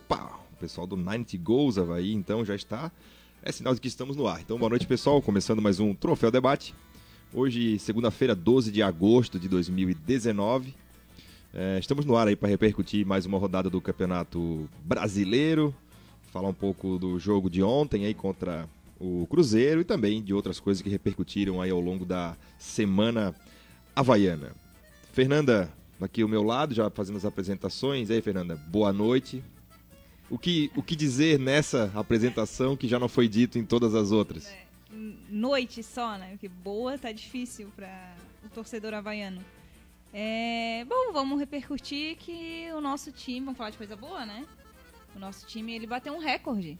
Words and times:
Opa, 0.00 0.40
o 0.54 0.56
pessoal 0.56 0.86
do 0.86 0.96
90 0.96 1.36
Goals 1.36 1.76
Havaí, 1.76 2.14
então 2.14 2.42
já 2.42 2.54
está. 2.54 2.90
É 3.42 3.52
sinal 3.52 3.74
de 3.74 3.80
que 3.82 3.86
estamos 3.86 4.16
no 4.16 4.26
ar. 4.26 4.40
Então, 4.40 4.58
boa 4.58 4.70
noite, 4.70 4.86
pessoal. 4.86 5.20
Começando 5.20 5.60
mais 5.60 5.78
um 5.78 5.92
Troféu 5.92 6.30
Debate. 6.30 6.74
Hoje, 7.34 7.78
segunda-feira, 7.78 8.34
12 8.34 8.72
de 8.72 8.82
agosto 8.82 9.38
de 9.38 9.46
2019. 9.46 10.74
É, 11.52 11.78
estamos 11.78 12.06
no 12.06 12.16
ar 12.16 12.28
aí 12.28 12.34
para 12.34 12.48
repercutir 12.48 13.06
mais 13.06 13.26
uma 13.26 13.36
rodada 13.36 13.68
do 13.68 13.78
Campeonato 13.78 14.66
Brasileiro, 14.82 15.74
falar 16.32 16.48
um 16.48 16.54
pouco 16.54 16.98
do 16.98 17.18
jogo 17.18 17.50
de 17.50 17.62
ontem 17.62 18.06
aí 18.06 18.14
contra 18.14 18.66
o 18.98 19.26
Cruzeiro 19.28 19.82
e 19.82 19.84
também 19.84 20.22
de 20.22 20.32
outras 20.32 20.58
coisas 20.58 20.82
que 20.82 20.88
repercutiram 20.88 21.60
aí 21.60 21.70
ao 21.70 21.80
longo 21.80 22.06
da 22.06 22.38
semana 22.58 23.34
havaiana. 23.94 24.52
Fernanda, 25.12 25.70
aqui 26.00 26.22
ao 26.22 26.28
meu 26.28 26.42
lado, 26.42 26.74
já 26.74 26.88
fazendo 26.88 27.18
as 27.18 27.26
apresentações. 27.26 28.08
E 28.08 28.14
aí, 28.14 28.22
Fernanda, 28.22 28.56
boa 28.56 28.94
noite. 28.94 29.44
O 30.30 30.38
que, 30.38 30.70
o 30.76 30.82
que 30.82 30.94
dizer 30.94 31.38
nessa 31.38 31.90
apresentação 31.94 32.76
que 32.76 32.86
já 32.86 32.98
não 32.98 33.08
foi 33.08 33.28
dito 33.28 33.58
em 33.58 33.64
todas 33.64 33.94
as 33.96 34.12
outras? 34.12 34.46
É, 34.46 34.64
noite 35.28 35.82
só, 35.82 36.16
né? 36.16 36.30
Porque 36.30 36.48
boa 36.48 36.96
tá 36.96 37.10
difícil 37.10 37.70
para 37.74 38.14
o 38.44 38.48
torcedor 38.48 38.94
havaiano. 38.94 39.44
É, 40.14 40.84
bom, 40.88 41.12
vamos 41.12 41.38
repercutir 41.38 42.16
que 42.16 42.68
o 42.72 42.80
nosso 42.80 43.10
time, 43.10 43.40
vamos 43.40 43.58
falar 43.58 43.70
de 43.70 43.78
coisa 43.78 43.96
boa, 43.96 44.24
né? 44.24 44.46
O 45.16 45.18
nosso 45.18 45.46
time, 45.46 45.74
ele 45.74 45.86
bateu 45.86 46.12
um 46.12 46.18
recorde. 46.18 46.78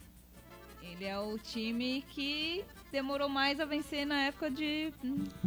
Ele 0.83 1.05
é 1.05 1.19
o 1.19 1.37
time 1.39 2.05
que 2.11 2.65
demorou 2.91 3.29
mais 3.29 3.61
a 3.61 3.65
vencer 3.65 4.07
na 4.07 4.23
época 4.23 4.51
de 4.51 4.93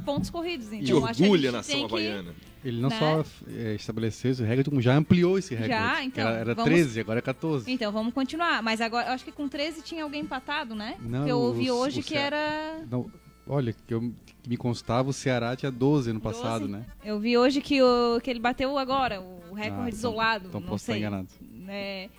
pontos 0.06 0.30
corridos. 0.30 0.72
Então, 0.72 0.88
e 0.88 0.94
orgulha 0.94 1.50
a, 1.50 1.54
a 1.54 1.56
nação 1.58 1.86
havaiana. 1.86 2.34
Ele 2.64 2.80
não 2.80 2.90
né? 2.90 2.98
só 2.98 3.26
é, 3.52 3.76
estabeleceu 3.76 4.32
esse 4.32 4.42
recorde, 4.42 4.70
como 4.70 4.82
já 4.82 4.96
ampliou 4.96 5.38
esse 5.38 5.54
recorde. 5.54 5.74
Já, 5.74 6.04
então. 6.04 6.28
Era, 6.28 6.40
era 6.40 6.56
vamos... 6.56 6.72
13, 6.72 7.02
agora 7.02 7.20
é 7.20 7.22
14. 7.22 7.70
Então, 7.70 7.91
vamos 7.91 8.13
continuar. 8.13 8.63
Mas 8.63 8.80
agora, 8.80 9.08
eu 9.08 9.13
acho 9.13 9.26
que 9.26 9.32
com 9.32 9.50
13 9.50 9.82
tinha 9.82 10.04
alguém 10.04 10.22
empatado, 10.22 10.74
né? 10.74 10.96
Não, 11.02 11.20
Porque 11.20 11.32
eu 11.32 11.40
ouvi 11.40 11.70
o, 11.70 11.76
hoje 11.76 12.00
o 12.00 12.04
que 12.04 12.16
era... 12.16 12.82
Não, 12.90 13.12
olha, 13.46 13.74
que, 13.74 13.94
eu, 13.94 14.13
que 14.41 14.50
me 14.50 14.55
constava, 14.55 15.10
o 15.10 15.13
Ceará 15.13 15.55
tinha 15.57 15.72
12 15.72 16.12
ano 16.12 16.20
12? 16.22 16.41
passado, 16.41 16.68
né? 16.68 16.85
Eu 17.04 17.20
vi 17.20 17.38
hoje 17.38 17.60
que, 17.60 17.82
o, 17.82 18.22
que 18.22 18.30
ele 18.30 18.40
bateu 18.40 18.78
agora, 18.78 19.20
o 19.20 19.54
recorde 19.54 19.76
ah, 19.76 19.88
então, 19.88 19.88
isolado. 19.90 20.48
Então 20.48 20.62
não 20.62 20.70
posso 20.70 20.85
sei. 20.85 20.96
estar 20.96 21.07
enganado. 21.07 21.28
É, 21.68 22.10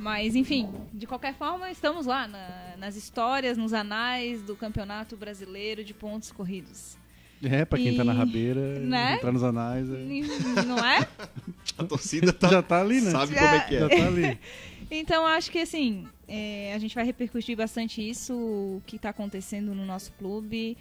mas, 0.00 0.34
enfim, 0.34 0.66
de 0.94 1.06
qualquer 1.06 1.34
forma, 1.34 1.70
estamos 1.70 2.06
lá 2.06 2.26
na, 2.26 2.74
nas 2.78 2.96
histórias, 2.96 3.58
nos 3.58 3.74
anais 3.74 4.40
do 4.40 4.56
Campeonato 4.56 5.14
Brasileiro 5.14 5.84
de 5.84 5.92
Pontos 5.92 6.32
Corridos. 6.32 6.96
É, 7.42 7.66
pra 7.66 7.78
quem 7.78 7.92
e... 7.92 7.96
tá 7.98 8.02
na 8.02 8.14
rabeira, 8.14 8.80
né? 8.80 9.16
entrar 9.16 9.30
nos 9.30 9.42
anais. 9.42 9.86
É... 9.90 10.64
Não 10.64 10.78
é? 10.78 11.06
a 11.76 11.84
torcida 11.84 12.32
tá, 12.32 12.48
já 12.50 12.62
tá 12.62 12.80
ali, 12.80 13.02
né? 13.02 13.10
Sabe 13.10 13.34
já... 13.34 13.40
como 13.40 13.54
é 13.54 13.60
que 13.60 13.76
é. 13.76 13.80
Já 13.80 13.88
tá 13.90 14.06
ali. 14.06 14.38
então, 14.90 15.26
acho 15.26 15.50
que 15.50 15.58
assim, 15.58 16.08
é, 16.26 16.72
a 16.74 16.78
gente 16.78 16.94
vai 16.94 17.04
repercutir 17.04 17.54
bastante 17.54 18.00
isso, 18.00 18.32
o 18.34 18.82
que 18.86 18.98
tá 18.98 19.10
acontecendo 19.10 19.74
no 19.74 19.84
nosso 19.84 20.12
clube. 20.12 20.78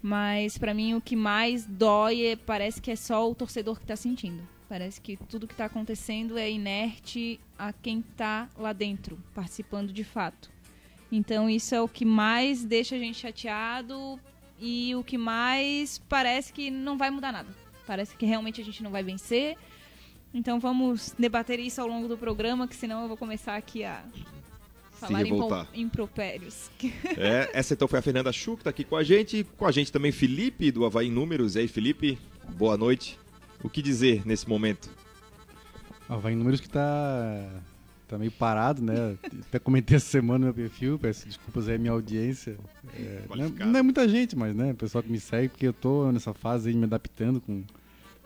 Mas 0.00 0.56
para 0.56 0.72
mim 0.72 0.94
o 0.94 1.00
que 1.00 1.16
mais 1.16 1.66
dói 1.66 2.24
é, 2.24 2.36
parece 2.36 2.80
que 2.80 2.92
é 2.92 2.96
só 2.96 3.28
o 3.28 3.34
torcedor 3.34 3.80
que 3.80 3.86
tá 3.86 3.96
sentindo. 3.96 4.59
Parece 4.70 5.00
que 5.00 5.16
tudo 5.16 5.48
que 5.48 5.52
está 5.52 5.64
acontecendo 5.64 6.38
é 6.38 6.48
inerte 6.48 7.40
a 7.58 7.72
quem 7.72 8.04
está 8.08 8.48
lá 8.56 8.72
dentro, 8.72 9.18
participando 9.34 9.92
de 9.92 10.04
fato. 10.04 10.48
Então 11.10 11.50
isso 11.50 11.74
é 11.74 11.80
o 11.82 11.88
que 11.88 12.04
mais 12.04 12.64
deixa 12.64 12.94
a 12.94 12.98
gente 13.00 13.18
chateado 13.18 14.20
e 14.60 14.94
o 14.94 15.02
que 15.02 15.18
mais 15.18 15.98
parece 16.08 16.52
que 16.52 16.70
não 16.70 16.96
vai 16.96 17.10
mudar 17.10 17.32
nada. 17.32 17.48
Parece 17.84 18.16
que 18.16 18.24
realmente 18.24 18.60
a 18.60 18.64
gente 18.64 18.80
não 18.80 18.92
vai 18.92 19.02
vencer. 19.02 19.56
Então 20.32 20.60
vamos 20.60 21.16
debater 21.18 21.58
isso 21.58 21.80
ao 21.80 21.88
longo 21.88 22.06
do 22.06 22.16
programa, 22.16 22.68
que 22.68 22.76
senão 22.76 23.02
eu 23.02 23.08
vou 23.08 23.16
começar 23.16 23.56
aqui 23.56 23.82
a 23.82 24.04
falar 24.92 25.26
em 25.26 25.82
impropérios. 25.82 26.70
É, 27.18 27.50
essa 27.52 27.74
então 27.74 27.88
foi 27.88 27.98
a 27.98 28.02
Fernanda 28.02 28.32
Chu, 28.32 28.54
que 28.54 28.60
está 28.60 28.70
aqui 28.70 28.84
com 28.84 28.94
a 28.94 29.02
gente. 29.02 29.44
Com 29.56 29.66
a 29.66 29.72
gente 29.72 29.90
também 29.90 30.12
Felipe, 30.12 30.70
do 30.70 30.84
Havaí 30.84 31.10
Números. 31.10 31.56
E 31.56 31.58
aí, 31.58 31.66
Felipe, 31.66 32.16
boa 32.56 32.76
noite. 32.76 33.18
O 33.62 33.68
que 33.68 33.82
dizer 33.82 34.26
nesse 34.26 34.48
momento? 34.48 34.90
Ah, 36.08 36.16
vai 36.16 36.32
em 36.32 36.36
números 36.36 36.60
que 36.60 36.68
tá, 36.68 37.48
tá 38.08 38.18
meio 38.18 38.32
parado, 38.32 38.82
né? 38.82 39.16
Até 39.46 39.58
comentei 39.58 39.96
essa 39.96 40.06
semana 40.06 40.38
no 40.40 40.44
meu 40.46 40.54
perfil, 40.54 40.98
peço 40.98 41.26
desculpas 41.26 41.68
aí 41.68 41.76
à 41.76 41.78
minha 41.78 41.92
audiência. 41.92 42.56
É, 42.94 43.22
não, 43.28 43.44
é, 43.44 43.64
não, 43.66 43.78
é 43.78 43.82
muita 43.82 44.08
gente, 44.08 44.36
mas 44.36 44.54
né, 44.54 44.72
o 44.72 44.74
pessoal 44.74 45.02
que 45.02 45.12
me 45.12 45.20
segue, 45.20 45.50
porque 45.50 45.66
eu 45.66 45.72
tô 45.72 46.10
nessa 46.10 46.34
fase 46.34 46.70
aí 46.70 46.74
me 46.74 46.84
adaptando 46.84 47.40
com, 47.40 47.62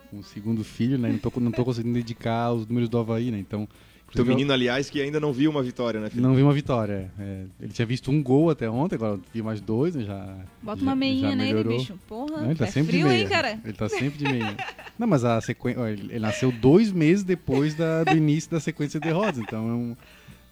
com 0.09 0.19
o 0.19 0.23
segundo 0.23 0.63
filho, 0.63 0.97
né? 0.97 1.11
Não 1.11 1.19
tô, 1.19 1.39
não 1.39 1.51
tô 1.51 1.63
conseguindo 1.63 1.93
dedicar 1.93 2.45
aos 2.45 2.65
números 2.65 2.89
do 2.89 2.97
Havaí, 2.97 3.29
né? 3.29 3.37
Então 3.37 3.67
teu 4.13 4.25
menino, 4.25 4.53
aliás, 4.53 4.89
que 4.89 5.01
ainda 5.01 5.19
não 5.19 5.33
viu 5.33 5.51
uma 5.51 5.61
vitória, 5.61 5.99
né, 5.99 6.09
Felipe? 6.09 6.25
Não 6.25 6.35
viu 6.35 6.45
uma 6.45 6.53
vitória. 6.53 7.11
É. 7.19 7.43
Ele 7.59 7.73
tinha 7.73 7.85
visto 7.85 8.11
um 8.11 8.21
gol 8.21 8.49
até 8.49 8.69
ontem, 8.69 8.95
agora 8.95 9.19
viu 9.33 9.43
mais 9.43 9.59
dois, 9.59 9.95
né? 9.95 10.03
Já. 10.03 10.37
Bota 10.61 10.81
uma 10.81 10.95
meinha 10.95 11.35
nele, 11.35 11.63
bicho. 11.63 11.99
Porra, 12.07 12.41
não, 12.41 12.45
ele 12.45 12.55
tá 12.55 12.65
é 12.65 12.71
sempre 12.71 12.93
frio, 12.93 13.03
de 13.03 13.09
meia. 13.09 13.21
hein, 13.21 13.27
cara? 13.27 13.59
Ele 13.63 13.73
tá 13.73 13.89
sempre 13.89 14.17
de 14.17 14.23
meia. 14.25 14.55
não, 14.97 15.07
mas 15.07 15.25
a 15.25 15.41
sequência. 15.41 15.81
Ele 15.89 16.19
nasceu 16.19 16.51
dois 16.51 16.91
meses 16.91 17.23
depois 17.23 17.75
da, 17.75 18.03
do 18.03 18.15
início 18.15 18.49
da 18.51 18.59
sequência 18.59 18.99
de 18.99 19.07
derrotas, 19.07 19.39
então 19.39 19.69
é 19.69 19.73
um... 19.73 19.95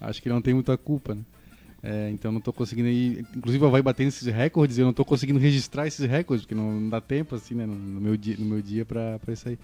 acho 0.02 0.22
que 0.22 0.28
ele 0.28 0.36
não 0.36 0.42
tem 0.42 0.54
muita 0.54 0.78
culpa, 0.78 1.16
né? 1.16 1.22
É, 1.86 2.10
então 2.12 2.32
não 2.32 2.40
estou 2.40 2.54
conseguindo 2.54 2.88
ir. 2.88 3.26
Inclusive, 3.36 3.68
vai 3.68 3.82
batendo 3.82 4.08
esses 4.08 4.26
recordes, 4.26 4.78
eu 4.78 4.86
não 4.86 4.92
estou 4.92 5.04
conseguindo 5.04 5.38
registrar 5.38 5.86
esses 5.86 6.10
recordes, 6.10 6.46
porque 6.46 6.56
não, 6.56 6.80
não, 6.80 6.90
dá 6.90 7.02
tempo, 7.02 7.36
assim, 7.36 7.54
né, 7.56 7.66
no, 7.66 7.76
no 7.76 8.00
meu 8.00 8.16
dia, 8.16 8.38
no 8.40 8.46
meu 8.46 8.62
dia 8.62 8.86
para 8.86 9.20
isso 9.28 9.50
aí. 9.50 9.60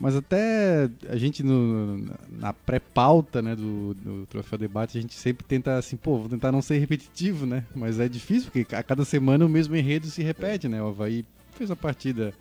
Mas 0.00 0.16
até 0.16 0.90
a 1.08 1.16
gente, 1.16 1.42
no, 1.42 1.98
na 2.30 2.52
pré-pauta 2.52 3.40
né, 3.40 3.54
do, 3.54 3.94
do 3.94 4.26
Troféu 4.26 4.58
Debate, 4.58 4.98
a 4.98 5.00
gente 5.00 5.14
sempre 5.14 5.46
tenta 5.46 5.76
assim, 5.78 5.96
pô, 5.96 6.18
vou 6.18 6.28
tentar 6.28 6.50
não 6.50 6.60
ser 6.60 6.78
repetitivo, 6.78 7.46
né? 7.46 7.64
Mas 7.74 8.00
é 8.00 8.08
difícil, 8.08 8.50
porque 8.50 8.74
a 8.74 8.82
cada 8.82 9.04
semana 9.04 9.46
o 9.46 9.48
mesmo 9.48 9.76
enredo 9.76 10.06
se 10.06 10.22
repete, 10.22 10.68
né? 10.68 10.82
O 10.82 10.88
Havaí 10.88 11.24
fez 11.52 11.70
uma 11.70 11.76
partida 11.76 12.34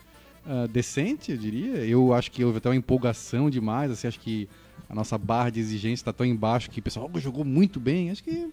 uh, 0.45 0.67
decente, 0.67 1.31
eu 1.31 1.37
diria. 1.37 1.85
Eu 1.85 2.13
acho 2.13 2.31
que 2.31 2.43
houve 2.43 2.57
até 2.57 2.69
uma 2.69 2.75
empolgação 2.75 3.49
demais, 3.49 3.91
assim, 3.91 4.07
acho 4.07 4.19
que 4.19 4.49
a 4.89 4.95
nossa 4.95 5.17
barra 5.17 5.49
de 5.49 5.59
exigência 5.59 6.01
está 6.01 6.13
tão 6.13 6.25
embaixo 6.25 6.69
que 6.69 6.79
o 6.79 6.83
pessoal 6.83 7.09
oh, 7.13 7.19
jogou 7.19 7.45
muito 7.45 7.79
bem. 7.79 8.09
Acho 8.09 8.23
que 8.23 8.49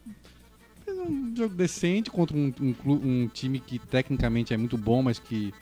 fez 0.84 0.98
um 0.98 1.34
jogo 1.34 1.54
decente 1.54 2.10
contra 2.10 2.36
um, 2.36 2.52
um, 2.60 2.92
um 2.92 3.28
time 3.28 3.60
que 3.60 3.78
tecnicamente 3.78 4.52
é 4.52 4.56
muito 4.56 4.76
bom, 4.76 5.02
mas 5.02 5.18
que 5.18 5.52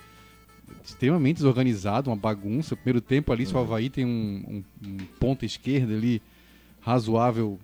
extremamente 0.85 1.37
desorganizado, 1.37 2.11
uma 2.11 2.17
bagunça. 2.17 2.75
O 2.75 2.77
primeiro 2.77 3.01
tempo 3.01 3.33
ali, 3.33 3.45
uhum. 3.45 3.49
se 3.49 3.55
o 3.55 3.59
Havaí 3.59 3.91
tem 3.91 4.05
um, 4.05 4.63
um, 4.83 4.89
um 4.89 4.97
ponta 5.19 5.45
esquerda 5.45 5.95
ali 5.95 6.23
razoável, 6.81 7.59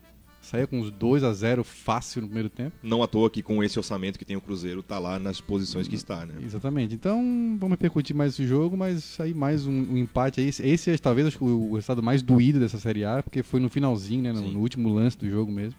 saia 0.44 0.66
com 0.66 0.78
uns 0.78 0.91
2 0.91 1.25
a 1.25 1.32
0 1.32 1.65
fácil 1.65 2.22
no 2.22 2.28
primeiro 2.28 2.50
tempo. 2.50 2.76
Não 2.82 3.03
à 3.03 3.06
toa 3.06 3.31
que 3.31 3.42
com 3.42 3.62
esse 3.65 3.78
orçamento 3.78 4.19
que 4.19 4.25
tem 4.25 4.37
o 4.37 4.41
Cruzeiro, 4.41 4.82
tá 4.82 4.98
lá 4.98 5.19
nas 5.19 5.41
posições 5.41 5.88
que 5.88 5.94
está, 5.94 6.26
né? 6.26 6.34
Exatamente. 6.44 6.94
Então, 6.94 7.19
vamos 7.59 7.70
repercutir 7.70 8.15
mais 8.15 8.34
esse 8.34 8.47
jogo, 8.47 8.76
mas 8.76 9.19
aí 9.21 9.32
mais 9.32 9.66
um, 9.66 9.72
um 9.72 9.97
empate 9.97 10.41
aí. 10.41 10.48
Esse 10.48 10.91
é 10.91 10.98
talvez 10.98 11.34
o 11.41 11.75
resultado 11.75 12.03
mais 12.03 12.22
doído 12.22 12.60
dessa 12.60 12.78
Série 12.78 13.04
A, 13.04 13.22
porque 13.22 13.42
foi 13.42 13.60
no 13.60 13.71
finalzinho, 13.71 14.22
né? 14.22 14.32
No, 14.32 14.42
no 14.53 14.60
último 14.60 14.92
lance 14.92 15.16
do 15.16 15.28
jogo 15.28 15.50
mesmo. 15.50 15.78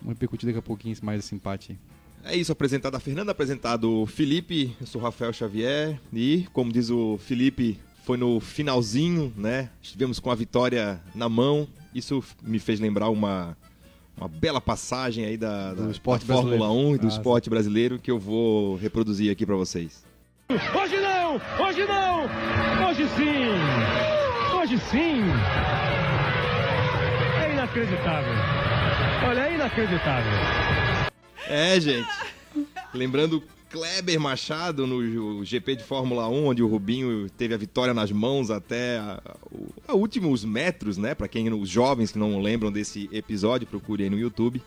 Vamos 0.00 0.14
repercutir 0.14 0.46
daqui 0.48 0.58
a 0.58 0.62
pouquinho 0.62 0.96
mais 1.02 1.24
esse 1.24 1.34
empate 1.34 1.72
aí. 1.72 1.78
É 2.24 2.36
isso, 2.36 2.52
apresentado 2.52 2.94
a 2.94 3.00
Fernanda, 3.00 3.32
apresentado 3.32 4.02
o 4.02 4.06
Felipe, 4.06 4.76
eu 4.80 4.86
sou 4.86 5.00
o 5.00 5.04
Rafael 5.04 5.32
Xavier 5.32 6.00
e, 6.12 6.46
como 6.52 6.72
diz 6.72 6.88
o 6.88 7.18
Felipe, 7.18 7.80
foi 8.04 8.16
no 8.16 8.38
finalzinho, 8.38 9.32
né? 9.36 9.70
Estivemos 9.82 10.20
com 10.20 10.30
a 10.30 10.34
vitória 10.34 11.00
na 11.14 11.28
mão. 11.28 11.66
Isso 11.92 12.22
me 12.40 12.60
fez 12.60 12.78
lembrar 12.78 13.08
uma, 13.08 13.56
uma 14.16 14.28
bela 14.28 14.60
passagem 14.60 15.24
aí 15.24 15.36
da, 15.36 15.74
da, 15.74 15.90
esporte 15.90 16.24
da 16.24 16.34
Fórmula 16.34 16.70
1 16.70 16.94
e 16.94 16.98
do 16.98 17.06
ah, 17.06 17.10
esporte 17.10 17.44
sim. 17.44 17.50
brasileiro 17.50 17.98
que 17.98 18.10
eu 18.10 18.18
vou 18.18 18.76
reproduzir 18.76 19.30
aqui 19.30 19.44
para 19.44 19.56
vocês. 19.56 20.04
Hoje 20.48 21.00
não! 21.00 21.40
Hoje 21.66 21.84
não! 21.84 22.88
Hoje 22.88 23.08
sim! 23.16 24.56
Hoje 24.56 24.78
sim! 24.90 25.22
É 27.42 27.52
inacreditável! 27.52 28.32
Olha, 29.28 29.40
é 29.48 29.54
inacreditável! 29.54 30.81
É, 31.52 31.78
gente. 31.78 32.08
Lembrando 32.94 33.42
Kleber 33.70 34.18
Machado 34.18 34.86
no 34.86 35.44
GP 35.44 35.76
de 35.76 35.84
Fórmula 35.84 36.28
1, 36.28 36.46
onde 36.46 36.62
o 36.62 36.66
Rubinho 36.66 37.28
teve 37.30 37.54
a 37.54 37.56
vitória 37.56 37.92
nas 37.92 38.10
mãos 38.10 38.50
até 38.50 38.98
a, 38.98 39.22
a, 39.24 39.92
a 39.92 39.94
últimos 39.94 40.44
metros, 40.44 40.96
né? 40.96 41.14
Para 41.14 41.28
quem 41.28 41.52
os 41.52 41.68
jovens 41.68 42.12
que 42.12 42.18
não 42.18 42.40
lembram 42.40 42.72
desse 42.72 43.08
episódio, 43.12 43.66
procure 43.66 44.04
aí 44.04 44.10
no 44.10 44.18
YouTube. 44.18 44.62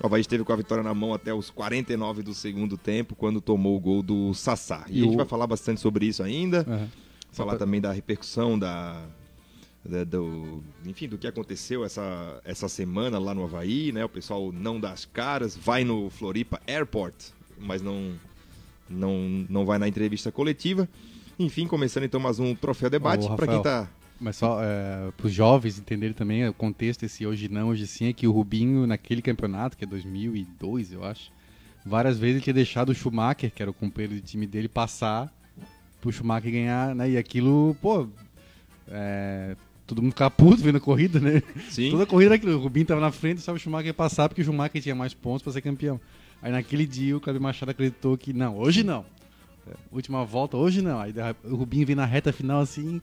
O 0.00 0.06
Havaí 0.06 0.20
esteve 0.20 0.44
com 0.44 0.52
a 0.52 0.56
vitória 0.56 0.82
na 0.82 0.94
mão 0.94 1.14
até 1.14 1.32
os 1.34 1.50
49 1.50 2.22
do 2.22 2.34
segundo 2.34 2.76
tempo, 2.76 3.14
quando 3.16 3.40
tomou 3.40 3.76
o 3.76 3.80
gol 3.80 4.02
do 4.02 4.34
Sassá. 4.34 4.84
E, 4.88 4.98
e 4.98 5.02
a 5.02 5.04
gente 5.06 5.16
vai 5.16 5.26
falar 5.26 5.46
bastante 5.46 5.80
sobre 5.80 6.06
isso 6.06 6.22
ainda. 6.22 6.64
Uhum. 6.68 6.88
Falar 7.32 7.52
pra... 7.52 7.58
também 7.58 7.80
da 7.80 7.92
repercussão 7.92 8.58
da, 8.58 9.04
da, 9.84 10.04
do, 10.04 10.62
enfim, 10.84 11.08
do 11.08 11.16
que 11.16 11.26
aconteceu 11.26 11.84
essa, 11.84 12.40
essa 12.44 12.68
semana 12.68 13.18
lá 13.18 13.34
no 13.34 13.44
Havaí, 13.44 13.92
né? 13.92 14.04
O 14.04 14.08
pessoal 14.08 14.52
não 14.52 14.80
dá 14.80 14.92
as 14.92 15.04
caras, 15.04 15.56
vai 15.56 15.84
no 15.84 16.10
Floripa 16.10 16.60
Airport, 16.66 17.14
mas 17.58 17.80
não, 17.82 18.12
não, 18.88 19.46
não 19.48 19.64
vai 19.64 19.78
na 19.78 19.88
entrevista 19.88 20.30
coletiva. 20.30 20.88
Enfim, 21.38 21.66
começando 21.66 22.04
então 22.04 22.18
mais 22.18 22.38
um 22.38 22.54
troféu 22.54 22.90
debate. 22.90 23.28
Para 23.36 23.46
quem 23.46 23.58
está 23.58 23.88
Mas 24.20 24.36
só 24.36 24.58
é, 24.60 25.12
para 25.16 25.26
os 25.26 25.32
jovens 25.32 25.78
entenderem 25.78 26.14
também 26.14 26.46
o 26.48 26.52
contexto 26.52 27.04
esse 27.04 27.24
hoje 27.24 27.48
não, 27.48 27.68
hoje 27.68 27.86
sim, 27.86 28.08
é 28.08 28.12
que 28.12 28.26
o 28.26 28.32
Rubinho, 28.32 28.86
naquele 28.86 29.22
campeonato, 29.22 29.76
que 29.76 29.84
é 29.84 29.86
2002, 29.86 30.92
eu 30.92 31.04
acho, 31.04 31.30
várias 31.86 32.18
vezes 32.18 32.36
ele 32.36 32.44
tinha 32.44 32.54
deixado 32.54 32.88
o 32.90 32.94
Schumacher, 32.94 33.52
que 33.52 33.62
era 33.62 33.70
o 33.70 33.74
companheiro 33.74 34.16
de 34.16 34.20
time 34.20 34.46
dele, 34.46 34.68
passar 34.68 35.32
pro 36.00 36.12
Schumacher 36.12 36.50
ganhar, 36.50 36.94
né? 36.94 37.10
E 37.10 37.16
aquilo, 37.16 37.76
pô, 37.80 38.08
é, 38.88 39.56
todo 39.88 40.02
mundo 40.02 40.12
ficava 40.12 40.30
puto 40.30 40.62
vendo 40.62 40.76
a 40.76 40.80
corrida, 40.80 41.18
né? 41.18 41.42
Sim. 41.70 41.90
Toda 41.90 42.02
a 42.04 42.06
corrida 42.06 42.28
era 42.28 42.34
aquilo, 42.36 42.56
o 42.56 42.60
Rubinho 42.60 42.86
tava 42.86 43.00
na 43.00 43.10
frente, 43.10 43.40
só 43.40 43.52
o 43.52 43.58
Schumacher 43.58 43.86
ia 43.86 43.94
passar, 43.94 44.28
porque 44.28 44.42
o 44.42 44.44
Schumacher 44.44 44.82
tinha 44.82 44.94
mais 44.94 45.14
pontos 45.14 45.42
para 45.42 45.52
ser 45.52 45.62
campeão. 45.62 45.98
Aí 46.42 46.52
naquele 46.52 46.86
dia 46.86 47.16
o 47.16 47.20
Cláudio 47.20 47.42
Machado 47.42 47.70
acreditou 47.70 48.16
que 48.16 48.32
não, 48.32 48.58
hoje 48.58 48.84
não. 48.84 49.04
É, 49.70 49.74
Última 49.92 50.24
volta, 50.24 50.56
hoje 50.56 50.80
não. 50.82 50.98
Aí 51.00 51.12
o 51.44 51.56
Rubinho 51.56 51.86
vem 51.86 51.96
na 51.96 52.04
reta 52.06 52.32
final 52.32 52.60
assim, 52.60 53.00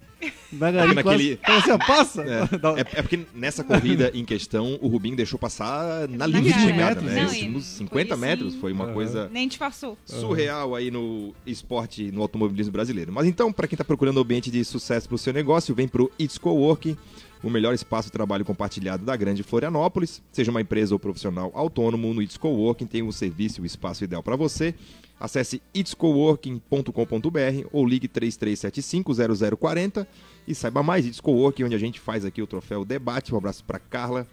devagarinho, 0.51 0.95
Naquele- 0.95 1.37
quase, 1.37 1.59
assim, 1.61 1.71
ó, 1.71 1.77
passa! 1.77 2.21
É, 2.23 2.47
Dá- 2.57 2.71
é, 2.77 2.79
é 2.81 3.01
porque 3.01 3.19
nessa 3.33 3.63
corrida 3.63 4.11
em 4.13 4.23
questão, 4.25 4.77
o 4.81 4.87
Rubinho 4.87 5.15
deixou 5.15 5.37
passar 5.37 6.07
na 6.07 6.17
Na 6.19 6.27
linha 6.27 6.53
de 6.53 6.59
chegada, 6.61 7.01
Não, 7.01 7.07
né? 7.09 7.21
e 7.39 7.47
Nos 7.47 7.65
foi 7.77 7.77
50 7.87 8.13
assim- 8.13 8.21
metros, 8.21 8.55
foi 8.55 8.71
uma 8.71 8.85
Aham. 8.85 8.93
coisa 8.93 9.29
Nem 9.31 9.47
te 9.47 9.57
passou. 9.59 9.97
surreal 10.05 10.75
aí 10.75 10.89
no 10.89 11.33
esporte, 11.45 12.11
no 12.11 12.21
automobilismo 12.21 12.71
brasileiro. 12.71 13.11
Mas 13.11 13.25
então, 13.27 13.51
para 13.53 13.67
quem 13.67 13.75
está 13.75 13.83
procurando 13.83 14.19
ambiente 14.19 14.49
de 14.49 14.63
sucesso 14.65 15.07
para 15.07 15.15
o 15.15 15.17
seu 15.19 15.33
negócio, 15.33 15.75
vem 15.75 15.87
para 15.87 16.01
o 16.03 16.11
It's 16.19 16.37
Coworking, 16.37 16.97
o 17.43 17.49
melhor 17.49 17.73
espaço 17.75 18.07
de 18.07 18.11
trabalho 18.11 18.43
compartilhado 18.43 19.05
da 19.05 19.15
grande 19.15 19.43
Florianópolis. 19.43 20.21
Seja 20.31 20.49
uma 20.49 20.61
empresa 20.61 20.95
ou 20.95 20.99
profissional 20.99 21.51
autônomo, 21.53 22.11
no 22.13 22.21
It's 22.21 22.37
Coworking 22.37 22.87
tem 22.87 23.03
o 23.03 23.11
serviço 23.11 23.59
e 23.61 23.63
o 23.63 23.65
espaço 23.65 24.03
ideal 24.03 24.23
para 24.23 24.35
você. 24.35 24.73
Acesse 25.19 25.61
itscoworking.com.br 25.73 27.67
ou 27.71 27.85
ligue 27.85 28.07
33750040 28.07 30.05
e 30.47 30.53
saiba 30.53 30.83
mais. 30.83 31.05
It's 31.05 31.21
Coworking, 31.21 31.63
onde 31.63 31.75
a 31.75 31.79
gente 31.79 31.99
faz 31.99 32.25
aqui 32.25 32.41
o 32.41 32.47
troféu 32.47 32.83
debate. 32.83 33.33
Um 33.33 33.37
abraço 33.37 33.63
para 33.63 33.79
Carla, 33.79 34.27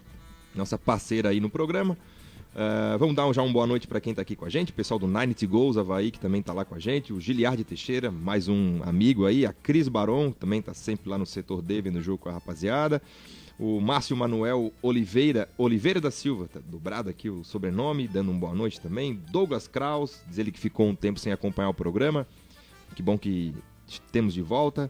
nossa 0.53 0.77
parceira 0.77 1.29
aí 1.29 1.39
no 1.39 1.49
programa. 1.49 1.97
Uh, 2.53 2.97
vamos 2.99 3.15
dar 3.15 3.31
já 3.33 3.41
uma 3.41 3.51
boa 3.51 3.65
noite 3.65 3.87
para 3.87 3.99
quem 3.99 4.11
está 4.11 4.21
aqui 4.21 4.35
com 4.35 4.45
a 4.45 4.49
gente, 4.49 4.69
o 4.69 4.73
pessoal 4.75 4.99
do 4.99 5.07
Ninety 5.07 5.47
Goals 5.47 5.75
Havaí, 5.75 6.11
que 6.11 6.19
também 6.19 6.39
está 6.39 6.53
lá 6.53 6.63
com 6.63 6.75
a 6.75 6.79
gente, 6.79 7.11
o 7.11 7.19
Giliardi 7.19 7.63
Teixeira, 7.63 8.11
mais 8.11 8.47
um 8.47 8.79
amigo 8.83 9.25
aí, 9.25 9.43
a 9.43 9.51
Cris 9.51 9.87
Baron, 9.87 10.31
também 10.31 10.59
está 10.59 10.71
sempre 10.71 11.09
lá 11.09 11.17
no 11.17 11.25
setor 11.25 11.63
D, 11.63 11.81
vendo 11.81 11.97
o 11.97 12.01
jogo 12.01 12.19
com 12.19 12.29
a 12.29 12.33
rapaziada, 12.33 13.01
o 13.59 13.79
Márcio 13.79 14.15
Manuel 14.17 14.73
Oliveira, 14.81 15.47
Oliveira 15.57 16.01
da 16.01 16.11
Silva, 16.11 16.47
tá 16.51 16.59
dobrado 16.65 17.09
aqui 17.09 17.29
o 17.29 17.43
sobrenome, 17.43 18.07
dando 18.07 18.31
uma 18.31 18.39
boa 18.39 18.55
noite 18.55 18.81
também, 18.81 19.19
Douglas 19.31 19.67
Kraus, 19.67 20.21
diz 20.27 20.37
ele 20.37 20.51
que 20.51 20.59
ficou 20.59 20.87
um 20.87 20.95
tempo 20.95 21.19
sem 21.19 21.31
acompanhar 21.31 21.69
o 21.69 21.73
programa, 21.73 22.27
que 22.95 23.03
bom 23.03 23.17
que 23.17 23.53
temos 24.11 24.33
de 24.33 24.41
volta, 24.41 24.89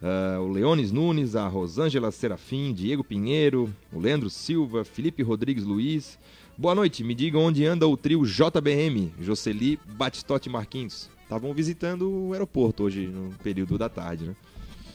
Uh, 0.00 0.40
o 0.40 0.48
Leones 0.48 0.90
Nunes, 0.90 1.36
a 1.36 1.46
Rosângela 1.46 2.10
Serafim, 2.10 2.72
Diego 2.72 3.04
Pinheiro, 3.04 3.70
o 3.92 4.00
Leandro 4.00 4.30
Silva, 4.30 4.82
Felipe 4.82 5.22
Rodrigues 5.22 5.62
Luiz. 5.62 6.18
Boa 6.56 6.74
noite, 6.74 7.04
me 7.04 7.14
digam 7.14 7.42
onde 7.42 7.66
anda 7.66 7.86
o 7.86 7.98
trio 7.98 8.24
JBM, 8.24 9.12
Jocely, 9.20 9.78
Batistote 9.84 10.48
Marquinhos. 10.48 11.10
Estavam 11.22 11.52
visitando 11.52 12.10
o 12.10 12.32
aeroporto 12.32 12.84
hoje, 12.84 13.08
no 13.08 13.30
período 13.42 13.76
da 13.76 13.90
tarde, 13.90 14.24
né? 14.24 14.36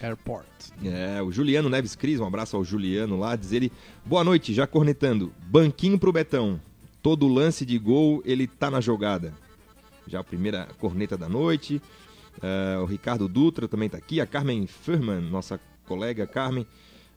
Airport. 0.01 0.45
É, 0.83 1.21
o 1.21 1.31
Juliano 1.31 1.69
Neves 1.69 1.95
Cris, 1.95 2.19
um 2.19 2.25
abraço 2.27 2.55
ao 2.55 2.63
Juliano 2.63 3.17
lá, 3.17 3.35
diz 3.35 3.51
ele, 3.51 3.71
boa 4.05 4.23
noite, 4.23 4.53
já 4.53 4.65
cornetando, 4.67 5.33
banquinho 5.47 5.99
pro 5.99 6.11
Betão, 6.11 6.59
todo 7.01 7.27
lance 7.27 7.65
de 7.65 7.77
gol 7.77 8.21
ele 8.25 8.47
tá 8.47 8.69
na 8.69 8.81
jogada. 8.81 9.33
Já 10.07 10.19
a 10.19 10.23
primeira 10.23 10.67
corneta 10.79 11.17
da 11.17 11.29
noite, 11.29 11.81
É, 12.41 12.77
o 12.79 12.85
Ricardo 12.85 13.29
Dutra 13.29 13.65
também 13.65 13.87
tá 13.87 13.97
aqui, 13.97 14.19
a 14.19 14.25
Carmen 14.25 14.67
Furman, 14.67 15.21
nossa 15.21 15.57
colega 15.87 16.27
Carmen, 16.27 16.67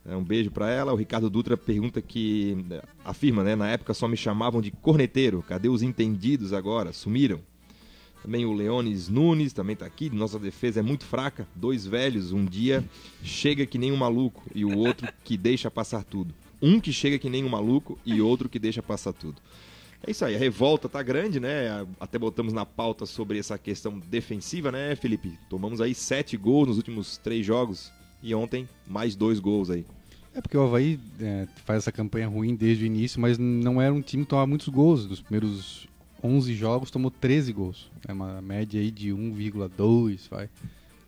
é, 0.07 0.15
um 0.15 0.23
beijo 0.23 0.49
para 0.49 0.71
ela. 0.71 0.93
O 0.93 0.97
Ricardo 0.97 1.29
Dutra 1.29 1.57
pergunta 1.57 2.01
que, 2.01 2.57
afirma, 3.05 3.43
né, 3.43 3.57
na 3.57 3.69
época 3.69 3.93
só 3.95 4.07
me 4.07 4.17
chamavam 4.17 4.63
de 4.63 4.71
corneteiro, 4.71 5.43
cadê 5.43 5.69
os 5.69 5.83
entendidos 5.83 6.53
agora? 6.53 6.93
Sumiram. 6.93 7.41
Também 8.23 8.45
o 8.45 8.53
Leones 8.53 9.09
Nunes 9.09 9.53
também 9.53 9.77
tá 9.77 9.87
aqui. 9.87 10.11
Nossa 10.11 10.39
defesa 10.39 10.81
é 10.81 10.83
muito 10.83 11.05
fraca. 11.05 11.47
Dois 11.55 11.87
velhos, 11.87 12.33
um 12.33 12.45
dia 12.45 12.85
chega 13.23 13.67
que 13.67 13.79
nem 13.79 13.93
um 13.93 13.97
maluco 13.97 14.43
e 14.55 14.65
o 14.65 14.77
outro 14.77 15.09
que 15.25 15.37
deixa 15.37 15.71
passar 15.71 16.05
tudo. 16.05 16.35
Um 16.61 16.81
que 16.81 16.93
chega 16.93 17.19
que 17.19 17.31
nem 17.31 17.45
um 17.45 17.49
maluco 17.49 17.99
e 18.05 18.21
outro 18.21 18.49
que 18.49 18.59
deixa 18.59 18.83
passar 18.83 19.13
tudo. 19.13 19.41
É 20.07 20.11
isso 20.11 20.25
aí, 20.25 20.37
a 20.37 20.39
revolta 20.39 20.89
tá 20.89 21.03
grande, 21.03 21.41
né? 21.41 21.85
Até 21.99 22.19
botamos 22.19 22.53
na 22.53 22.65
pauta 22.65 23.05
sobre 23.05 23.39
essa 23.39 23.59
questão 23.59 23.99
defensiva, 23.99 24.71
né, 24.71 24.95
Felipe? 24.95 25.37
Tomamos 25.51 25.81
aí 25.81 25.95
sete 25.95 26.37
gols 26.37 26.69
nos 26.69 26.77
últimos 26.77 27.19
três 27.19 27.45
jogos 27.45 27.91
e 28.23 28.33
ontem 28.35 28.69
mais 28.87 29.17
dois 29.17 29.41
gols 29.41 29.71
aí. 29.71 29.85
É 30.35 30.41
porque 30.41 30.57
o 30.57 30.63
Havaí 30.63 31.01
é, 31.21 31.49
faz 31.65 31.79
essa 31.79 31.91
campanha 31.91 32.29
ruim 32.29 32.55
desde 32.55 32.85
o 32.85 32.87
início, 32.87 33.21
mas 33.21 33.39
não 33.39 33.83
era 33.83 33.93
um 33.93 34.01
time 34.01 34.23
que 34.23 34.29
tomava 34.29 34.47
muitos 34.47 34.69
gols. 34.69 35.05
Nos 35.05 35.21
primeiros 35.21 35.88
11 36.23 36.55
jogos 36.55 36.91
tomou 36.91 37.11
13 37.11 37.53
gols. 37.53 37.91
É 38.07 38.13
uma 38.13 38.41
média 38.43 38.81
aí 38.81 38.91
de 38.91 39.11
1,2, 39.11 40.29
vai. 40.31 40.49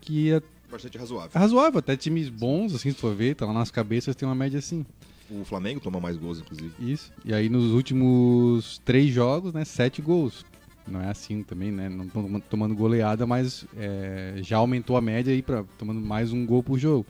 Que 0.01 0.33
é 0.33 0.43
Bastante 0.71 0.99
razoável. 0.99 1.31
razoável, 1.35 1.79
até 1.81 1.97
times 1.97 2.29
bons, 2.29 2.75
assim, 2.75 2.91
se 2.93 2.97
for 2.97 3.15
ver, 3.15 3.35
tá 3.35 3.45
lá 3.45 3.53
nas 3.53 3.71
cabeças, 3.71 4.15
tem 4.15 4.29
uma 4.29 4.35
média 4.35 4.59
assim. 4.59 4.87
O 5.29 5.45
Flamengo 5.45 5.81
toma 5.81 6.01
mais 6.01 6.17
gols, 6.17 6.41
inclusive. 6.41 6.73
Isso. 6.79 7.12
E 7.25 7.35
aí 7.35 7.49
nos 7.49 7.73
últimos 7.73 8.79
três 8.85 9.12
jogos, 9.12 9.53
né, 9.53 9.65
sete 9.65 10.01
gols. 10.01 10.45
Não 10.87 11.01
é 11.01 11.09
assim 11.09 11.43
também, 11.43 11.71
né? 11.71 11.89
Não 11.89 12.05
estão 12.07 12.41
tomando 12.49 12.75
goleada, 12.75 13.27
mas 13.27 13.65
é, 13.77 14.39
já 14.43 14.57
aumentou 14.57 14.97
a 14.97 15.01
média 15.01 15.33
aí 15.33 15.41
para 15.43 15.62
tomando 15.79 16.01
mais 16.01 16.33
um 16.33 16.45
gol 16.45 16.62
por 16.62 16.79
jogo. 16.79 17.07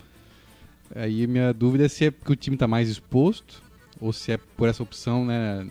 Aí 0.94 1.26
minha 1.26 1.52
dúvida 1.54 1.86
é 1.86 1.88
se 1.88 2.06
é 2.06 2.10
porque 2.10 2.32
o 2.32 2.36
time 2.36 2.56
está 2.56 2.66
mais 2.68 2.88
exposto 2.90 3.62
ou 4.00 4.12
se 4.12 4.32
é 4.32 4.36
por 4.36 4.68
essa 4.68 4.82
opção, 4.82 5.24
né, 5.24 5.66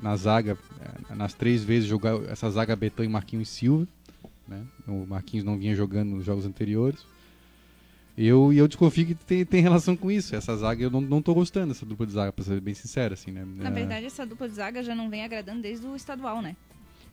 na 0.00 0.16
zaga, 0.16 0.56
é, 1.10 1.14
nas 1.14 1.34
três 1.34 1.64
vezes 1.64 1.88
jogar 1.88 2.22
essa 2.30 2.48
zaga 2.50 2.76
Betão 2.76 3.04
e 3.04 3.08
Marquinhos 3.08 3.48
Silva, 3.48 3.86
né? 4.46 4.62
O 4.86 5.06
Marquinhos 5.06 5.44
não 5.44 5.58
vinha 5.58 5.74
jogando 5.74 6.10
nos 6.10 6.24
jogos 6.24 6.44
anteriores. 6.46 7.04
Eu, 8.16 8.52
e 8.52 8.58
eu 8.58 8.68
desconfio 8.68 9.06
que 9.06 9.14
tem, 9.14 9.44
tem 9.44 9.60
relação 9.60 9.96
com 9.96 10.08
isso. 10.08 10.36
Essa 10.36 10.56
zaga 10.56 10.82
eu 10.84 10.90
não, 10.90 11.00
não 11.00 11.20
tô 11.20 11.34
gostando 11.34 11.68
dessa 11.68 11.84
dupla 11.84 12.06
de 12.06 12.12
zaga, 12.12 12.30
pra 12.32 12.44
ser 12.44 12.60
bem 12.60 12.74
sincero, 12.74 13.14
assim, 13.14 13.32
né? 13.32 13.44
Na 13.56 13.68
É, 13.68 13.72
verdade, 13.72 14.06
essa 14.06 14.24
dupla 14.24 14.48
de 14.48 14.54
zaga 14.54 14.82
já 14.84 14.94
não 14.94 15.10
vem 15.10 15.24
agradando 15.24 15.62
desde 15.62 15.84
o 15.86 15.96
estadual, 15.96 16.40
né? 16.40 16.54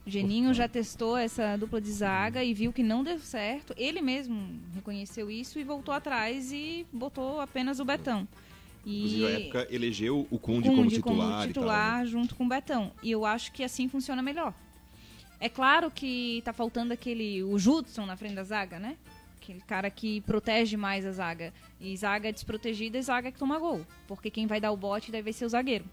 Geninho 0.05 0.53
já 0.53 0.67
testou 0.67 1.15
essa 1.17 1.55
dupla 1.57 1.79
de 1.79 1.91
zaga 1.91 2.43
e 2.43 2.53
viu 2.53 2.73
que 2.73 2.83
não 2.83 3.03
deu 3.03 3.19
certo. 3.19 3.73
Ele 3.77 4.01
mesmo 4.01 4.59
reconheceu 4.75 5.29
isso 5.29 5.59
e 5.59 5.63
voltou 5.63 5.93
atrás 5.93 6.51
e 6.51 6.85
botou 6.91 7.39
apenas 7.39 7.79
o 7.79 7.85
Betão. 7.85 8.27
Inclusive, 8.85 9.21
na 9.23 9.29
E 9.29 9.43
época, 9.43 9.67
elegeu 9.69 10.27
o 10.31 10.39
Conde, 10.39 10.69
Conde 10.69 10.77
como 10.77 10.89
titular. 10.89 11.31
como 11.41 11.47
titular 11.47 11.91
tal, 11.95 11.99
né? 11.99 12.05
junto 12.07 12.35
com 12.35 12.45
o 12.45 12.47
Betão. 12.47 12.91
E 13.03 13.11
eu 13.11 13.25
acho 13.25 13.51
que 13.51 13.63
assim 13.63 13.87
funciona 13.87 14.21
melhor. 14.21 14.53
É 15.39 15.49
claro 15.49 15.89
que 15.89 16.41
tá 16.45 16.53
faltando 16.53 16.93
aquele 16.93 17.43
o 17.43 17.57
Judson 17.57 18.05
na 18.05 18.15
frente 18.15 18.35
da 18.35 18.43
zaga, 18.43 18.79
né? 18.79 18.97
Aquele 19.41 19.61
cara 19.61 19.89
que 19.89 20.21
protege 20.21 20.77
mais 20.77 21.05
a 21.05 21.11
zaga. 21.11 21.51
E 21.79 21.95
zaga 21.97 22.31
desprotegida 22.31 22.97
é 22.99 23.01
zaga 23.01 23.31
que 23.31 23.39
toma 23.39 23.57
gol. 23.57 23.85
Porque 24.07 24.29
quem 24.29 24.45
vai 24.45 24.61
dar 24.61 24.71
o 24.71 24.77
bote 24.77 25.11
vai 25.11 25.33
ser 25.33 25.45
o 25.45 25.49
zagueiro. 25.49 25.85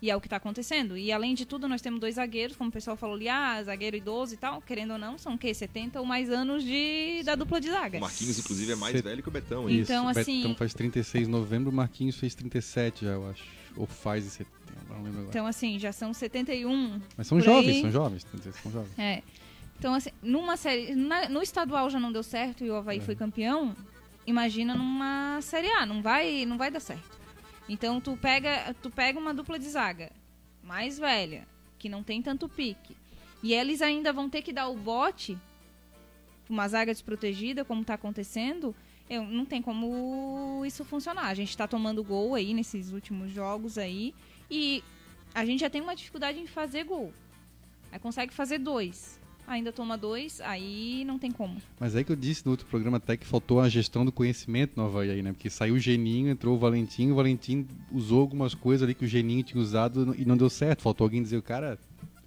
E 0.00 0.10
é 0.10 0.14
o 0.16 0.20
que 0.20 0.28
tá 0.28 0.36
acontecendo. 0.36 0.96
E 0.96 1.10
além 1.10 1.34
de 1.34 1.46
tudo, 1.46 1.66
nós 1.66 1.80
temos 1.80 1.98
dois 1.98 2.16
zagueiros, 2.16 2.54
como 2.54 2.68
o 2.68 2.72
pessoal 2.72 2.96
falou 2.98 3.16
ali, 3.16 3.28
ah, 3.30 3.62
zagueiro 3.62 3.96
idoso 3.96 4.34
e 4.34 4.36
tal, 4.36 4.60
querendo 4.60 4.92
ou 4.92 4.98
não, 4.98 5.16
são 5.16 5.34
o 5.34 5.38
quê? 5.38 5.54
70 5.54 5.98
ou 5.98 6.04
mais 6.04 6.28
anos 6.30 6.62
de, 6.62 7.22
da 7.24 7.34
dupla 7.34 7.58
de 7.60 7.70
zaga. 7.70 7.96
O 7.96 8.02
Marquinhos, 8.02 8.38
inclusive, 8.38 8.72
é 8.72 8.76
mais 8.76 8.94
Cê- 8.96 9.02
velho 9.02 9.22
que 9.22 9.28
o 9.28 9.32
Betão. 9.32 9.68
hein? 9.70 9.80
Isso, 9.80 9.90
Então, 9.92 10.04
o 10.04 10.08
assim- 10.10 10.42
Betão 10.42 10.54
faz 10.54 10.74
36 10.74 11.24
de 11.24 11.30
novembro, 11.30 11.70
o 11.70 11.74
Marquinhos 11.74 12.16
fez 12.16 12.34
37 12.34 13.06
já, 13.06 13.12
eu 13.12 13.28
acho. 13.30 13.42
Ou 13.74 13.86
faz 13.86 14.26
em 14.26 14.28
setembro, 14.28 14.52
não 14.90 14.96
lembro 14.96 15.10
agora. 15.20 15.28
Então, 15.30 15.46
assim, 15.46 15.78
já 15.78 15.92
são 15.92 16.12
71. 16.12 17.00
Mas 17.16 17.26
são 17.26 17.40
jovens, 17.40 17.76
aí. 17.76 17.80
são 17.80 17.90
jovens, 17.90 18.26
são 18.62 18.72
jovens. 18.72 18.98
É. 18.98 19.22
Então, 19.78 19.94
assim, 19.94 20.10
numa 20.22 20.56
série. 20.58 20.94
na- 20.94 21.28
no 21.30 21.42
estadual 21.42 21.88
já 21.90 21.98
não 22.00 22.12
deu 22.12 22.22
certo 22.22 22.64
e 22.64 22.70
o 22.70 22.76
Havaí 22.76 23.00
foi 23.00 23.14
campeão. 23.16 23.74
Imagina 24.26 24.74
numa 24.74 25.38
série 25.42 25.68
A, 25.70 25.86
não 25.86 26.02
vai, 26.02 26.44
não 26.44 26.58
vai 26.58 26.70
dar 26.70 26.80
certo. 26.80 27.15
Então 27.68 28.00
tu 28.00 28.16
pega, 28.16 28.74
tu 28.82 28.90
pega 28.90 29.18
uma 29.18 29.34
dupla 29.34 29.58
de 29.58 29.68
zaga 29.68 30.10
mais 30.62 30.98
velha, 30.98 31.46
que 31.78 31.88
não 31.88 32.02
tem 32.02 32.20
tanto 32.20 32.48
pique. 32.48 32.96
E 33.42 33.54
eles 33.54 33.80
ainda 33.80 34.12
vão 34.12 34.28
ter 34.28 34.42
que 34.42 34.52
dar 34.52 34.68
o 34.68 34.76
bote 34.76 35.38
uma 36.48 36.68
zaga 36.68 36.92
desprotegida, 36.92 37.64
como 37.64 37.84
tá 37.84 37.94
acontecendo. 37.94 38.74
Eu, 39.08 39.24
não 39.24 39.44
tem 39.44 39.62
como 39.62 40.62
isso 40.66 40.84
funcionar. 40.84 41.26
A 41.26 41.34
gente 41.34 41.56
tá 41.56 41.66
tomando 41.66 42.02
gol 42.02 42.34
aí 42.34 42.54
nesses 42.54 42.92
últimos 42.92 43.30
jogos 43.30 43.78
aí. 43.78 44.14
E 44.50 44.82
a 45.34 45.44
gente 45.44 45.60
já 45.60 45.70
tem 45.70 45.80
uma 45.80 45.94
dificuldade 45.94 46.38
em 46.38 46.46
fazer 46.46 46.84
gol. 46.84 47.12
Aí 47.92 47.98
consegue 47.98 48.32
fazer 48.32 48.58
dois. 48.58 49.20
Ainda 49.46 49.72
toma 49.72 49.96
dois, 49.96 50.40
aí 50.40 51.04
não 51.06 51.18
tem 51.18 51.30
como. 51.30 51.62
Mas 51.78 51.94
aí 51.94 52.02
que 52.02 52.10
eu 52.10 52.16
disse 52.16 52.44
no 52.44 52.50
outro 52.50 52.66
programa 52.66 52.96
até 52.96 53.16
que 53.16 53.24
faltou 53.24 53.60
a 53.60 53.68
gestão 53.68 54.04
do 54.04 54.10
conhecimento 54.10 54.72
no 54.76 54.86
Havaí 54.86 55.10
aí, 55.10 55.22
né? 55.22 55.32
Porque 55.32 55.48
saiu 55.48 55.74
o 55.74 55.78
Geninho, 55.78 56.28
entrou 56.30 56.56
o 56.56 56.58
Valentim, 56.58 57.10
o 57.10 57.14
Valentim 57.14 57.66
usou 57.92 58.20
algumas 58.22 58.54
coisas 58.54 58.82
ali 58.82 58.94
que 58.94 59.04
o 59.04 59.08
Geninho 59.08 59.44
tinha 59.44 59.62
usado 59.62 60.14
e 60.18 60.24
não 60.24 60.36
deu 60.36 60.50
certo. 60.50 60.82
Faltou 60.82 61.04
alguém 61.04 61.22
dizer, 61.22 61.36
o 61.36 61.42
cara 61.42 61.78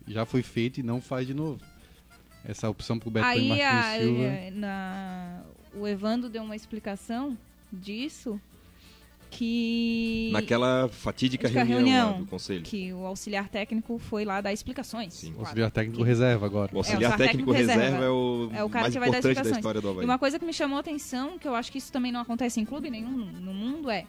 já 0.08 0.26
foi 0.26 0.42
feito 0.42 0.80
e 0.80 0.84
não 0.84 1.02
faz 1.02 1.28
de 1.28 1.34
novo. 1.34 1.60
Essa 2.46 2.70
opção 2.70 2.98
pro 2.98 3.12
Betão 3.12 3.30
e 3.34 3.34
aí 3.34 3.48
Marquinhos 3.50 3.86
a- 3.86 3.98
Silva. 4.00 4.52
na- 4.58 5.42
o 5.76 5.86
Evandro 5.86 6.30
deu 6.30 6.42
uma 6.42 6.56
explicação 6.56 7.38
disso. 7.72 8.40
Que 9.32 10.30
Naquela 10.34 10.90
fatídica 10.90 11.48
Dica 11.48 11.64
reunião, 11.64 11.88
lá 11.98 12.04
reunião, 12.04 12.24
do 12.24 12.30
conselho. 12.30 12.64
que 12.64 12.92
o 12.94 13.06
auxiliar 13.06 13.48
técnico 13.48 13.98
foi 14.00 14.26
lá 14.26 14.42
dar 14.42 14.52
explicações. 14.52 15.14
Sim. 15.14 15.28
O 15.30 15.32
Claro. 15.34 15.46
auxiliar 15.48 15.72
técnico 15.72 16.04
reserva 16.04 16.46
agora. 16.46 16.72
O 16.74 16.78
auxiliar 16.78 17.12
É, 17.12 17.16
o 17.16 17.18
técnico 17.18 17.52
técnico 17.52 17.52
reserva, 17.52 17.82
reserva. 17.84 18.06
é 18.06 18.10
o, 18.10 18.50
É 18.54 18.64
o 18.64 18.70
cara 18.70 18.82
mais 18.84 18.94
que 18.94 19.00
vai 19.00 19.10
dar 19.12 19.18
importante 19.20 19.24
da 19.24 19.30
explicações. 19.42 19.58
história 19.58 19.82
do 19.82 19.88
E 19.88 19.92
Havaí. 19.92 20.06
uma 20.06 20.18
coisa 20.20 20.40
que 20.40 20.46
me 20.46 20.54
chamou 20.54 20.78
a 20.78 20.80
atenção, 20.82 21.38
que 21.38 21.48
eu 21.48 21.56
acho 21.56 21.72
que 21.72 21.78
isso 21.78 21.92
também 21.92 22.12
não 22.12 22.20
acontece 22.22 22.60
em 22.60 22.66
clube 22.66 22.90
nenhum 22.90 23.10
no 23.10 23.54
mundo, 23.54 23.90
é. 23.90 24.06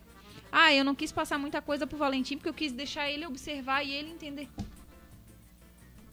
Ah, 0.52 0.74
eu 0.74 0.84
não 0.84 0.94
quis 0.94 1.12
passar 1.12 1.38
muita 1.38 1.62
coisa 1.62 1.86
pro 1.86 1.96
Valentim 1.98 2.36
porque 2.36 2.48
eu 2.48 2.54
quis 2.54 2.72
deixar 2.72 3.08
ele 3.10 3.24
observar 3.26 3.84
e 3.84 3.92
ele 3.92 4.10
entender. 4.10 4.48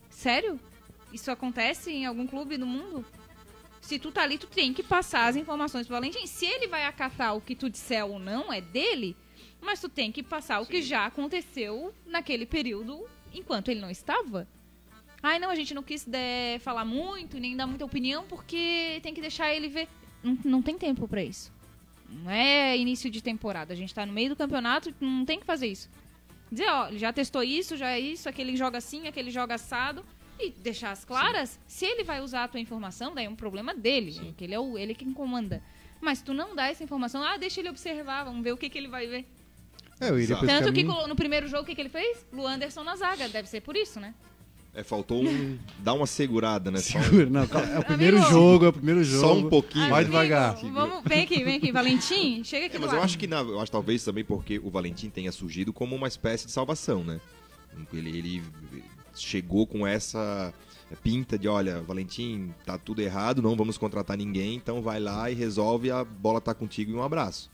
Sério? 0.09 0.59
Isso 1.13 1.31
acontece 1.31 1.91
em 1.91 2.05
algum 2.05 2.27
clube 2.27 2.57
do 2.57 2.65
mundo? 2.65 3.05
Se 3.87 3.97
tu 3.97 4.11
tá 4.11 4.23
ali, 4.23 4.37
tu 4.37 4.47
tem 4.47 4.73
que 4.73 4.83
passar 4.83 5.27
as 5.27 5.37
informações 5.37 5.87
pro 5.87 5.95
Valentim. 5.95 6.27
Se 6.27 6.45
ele 6.45 6.67
vai 6.67 6.83
acatar 6.83 7.33
o 7.37 7.39
que 7.39 7.55
tu 7.55 7.69
disser 7.69 8.05
ou 8.05 8.19
não, 8.19 8.51
é 8.51 8.59
dele. 8.59 9.15
Mas 9.61 9.79
tu 9.79 9.87
tem 9.87 10.11
que 10.11 10.21
passar 10.21 10.59
o 10.59 10.65
que 10.65 10.81
já 10.81 11.05
aconteceu 11.05 11.93
naquele 12.05 12.45
período 12.45 13.07
enquanto 13.33 13.69
ele 13.69 13.79
não 13.79 13.89
estava. 13.89 14.45
Ai, 15.23 15.39
não, 15.39 15.49
a 15.49 15.55
gente 15.55 15.73
não 15.73 15.81
quis 15.81 16.05
né, 16.05 16.59
falar 16.59 16.83
muito, 16.83 17.39
nem 17.39 17.55
dar 17.55 17.65
muita 17.65 17.85
opinião, 17.85 18.25
porque 18.27 18.99
tem 19.01 19.13
que 19.13 19.21
deixar 19.21 19.55
ele 19.55 19.69
ver. 19.69 19.87
Não, 20.21 20.37
não 20.43 20.61
tem 20.61 20.77
tempo 20.77 21.07
pra 21.07 21.23
isso. 21.23 21.49
Não 22.09 22.29
é 22.29 22.77
início 22.77 23.09
de 23.09 23.23
temporada. 23.23 23.71
A 23.71 23.77
gente 23.77 23.95
tá 23.95 24.05
no 24.05 24.11
meio 24.11 24.27
do 24.27 24.35
campeonato, 24.35 24.93
não 24.99 25.23
tem 25.23 25.39
que 25.39 25.45
fazer 25.45 25.67
isso. 25.67 25.89
Dizer, 26.51 26.67
ó, 26.67 26.89
ele 26.89 26.99
já 26.99 27.13
testou 27.13 27.41
isso, 27.41 27.77
já 27.77 27.91
é 27.91 27.99
isso, 28.01 28.27
aquele 28.27 28.57
joga 28.57 28.79
assim, 28.79 29.07
aquele 29.07 29.31
joga 29.31 29.55
assado. 29.55 30.03
E 30.39 30.51
deixar 30.51 30.91
as 30.91 31.03
claras. 31.03 31.59
Se 31.67 31.85
ele 31.85 32.03
vai 32.03 32.21
usar 32.21 32.43
a 32.43 32.47
tua 32.47 32.59
informação, 32.59 33.13
daí 33.13 33.25
é 33.25 33.29
um 33.29 33.35
problema 33.35 33.73
dele. 33.73 34.13
Porque 34.19 34.43
ele 34.43 34.53
é 34.53 34.59
o, 34.59 34.77
ele 34.77 34.93
quem 34.93 35.11
comanda. 35.13 35.61
Mas 35.99 36.21
tu 36.21 36.33
não 36.33 36.55
dá 36.55 36.67
essa 36.69 36.83
informação, 36.83 37.23
ah, 37.23 37.37
deixa 37.37 37.59
ele 37.59 37.69
observar, 37.69 38.23
vamos 38.25 38.43
ver 38.43 38.51
o 38.51 38.57
que, 38.57 38.69
que 38.69 38.77
ele 38.77 38.87
vai 38.87 39.07
ver. 39.07 39.25
É, 39.99 40.09
eu 40.11 40.19
iria 40.19 40.35
Tanto 40.37 40.71
que 40.71 40.83
no 40.83 41.15
primeiro 41.15 41.47
jogo, 41.47 41.63
o 41.63 41.65
que, 41.65 41.73
que 41.73 41.81
ele 41.81 41.89
fez? 41.89 42.23
Luanderson 42.31 42.83
na 42.83 42.95
zaga. 42.95 43.27
Deve 43.29 43.49
ser 43.49 43.61
por 43.61 43.75
isso, 43.75 43.99
né? 43.99 44.13
É, 44.75 44.83
faltou 44.83 45.23
um. 45.23 45.57
dar 45.79 45.93
uma 45.93 46.05
segurada, 46.05 46.69
né? 46.69 46.77
Segura, 46.77 47.25
não, 47.27 47.47
calma, 47.47 47.67
é 47.73 47.79
o 47.79 47.83
primeiro 47.83 48.17
Amigo. 48.17 48.31
jogo, 48.31 48.65
é 48.65 48.67
o 48.67 48.73
primeiro 48.73 49.03
jogo. 49.03 49.27
só 49.27 49.33
um 49.33 49.49
pouquinho. 49.49 49.89
Vai 49.89 50.05
devagar. 50.05 50.55
Vamos, 50.55 51.01
vem 51.03 51.23
aqui, 51.23 51.43
vem 51.43 51.55
aqui. 51.57 51.71
Valentim, 51.71 52.43
chega 52.43 52.67
aqui 52.67 52.75
É, 52.75 52.79
do 52.79 52.85
mas 52.85 52.93
eu 52.93 53.01
acho 53.01 53.17
que 53.17 53.25
na- 53.25 53.39
eu 53.41 53.59
acho 53.59 53.71
talvez 53.71 54.03
também 54.03 54.23
porque 54.23 54.59
o 54.59 54.69
Valentim 54.69 55.09
tenha 55.09 55.31
surgido 55.31 55.73
como 55.73 55.95
uma 55.95 56.07
espécie 56.07 56.45
de 56.45 56.51
salvação, 56.51 57.03
né? 57.03 57.19
Ele, 57.91 58.15
ele 58.19 58.43
chegou 59.17 59.65
com 59.67 59.85
essa 59.85 60.53
pinta 61.03 61.37
de, 61.37 61.47
olha, 61.47 61.81
Valentim, 61.81 62.53
tá 62.65 62.77
tudo 62.77 63.01
errado, 63.01 63.41
não 63.41 63.55
vamos 63.55 63.77
contratar 63.77 64.17
ninguém, 64.17 64.55
então 64.55 64.81
vai 64.81 64.99
lá 64.99 65.29
e 65.29 65.35
resolve, 65.35 65.91
a 65.91 66.03
bola 66.03 66.39
tá 66.39 66.53
contigo 66.53 66.91
e 66.91 66.95
um 66.95 67.03
abraço. 67.03 67.51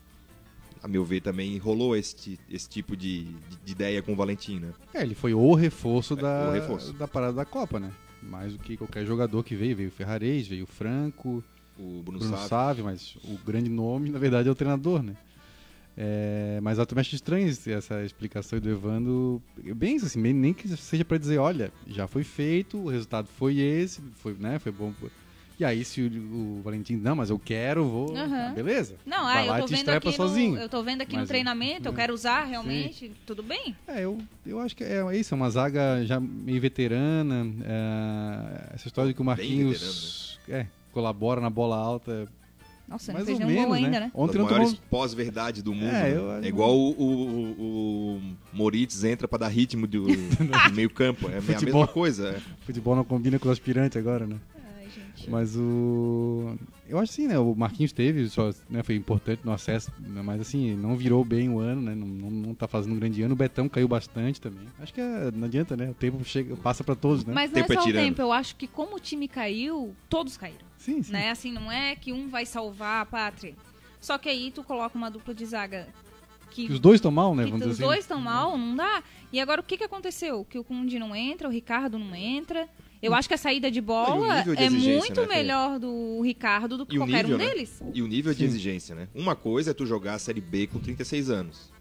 A 0.84 0.88
meu 0.88 1.04
ver 1.06 1.22
também 1.22 1.58
rolou 1.58 1.96
esse, 1.96 2.38
esse 2.50 2.68
tipo 2.70 2.96
de, 2.96 3.24
de- 3.24 3.58
de 3.66 3.72
ideia 3.72 4.02
com 4.02 4.14
o 4.14 4.16
Valentim, 4.16 4.60
né? 4.60 4.74
É, 4.94 5.02
ele 5.02 5.16
foi 5.16 5.34
o 5.34 5.54
reforço, 5.56 6.14
É, 6.14 6.18
da, 6.18 6.50
o 6.50 6.52
reforço. 6.52 6.94
da 6.94 7.08
parada 7.08 7.34
da 7.34 7.46
Copa, 7.46 7.80
né? 7.80 7.92
Mais 8.22 8.54
do 8.54 8.60
que 8.60 8.76
qualquer 8.78 9.06
jogador 9.06 9.44
que 9.44 9.56
veio. 9.56 9.76
Veio 9.76 9.90
o 9.90 9.92
Ferrarez, 9.92 10.46
veio 10.48 10.66
o 10.66 10.68
Franco, 10.68 11.44
O 11.80 12.02
Bruno, 12.04 12.20
Bruno 12.20 12.34
Sávio. 12.36 12.48
Sávio, 12.50 12.84
mas 12.86 13.16
o 13.24 13.38
grande 13.46 13.70
nome, 13.70 14.10
na 14.10 14.20
verdade, 14.20 14.48
é 14.48 14.52
o 14.52 14.56
treinador, 14.56 15.02
né? 15.02 15.16
É, 15.96 16.60
mas 16.62 16.80
eu 16.80 16.86
também 16.86 17.02
acho 17.02 17.14
estranho 17.16 17.48
essa 17.48 18.04
explicação 18.04 18.60
do 18.60 18.70
Evandro. 18.70 19.42
Bem 19.76 19.96
isso, 19.96 20.06
assim, 20.08 20.20
nem- 20.22 20.54
que 20.54 20.68
seja 20.76 21.06
pra 21.06 21.18
dizer, 21.18 21.38
olha, 21.38 21.72
já 21.88 22.08
foi 22.08 22.24
feito, 22.24 22.78
o 22.80 22.88
resultado 22.90 23.28
foi 23.28 23.60
esse, 23.60 24.02
foi, 24.16 24.34
né, 24.34 24.58
foi 24.60 24.72
bom. 24.72 24.92
E 25.60 25.64
aí, 25.64 25.86
se 25.86 26.02
o, 26.02 26.58
o 26.58 26.62
Valentim, 26.64 26.96
não, 26.96 27.16
mas 27.16 27.30
eu 27.30 27.38
quero, 27.38 27.86
vou. 27.86 28.18
Aham. 28.18 28.48
ah, 28.50 28.54
beleza. 28.54 28.96
Não, 29.06 29.20
ah, 29.28 29.44
lá 29.44 29.58
eu 29.60 29.62
tô 29.62 29.68
te 29.68 29.70
vendo 29.74 29.80
estrepa 29.82 30.10
aqui 30.10 30.18
sozinho. 30.18 30.56
no, 30.56 30.60
eu 30.62 30.68
tô 30.68 30.82
vendo 30.82 31.02
aqui 31.02 31.14
no 31.14 31.20
Mas, 31.20 31.28
treinamento, 31.30 31.88
eu 31.88 31.92
né? 31.92 31.98
quero 32.00 32.14
usar 32.14 32.44
realmente, 32.46 33.12
tudo 33.24 33.44
bem. 33.44 33.76
É, 33.88 34.04
eu, 34.04 34.18
eu 34.48 34.60
acho 34.60 34.76
que 34.76 34.84
é, 34.84 34.98
é 34.98 35.16
isso, 35.18 35.34
é 35.34 35.38
uma 35.38 35.50
zaga 35.52 36.04
já 36.06 36.20
meio 36.20 36.60
veterana. 36.60 37.46
é, 37.64 38.74
essa 38.74 38.88
história 38.88 39.10
de 39.10 39.14
que 39.14 39.22
o 39.22 39.26
Marquinhos 39.26 40.40
é, 40.50 40.66
colabora 40.92 41.40
na 41.40 41.52
bola 41.52 41.78
alta. 41.78 42.28
Nossa, 42.94 43.12
mais 43.14 43.28
não 43.28 43.36
fez 43.36 43.40
nenhum 43.40 43.52
menos, 43.52 43.66
gol 43.66 43.74
ainda, 43.76 43.90
né? 43.90 44.00
né? 44.02 44.12
Uma 44.14 44.24
Ontem 44.24 44.34
das 44.34 44.42
não 44.42 44.48
tomou. 44.48 44.60
maiores 44.64 44.80
pós-verdade 44.90 45.62
do 45.62 45.74
mundo. 45.74 45.90
É, 45.90 46.04
né? 46.04 46.16
eu 46.16 46.32
acho- 46.32 46.46
é 46.46 46.48
igual 46.48 46.78
o, 46.78 46.92
o, 46.92 48.18
o 48.18 48.22
Moritz 48.54 49.04
entra 49.04 49.28
pra 49.28 49.38
dar 49.40 49.48
ritmo 49.48 49.88
do, 49.88 50.04
do 50.08 50.74
meio 50.74 50.90
campo. 50.90 51.30
É 51.30 51.38
a 51.38 51.42
Futebol. 51.42 51.82
mesma 51.82 51.88
coisa. 51.88 52.30
é. 52.30 52.42
Futebol 52.66 52.96
não 52.96 53.04
combina 53.04 53.40
com 53.40 53.50
o 53.50 53.52
aspirante 53.52 53.98
agora, 53.98 54.26
né? 54.28 54.36
Ai, 54.80 54.86
gente. 54.90 55.30
Mas 55.30 55.56
o. 55.56 56.56
Eu 56.88 57.00
acho 57.00 57.12
assim, 57.14 57.28
né? 57.28 57.40
O 57.40 57.56
Marquinhos 57.56 57.92
teve, 57.92 58.28
só, 58.30 58.52
né, 58.70 58.84
foi 58.84 58.96
importante 58.96 59.40
no 59.44 59.52
acesso, 59.54 59.90
né, 60.00 60.22
mas 60.22 60.42
assim, 60.42 60.76
não 60.76 60.96
virou 60.98 61.24
bem 61.24 61.50
o 61.50 61.58
ano, 61.60 61.82
né? 61.82 61.96
Não, 61.96 62.06
não, 62.06 62.30
não 62.30 62.54
tá 62.54 62.68
fazendo 62.68 62.94
um 62.94 63.00
grande 63.00 63.22
ano. 63.24 63.34
O 63.34 63.38
Betão 63.38 63.68
caiu 63.70 63.88
bastante 63.88 64.40
também. 64.40 64.68
Acho 64.80 64.94
que 64.94 65.02
é- 65.02 65.32
não 65.34 65.46
adianta, 65.48 65.76
né? 65.78 65.90
O 65.90 65.94
tempo 65.94 66.24
chega, 66.26 66.56
passa 66.58 66.84
pra 66.84 66.94
todos, 66.94 67.26
né? 67.26 67.34
Mas 67.34 67.50
não 67.52 67.58
é 67.60 67.62
Tempo 67.62 67.74
é 67.74 67.76
só 67.82 67.90
o 67.90 67.94
tempo, 67.94 68.22
eu 68.22 68.32
acho 68.34 68.56
que 68.58 68.68
como 68.68 68.98
o 68.98 69.00
time 69.00 69.28
caiu, 69.28 69.96
todos 70.10 70.38
caíram. 70.38 70.73
Sim, 70.84 71.02
sim. 71.02 71.14
Né? 71.14 71.30
Assim, 71.32 71.52
não 71.52 71.72
é 71.72 71.96
que 71.96 72.12
um 72.12 72.28
vai 72.28 72.46
salvar 72.46 73.02
a 73.02 73.06
pátria. 73.06 73.56
Só 74.02 74.18
que 74.18 74.28
aí 74.28 74.52
tu 74.52 74.64
coloca 74.64 74.98
uma 74.98 75.10
dupla 75.10 75.34
de 75.34 75.46
zaga 75.46 75.88
que, 76.52 76.68
Que 76.68 76.74
os 76.74 76.80
dois 76.80 76.96
estão 76.96 77.10
mal, 77.10 77.34
né? 77.34 77.46
Vamos 77.46 77.62
os 77.62 77.72
dizer 77.72 77.84
assim. 77.84 77.90
dois 77.90 78.00
estão 78.00 78.20
mal, 78.20 78.58
não 78.58 78.76
dá. 78.76 79.02
E 79.32 79.40
agora 79.40 79.62
o 79.62 79.64
que, 79.64 79.78
que 79.78 79.84
aconteceu? 79.86 80.44
Que 80.44 80.60
o 80.60 80.64
Kundi 80.64 81.00
não 81.00 81.16
entra, 81.16 81.48
o 81.48 81.52
Ricardo 81.52 81.98
não 81.98 82.14
entra. 82.14 82.68
Eu 83.02 83.14
acho 83.14 83.28
que 83.30 83.34
a 83.34 83.38
saída 83.38 83.72
de 83.72 83.80
bola 83.82 84.42
de 84.44 84.50
é 84.52 84.66
exigência, 84.66 85.00
muito 85.00 85.22
né, 85.22 85.28
melhor 85.28 85.80
do 85.80 86.22
Ricardo 86.22 86.78
do 86.78 86.86
que 86.86 86.98
o 86.98 87.02
qualquer 87.02 87.24
nível, 87.24 87.36
um 87.36 87.40
né? 87.40 87.48
deles. 87.50 87.82
E 87.94 88.02
o 88.02 88.08
nível 88.08 88.34
de 88.34 88.40
Sim. 88.40 88.46
exigência, 88.46 88.94
né? 88.96 89.08
Uma 89.16 89.36
coisa 89.36 89.72
é 89.72 89.74
tu 89.74 89.86
jogar 89.86 90.14
a 90.16 90.20
Série 90.20 90.40
B 90.42 90.68
com 90.68 90.80
36 90.80 91.30
anos. 91.30 91.72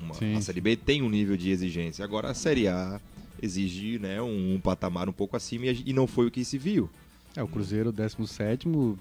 Uma- 0.00 0.14
a 0.38 0.40
Série 0.40 0.60
B 0.60 0.74
tem 0.76 1.02
um 1.02 1.08
nível 1.08 1.36
de 1.36 1.50
exigência. 1.50 2.02
Agora 2.04 2.30
a 2.30 2.34
Série 2.34 2.66
A 2.68 3.00
exige 3.42 3.98
né, 3.98 4.20
um, 4.20 4.54
um 4.54 4.60
patamar 4.60 5.08
um 5.08 5.12
pouco 5.12 5.36
acima 5.36 5.66
e, 5.66 5.82
e 5.86 5.92
não 5.92 6.06
foi 6.06 6.26
o 6.26 6.30
que 6.30 6.44
se 6.44 6.58
viu. 6.58 6.90
É, 7.38 7.42
o 7.42 7.46
Cruzeiro, 7.46 7.92
17, 7.92 8.68
um 8.68 8.96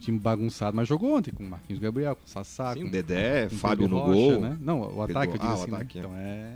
time 0.00 0.18
bagunçado, 0.18 0.74
mas 0.74 0.88
jogou 0.88 1.14
ontem 1.14 1.30
com 1.30 1.44
o 1.44 1.46
Marquinhos 1.46 1.78
Gabriel, 1.78 2.16
com 2.16 2.24
o 2.24 2.26
Sassá, 2.26 2.72
Sim, 2.72 2.84
com 2.84 2.88
o 2.88 2.90
Dedé, 2.90 3.50
com 3.50 3.54
o 3.54 3.58
Fábio 3.58 3.86
Pedro 3.86 3.96
no 3.96 4.02
Rocha, 4.02 4.14
gol. 4.14 4.40
Né? 4.40 4.58
Não, 4.62 4.80
o 4.96 5.02
ataque, 5.02 5.34
eu 5.34 5.38
digo 5.38 5.44
Ah, 5.44 5.50
o 5.50 5.52
assim, 5.52 5.70
né? 5.70 5.76
ataque, 5.76 5.98
é. 5.98 6.00
Então 6.00 6.16
é. 6.16 6.52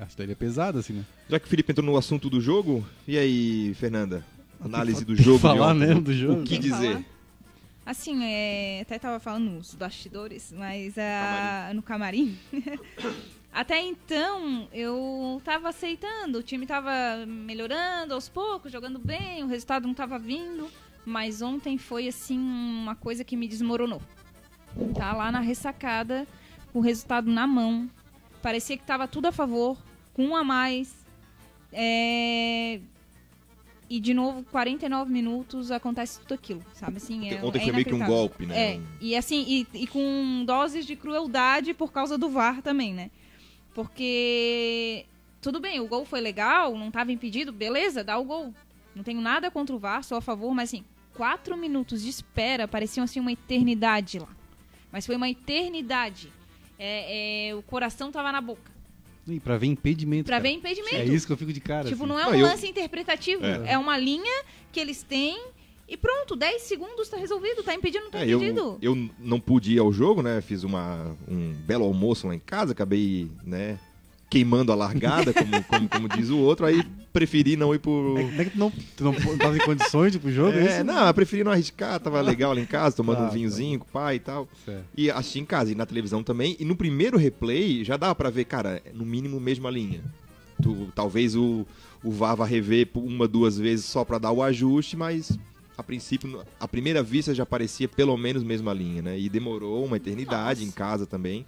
A 0.00 0.04
história 0.06 0.32
é 0.32 0.34
pesada, 0.34 0.80
assim, 0.80 0.94
né? 0.94 1.04
Já 1.28 1.38
que 1.38 1.46
o 1.46 1.48
Felipe 1.48 1.70
entrou 1.70 1.86
no 1.86 1.96
assunto 1.96 2.28
do 2.28 2.40
jogo, 2.40 2.84
e 3.06 3.16
aí, 3.16 3.72
Fernanda? 3.74 4.24
Análise 4.60 5.04
do 5.04 5.14
jogo. 5.14 5.38
falar 5.38 5.72
mesmo 5.72 6.02
do 6.02 6.12
jogo. 6.12 6.40
O 6.40 6.44
que 6.44 6.56
que 6.56 6.62
dizer? 6.62 6.94
falar. 6.94 7.04
Assim, 7.86 8.24
é, 8.24 8.80
até 8.80 8.98
tava 8.98 9.20
falando 9.20 9.50
nos 9.50 9.76
bastidores, 9.76 10.52
mas 10.56 10.94
ah, 10.98 11.70
no 11.72 11.82
camarim. 11.82 12.36
até 13.52 13.80
então 13.80 14.66
eu 14.72 15.40
tava 15.44 15.68
aceitando, 15.68 16.38
o 16.38 16.42
time 16.42 16.66
tava 16.66 17.26
melhorando 17.26 18.14
aos 18.14 18.28
poucos, 18.28 18.72
jogando 18.72 18.98
bem, 18.98 19.44
o 19.44 19.46
resultado 19.46 19.86
não 19.86 19.92
tava 19.92 20.18
vindo, 20.18 20.70
mas 21.04 21.42
ontem 21.42 21.76
foi 21.76 22.08
assim 22.08 22.38
uma 22.38 22.94
coisa 22.94 23.22
que 23.22 23.36
me 23.36 23.46
desmoronou. 23.46 24.00
Tá 24.94 25.12
lá 25.12 25.30
na 25.30 25.40
ressacada, 25.40 26.26
com 26.72 26.78
o 26.78 26.82
resultado 26.82 27.30
na 27.30 27.46
mão. 27.46 27.90
Parecia 28.40 28.76
que 28.76 28.84
tava 28.84 29.06
tudo 29.06 29.26
a 29.26 29.32
favor, 29.32 29.76
com 30.14 30.28
um 30.28 30.36
a 30.36 30.42
mais. 30.42 31.04
É, 31.70 32.80
e 33.88 34.00
de 34.00 34.14
novo, 34.14 34.42
49 34.44 35.12
minutos 35.12 35.70
acontece 35.70 36.20
tudo 36.20 36.32
aquilo, 36.32 36.62
sabe? 36.72 36.96
Assim, 36.96 37.28
é, 37.28 37.44
Ontem 37.44 37.58
é 37.58 37.64
foi 37.64 37.72
meio 37.72 37.84
que 37.84 37.94
um 37.94 38.06
golpe, 38.06 38.46
né? 38.46 38.76
É, 38.76 38.80
e 38.98 39.14
assim, 39.14 39.44
e, 39.46 39.66
e 39.74 39.86
com 39.86 40.42
doses 40.46 40.86
de 40.86 40.96
crueldade 40.96 41.74
por 41.74 41.92
causa 41.92 42.16
do 42.16 42.30
VAR 42.30 42.62
também, 42.62 42.94
né? 42.94 43.10
Porque 43.74 45.06
tudo 45.40 45.60
bem, 45.60 45.80
o 45.80 45.86
gol 45.86 46.04
foi 46.04 46.20
legal, 46.20 46.76
não 46.76 46.88
estava 46.88 47.12
impedido, 47.12 47.52
beleza, 47.52 48.04
dá 48.04 48.18
o 48.18 48.24
gol. 48.24 48.54
Não 48.94 49.02
tenho 49.02 49.20
nada 49.20 49.50
contra 49.50 49.74
o 49.74 49.78
VAR, 49.78 50.04
sou 50.04 50.18
a 50.18 50.20
favor, 50.20 50.54
mas 50.54 50.68
assim, 50.70 50.84
quatro 51.14 51.56
minutos 51.56 52.02
de 52.02 52.08
espera 52.10 52.68
pareciam 52.68 53.04
assim 53.04 53.20
uma 53.20 53.32
eternidade 53.32 54.18
lá. 54.18 54.28
Mas 54.90 55.06
foi 55.06 55.16
uma 55.16 55.28
eternidade. 55.28 56.30
É, 56.78 57.48
é, 57.48 57.54
o 57.54 57.62
coração 57.62 58.12
tava 58.12 58.30
na 58.30 58.40
boca. 58.40 58.70
E 59.26 59.38
pra 59.40 59.56
ver 59.56 59.68
impedimento. 59.68 60.24
Pra 60.26 60.36
cara. 60.36 60.42
ver 60.42 60.50
impedimento. 60.50 60.96
É 60.96 61.04
isso 61.04 61.26
que 61.26 61.32
eu 61.32 61.36
fico 61.36 61.52
de 61.52 61.60
cara. 61.60 61.88
Tipo, 61.88 62.02
assim. 62.04 62.12
não 62.12 62.18
é 62.18 62.24
Não, 62.24 62.30
um 62.32 62.34
eu- 62.34 62.46
lance 62.46 62.66
interpretativo. 62.68 63.44
É. 63.44 63.72
É. 63.72 63.78
uma 63.78 63.96
linha 63.96 64.44
que 64.72 64.80
eles 64.80 65.02
têm 65.02 65.40
e 65.92 65.96
pronto, 65.96 66.34
10 66.34 66.62
segundos 66.62 67.08
tá 67.08 67.16
resolvido. 67.18 67.62
Tá 67.62 67.74
impedido, 67.74 68.04
não 68.04 68.10
tá 68.10 68.20
É, 68.20 68.28
eu, 68.28 68.38
impedido. 68.38 68.78
eu 68.80 69.08
não 69.18 69.38
pude 69.38 69.74
ir 69.74 69.78
ao 69.78 69.92
jogo, 69.92 70.22
né? 70.22 70.40
Fiz 70.40 70.64
uma, 70.64 71.14
um 71.28 71.52
belo 71.66 71.84
almoço 71.84 72.26
lá 72.26 72.34
em 72.34 72.38
casa, 72.38 72.72
acabei, 72.72 73.28
né? 73.44 73.78
Queimando 74.30 74.72
a 74.72 74.74
largada, 74.74 75.32
como, 75.34 75.62
como, 75.64 75.88
como 75.90 76.08
diz 76.08 76.30
o 76.30 76.38
outro, 76.38 76.64
aí 76.64 76.82
preferi 77.12 77.54
não 77.54 77.74
ir 77.74 77.78
pro. 77.78 78.14
É, 78.16 78.40
é 78.40 78.44
que 78.44 78.50
tu 78.52 78.58
não, 78.58 78.70
tu 78.96 79.04
não 79.04 79.12
tava 79.36 79.54
em 79.54 79.60
condições 79.60 80.12
de 80.12 80.16
ir 80.16 80.20
pro 80.22 80.32
jogo, 80.32 80.56
é, 80.56 80.62
É, 80.62 80.74
isso? 80.76 80.84
não, 80.84 81.06
eu 81.06 81.12
preferi 81.12 81.44
não 81.44 81.52
arriscar, 81.52 82.00
tava 82.00 82.18
legal 82.22 82.54
lá 82.54 82.60
em 82.60 82.64
casa, 82.64 82.96
tomando 82.96 83.18
Tá, 83.18 83.24
um 83.26 83.28
vinhozinho 83.30 83.78
com 83.78 83.84
o 83.84 83.88
pai 83.92 84.16
e 84.16 84.20
tal. 84.20 84.48
Certo. 84.64 84.84
E 84.96 85.10
assisti 85.10 85.40
em 85.40 85.44
casa 85.44 85.70
e 85.70 85.74
na 85.74 85.84
televisão 85.84 86.22
também. 86.22 86.56
E 86.58 86.64
no 86.64 86.74
primeiro 86.74 87.18
replay 87.18 87.84
já 87.84 87.98
dava 87.98 88.14
pra 88.14 88.30
ver, 88.30 88.46
cara, 88.46 88.82
no 88.94 89.04
mínimo 89.04 89.38
mesma 89.38 89.68
linha. 89.70 90.00
Tu, 90.62 90.88
talvez 90.94 91.36
o, 91.36 91.66
o 92.02 92.10
VAR 92.10 92.34
vá 92.36 92.46
rever 92.46 92.88
uma, 92.94 93.28
duas 93.28 93.58
vezes 93.58 93.84
só 93.84 94.02
pra 94.02 94.16
dar 94.16 94.32
o 94.32 94.42
ajuste, 94.42 94.96
mas 94.96 95.38
a 95.82 95.84
princípio, 95.84 96.44
a 96.58 96.68
primeira 96.68 97.02
vista 97.02 97.34
já 97.34 97.44
parecia 97.44 97.88
pelo 97.88 98.16
menos 98.16 98.42
mesma 98.42 98.72
linha, 98.72 99.02
né? 99.02 99.18
E 99.18 99.28
demorou 99.28 99.84
uma 99.84 99.96
eternidade 99.96 100.60
Nossa. 100.60 100.70
em 100.70 100.72
casa 100.72 101.06
também. 101.06 101.44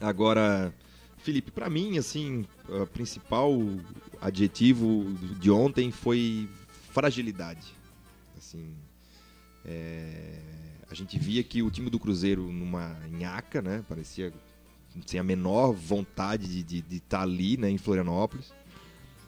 Agora, 0.00 0.72
Felipe, 1.18 1.50
pra 1.50 1.68
mim, 1.68 1.98
assim, 1.98 2.46
o 2.68 2.86
principal 2.86 3.52
adjetivo 4.20 5.12
de 5.38 5.50
ontem 5.50 5.90
foi 5.90 6.48
fragilidade. 6.92 7.74
Assim, 8.38 8.74
é, 9.64 10.38
a 10.88 10.94
gente 10.94 11.18
via 11.18 11.42
que 11.42 11.62
o 11.62 11.70
time 11.70 11.90
do 11.90 11.98
Cruzeiro 11.98 12.50
numa 12.50 12.96
nhaca, 13.10 13.60
né? 13.60 13.84
Parecia 13.88 14.32
sem 15.04 15.20
a 15.20 15.24
menor 15.24 15.72
vontade 15.72 16.62
de 16.62 16.78
estar 16.78 17.18
tá 17.18 17.22
ali, 17.22 17.56
né, 17.56 17.70
em 17.70 17.78
Florianópolis. 17.78 18.52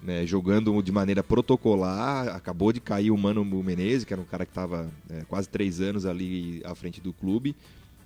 Né, 0.03 0.27
jogando 0.27 0.83
de 0.83 0.91
maneira 0.91 1.23
protocolar, 1.23 2.35
acabou 2.35 2.73
de 2.73 2.81
cair 2.81 3.13
o 3.13 3.17
Mano 3.17 3.45
Menezes, 3.45 4.05
que 4.05 4.13
era 4.13 4.21
um 4.21 4.25
cara 4.25 4.45
que 4.45 4.51
estava 4.51 4.91
é, 5.09 5.23
quase 5.29 5.49
três 5.49 5.81
anos 5.81 6.05
ali 6.05 6.61
à 6.65 6.75
frente 6.75 7.01
do 7.01 7.13
clube, 7.13 7.55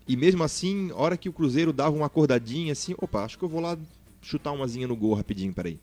e 0.09 0.17
mesmo 0.17 0.45
assim, 0.45 0.93
hora 0.93 1.17
que 1.17 1.29
o 1.29 1.33
Cruzeiro 1.33 1.73
dava 1.73 1.97
uma 1.97 2.07
acordadinha, 2.07 2.73
assim, 2.73 2.95
opa, 2.99 3.25
acho 3.25 3.37
que 3.37 3.45
eu 3.45 3.49
vou 3.49 3.61
lá 3.61 3.77
chutar 4.23 4.53
umazinha 4.53 4.87
no 4.87 4.95
gol 4.95 5.15
rapidinho, 5.15 5.53
peraí. 5.53 5.81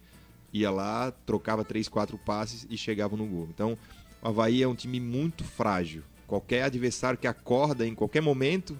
Ia 0.53 0.69
lá, 0.71 1.11
trocava 1.25 1.65
três, 1.65 1.89
quatro 1.89 2.17
passes 2.17 2.65
e 2.69 2.77
chegava 2.77 3.17
no 3.17 3.25
gol. 3.25 3.49
Então, 3.53 3.77
o 4.21 4.27
Havaí 4.27 4.63
é 4.63 4.67
um 4.67 4.75
time 4.75 4.99
muito 4.99 5.43
frágil. 5.43 6.03
Qualquer 6.25 6.63
adversário 6.63 7.19
que 7.19 7.27
acorda 7.27 7.85
em 7.85 7.93
qualquer 7.93 8.21
momento, 8.21 8.79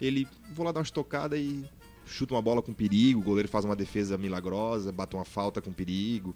ele 0.00 0.26
vou 0.54 0.64
lá 0.64 0.72
dar 0.72 0.80
uma 0.80 0.84
estocada 0.84 1.36
e 1.36 1.64
chuta 2.08 2.34
uma 2.34 2.42
bola 2.42 2.62
com 2.62 2.72
perigo, 2.72 3.20
o 3.20 3.22
goleiro 3.22 3.48
faz 3.48 3.64
uma 3.64 3.76
defesa 3.76 4.18
milagrosa, 4.18 4.90
bate 4.90 5.14
uma 5.14 5.24
falta 5.24 5.60
com 5.60 5.72
perigo. 5.72 6.34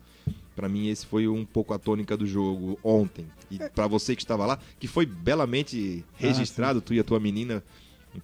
Para 0.55 0.69
mim 0.69 0.89
esse 0.89 1.07
foi 1.07 1.27
um 1.27 1.45
pouco 1.45 1.73
a 1.73 1.79
tônica 1.79 2.17
do 2.17 2.27
jogo 2.27 2.79
ontem. 2.85 3.27
E 3.51 3.59
para 3.59 3.87
você 3.87 4.15
que 4.15 4.23
estava 4.23 4.47
lá, 4.47 4.59
que 4.79 4.87
foi 4.87 5.07
belamente 5.07 6.05
ah, 6.13 6.17
registrado, 6.17 6.79
ah, 6.79 6.83
tu 6.83 6.95
e 6.95 7.01
a 7.01 7.05
tua 7.05 7.19
menina 7.19 7.65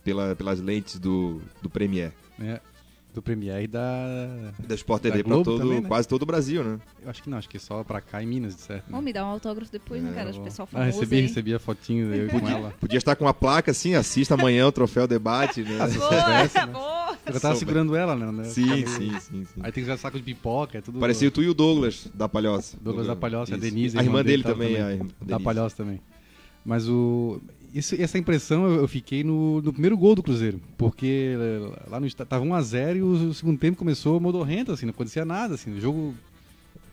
pela, 0.04 0.36
pelas 0.36 0.60
lentes 0.60 0.98
do, 0.98 1.40
do 1.62 1.70
Premier. 1.70 2.12
É 2.38 2.60
do 3.18 3.22
Premiere 3.22 3.64
e 3.64 3.66
da. 3.66 4.52
Da 4.58 4.74
Sport 4.74 5.02
TV 5.02 5.24
pra 5.24 5.34
todo, 5.42 5.58
também, 5.58 5.80
né? 5.80 5.88
quase 5.88 6.06
todo 6.06 6.22
o 6.22 6.26
Brasil, 6.26 6.62
né? 6.62 6.78
Eu 7.02 7.10
acho 7.10 7.22
que 7.22 7.28
não, 7.28 7.38
acho 7.38 7.48
que 7.48 7.58
só 7.58 7.82
pra 7.82 8.00
cá 8.00 8.22
em 8.22 8.26
Minas, 8.26 8.54
de 8.54 8.62
certo. 8.62 8.90
Né? 8.90 9.00
me 9.00 9.12
dá 9.12 9.24
um 9.24 9.28
autógrafo 9.28 9.70
depois, 9.70 10.02
né, 10.02 10.08
é, 10.08 10.12
né, 10.12 10.18
cara? 10.18 10.36
O 10.36 10.44
pessoal 10.44 10.66
famoso. 10.66 10.88
Ah, 10.88 10.92
recebi, 10.92 11.20
recebi 11.20 11.54
a 11.54 11.58
fotinho 11.58 12.14
eu 12.14 12.28
com 12.28 12.48
ela. 12.48 12.72
Podia 12.80 12.98
estar 12.98 13.16
com 13.16 13.24
uma 13.24 13.34
placa 13.34 13.70
assim, 13.70 13.94
assista 13.94 14.34
amanhã 14.34 14.66
o 14.66 14.72
troféu 14.72 15.06
debate, 15.06 15.62
né? 15.62 15.78
Ah, 15.88 15.88
soubesse, 15.88 16.66
né? 16.66 16.72
Eu 17.26 17.40
tava 17.40 17.56
segurando 17.56 17.94
ela, 17.94 18.16
né? 18.16 18.44
Sim, 18.44 18.86
sim, 18.86 19.18
sim, 19.20 19.44
sim, 19.44 19.60
Aí 19.60 19.70
tem 19.70 19.84
que 19.84 19.90
usar 19.90 19.96
saco 19.96 20.16
de 20.16 20.22
pipoca, 20.22 20.78
é 20.78 20.80
tudo. 20.80 20.98
Parecia 20.98 21.30
tu 21.30 21.42
e 21.42 21.48
o 21.48 21.54
Douglas 21.54 22.08
da 22.14 22.28
Palhoça. 22.28 22.76
Douglas 22.80 23.06
da 23.06 23.14
Palhoça, 23.14 23.54
a 23.54 23.58
Denise. 23.58 23.98
A 23.98 24.02
irmã 24.02 24.22
dele, 24.22 24.42
dele 24.42 24.54
também, 24.54 24.76
também. 24.76 25.10
A 25.20 25.24
da 25.24 25.40
Palhoça 25.40 25.76
também. 25.76 26.00
Mas 26.64 26.88
o 26.88 27.40
isso, 27.72 27.94
essa 28.00 28.18
impressão 28.18 28.66
eu, 28.66 28.88
fiquei 28.88 29.22
no, 29.22 29.60
no, 29.60 29.72
primeiro 29.72 29.96
gol 29.96 30.14
do 30.14 30.22
Cruzeiro, 30.22 30.60
porque 30.76 31.36
eh, 31.38 31.88
lá 31.88 32.00
no 32.00 32.06
estava 32.06 32.44
1 32.44 32.54
a 32.54 32.62
0 32.62 32.98
e 32.98 33.02
o, 33.02 33.34
segundo 33.34 33.58
tempo 33.58 33.76
começou 33.76 34.20
modorrento, 34.20 34.72
assim, 34.72 34.86
não 34.86 34.90
acontecia 34.90 35.24
nada, 35.24 35.54
assim, 35.54 35.72
o 35.72 35.80
jogo 35.80 36.14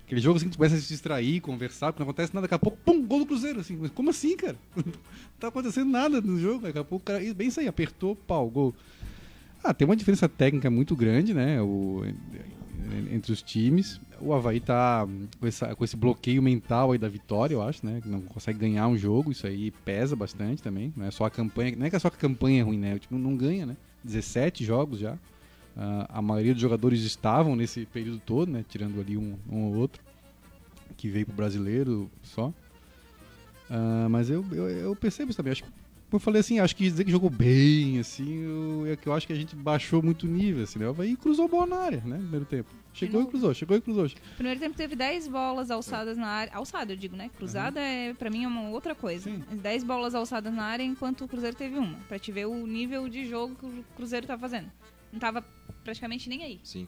aquele 0.05 0.21
jogo 0.21 0.37
assim 0.37 0.45
que 0.45 0.51
tu 0.51 0.57
começa 0.57 0.75
a 0.75 0.79
se 0.79 0.87
distrair, 0.87 1.41
conversar, 1.41 1.91
porque 1.91 2.03
não 2.03 2.09
acontece 2.09 2.33
nada, 2.33 2.45
daqui 2.45 2.53
a 2.53 2.59
pouco, 2.59 2.77
pum, 2.85 3.05
gol 3.05 3.19
do 3.19 3.25
Cruzeiro, 3.25 3.59
assim, 3.59 3.77
mas 3.79 3.91
como 3.91 4.09
assim, 4.09 4.35
cara? 4.37 4.55
não 4.75 4.83
tá 5.39 5.47
acontecendo 5.47 5.89
nada 5.89 6.21
no 6.21 6.39
jogo, 6.39 6.61
daqui 6.61 6.77
a 6.77 6.83
pouco 6.83 7.03
o 7.03 7.05
cara, 7.05 7.33
bem 7.33 7.47
isso 7.47 7.59
aí, 7.59 7.67
apertou, 7.67 8.15
pau, 8.15 8.49
gol. 8.49 8.75
Ah, 9.63 9.73
tem 9.73 9.87
uma 9.87 9.95
diferença 9.95 10.29
técnica 10.29 10.69
muito 10.69 10.95
grande, 10.95 11.33
né, 11.33 11.61
o, 11.61 12.03
entre 13.11 13.31
os 13.31 13.41
times. 13.41 13.99
O 14.19 14.33
Havaí 14.33 14.59
tá 14.59 15.07
com, 15.39 15.47
essa, 15.47 15.75
com 15.75 15.83
esse 15.83 15.95
bloqueio 15.95 16.41
mental 16.41 16.91
aí 16.91 16.97
da 16.97 17.09
vitória, 17.09 17.53
eu 17.53 17.61
acho, 17.61 17.85
né? 17.85 17.99
Que 18.01 18.07
não 18.07 18.21
consegue 18.21 18.59
ganhar 18.59 18.87
um 18.87 18.97
jogo, 18.97 19.31
isso 19.31 19.45
aí 19.45 19.71
pesa 19.71 20.15
bastante 20.15 20.61
também. 20.61 20.93
Não 20.95 21.05
é 21.05 21.11
só 21.11 21.25
a 21.25 21.29
campanha, 21.29 21.75
não 21.75 21.85
é 21.85 21.89
que 21.89 21.95
é 21.95 21.99
só 21.99 22.07
a 22.07 22.11
campanha 22.11 22.61
é 22.61 22.63
ruim, 22.63 22.77
né? 22.77 22.95
O 22.95 22.99
time 22.99 23.19
não 23.19 23.35
ganha, 23.35 23.65
né? 23.65 23.77
17 24.03 24.63
jogos 24.63 24.99
já. 24.99 25.13
Uh, 25.13 26.07
a 26.07 26.21
maioria 26.21 26.53
dos 26.53 26.61
jogadores 26.61 27.01
estavam 27.01 27.55
nesse 27.55 27.85
período 27.85 28.19
todo, 28.19 28.49
né? 28.51 28.63
Tirando 28.67 28.99
ali 29.01 29.17
um, 29.17 29.37
um 29.49 29.63
ou 29.65 29.75
outro 29.75 30.01
que 30.95 31.09
veio 31.09 31.25
pro 31.25 31.35
brasileiro 31.35 32.09
só. 32.23 32.47
Uh, 33.69 34.09
mas 34.09 34.29
eu, 34.29 34.45
eu, 34.51 34.69
eu, 34.69 34.95
percebo 34.95 35.31
isso 35.31 35.37
também. 35.37 35.51
Acho 35.51 35.63
que 35.63 35.69
eu 36.11 36.19
falei 36.19 36.39
assim, 36.39 36.59
acho 36.59 36.75
que 36.75 36.83
dizer 36.83 37.03
que 37.03 37.11
jogou 37.11 37.29
bem, 37.29 37.99
assim, 37.99 38.43
eu, 38.43 38.87
é 38.87 38.95
que 38.95 39.07
eu 39.07 39.13
acho 39.13 39.27
que 39.27 39.33
a 39.33 39.35
gente 39.35 39.55
baixou 39.55 40.01
muito 40.01 40.23
o 40.23 40.29
nível, 40.29 40.63
assim, 40.63 40.79
né? 40.79 40.85
E 41.05 41.15
cruzou 41.15 41.47
bola 41.47 41.67
na 41.67 41.77
área, 41.77 42.01
né? 42.05 42.17
Primeiro 42.17 42.45
tempo. 42.45 42.69
Chegou 42.93 43.21
e 43.21 43.25
cruzou, 43.25 43.53
chegou 43.53 43.75
e 43.75 43.81
cruzou. 43.81 44.09
Primeiro 44.37 44.57
tempo 44.57 44.77
teve 44.77 44.95
10 44.95 45.27
bolas 45.27 45.69
alçadas 45.69 46.17
na 46.17 46.27
área. 46.27 46.53
Alçada, 46.53 46.93
eu 46.93 46.95
digo, 46.95 47.15
né? 47.17 47.29
Cruzada 47.35 47.77
uhum. 47.77 47.85
é, 47.85 48.13
pra 48.13 48.29
mim, 48.29 48.45
é 48.45 48.47
uma 48.47 48.69
outra 48.69 48.95
coisa. 48.95 49.29
Sim. 49.29 49.43
10 49.51 49.83
bolas 49.83 50.15
alçadas 50.15 50.53
na 50.53 50.63
área, 50.63 50.83
enquanto 50.83 51.25
o 51.25 51.27
Cruzeiro 51.27 51.57
teve 51.57 51.77
uma. 51.77 51.97
Pra 52.07 52.17
te 52.17 52.31
ver 52.31 52.45
o 52.45 52.65
nível 52.65 53.09
de 53.09 53.25
jogo 53.25 53.53
que 53.55 53.65
o 53.65 53.85
Cruzeiro 53.97 54.25
tá 54.25 54.37
fazendo. 54.37 54.71
Não 55.11 55.19
tava 55.19 55.43
praticamente 55.83 56.29
nem 56.29 56.43
aí. 56.43 56.59
Sim. 56.63 56.87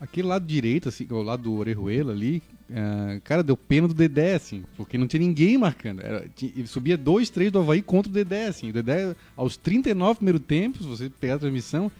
Aquele 0.00 0.28
lado 0.28 0.46
direito, 0.46 0.88
assim, 0.88 1.06
o 1.10 1.22
lado 1.22 1.42
do 1.42 1.54
Orejuela 1.54 2.12
ali, 2.12 2.42
uh, 2.70 3.20
cara, 3.24 3.42
deu 3.42 3.56
pena 3.56 3.88
do 3.88 3.94
Dedé, 3.94 4.34
assim, 4.34 4.64
porque 4.76 4.96
não 4.96 5.08
tinha 5.08 5.20
ninguém 5.20 5.58
marcando. 5.58 6.00
Era, 6.00 6.28
tinha, 6.36 6.52
ele 6.56 6.68
subia 6.68 6.96
dois, 6.96 7.30
três 7.30 7.50
do 7.50 7.58
Havaí 7.58 7.82
contra 7.82 8.08
o 8.08 8.12
Dedé, 8.12 8.46
assim. 8.46 8.70
O 8.70 8.72
Dedé, 8.72 9.16
aos 9.36 9.56
39 9.56 10.16
primeiro 10.16 10.38
tempos, 10.38 10.86
você 10.86 11.10
pegar 11.10 11.34
a 11.34 11.38
transmissão, 11.38 11.90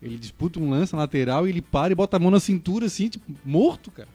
ele 0.00 0.16
disputa 0.16 0.60
um 0.60 0.70
lance 0.70 0.92
na 0.92 1.00
lateral 1.00 1.46
e 1.46 1.50
ele 1.50 1.60
para 1.60 1.92
e 1.92 1.96
bota 1.96 2.16
a 2.16 2.20
mão 2.20 2.30
na 2.30 2.40
cintura, 2.40 2.86
assim, 2.86 3.08
tipo, 3.08 3.24
morto, 3.44 3.90
cara. 3.90 4.08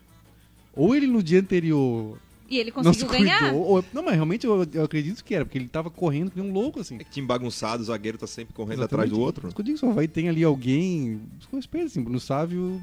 Ou 0.73 0.95
ele 0.95 1.07
no 1.07 1.21
dia 1.21 1.39
anterior 1.39 2.17
e 2.49 2.59
ele 2.59 2.71
conseguiu 2.71 3.07
ganhar? 3.07 3.53
Ou, 3.53 3.83
não, 3.91 4.03
mas 4.03 4.13
realmente 4.13 4.45
eu, 4.45 4.67
eu, 4.71 4.83
acredito 4.83 5.23
que 5.23 5.33
era, 5.33 5.43
porque 5.43 5.57
ele 5.57 5.67
tava 5.67 5.89
correndo 5.89 6.31
que 6.31 6.39
nem 6.39 6.49
um 6.49 6.53
louco, 6.53 6.79
assim. 6.79 6.95
É 6.95 7.03
que 7.03 7.09
time 7.09 7.25
bagunçado, 7.25 7.81
o 7.81 7.85
zagueiro 7.85 8.17
tá 8.17 8.27
sempre 8.27 8.53
correndo 8.53 8.79
Exatamente. 8.79 9.07
atrás 9.07 9.09
do 9.09 9.19
outro. 9.19 9.49
Eu 9.55 9.63
digo 9.63 9.77
só, 9.77 9.91
vai 9.91 10.07
ter 10.07 10.27
ali 10.27 10.43
alguém, 10.43 11.21
com 11.49 11.57
respeito, 11.57 11.87
assim, 11.87 12.01
Bruno 12.01 12.19
Sávio 12.19 12.79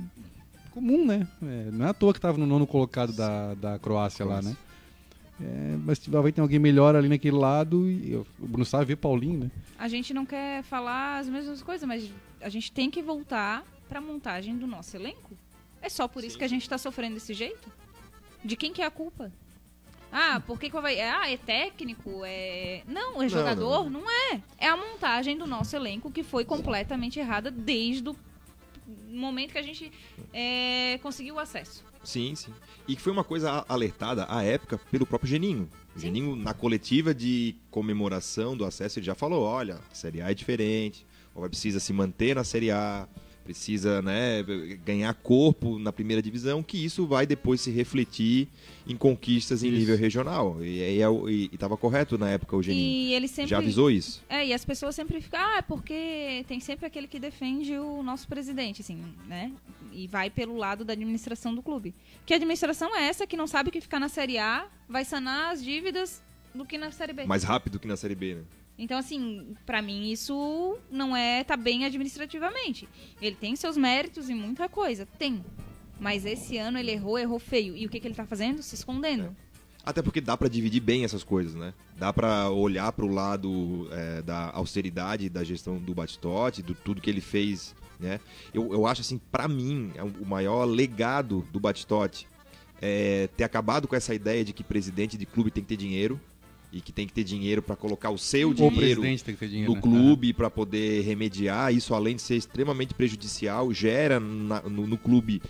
comum, 0.73 1.07
né? 1.07 1.27
É, 1.43 1.71
não 1.71 1.87
é 1.87 1.91
à 1.91 1.95
toa 1.95 2.13
que 2.13 2.19
estava 2.19 2.39
no 2.39 2.47
nono 2.47 2.67
colocado 2.67 3.13
da, 3.13 3.55
da 3.55 3.79
Croácia 3.79 4.25
lá, 4.25 4.43
né? 4.43 4.57
É, 5.41 5.77
mas 5.85 5.99
vai 6.07 6.31
ter 6.31 6.41
alguém 6.41 6.59
melhor 6.59 6.95
ali 6.95 7.09
naquele 7.09 7.37
lado 7.37 7.89
e 7.89 8.15
o 8.15 8.27
Bruno 8.39 8.65
Sá 8.65 8.83
vê 8.85 8.95
Paulinho, 8.95 9.41
né? 9.41 9.51
A 9.79 9.89
gente 9.89 10.15
não 10.15 10.25
quer 10.25 10.63
falar 10.63 11.19
as 11.19 11.29
mesmas 11.29 11.63
coisas, 11.63 11.87
mas 11.87 12.11
a 12.41 12.49
gente 12.49 12.71
tem 12.71 12.91
que 12.91 13.03
voltar 13.03 13.65
para 13.89 13.99
a 13.99 14.03
montagem 14.03 14.57
do 14.57 14.67
nosso 14.67 14.97
elenco. 14.97 15.37
É 15.81 15.89
só 15.89 16.07
por 16.07 16.21
Sim. 16.21 16.29
isso 16.29 16.39
que 16.39 16.45
a 16.45 16.49
gente 16.49 16.63
está 16.63 16.79
sofrendo 16.79 17.15
desse 17.15 17.35
jeito? 17.35 17.71
De 18.45 18.57
quem 18.57 18.73
que 18.73 18.83
é 18.83 18.87
a 18.87 18.91
culpa? 18.91 19.33
Ah, 20.13 20.41
por 20.47 20.61
que, 20.61 20.69
que 20.69 20.81
vai. 20.81 21.01
Ah, 21.01 21.31
é 21.31 21.39
técnico? 21.39 22.23
É. 22.25 22.83
Não, 22.87 23.23
é 23.23 23.29
jogador? 23.29 23.85
Não, 23.85 23.91
não. 23.91 24.01
não 24.03 24.11
é. 24.11 24.41
É 24.59 24.69
a 24.69 24.77
montagem 24.77 25.37
do 25.37 25.47
nosso 25.47 25.75
elenco 25.75 26.11
que 26.11 26.23
foi 26.23 26.45
completamente 26.45 27.19
errada 27.19 27.51
desde 27.51 28.11
o 28.11 28.17
momento 28.87 29.53
que 29.53 29.59
a 29.59 29.63
gente 29.63 29.93
é, 30.33 30.99
conseguiu 31.03 31.37
o 31.37 31.39
acesso. 31.39 31.85
Sim, 32.05 32.35
sim. 32.35 32.53
E 32.89 32.97
que 32.97 33.03
foi 33.03 33.13
uma 33.13 33.25
coisa 33.25 33.65
alertada 33.69 34.27
à 34.29 34.43
época 34.43 34.79
pelo 34.91 35.07
próprio 35.07 35.31
Geninho. 35.31 35.69
O 35.95 35.99
Geninho, 35.99 36.35
na 36.35 36.53
coletiva 36.53 37.15
de 37.15 37.55
comemoração 37.71 38.57
do 38.57 38.65
acesso, 38.65 38.99
ele 38.99 39.07
já 39.07 39.15
falou: 39.15 39.45
olha, 39.45 39.81
a 39.91 39.95
Série 39.95 40.21
A 40.21 40.31
é 40.31 40.35
diferente, 40.35 41.07
ou 41.35 41.49
precisa 41.49 41.79
se 41.79 41.93
manter 41.93 42.35
na 42.35 42.45
Série 42.45 42.71
A, 42.71 43.09
precisa 43.43 44.01
né, 44.01 44.43
ganhar 44.85 45.13
corpo 45.15 45.79
na 45.79 45.93
primeira 45.93 46.23
divisão, 46.23 46.63
que 46.63 46.83
isso 46.83 47.07
vai 47.07 47.27
depois 47.27 47.61
se 47.61 47.71
refletir 47.71 48.49
em 48.87 48.97
conquistas 48.97 49.63
em 49.63 49.69
isso. 49.69 49.79
nível 49.79 49.97
regional. 49.97 50.57
E 50.65 51.51
estava 51.53 51.77
correto 51.77 52.17
na 52.17 52.31
época 52.31 52.57
o 52.57 52.63
Geninho. 52.63 53.09
E 53.09 53.15
ele 53.15 53.29
sempre, 53.29 53.51
já 53.51 53.59
avisou 53.59 53.91
isso. 53.91 54.23
É, 54.29 54.47
e 54.47 54.53
as 54.53 54.65
pessoas 54.65 54.95
sempre 54.95 55.21
ficam, 55.21 55.41
ah, 55.41 55.59
é 55.59 55.63
porque 55.63 56.45
tem 56.49 56.61
sempre 56.61 56.87
aquele 56.87 57.07
que 57.07 57.19
defende 57.19 57.77
o 57.77 58.03
nosso 58.03 58.27
presidente, 58.29 58.83
assim, 58.83 59.03
né? 59.27 59.53
E 59.93 60.07
vai 60.07 60.31
pelo 60.31 60.57
lado 60.57 60.85
da 60.85 60.93
administração 60.93 61.55
do 61.55 61.63
clube. 61.63 61.95
Que 62.25 62.35
administração 62.35 62.97
é 62.97 63.07
essa 63.07 63.27
que 63.27 63.37
não 63.37 63.47
sabe 63.47 63.71
que 63.71 63.81
ficar 63.81 64.01
na 64.01 64.09
Série 64.09 64.39
A 64.39 64.67
vai 64.89 65.05
sanar 65.05 65.53
as 65.53 65.63
dívidas 65.63 66.23
do 66.55 66.65
que 66.65 66.79
na 66.79 66.91
Série 66.91 67.13
B? 67.13 67.25
Mais 67.25 67.45
rápido 67.45 67.79
que 67.79 67.87
na 67.87 67.97
Série 67.97 68.15
B, 68.15 68.37
né? 68.37 68.43
Então, 68.83 68.99
assim, 68.99 69.55
para 69.65 69.81
mim 69.81 70.11
isso 70.11 70.77
não 70.91 71.17
é 71.17 71.45
tá 71.45 71.57
bem 71.57 71.85
administrativamente. 71.85 72.89
Ele 73.21 73.37
tem 73.37 73.55
seus 73.55 73.77
méritos 73.77 74.29
e 74.29 74.35
muita 74.35 74.69
coisa, 74.69 75.07
tem. 75.07 75.45
Mas 76.01 76.27
esse 76.27 76.59
ano 76.59 76.79
ele 76.79 76.91
errou, 76.91 77.17
errou 77.17 77.39
feio. 77.39 77.77
E 77.77 77.87
o 77.87 77.89
que, 77.89 78.01
que 78.01 78.09
ele 78.09 78.15
tá 78.17 78.27
fazendo? 78.27 78.61
Se 78.61 78.75
escondendo. 78.75 79.27
É. 79.27 79.53
Até 79.87 80.03
porque 80.03 80.21
dá 80.21 80.37
para 80.37 80.49
dividir 80.49 80.81
bem 80.81 81.05
essas 81.05 81.23
coisas, 81.23 81.55
né? 81.55 81.73
Dá 81.97 82.13
para 82.13 82.51
olhar 82.51 82.91
para 82.91 83.05
o 83.05 83.09
lado 83.09 83.89
é, 83.93 84.21
da 84.23 84.51
austeridade 84.51 85.29
da 85.29 85.45
gestão 85.45 85.79
do 85.79 85.95
Batistote, 85.95 86.61
do 86.61 86.75
tudo 86.75 87.01
que 87.01 87.09
ele 87.09 87.21
fez, 87.21 87.77
né? 88.01 88.19
Eu, 88.53 88.73
eu 88.73 88.85
acho 88.85 89.03
assim, 89.03 89.19
para 89.31 89.47
mim, 89.47 89.93
é 89.95 90.03
o 90.03 90.27
maior 90.27 90.65
legado 90.65 91.47
do 91.53 91.61
Batistote 91.61 92.27
é 92.81 93.29
ter 93.37 93.45
acabado 93.45 93.87
com 93.87 93.95
essa 93.95 94.13
ideia 94.13 94.45
de 94.45 94.53
que 94.53 94.65
presidente 94.65 95.17
de 95.17 95.25
clube 95.25 95.53
tem 95.53 95.63
que 95.63 95.69
ter 95.69 95.77
dinheiro 95.77 96.21
e 96.73 96.81
que 96.81 96.91
tem 96.91 97.07
que 97.07 97.13
ter 97.13 97.23
dinheiro 97.23 97.61
para 97.61 97.77
colocar 97.77 98.11
o 98.11 98.17
seu 98.17 98.51
o 98.51 98.55
dinheiro, 98.55 99.03
dinheiro, 99.03 99.67
no 99.69 99.75
né? 99.75 99.81
clube 99.81 100.31
é. 100.31 100.33
para 100.33 100.49
poder 100.49 101.03
remediar. 101.03 101.73
Isso, 101.73 101.95
além 101.95 102.17
de 102.17 102.23
ser 102.23 102.37
extremamente 102.37 102.95
prejudicial, 102.95 103.73
gera 103.75 104.19
na, 104.19 104.63
no, 104.63 104.87
no, 104.87 104.97
clube 104.97 105.43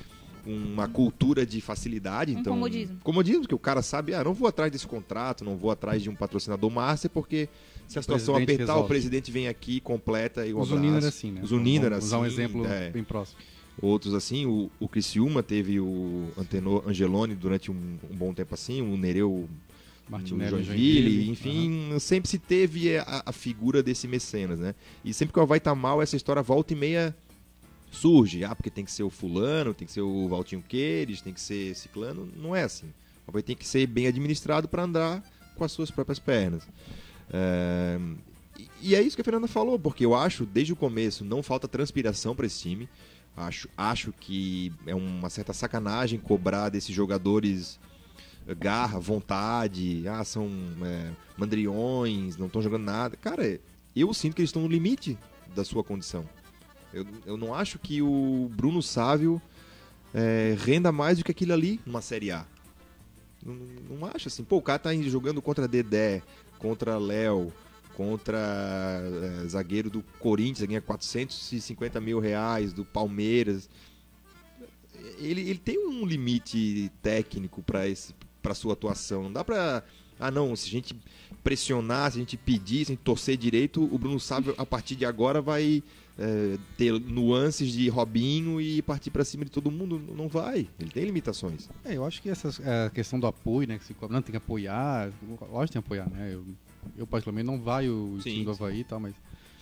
uma 0.44 0.88
cultura 0.88 1.46
de 1.46 1.60
facilidade. 1.60 2.34
Um 2.34 2.40
então, 2.40 2.54
comodismo. 2.54 2.98
Comodismo, 3.04 3.46
que 3.46 3.54
o 3.54 3.58
cara 3.58 3.82
sabe, 3.82 4.12
ah, 4.14 4.24
não 4.24 4.34
vou 4.34 4.48
atrás 4.48 4.72
desse 4.72 4.86
contrato, 4.86 5.44
não 5.44 5.56
vou 5.56 5.70
atrás 5.70 6.02
de 6.02 6.10
um 6.10 6.14
patrocinador 6.16 6.68
master, 6.68 7.08
porque 7.08 7.48
se 7.86 7.98
a 7.98 8.00
O 8.00 8.02
situação 8.02 8.34
apertar, 8.34 8.54
o 8.54 8.66
resolve. 8.66 8.88
presidente 8.88 9.30
vem 9.30 9.46
aqui, 9.46 9.78
completa 9.78 10.44
e 10.44 10.52
o 10.52 10.58
O 10.58 10.64
Zunino 10.64 10.96
abraço. 10.96 11.06
era 11.06 11.08
assim, 11.08 11.30
né? 11.30 11.40
O 11.40 11.46
Zunino 11.46 11.86
era 11.86 11.94
Vamos 11.96 12.06
usar 12.06 12.18
um 12.18 12.22
assim, 12.24 12.32
exemplo 12.32 12.66
é. 12.66 12.90
bem 12.90 13.04
próximo. 13.04 13.38
Outros 13.80 14.12
assim, 14.12 14.44
o, 14.44 14.70
o 14.80 14.88
Criciúma 14.88 15.42
teve 15.42 15.78
o 15.78 16.28
Antenor 16.36 16.82
Angeloni 16.86 17.34
durante 17.34 17.70
um, 17.70 17.98
um 18.10 18.16
bom 18.16 18.34
tempo 18.34 18.54
assim, 18.54 18.82
o 18.82 18.96
Nereu 18.96 19.48
Martinelli, 20.12 20.50
Joinville, 20.50 21.10
Joinville, 21.24 21.30
enfim, 21.30 21.98
sempre 21.98 22.28
se 22.30 22.38
teve 22.38 22.96
a, 22.98 23.22
a 23.26 23.32
figura 23.32 23.82
desse 23.82 24.06
mecenas, 24.06 24.60
né? 24.60 24.74
E 25.04 25.12
sempre 25.12 25.32
que 25.32 25.38
o 25.38 25.42
Havaí 25.42 25.58
tá 25.60 25.74
mal, 25.74 26.00
essa 26.00 26.14
história 26.16 26.42
volta 26.42 26.72
e 26.72 26.76
meia 26.76 27.16
surge. 27.90 28.44
Ah, 28.44 28.54
porque 28.54 28.70
tem 28.70 28.84
que 28.84 28.92
ser 28.92 29.02
o 29.02 29.10
fulano, 29.10 29.74
tem 29.74 29.86
que 29.86 29.92
ser 29.92 30.00
o 30.02 30.28
Valtinho 30.28 30.62
Queires, 30.66 31.20
tem 31.20 31.32
que 31.32 31.40
ser 31.40 31.74
ciclano. 31.74 32.28
Não 32.36 32.54
é 32.54 32.62
assim. 32.62 32.86
O 33.26 33.30
Havaí 33.30 33.42
tem 33.42 33.56
que 33.56 33.66
ser 33.66 33.86
bem 33.86 34.06
administrado 34.06 34.68
para 34.68 34.82
andar 34.84 35.22
com 35.56 35.64
as 35.64 35.72
suas 35.72 35.90
próprias 35.90 36.18
pernas. 36.18 36.66
É, 37.32 37.98
e- 38.80 38.94
é 38.94 39.00
isso 39.02 39.16
que 39.16 39.20
a 39.22 39.24
Fernanda 39.24 39.46
falou, 39.48 39.78
porque 39.78 40.04
eu 40.04 40.14
acho, 40.14 40.44
desde 40.44 40.72
o 40.72 40.76
começo, 40.76 41.24
não 41.24 41.42
falta 41.42 41.66
transpiração 41.68 42.34
para 42.34 42.46
esse 42.46 42.60
time. 42.60 42.88
Acho, 43.36 43.66
acho 43.76 44.12
que 44.20 44.70
é 44.86 44.94
uma 44.94 45.30
certa 45.30 45.52
sacanagem 45.54 46.18
cobrar 46.18 46.68
desses 46.68 46.94
jogadores 46.94 47.80
garra, 48.58 48.98
vontade, 48.98 50.06
ah, 50.08 50.24
são 50.24 50.50
é, 50.82 51.10
mandriões, 51.36 52.36
não 52.36 52.46
estão 52.46 52.62
jogando 52.62 52.84
nada. 52.84 53.16
Cara, 53.16 53.60
eu 53.94 54.12
sinto 54.12 54.34
que 54.34 54.40
eles 54.40 54.48
estão 54.48 54.62
no 54.62 54.68
limite 54.68 55.18
da 55.54 55.64
sua 55.64 55.84
condição. 55.84 56.28
Eu, 56.92 57.06
eu 57.24 57.36
não 57.36 57.54
acho 57.54 57.78
que 57.78 58.02
o 58.02 58.50
Bruno 58.54 58.82
Sávio 58.82 59.40
é, 60.12 60.56
renda 60.58 60.92
mais 60.92 61.18
do 61.18 61.24
que 61.24 61.30
aquilo 61.30 61.52
ali 61.52 61.80
numa 61.86 62.02
Série 62.02 62.30
A. 62.30 62.46
Não, 63.44 63.54
não 63.90 64.06
acho 64.06 64.28
assim. 64.28 64.44
Pô, 64.44 64.56
o 64.56 64.62
cara 64.62 64.78
tá 64.78 64.94
jogando 64.94 65.40
contra 65.40 65.66
Dedé, 65.66 66.22
contra 66.58 66.98
Léo, 66.98 67.52
contra 67.94 68.38
é, 68.38 69.48
zagueiro 69.48 69.90
do 69.90 70.02
Corinthians, 70.18 70.68
ganha 70.68 70.80
450 70.80 72.00
mil 72.00 72.20
reais, 72.20 72.72
do 72.72 72.84
Palmeiras. 72.84 73.68
Ele, 75.18 75.40
ele 75.40 75.58
tem 75.58 75.78
um 75.78 76.06
limite 76.06 76.90
técnico 77.02 77.62
para 77.62 77.88
esse 77.88 78.14
para 78.42 78.54
sua 78.54 78.72
atuação. 78.72 79.24
Não 79.24 79.32
dá 79.32 79.44
pra. 79.44 79.82
Ah, 80.18 80.30
não, 80.30 80.54
se 80.54 80.68
a 80.68 80.70
gente 80.70 80.94
pressionar, 81.42 82.12
se 82.12 82.18
a 82.18 82.20
gente 82.20 82.36
pedir, 82.36 82.84
se 82.84 82.92
a 82.92 82.94
gente 82.94 83.02
torcer 83.02 83.36
direito, 83.36 83.82
o 83.82 83.98
Bruno 83.98 84.20
Sávio, 84.20 84.54
a 84.56 84.64
partir 84.64 84.94
de 84.94 85.04
agora, 85.04 85.40
vai 85.40 85.82
é, 86.18 86.58
ter 86.76 86.92
nuances 86.92 87.72
de 87.72 87.88
Robinho 87.88 88.60
e 88.60 88.82
partir 88.82 89.10
pra 89.10 89.24
cima 89.24 89.44
de 89.44 89.50
todo 89.50 89.70
mundo. 89.70 90.00
Não 90.16 90.28
vai. 90.28 90.68
Ele 90.78 90.90
tem 90.90 91.04
limitações. 91.04 91.68
É, 91.84 91.96
eu 91.96 92.04
acho 92.04 92.22
que 92.22 92.28
essa 92.28 92.50
é, 92.62 92.90
questão 92.90 93.18
do 93.18 93.26
apoio, 93.26 93.66
né? 93.66 93.78
Que 93.78 93.84
se 93.84 93.94
cobra, 93.94 94.14
não 94.14 94.22
tem 94.22 94.32
que 94.32 94.36
apoiar, 94.36 95.10
lógico 95.50 95.66
que 95.66 95.72
tem 95.72 95.82
que 95.82 95.86
apoiar, 95.86 96.10
né? 96.10 96.34
Eu, 96.34 96.44
eu 96.96 97.06
particularmente 97.06 97.46
não 97.46 97.60
vai 97.60 97.88
o 97.88 98.18
Sim, 98.22 98.30
time 98.30 98.44
do. 98.44 98.50
Havaí 98.52 98.80
e 98.80 98.84
tal, 98.84 99.00
mas 99.00 99.14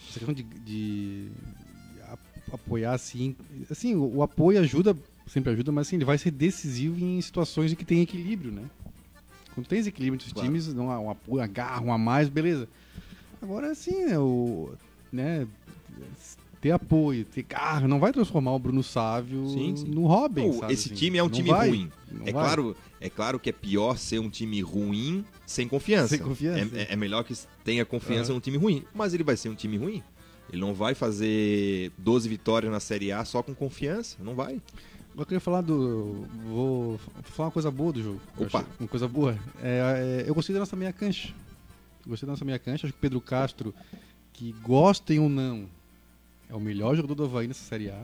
essa 0.09 0.19
questão 0.19 0.35
de, 0.35 0.43
de 0.43 1.29
apoiar 2.53 2.93
assim, 2.93 3.37
assim, 3.71 3.95
o, 3.95 4.17
o 4.17 4.23
apoio 4.23 4.61
ajuda, 4.61 4.97
sempre 5.33 5.53
ajuda, 5.53 5.71
mas 5.73 5.87
assim, 5.87 5.97
ele 5.97 6.05
vai 6.05 6.19
ser 6.19 6.31
decisivo 6.31 6.99
em 7.03 7.21
situações 7.21 7.73
em 7.73 7.77
que 7.77 7.85
tem 7.85 8.03
equilíbrio, 8.03 8.51
né? 8.53 8.65
Quando 9.55 9.67
tem 9.67 9.79
equilíbrio 9.81 10.15
entre 10.17 10.27
os 10.27 10.33
Claro. 10.33 10.47
times, 10.47 10.73
não 10.75 10.91
há 10.91 10.99
um 10.99 11.11
apoio, 11.11 11.41
uma 11.41 11.47
garra, 11.47 11.83
um 11.83 11.93
a 11.93 11.99
mais, 11.99 12.29
beleza. 12.29 12.69
Agora 13.41 13.71
assim, 13.71 14.03
é 14.11 14.19
o, 14.19 14.73
né, 15.13 15.47
ter 16.61 16.73
apoio, 16.73 17.25
ter 17.25 17.43
garra, 17.43 17.89
não 17.89 17.99
vai 17.99 18.13
transformar 18.13 18.53
o 18.53 18.59
Bruno 18.59 18.83
Sávio 18.83 19.47
Sim, 19.49 19.75
sim. 19.77 19.87
no 19.87 20.07
Robin, 20.07 20.53
sabe, 20.53 20.73
esse 20.75 20.87
assim. 20.89 20.95
time 20.95 21.19
é 21.19 21.23
um 21.23 21.27
Não 21.27 21.33
time 21.33 21.49
vai, 21.51 21.69
ruim. 21.69 21.91
É 22.27 22.33
vai. 22.33 22.33
claro, 22.33 22.77
é 23.01 23.09
claro 23.09 23.39
que 23.41 23.49
é 23.49 23.53
pior 23.53 23.97
ser 23.99 24.19
um 24.19 24.29
time 24.29 24.61
ruim 24.61 25.25
sem 25.47 25.67
confiança. 25.67 26.09
Sem 26.17 26.19
confiança. 26.19 26.77
É, 26.77 26.83
é- 26.83 26.87
é 26.93 26.97
melhor 26.97 27.25
que 27.25 27.35
tenha 27.65 27.85
confiança 27.85 28.31
Aham. 28.31 28.35
num 28.35 28.41
time 28.41 28.57
ruim. 28.59 28.85
Mas 28.95 29.15
ele 29.15 29.25
vai 29.25 29.37
ser 29.37 29.49
um 29.49 29.55
time 29.55 29.77
ruim. 29.79 30.03
Ele 30.53 30.61
não 30.61 30.75
vai 30.75 30.95
fazer 30.95 31.93
12 31.97 32.29
vitórias 32.29 32.71
na 32.71 32.81
Série 32.81 33.11
A 33.13 33.25
só 33.25 33.43
com 33.43 33.55
confiança. 33.55 34.17
Não 34.23 34.35
vai. 34.35 34.61
Eu 35.17 35.25
queria 35.27 35.41
falar 35.41 35.61
do. 35.61 36.25
Vou 36.47 36.99
falar 37.25 37.49
uma 37.49 37.53
coisa 37.53 37.71
boa 37.71 37.93
do 37.93 38.03
jogo. 38.03 38.21
Opa. 38.39 38.65
Uma 38.79 38.89
coisa 38.89 39.07
boa. 39.09 39.39
É, 39.63 40.23
é, 40.25 40.29
eu 40.29 40.35
gostei 40.35 40.55
da 40.55 40.61
nossa 40.61 40.77
meia 40.77 40.93
cancha. 40.93 41.35
Gostei 42.07 42.27
da 42.27 42.33
nossa 42.33 42.45
meia 42.45 42.59
cancha. 42.59 42.87
Acho 42.87 42.93
que 42.95 42.99
o 42.99 43.03
Pedro 43.03 43.21
Castro, 43.21 43.75
que 44.33 44.53
gostem 44.63 45.19
ou 45.19 45.29
não, 45.29 45.67
é 46.49 46.55
o 46.55 46.61
melhor 46.61 46.95
jogador 46.97 47.15
do 47.15 47.25
Havaí 47.25 47.47
nessa 47.49 47.65
Série 47.65 47.91
A. 47.91 48.03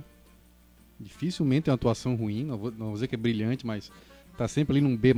Dificilmente 0.98 1.64
tem 1.64 1.72
uma 1.72 1.76
atuação 1.76 2.14
ruim. 2.16 2.44
Não 2.44 2.58
vou, 2.58 2.70
não 2.70 2.86
vou 2.86 2.94
dizer 2.94 3.06
que 3.08 3.14
é 3.14 3.18
brilhante, 3.18 3.66
mas 3.66 3.90
tá 4.36 4.46
sempre 4.48 4.74
ali 4.76 4.80
num 4.86 4.96
B, 4.96 5.14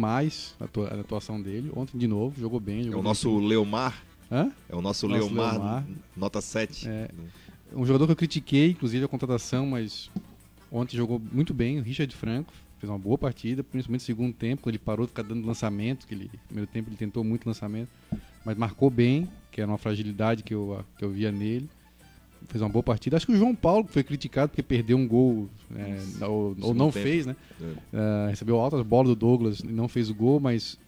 a 0.60 0.64
atua- 0.64 0.88
a 0.88 1.00
atuação 1.00 1.40
dele. 1.40 1.70
Ontem, 1.74 1.96
de 1.98 2.06
novo, 2.06 2.38
jogou 2.40 2.60
bem. 2.60 2.80
É 2.80 2.82
Jogou 2.84 2.98
o 3.00 3.02
bem. 3.02 3.10
nosso 3.10 3.38
Leomar. 3.38 4.02
Hã? 4.30 4.52
É 4.68 4.76
o 4.76 4.82
nosso, 4.82 5.08
Nosso 5.08 5.20
Leomar, 5.26 5.52
Leomar. 5.54 5.86
nota 6.16 6.40
7. 6.40 6.86
É. 6.88 7.08
Um 7.72 7.84
jogador 7.86 8.06
que 8.06 8.12
eu 8.12 8.16
critiquei, 8.16 8.70
inclusive, 8.70 9.04
a 9.04 9.08
contratação, 9.08 9.66
mas 9.66 10.10
ontem 10.70 10.96
jogou 10.96 11.20
muito 11.32 11.52
bem, 11.54 11.78
o 11.78 11.82
Richard 11.82 12.14
Franco. 12.14 12.52
Fez 12.78 12.88
uma 12.88 12.98
boa 12.98 13.18
partida, 13.18 13.64
principalmente 13.64 14.02
no 14.02 14.06
segundo 14.06 14.32
tempo, 14.32 14.62
quando 14.62 14.74
ele 14.74 14.78
parou 14.78 15.04
de 15.04 15.10
ficar 15.10 15.24
dando 15.24 15.44
lançamento, 15.44 16.06
que 16.06 16.14
ele, 16.14 16.30
no 16.32 16.38
primeiro 16.46 16.70
tempo 16.70 16.88
ele 16.88 16.96
tentou 16.96 17.24
muito 17.24 17.44
lançamento, 17.44 17.88
mas 18.44 18.56
marcou 18.56 18.88
bem, 18.88 19.28
que 19.50 19.60
era 19.60 19.68
uma 19.68 19.78
fragilidade 19.78 20.44
que 20.44 20.54
eu, 20.54 20.84
que 20.96 21.04
eu 21.04 21.10
via 21.10 21.32
nele. 21.32 21.68
Fez 22.46 22.62
uma 22.62 22.68
boa 22.68 22.84
partida. 22.84 23.16
Acho 23.16 23.26
que 23.26 23.32
o 23.32 23.36
João 23.36 23.52
Paulo 23.52 23.84
foi 23.88 24.04
criticado 24.04 24.50
porque 24.50 24.62
perdeu 24.62 24.96
um 24.96 25.08
gol, 25.08 25.50
é, 25.74 26.24
ou, 26.24 26.56
ou 26.60 26.72
não 26.72 26.92
tempo. 26.92 27.04
fez, 27.04 27.26
né? 27.26 27.34
É. 27.60 27.72
Ah, 27.92 28.26
recebeu 28.30 28.60
altas 28.60 28.80
bolas 28.82 29.08
do 29.08 29.16
Douglas 29.16 29.58
e 29.58 29.66
não 29.66 29.88
fez 29.88 30.08
o 30.08 30.14
gol, 30.14 30.38
mas 30.38 30.78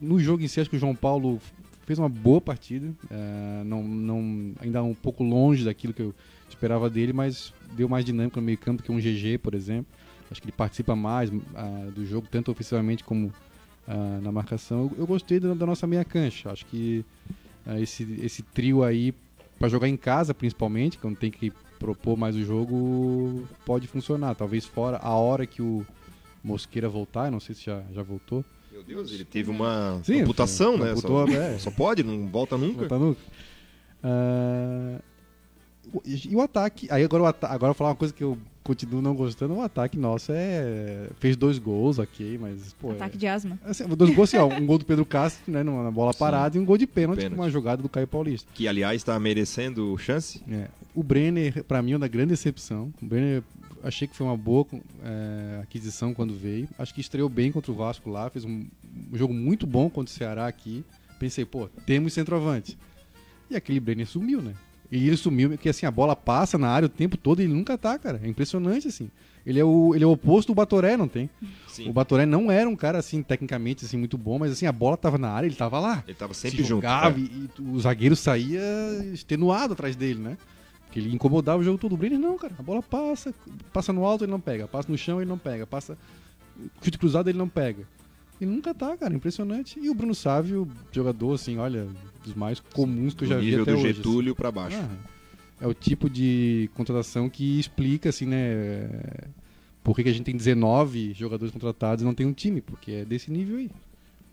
no 0.00 0.18
jogo 0.18 0.42
em 0.42 0.48
si 0.48 0.60
acho 0.60 0.68
que 0.68 0.76
o 0.76 0.78
João 0.78 0.96
Paulo 0.96 1.40
fez 1.86 2.00
uma 2.00 2.08
boa 2.08 2.40
partida. 2.40 2.92
Ah, 3.08 3.62
não, 3.64 3.84
não, 3.84 4.52
ainda 4.60 4.82
um 4.82 4.92
pouco 4.92 5.22
longe 5.22 5.64
daquilo 5.64 5.94
que 5.94 6.02
eu 6.02 6.12
esperava 6.48 6.88
dele, 6.90 7.12
mas 7.12 7.52
deu 7.72 7.88
mais 7.88 8.04
dinâmica 8.04 8.40
no 8.40 8.44
meio 8.46 8.58
campo 8.58 8.82
que 8.82 8.90
um 8.92 8.98
GG, 8.98 9.38
por 9.38 9.54
exemplo. 9.54 9.86
Acho 10.30 10.40
que 10.42 10.46
ele 10.46 10.52
participa 10.56 10.94
mais 10.94 11.30
ah, 11.54 11.88
do 11.94 12.04
jogo, 12.04 12.26
tanto 12.30 12.50
ofensivamente 12.50 13.02
como 13.02 13.32
ah, 13.86 14.18
na 14.22 14.30
marcação. 14.30 14.90
Eu, 14.92 15.00
eu 15.00 15.06
gostei 15.06 15.40
da, 15.40 15.54
da 15.54 15.64
nossa 15.66 15.86
meia 15.86 16.04
cancha. 16.04 16.50
Acho 16.50 16.66
que 16.66 17.04
ah, 17.66 17.80
esse, 17.80 18.02
esse 18.22 18.42
trio 18.42 18.82
aí, 18.82 19.14
para 19.58 19.68
jogar 19.68 19.88
em 19.88 19.96
casa 19.96 20.34
principalmente, 20.34 20.98
quando 20.98 21.16
tem 21.16 21.30
que 21.30 21.52
propor 21.78 22.16
mais 22.16 22.34
o 22.36 22.42
jogo, 22.44 23.48
pode 23.64 23.86
funcionar. 23.86 24.34
Talvez 24.34 24.64
fora 24.66 24.98
a 24.98 25.14
hora 25.14 25.46
que 25.46 25.62
o 25.62 25.86
Mosqueira 26.42 26.88
voltar, 26.88 27.30
não 27.30 27.40
sei 27.40 27.54
se 27.54 27.64
já, 27.64 27.82
já 27.92 28.02
voltou. 28.02 28.44
Meu 28.70 28.82
Deus, 28.82 29.10
ele 29.12 29.24
teve 29.24 29.50
uma 29.50 30.00
Sim, 30.04 30.20
amputação, 30.22 30.76
né? 30.76 30.90
amputou, 30.90 31.26
só, 31.26 31.32
é. 31.34 31.58
só 31.58 31.70
pode, 31.70 32.02
não 32.02 32.26
volta 32.28 32.56
nunca. 32.58 32.80
Voltar 32.80 32.98
nunca. 32.98 33.20
O- 34.02 35.07
e 36.04 36.34
o 36.34 36.40
ataque. 36.40 36.86
Aí 36.90 37.04
agora, 37.04 37.22
o 37.22 37.26
agora 37.26 37.54
eu 37.54 37.58
vou 37.58 37.74
falar 37.74 37.90
uma 37.90 37.96
coisa 37.96 38.12
que 38.14 38.22
eu 38.22 38.38
continuo 38.68 39.00
não 39.00 39.14
gostando. 39.14 39.54
O 39.54 39.62
ataque 39.62 39.98
nosso 39.98 40.30
é. 40.32 41.08
Fez 41.18 41.36
dois 41.36 41.58
gols, 41.58 41.98
ok, 41.98 42.36
mas. 42.38 42.74
Pô, 42.74 42.90
Ataque 42.90 43.16
é, 43.16 43.18
de 43.18 43.26
asma. 43.26 43.58
assim, 43.64 43.86
dois 43.88 44.14
gols, 44.14 44.28
assim, 44.28 44.36
ó, 44.36 44.46
um 44.46 44.66
gol 44.66 44.78
do 44.78 44.84
Pedro 44.84 45.06
Castro, 45.06 45.50
né, 45.50 45.62
numa 45.62 45.90
bola 45.90 46.12
Sim. 46.12 46.18
parada, 46.18 46.56
e 46.56 46.60
um 46.60 46.64
gol 46.64 46.76
de 46.76 46.86
pênalti, 46.86 47.18
Pênalti. 47.20 47.36
com 47.36 47.42
uma 47.42 47.50
jogada 47.50 47.82
do 47.82 47.88
Caio 47.88 48.06
Paulista. 48.06 48.48
Que, 48.52 48.68
aliás, 48.68 48.96
está 48.96 49.18
merecendo 49.18 49.96
chance. 49.96 50.42
É. 50.50 50.68
O 50.94 51.02
Brenner, 51.02 51.64
pra 51.64 51.80
mim, 51.80 51.92
é 51.92 51.96
uma 51.96 52.08
grande 52.08 52.30
decepção. 52.30 52.92
O 53.00 53.06
Brenner, 53.06 53.42
achei 53.82 54.06
que 54.06 54.14
foi 54.14 54.26
uma 54.26 54.36
boa 54.36 54.66
é, 55.02 55.60
aquisição 55.62 56.12
quando 56.12 56.34
veio. 56.34 56.68
Acho 56.78 56.92
que 56.92 57.00
estreou 57.00 57.28
bem 57.28 57.50
contra 57.50 57.72
o 57.72 57.74
Vasco 57.74 58.10
lá, 58.10 58.28
fez 58.28 58.44
um, 58.44 58.66
um 59.12 59.16
jogo 59.16 59.32
muito 59.32 59.66
bom 59.66 59.88
contra 59.88 60.12
o 60.12 60.14
Ceará 60.14 60.46
aqui. 60.46 60.84
Pensei, 61.18 61.44
pô, 61.44 61.68
temos 61.86 62.12
centroavante. 62.12 62.76
E 63.50 63.56
aquele 63.56 63.80
Brenner 63.80 64.06
sumiu, 64.06 64.42
né? 64.42 64.52
E 64.90 65.06
ele 65.06 65.16
sumiu, 65.16 65.50
porque 65.50 65.68
assim, 65.68 65.84
a 65.84 65.90
bola 65.90 66.16
passa 66.16 66.56
na 66.56 66.68
área 66.68 66.86
o 66.86 66.88
tempo 66.88 67.16
todo 67.16 67.40
e 67.40 67.44
ele 67.44 67.52
nunca 67.52 67.76
tá, 67.76 67.98
cara. 67.98 68.20
É 68.22 68.28
impressionante, 68.28 68.88
assim. 68.88 69.10
Ele 69.44 69.60
é 69.60 69.64
o, 69.64 69.94
ele 69.94 70.04
é 70.04 70.06
o 70.06 70.10
oposto 70.12 70.48
do 70.48 70.54
Batoré, 70.54 70.96
não 70.96 71.08
tem? 71.08 71.28
Sim. 71.68 71.88
O 71.88 71.92
Batoré 71.92 72.26
não 72.26 72.50
era 72.50 72.68
um 72.68 72.76
cara, 72.76 72.98
assim, 72.98 73.22
tecnicamente, 73.22 73.84
assim, 73.84 73.96
muito 73.96 74.16
bom, 74.18 74.38
mas 74.38 74.52
assim, 74.52 74.66
a 74.66 74.72
bola 74.72 74.96
tava 74.96 75.16
na 75.16 75.30
área, 75.30 75.46
ele 75.46 75.54
tava 75.54 75.78
lá 75.78 76.02
Ele 76.04 76.12
estava 76.12 76.34
sempre 76.34 76.58
se 76.58 76.62
junto. 76.64 76.82
jogava 76.82 77.18
é. 77.18 77.20
e, 77.20 77.48
e 77.58 77.62
o 77.62 77.80
zagueiro 77.80 78.16
saía 78.16 78.60
extenuado 79.12 79.72
atrás 79.74 79.94
dele, 79.96 80.20
né? 80.20 80.36
Porque 80.84 80.98
ele 80.98 81.14
incomodava 81.14 81.60
o 81.60 81.64
jogo 81.64 81.78
todo. 81.78 81.92
O 81.94 81.96
Brenner 81.96 82.18
não, 82.18 82.38
cara. 82.38 82.54
A 82.58 82.62
bola 82.62 82.82
passa, 82.82 83.34
passa 83.72 83.92
no 83.92 84.04
alto 84.06 84.24
ele 84.24 84.32
não 84.32 84.40
pega, 84.40 84.66
passa 84.66 84.90
no 84.90 84.96
chão 84.96 85.20
ele 85.20 85.28
não 85.28 85.38
pega, 85.38 85.66
passa 85.66 85.98
chute 86.82 86.98
cruzado 86.98 87.28
ele 87.28 87.38
não 87.38 87.48
pega. 87.48 87.86
Ele 88.40 88.50
nunca 88.50 88.72
tá, 88.72 88.96
cara, 88.96 89.14
impressionante. 89.14 89.78
E 89.80 89.90
o 89.90 89.94
Bruno 89.94 90.14
Sávio, 90.14 90.68
jogador 90.92 91.34
assim, 91.34 91.58
olha, 91.58 91.88
dos 92.28 92.36
mais 92.36 92.60
comuns 92.60 93.14
que 93.14 93.24
eu 93.24 93.28
Do 93.28 93.34
já 93.34 93.40
vi 93.40 93.46
nível 93.46 93.62
até 93.62 93.72
do 93.72 93.78
hoje. 93.78 93.92
Getúlio 93.94 94.34
para 94.34 94.50
baixo. 94.52 94.76
assim. 94.76 94.86
Ah, 95.60 95.64
é 95.64 95.66
o 95.66 95.74
tipo 95.74 96.08
de 96.08 96.70
contratação 96.74 97.28
que 97.28 97.58
explica 97.58 98.10
assim, 98.10 98.26
né, 98.26 98.88
por 99.82 99.96
que, 99.96 100.04
que 100.04 100.08
a 100.08 100.12
gente 100.12 100.24
tem 100.24 100.36
19 100.36 101.12
jogadores 101.14 101.52
contratados 101.52 102.02
e 102.02 102.04
não 102.04 102.14
tem 102.14 102.26
um 102.26 102.32
time, 102.32 102.60
porque 102.60 102.92
é 102.92 103.04
desse 103.04 103.30
nível 103.30 103.56
aí. 103.58 103.70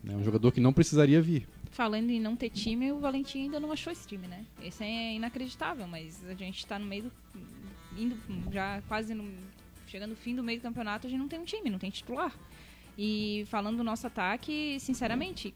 É 0.08 0.14
um 0.14 0.22
jogador 0.22 0.52
que 0.52 0.60
não 0.60 0.72
precisaria 0.72 1.20
vir. 1.20 1.48
Falando 1.72 2.10
em 2.10 2.20
não 2.20 2.36
ter 2.36 2.48
time, 2.50 2.92
o 2.92 3.00
Valentim 3.00 3.42
ainda 3.42 3.58
não 3.58 3.72
achou 3.72 3.92
esse 3.92 4.06
time, 4.06 4.28
né? 4.28 4.44
Esse 4.62 4.84
é 4.84 5.14
inacreditável, 5.14 5.86
mas 5.88 6.24
a 6.28 6.34
gente 6.34 6.64
tá 6.64 6.78
no 6.78 6.86
meio 6.86 7.04
do. 7.04 7.12
indo 7.98 8.16
já 8.52 8.80
quase 8.86 9.12
no 9.14 9.24
Chega 9.86 10.06
no 10.06 10.16
fim 10.16 10.34
do 10.34 10.42
meio 10.42 10.58
do 10.58 10.62
campeonato, 10.62 11.06
a 11.06 11.10
gente 11.10 11.18
não 11.20 11.28
tem 11.28 11.38
um 11.38 11.44
time, 11.44 11.70
não 11.70 11.78
tem 11.78 11.90
titular. 11.90 12.36
E 12.98 13.44
falando 13.48 13.76
do 13.78 13.84
nosso 13.84 14.06
ataque, 14.06 14.78
sinceramente, 14.80 15.54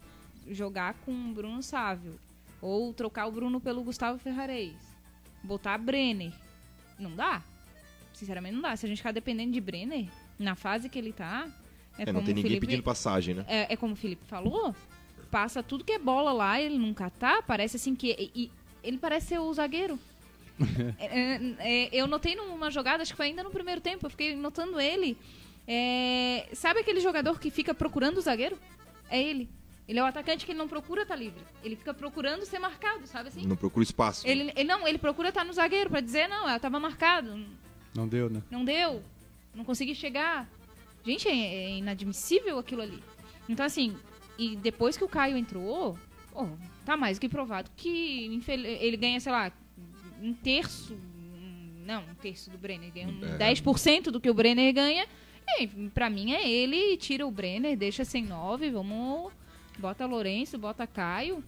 jogar 0.49 0.95
com 1.05 1.13
o 1.13 1.33
Bruno 1.35 1.63
Sávio 1.63 2.15
ou 2.61 2.93
trocar 2.93 3.27
o 3.27 3.33
Bruno 3.33 3.61
pelo 3.61 3.83
Gustavo 3.83 4.19
Ferrarez, 4.19 4.75
botar 5.43 5.79
Brenner, 5.79 6.33
não 6.99 7.15
dá. 7.15 7.43
Sinceramente, 8.13 8.55
não 8.55 8.63
dá. 8.63 8.77
Se 8.77 8.85
a 8.87 8.89
gente 8.89 8.99
ficar 8.99 9.13
dependendo 9.13 9.53
de 9.53 9.61
Brenner, 9.61 10.09
na 10.39 10.55
fase 10.55 10.89
que 10.89 10.99
ele 10.99 11.13
tá. 11.13 11.49
É, 11.99 12.03
É, 12.03 12.07
como 12.07 12.19
não 12.19 12.25
tem 12.25 12.35
ninguém 12.35 12.51
Felipe- 12.51 12.67
pedindo 12.67 12.83
passagem, 12.83 13.35
né? 13.35 13.45
é, 13.49 13.73
é 13.73 13.77
como 13.77 13.95
o 13.95 13.97
Felipe 13.97 14.25
falou, 14.27 14.75
passa 15.31 15.63
tudo 15.63 15.85
que 15.85 15.93
é 15.93 15.99
bola 15.99 16.33
lá, 16.33 16.61
ele 16.61 16.79
nunca 16.79 17.09
tá, 17.11 17.43
parece 17.43 17.77
assim 17.77 17.95
que. 17.95 18.11
e- 18.19 18.31
e 18.45 18.51
ele 18.83 18.99
parece 18.99 19.29
ser 19.29 19.39
o 19.39 19.53
zagueiro. 19.53 19.99
É, 20.99 21.07
é, 21.07 21.57
é, 21.59 21.89
eu 21.93 22.07
notei 22.07 22.35
numa 22.37 22.71
jogada, 22.71 23.03
acho 23.03 23.13
que 23.13 23.17
foi 23.17 23.27
ainda 23.27 23.43
no 23.43 23.51
primeiro 23.51 23.81
tempo, 23.81 24.05
eu 24.07 24.11
fiquei 24.11 24.37
notando 24.37 24.79
ele. 24.79 25.17
É, 25.67 26.49
sabe 26.53 26.81
aquele 26.81 27.01
jogador 27.01 27.39
que 27.41 27.51
fica 27.51 27.73
procurando 27.73 28.19
o 28.19 28.21
zagueiro? 28.21 28.59
É 29.09 29.23
ele. 29.23 29.49
Ele 29.91 29.99
é 29.99 30.03
o 30.05 30.07
atacante 30.07 30.47
que 30.47 30.53
ele 30.53 30.59
não 30.61 30.69
procura 30.69 31.03
estar 31.03 31.17
livre. 31.17 31.43
Ele 31.65 31.75
fica 31.75 31.93
procurando 31.93 32.47
ser 32.47 32.61
marcado, 32.61 33.09
sabe 33.09 33.29
assim? 33.29 33.45
Não 33.45 33.57
procura 33.57 33.83
espaço. 33.83 34.25
Ele, 34.25 34.53
ele 34.55 34.63
não, 34.69 34.87
ele 34.87 34.99
procura 34.99 35.31
estar 35.31 35.45
no 35.45 35.53
zagueiro 35.53 35.91
pra 35.91 36.01
dizer, 36.01 36.29
não, 36.29 36.49
eu 36.49 36.61
tava 36.61 36.79
marcado, 36.79 37.45
Não 37.93 38.07
deu, 38.07 38.31
né? 38.31 38.41
não 38.49 38.65
deu, 38.65 39.03
não 39.53 39.65
consegui 39.65 39.97
chegar. 39.97 40.49
Gente, 41.05 41.27
é, 41.27 41.33
é 41.33 41.71
inadmissível 41.79 42.57
aquilo 42.57 42.83
ali. 42.83 43.03
Então, 43.49 43.67
assim, 43.67 43.97
e 44.39 44.55
depois 44.55 44.97
que 44.97 45.03
o 45.03 45.09
Caio 45.09 45.37
entrou, 45.37 45.99
oh, 46.33 46.47
tá 46.85 46.97
mais 46.97 47.19
que 47.19 47.29
provado 47.29 47.69
que 47.77 48.41
ele 48.47 48.97
ganha, 48.97 49.19
sei 49.19 49.33
lá, 49.33 49.51
um 50.23 50.33
terço. 50.33 50.97
Não, 51.85 52.03
um 52.03 52.15
terço 52.15 52.49
do 52.49 52.57
Brenner, 52.59 52.93
ganha 52.93 53.09
um 53.09 53.25
É. 53.43 53.53
10% 53.55 54.05
do 54.05 54.21
que 54.21 54.31
o 54.31 54.35
Brenner 54.35 54.73
ganha. 54.73 55.05
E 55.59 55.67
pra 55.93 56.09
mim 56.09 56.31
é 56.33 56.49
ele, 56.49 56.97
tira 56.97 57.27
o 57.27 57.31
Brenner, 57.33 57.77
deixa 57.77 58.05
sem 58.05 58.25
9, 58.25 58.71
vamos. 58.71 59.33
Bota 59.81 60.07
Lourenço, 60.07 60.59
bota 60.59 60.87
Caio. 60.87 61.43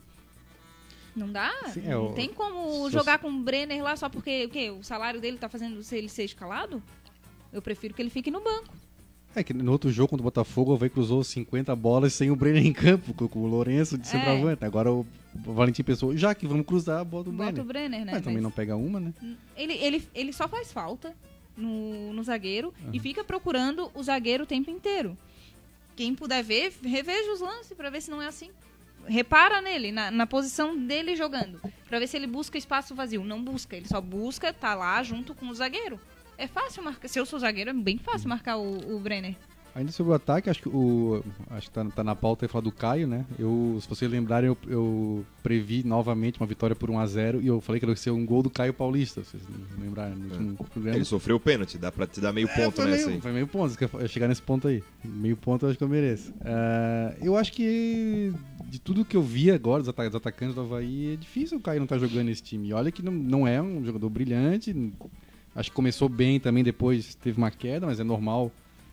Não 1.14 1.31
dá? 1.31 1.53
Sim, 1.73 1.83
é, 1.87 1.90
não 1.90 2.07
o- 2.11 2.14
tem 2.14 2.31
como 2.33 2.87
se 2.87 2.92
jogar 2.92 3.18
com 3.18 3.29
o 3.29 3.42
Brenner 3.42 3.83
lá 3.83 3.95
só 3.97 4.09
porque 4.09 4.47
o 4.47 4.49
quê? 4.49 4.71
O 4.71 4.83
salário 4.83 5.21
dele 5.21 5.37
tá 5.37 5.49
fazendo 5.49 5.83
se 5.83 5.95
ele 5.97 6.09
ser 6.09 6.25
escalado? 6.25 6.83
Eu 7.53 7.61
prefiro 7.61 7.92
que 7.92 8.01
ele 8.01 8.09
fique 8.11 8.31
no 8.31 8.40
banco. 8.40 8.75
É 9.35 9.42
que 9.42 9.53
no 9.55 9.71
outro 9.73 9.90
jogo 9.90 10.09
contra 10.11 10.23
o 10.23 10.25
Botafogo, 10.25 10.73
o 10.73 10.75
Havaí 10.75 10.90
cruzou 10.90 11.23
50 11.23 11.75
bolas 11.77 12.12
sem 12.14 12.31
o 12.31 12.37
Brenner 12.37 12.64
em 12.66 12.73
campo, 12.73 13.12
com, 13.29 13.38
o 13.40 13.47
Lourenço 13.47 13.97
de 13.99 14.07
É. 14.07 14.11
centroavante. 14.11 14.64
Agora 14.64 14.90
o 14.92 15.07
Valentim 15.35 15.83
pensou, 15.83 16.14
já 16.16 16.35
que 16.35 16.47
vamos 16.47 16.66
cruzar, 16.66 17.03
bota 17.05 17.29
o 17.29 17.33
Bota 17.33 17.45
Brenner. 17.53 17.62
o 17.62 17.66
Brenner, 17.66 18.05
né? 18.07 18.12
Mas 18.12 18.21
também 18.23 18.35
Mas 18.35 18.42
não 18.42 18.51
pega 18.51 18.77
uma, 18.77 18.99
né? 19.01 19.12
ele, 19.57 19.75
ele, 19.75 20.03
ele 20.14 20.33
só 20.33 20.47
faz 20.49 20.71
falta 20.73 21.14
no, 21.57 22.12
no 22.12 22.23
zagueiro 22.23 22.73
e 22.92 22.99
fica 22.99 23.23
procurando 23.25 23.90
o 23.95 24.03
zagueiro 24.03 24.45
o 24.45 24.47
tempo 24.47 24.71
inteiro. 24.71 25.16
Quem 25.94 26.14
puder 26.14 26.42
ver, 26.42 26.72
reveja 26.85 27.33
os 27.33 27.40
lances 27.40 27.76
pra 27.76 27.90
ver 27.90 28.00
se 28.00 28.11
não 28.11 28.22
é 28.22 28.26
assim. 28.26 28.50
Repara 29.07 29.61
nele, 29.61 29.90
na, 29.90 30.11
na 30.11 30.26
posição 30.26 30.76
dele 30.76 31.16
jogando. 31.16 31.61
Pra 31.88 31.98
ver 31.98 32.07
se 32.07 32.16
ele 32.16 32.26
busca 32.26 32.57
espaço 32.57 32.94
vazio. 32.94 33.24
Não 33.24 33.42
busca, 33.42 33.76
ele 33.76 33.88
só 33.88 34.00
busca 34.00 34.52
tá 34.52 34.74
lá 34.74 35.02
junto 35.02 35.35
com 35.35 35.48
o 35.48 35.55
zagueiro. 35.55 36.00
É 36.38 36.46
fácil 36.46 36.83
marcar. 36.83 37.09
Se 37.09 37.18
eu 37.18 37.26
sou 37.26 37.38
zagueiro, 37.38 37.70
é 37.70 37.74
bem 37.74 37.98
fácil 37.98 38.28
marcar 38.28 38.57
o, 38.57 38.96
o 38.96 39.00
Brenner. 39.00 39.37
Ainda 39.74 39.90
sobre 39.90 40.12
o 40.12 40.14
ataque, 40.14 40.50
acho 40.50 40.61
que 40.61 40.68
o. 40.68 41.24
Acho 41.50 41.68
que 41.68 41.72
tá, 41.72 41.82
tá 41.87 42.04
na 42.04 42.14
pauta 42.14 42.44
aí 42.44 42.48
falar 42.48 42.62
do 42.62 42.70
Caio, 42.70 43.06
né? 43.06 43.24
Eu, 43.38 43.78
se 43.80 43.88
vocês 43.88 44.11
lembrarem, 44.11 44.48
eu, 44.48 44.58
eu 44.68 45.24
previ 45.42 45.82
novamente 45.82 46.38
uma 46.38 46.46
vitória 46.46 46.76
por 46.76 46.90
1x0 46.90 47.42
e 47.42 47.46
eu 47.46 47.58
falei 47.61 47.80
que 47.80 47.87
ia 47.87 47.96
ser 47.96 48.11
um 48.11 48.26
gol 48.26 48.42
do 48.42 48.50
Caio 48.50 48.74
Paulista. 48.74 49.24
Vocês 49.24 49.42
não 49.48 49.82
lembraram 49.85 50.14
no 50.16 50.24
último 50.50 50.54
programa? 50.70 50.96
Ele 50.96 51.04
sofreu 51.06 51.37
o 51.37 51.40
pênalti, 51.40 51.78
dá 51.78 51.90
pra 51.90 52.06
te 52.06 52.20
dar 52.20 52.32
meio 52.35 52.48
É, 52.48 52.54
ponto 52.54 52.82
nessa 52.85 53.06
meio, 53.06 53.08
aí. 53.16 53.20
Foi 53.22 53.32
meio 53.32 53.46
ponto, 53.46 53.74
eu 53.98 54.08
chegar 54.08 54.28
nesse 54.28 54.42
ponto 54.42 54.68
aí. 54.68 54.85
Meio 55.02 55.37
ponto 55.38 55.64
eu 55.64 55.70
acho 55.70 55.78
que 55.78 55.85
eu 55.85 55.88
mereço. 55.88 56.35
Ah, 56.44 57.14
eu 57.22 57.35
acho 57.37 57.52
que 57.52 58.30
de 58.66 58.78
tudo 58.78 59.04
que 59.06 59.16
eu 59.16 59.22
vi 59.22 59.50
agora 59.50 59.80
dos, 59.82 59.88
ata- 59.88 60.04
dos 60.06 60.16
atacantes 60.16 60.54
do 60.54 60.61
Havaí, 60.61 61.14
é 61.14 61.16
difícil 61.16 61.56
o 61.56 61.61
Caio 61.61 61.78
não 61.80 61.85
estar 61.85 61.98
jogando 61.98 62.26
nesse 62.26 62.42
time. 62.42 62.68
E 62.68 62.72
olha 62.74 62.92
que 62.92 63.02
não, 63.02 63.12
não 63.12 63.46
é 63.48 63.61
um 63.62 63.82
jogador 63.85 64.11
brilhante. 64.11 64.74
Acho 65.54 65.70
que 65.70 65.76
começou 65.76 66.08
bem 66.08 66.38
também, 66.40 66.62
depois 66.64 67.14
teve 67.14 67.37
uma 67.38 67.50
queda, 67.50 67.87
mas 67.87 68.00
é 68.00 68.04
normal 68.04 68.50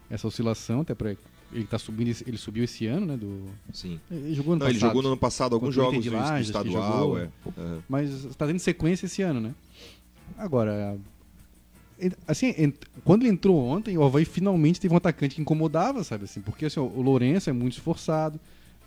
essa 0.10 0.28
oscilação, 0.28 0.82
até 0.82 0.94
pra 0.96 1.16
ele 1.52 1.66
tá 1.66 1.80
subindo, 1.80 2.16
ele 2.28 2.38
subiu 2.38 2.64
esse 2.64 2.86
ano, 2.86 3.06
né? 3.08 3.18
Do, 3.18 3.46
Sim. 3.74 4.00
ele 4.12 4.36
jogou 4.36 4.54
ano 4.54 4.60
Não, 4.60 4.68
ele 4.68 4.76
passado. 4.76 4.90
jogou 4.90 5.02
no 5.02 5.08
ano 5.10 5.18
passado 5.18 5.54
alguns 5.56 5.74
jogos 5.74 6.04
de 6.04 6.10
Lages, 6.10 6.48
estadual. 6.48 7.00
jogou. 7.00 7.18
É. 7.20 7.30
Aham. 7.58 7.84
Mas 7.90 8.26
está 8.26 8.46
tendo 8.46 8.60
sequência 8.60 9.08
esse 9.08 9.22
ano, 9.24 9.40
né? 9.40 9.54
Agora, 10.38 10.98
assim, 12.28 12.54
quando 13.04 13.24
ele 13.24 13.32
entrou 13.32 13.58
ontem, 13.58 13.98
o 13.98 14.04
Havaí 14.04 14.26
finalmente 14.26 14.80
teve 14.80 14.94
um 14.94 14.98
atacante 14.98 15.36
que 15.36 15.42
incomodava, 15.42 16.04
sabe 16.04 16.26
assim? 16.26 16.40
Porque 16.42 16.66
assim, 16.66 16.80
o 16.80 17.02
Lourenço 17.02 17.50
é 17.50 17.54
muito 17.54 17.74
esforçado, 17.74 18.40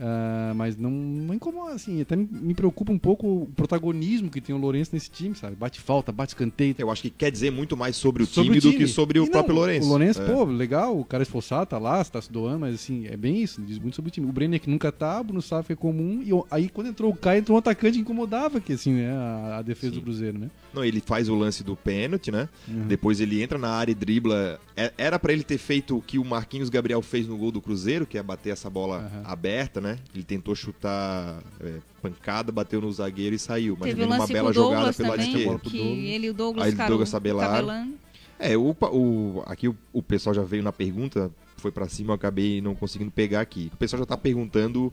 ah, 0.05 0.53
mas 0.57 0.77
não, 0.77 0.91
não 0.91 1.33
incomoda, 1.35 1.75
assim. 1.75 2.01
Até 2.01 2.17
me- 2.17 2.29
me 2.31 2.55
preocupa 2.55 2.91
um 2.93 2.99
pouco 2.99 3.27
o 3.43 3.47
protagonismo 3.55 4.29
que 4.31 4.41
tem 4.41 4.55
o 4.55 4.59
Lourenço 4.59 4.91
nesse 4.93 5.09
time, 5.11 5.35
sabe? 5.35 5.55
Bate 5.55 5.81
falta, 5.81 6.11
bate 6.11 6.31
escanteio. 6.33 6.75
Eu 6.77 6.91
acho 6.91 7.03
que 7.03 7.11
quer 7.11 7.31
dizer 7.31 7.51
muito 7.53 7.77
mais 7.77 7.95
sobre 7.97 8.23
o 8.23 8.27
Sobre 8.27 8.45
time, 8.49 8.59
o 8.59 8.61
do 8.63 8.71
time. 8.73 8.85
que 8.85 8.91
sobre 8.91 9.19
o 9.21 9.23
E 9.23 9.27
não, 9.27 9.33
próprio 9.33 9.55
Lourenço. 9.55 9.87
O 9.87 9.91
Lourenço, 9.91 10.21
É. 10.21 10.27
pô, 10.27 10.45
legal, 10.45 10.99
o 10.99 11.05
cara 11.05 11.23
é 11.23 11.25
esforçado, 11.25 11.67
tá 11.67 11.79
lá, 11.79 12.03
tá 12.05 12.21
se 12.21 12.31
doando, 12.33 12.61
mas 12.61 12.75
assim, 12.75 13.07
é 13.07 13.17
bem 13.17 13.41
isso, 13.43 13.61
diz 13.63 13.79
muito 13.79 13.95
sobre 13.95 14.09
o 14.09 14.13
time. 14.13 14.27
O 14.29 14.33
Brenner 14.33 14.61
que 14.61 14.69
nunca 14.69 14.91
tá, 14.91 15.21
o 15.21 15.25
Bruno 15.25 15.41
Sá 15.43 15.63
foi 15.63 15.77
comum, 15.77 16.21
e 16.25 16.33
o- 16.33 16.45
aí 16.51 16.69
quando 16.69 16.89
entrou 16.89 17.11
o 17.13 17.17
Caio, 17.17 17.39
entrou 17.41 17.57
um 17.57 17.59
atacante 17.59 17.95
que 17.97 18.01
incomodava, 18.03 18.61
que 18.61 18.73
assim, 18.73 18.93
né, 18.95 19.11
a, 19.13 19.59
a 19.59 19.63
defesa 19.63 19.93
Sim. 19.95 19.99
do 20.01 20.03
Cruzeiro, 20.05 20.39
né? 20.39 20.51
Não, 20.75 20.85
ele 20.85 21.01
faz 21.01 21.29
o 21.29 21.35
lance 21.35 21.63
do 21.63 21.77
pênalti, 21.77 22.31
né? 22.33 22.49
Uhum. 22.67 22.87
Depois 22.89 23.21
ele 23.21 23.43
entra 23.43 23.59
na 23.59 23.69
área 23.71 23.93
e 23.93 23.95
dribla. 23.95 24.59
É- 24.77 24.93
Era 24.97 25.19
pra 25.19 25.33
ele 25.33 25.43
ter 25.45 25.59
feito 25.59 25.97
o 25.99 26.03
que 26.03 26.19
o 26.19 26.25
Marquinhos 26.25 26.71
Gabriel 26.71 27.03
fez 27.03 27.27
no 27.29 27.37
gol 27.37 27.51
do 27.53 27.61
Cruzeiro, 27.61 28.07
que 28.07 28.17
é 28.17 28.23
bater 28.23 28.51
essa 28.51 28.71
bola 28.71 28.99
Aham. 28.99 29.23
aberta, 29.25 29.81
né? 29.81 29.92
Ele 30.15 30.25
tentou 30.25 30.55
chutar 30.55 31.43
é, 31.61 31.79
pancada, 32.01 32.51
bateu 32.53 32.81
no 32.81 32.91
zagueiro 32.93 33.35
e 33.35 33.39
saiu. 33.39 33.77
Mas 33.79 33.91
Teve 33.91 34.05
uma 34.05 34.27
bela 34.27 34.53
jogada 34.53 34.91
esquerda. 34.91 35.45
bola 35.45 35.59
pro 35.59 35.71
que 35.71 35.79
ele 35.79 36.27
e 36.27 36.31
o 36.31 36.35
Douglas 36.35 36.67
Aí 36.69 36.73
Douglas 36.89 37.11
tabelando. 37.11 37.95
É, 38.39 38.57
o, 38.57 38.75
o- 38.93 39.43
aqui 39.47 39.69
o, 39.69 39.77
o 39.93 40.03
pessoal 40.03 40.35
já 40.35 40.43
veio 40.43 40.63
na 40.63 40.73
pergunta, 40.73 41.31
foi 41.57 41.71
pra 41.71 41.89
cima, 41.89 42.11
eu 42.11 42.15
acabei 42.17 42.61
não 42.61 42.75
conseguindo 42.75 43.11
pegar 43.11 43.41
aqui. 43.41 43.71
O 43.73 43.77
pessoal 43.77 44.01
já 44.01 44.07
tá 44.07 44.17
perguntando, 44.17 44.93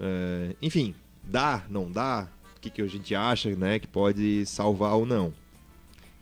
é, 0.00 0.56
enfim, 0.60 0.94
dá, 1.22 1.62
não 1.70 1.90
dá? 1.90 2.26
O 2.56 2.60
que, 2.60 2.70
que 2.70 2.82
a 2.82 2.86
gente 2.86 3.14
acha, 3.14 3.54
né, 3.54 3.78
que 3.78 3.86
pode 3.86 4.44
salvar 4.46 4.94
ou 4.94 5.06
não? 5.06 5.26
Gente, 5.26 5.34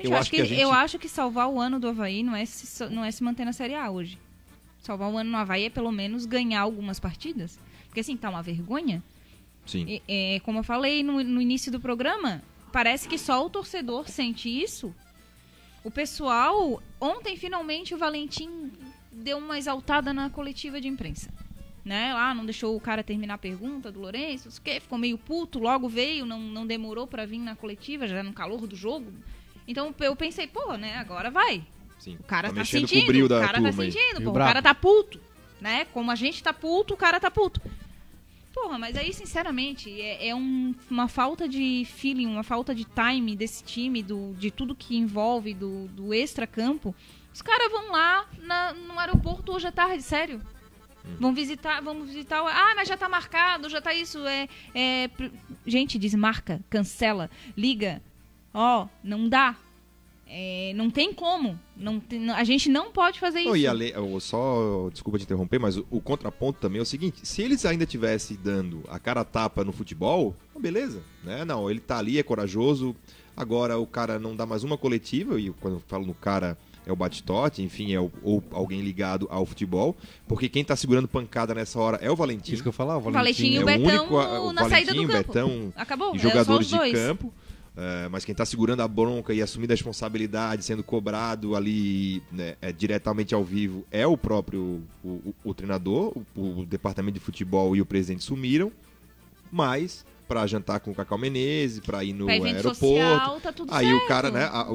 Eu 0.01 0.11
eu, 0.11 0.13
acho 0.17 0.21
acho 0.23 0.31
que 0.31 0.37
que, 0.39 0.45
gente- 0.45 0.61
eu 0.61 0.73
acho 0.73 0.99
que 0.99 1.09
salvar 1.09 1.49
o 1.49 1.61
ano 1.61 1.79
do 1.81 1.89
Havaí 1.89 2.23
não 2.23 2.35
é, 2.35 2.45
se, 2.45 2.85
não 2.91 3.05
é 3.05 3.11
se 3.11 3.23
manter 3.23 3.45
na 3.45 3.53
Série 3.53 3.75
A 3.75 3.91
hoje. 3.91 4.19
Salvar 4.83 5.09
o 5.11 5.17
ano 5.17 5.31
no 5.31 5.37
Havaí 5.39 5.67
é 5.67 5.71
pelo 5.71 5.93
menos 5.93 6.27
ganhar 6.27 6.61
algumas 6.61 6.99
partidas. 6.99 7.57
Porque 7.93 8.01
assim, 8.01 8.17
tá 8.17 8.31
uma 8.31 8.43
vergonha. 8.43 9.03
Sim. 9.67 9.85
E- 9.87 10.03
é, 10.09 10.41
como 10.41 10.61
eu 10.61 10.63
falei 10.65 11.03
no, 11.03 11.23
no 11.23 11.43
início 11.43 11.71
do 11.71 11.79
programa, 11.79 12.43
parece 12.73 13.07
que 13.07 13.19
só 13.19 13.45
o 13.45 13.51
torcedor 13.51 14.09
sente 14.09 14.49
isso. 14.49 14.95
O 15.85 15.91
pessoal, 15.91 16.83
ontem 16.99 17.37
finalmente 17.37 17.95
o 17.95 17.99
Valentim 17.99 18.73
deu 19.13 19.37
uma 19.37 19.59
exaltada 19.59 20.11
na 20.15 20.31
coletiva 20.31 20.81
de 20.81 20.89
imprensa. 20.89 21.31
Né? 21.85 22.15
Lá 22.15 22.35
não 22.35 22.47
deixou 22.47 22.75
o 22.75 22.81
cara 22.81 23.03
terminar 23.05 23.35
a 23.35 23.39
pergunta 23.39 23.93
do 23.93 24.01
Lourenço, 24.01 24.45
não 24.47 24.53
sei 24.53 24.61
o 24.61 24.65
quê, 24.65 24.81
ficou 24.81 24.97
meio 24.97 25.19
puto, 25.19 25.59
logo 25.59 25.87
veio, 25.87 26.25
não, 26.25 26.41
não 26.41 26.67
demorou 26.67 27.07
pra 27.07 27.27
vir 27.27 27.41
na 27.41 27.55
coletiva, 27.55 28.09
já 28.09 28.23
no 28.23 28.33
calor 28.33 28.67
do 28.67 28.75
jogo. 28.75 29.13
Então 29.69 29.95
eu 30.01 30.17
pensei, 30.17 30.47
pô, 30.47 30.77
né, 30.79 30.97
agora 30.97 31.31
vai. 31.31 31.63
Sim. 31.99 32.17
O 32.19 32.23
cara 32.25 32.49
Tá 32.49 32.55
tá, 32.55 32.65
sentindo, 32.65 33.27
o 33.27 33.29
cara 33.29 33.61
tá 33.61 33.73
sentindo, 33.73 34.23
pô, 34.23 34.31
o 34.31 34.35
cara 34.35 34.63
tá 34.63 34.75
puto, 34.75 35.21
né? 35.63 35.85
Como 35.87 36.11
a 36.11 36.15
gente 36.17 36.43
tá 36.43 36.53
puto, 36.53 36.95
o 36.95 36.97
cara 36.97 37.19
tá 37.21 37.31
puto. 37.31 37.63
Porra, 38.53 38.77
mas 38.79 38.97
aí, 38.97 39.15
sinceramente, 39.15 39.89
é, 39.99 40.29
é 40.29 40.35
um- 40.35 40.75
uma 40.91 41.09
falta 41.09 41.49
de 41.49 41.87
feeling, 41.87 42.27
uma 42.27 42.43
falta 42.43 42.75
de 42.75 42.85
time 42.85 43.35
desse 43.35 43.65
time, 43.65 44.03
do, 44.03 44.35
de 44.35 44.51
tudo 44.51 44.75
que 44.75 44.95
envolve, 44.97 45.55
do, 45.55 45.89
do 45.89 46.13
extra-campo. 46.13 46.95
Os 47.33 47.41
caras 47.41 47.71
vão 47.73 47.91
lá 47.93 48.27
na- 48.41 48.75
no 48.75 48.99
aeroporto 48.99 49.53
hoje 49.53 49.67
à 49.69 49.73
tarde, 49.73 50.03
sério. 50.03 50.43
Vão 51.19 51.33
visitar, 51.33 51.81
vamos 51.81 52.09
visitar. 52.09 52.41
Ah, 52.47 52.75
mas 52.77 52.87
já 52.89 52.97
tá 52.97 53.09
marcado, 53.09 53.69
já 53.71 53.81
tá 53.81 53.95
isso. 53.95 54.19
É, 54.27 54.49
é, 54.75 55.09
gente, 55.67 55.99
desmarca, 55.99 56.61
cancela, 56.69 57.31
liga. 57.57 58.03
Ó, 58.53 58.87
não 59.03 59.29
dá. 59.29 59.57
É, 60.35 60.73
não 60.75 60.89
tem 60.89 61.13
como. 61.13 61.61
Não 61.77 62.01
tem- 62.01 62.31
a 62.31 62.43
gente 62.43 62.71
não 62.71 62.91
pode 62.91 63.21
fazer 63.21 63.43
Não, 63.45 63.55
isso. 63.55 63.67
e 63.67 63.91
eu 63.91 64.19
só, 64.19 64.89
desculpa 64.91 65.19
te 65.19 65.25
interromper, 65.25 65.59
mas 65.59 65.77
o, 65.77 65.87
o 65.91 66.01
contraponto 66.01 66.59
também 66.59 66.79
é 66.79 66.83
o 66.83 66.87
seguinte: 66.87 67.21
se 67.23 67.43
eles 67.43 67.67
ainda 67.67 67.85
tivessem 67.85 68.39
dando 68.43 68.83
a 68.89 68.99
cara 68.99 69.21
a 69.21 69.25
tapa 69.25 69.63
no 69.63 69.73
futebol, 69.73 70.35
ah, 70.57 70.59
beleza, 70.59 71.03
né? 71.23 71.45
Não, 71.45 71.71
ele 71.71 71.81
tá 71.81 71.99
ali, 71.99 72.19
é 72.19 72.23
corajoso. 72.23 72.97
Agora 73.37 73.79
o 73.79 73.87
cara 73.87 74.19
não 74.19 74.35
dá 74.35 74.47
mais 74.47 74.65
uma 74.65 74.79
coletiva, 74.79 75.39
e 75.39 75.51
quando 75.51 75.75
eu 75.75 75.83
falo 75.87 76.07
no 76.07 76.15
cara 76.15 76.57
é 76.87 76.93
o 76.93 76.97
Batistote, 76.97 77.63
enfim, 77.63 77.93
é 77.95 78.01
o- 78.01 78.11
ou 78.23 78.43
alguém 78.51 78.81
ligado 78.81 79.27
ao 79.31 79.47
futebol, 79.47 79.97
porque 80.27 80.49
quem 80.49 80.65
tá 80.65 80.75
segurando 80.77 81.07
pancada 81.07 81.55
nessa 81.55 81.79
hora 81.79 81.97
é 82.03 82.11
o 82.11 82.17
Valentim. 82.17 82.53
Isso 82.55 82.63
que 82.63 82.69
eu 82.69 82.73
falava, 82.73 83.09
o 83.09 83.13
Valentim 83.13 83.51
e 83.53 83.57
é 83.57 83.61
o 83.61 83.63
o 83.63 83.67
Betão 83.67 83.99
único, 84.01 84.17
a- 84.19 84.41
o 84.41 84.53
na 84.53 84.69
saída 84.69 84.93
do 84.93 85.07
Valentim, 85.07 85.13
campo. 85.13 85.29
Betão 85.33 85.73
Acabou. 85.77 86.15
e 86.15 86.19
é 86.19 86.21
só 86.23 86.29
jogadores 86.29 86.67
os 86.67 86.73
de 86.73 86.77
dois. 86.79 86.93
campo. 86.93 87.33
É, 87.75 88.07
mas 88.09 88.25
quem 88.25 88.33
está 88.33 88.45
segurando 88.45 88.83
a 88.83 88.89
bronca 88.89 89.33
e 89.33 89.41
assumindo 89.41 89.73
a 89.73 89.77
responsabilidade, 89.77 90.63
sendo 90.63 90.83
cobrado 90.83 91.57
ali 91.57 92.23
né, 92.31 92.55
é, 92.61 92.71
diretamente 92.71 93.35
ao 93.35 93.43
vivo, 93.43 93.85
é 93.91 94.07
o 94.07 94.17
próprio 94.17 94.83
o, 95.03 95.09
o, 95.09 95.35
o 95.45 95.55
treinador, 95.55 96.13
o, 96.37 96.61
o, 96.61 96.67
departamento 96.67 97.15
de 97.15 97.25
futebol 97.25 97.75
e 97.75 97.81
o 97.81 97.87
presidente 97.87 98.25
sumiram. 98.25 98.71
Mas 99.51 100.05
para 100.29 100.47
jantar 100.47 100.81
com 100.81 100.91
o 100.91 100.95
Cacau 100.95 101.19
Menezes, 101.19 101.81
para 101.81 102.05
ir 102.05 102.13
no 102.13 102.29
aeroporto, 102.29 102.75
social, 102.75 103.41
tá 103.41 103.53
aí 103.69 103.87
certo. 103.87 104.05
o 104.05 104.09
cara, 104.09 104.31
né, 104.31 104.45
a, 104.45 104.67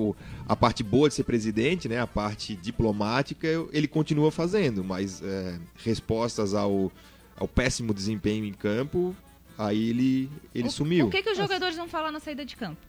a 0.47 0.55
parte 0.55 0.83
boa 0.83 1.07
de 1.07 1.15
ser 1.15 1.23
presidente, 1.23 1.87
né, 1.87 1.99
a 1.99 2.05
parte 2.05 2.55
diplomática, 2.55 3.47
ele 3.71 3.87
continua 3.87 4.31
fazendo, 4.31 4.83
mas 4.83 5.21
é, 5.23 5.59
respostas 5.83 6.53
ao, 6.53 6.91
ao 7.35 7.47
péssimo 7.47 7.91
desempenho 7.91 8.45
em 8.45 8.53
campo, 8.53 9.15
aí 9.57 9.89
ele 9.89 10.29
ele 10.53 10.67
O- 10.67 10.71
sumiu. 10.71 11.07
O 11.07 11.09
que, 11.09 11.21
que 11.23 11.29
os 11.31 11.37
jogadores 11.37 11.75
vão 11.75 11.87
falar 11.87 12.11
na 12.11 12.19
saída 12.19 12.45
de 12.45 12.55
campo? 12.55 12.79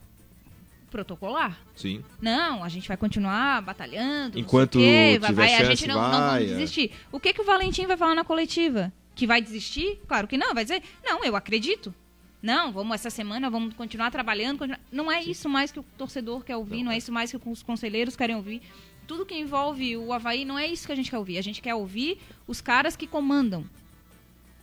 Protocolar? 0.90 1.58
Sim. 1.76 2.02
Não, 2.20 2.64
a 2.64 2.68
gente 2.68 2.88
vai 2.88 2.96
continuar 2.96 3.60
batalhando. 3.62 4.36
não 4.36 4.40
Enquanto 4.40 4.78
sei 4.78 4.82
o 4.82 5.20
quê, 5.20 5.26
tiver 5.26 5.32
vai, 5.34 5.54
a 5.54 5.58
chance, 5.58 5.76
gente 5.76 5.88
não, 5.88 5.94
não 6.00 6.10
vai, 6.10 6.38
vamos 6.40 6.42
é. 6.52 6.54
desistir. 6.56 6.92
O 7.12 7.20
que, 7.20 7.32
que 7.34 7.40
o 7.42 7.44
Valentim 7.44 7.86
vai 7.86 7.96
falar 7.96 8.14
na 8.14 8.24
coletiva? 8.24 8.90
Que 9.14 9.26
vai 9.26 9.42
desistir? 9.42 10.00
Claro 10.08 10.26
que 10.26 10.38
não, 10.38 10.54
vai 10.54 10.64
dizer, 10.64 10.82
não, 11.04 11.22
eu 11.24 11.36
acredito. 11.36 11.92
Não, 12.40 12.72
vamos 12.72 12.94
essa 12.94 13.10
semana, 13.10 13.50
vamos 13.50 13.74
continuar 13.74 14.10
trabalhando. 14.10 14.58
continuar- 14.58 14.80
Não 14.90 15.12
é 15.12 15.22
isso 15.22 15.46
mais 15.48 15.70
que 15.70 15.80
o 15.80 15.84
torcedor 15.98 16.42
quer 16.42 16.56
ouvir, 16.56 16.82
não, 16.82 16.92
é 16.92 16.96
isso 16.96 17.12
mais 17.12 17.30
que 17.30 17.38
os 17.50 17.62
conselheiros 17.62 18.16
querem 18.16 18.36
ouvir. 18.36 18.62
Tudo 19.06 19.26
que 19.26 19.34
envolve 19.34 19.94
o 19.96 20.10
Havaí 20.12 20.44
não 20.46 20.58
é 20.58 20.66
isso 20.66 20.86
que 20.86 20.92
a 20.92 20.96
gente 20.96 21.10
quer 21.10 21.18
ouvir. 21.18 21.36
A 21.36 21.42
gente 21.42 21.60
quer 21.60 21.74
ouvir 21.74 22.18
os 22.46 22.60
caras 22.62 22.94
que 22.96 23.06
comandam. 23.06 23.64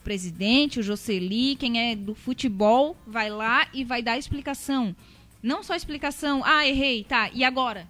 Presidente, 0.06 0.80
o 0.80 0.84
Jocely, 0.84 1.56
quem 1.56 1.80
é 1.80 1.96
do 1.96 2.14
futebol, 2.14 2.96
vai 3.08 3.28
lá 3.28 3.68
e 3.74 3.84
vai 3.84 4.04
dar 4.04 4.20
explicação. 4.20 4.96
Não 5.42 5.64
só 5.64 5.76
explicação, 5.76 6.44
ah, 6.46 6.66
errei, 6.66 7.04
tá, 7.04 7.32
e 7.34 7.44
agora? 7.44 7.88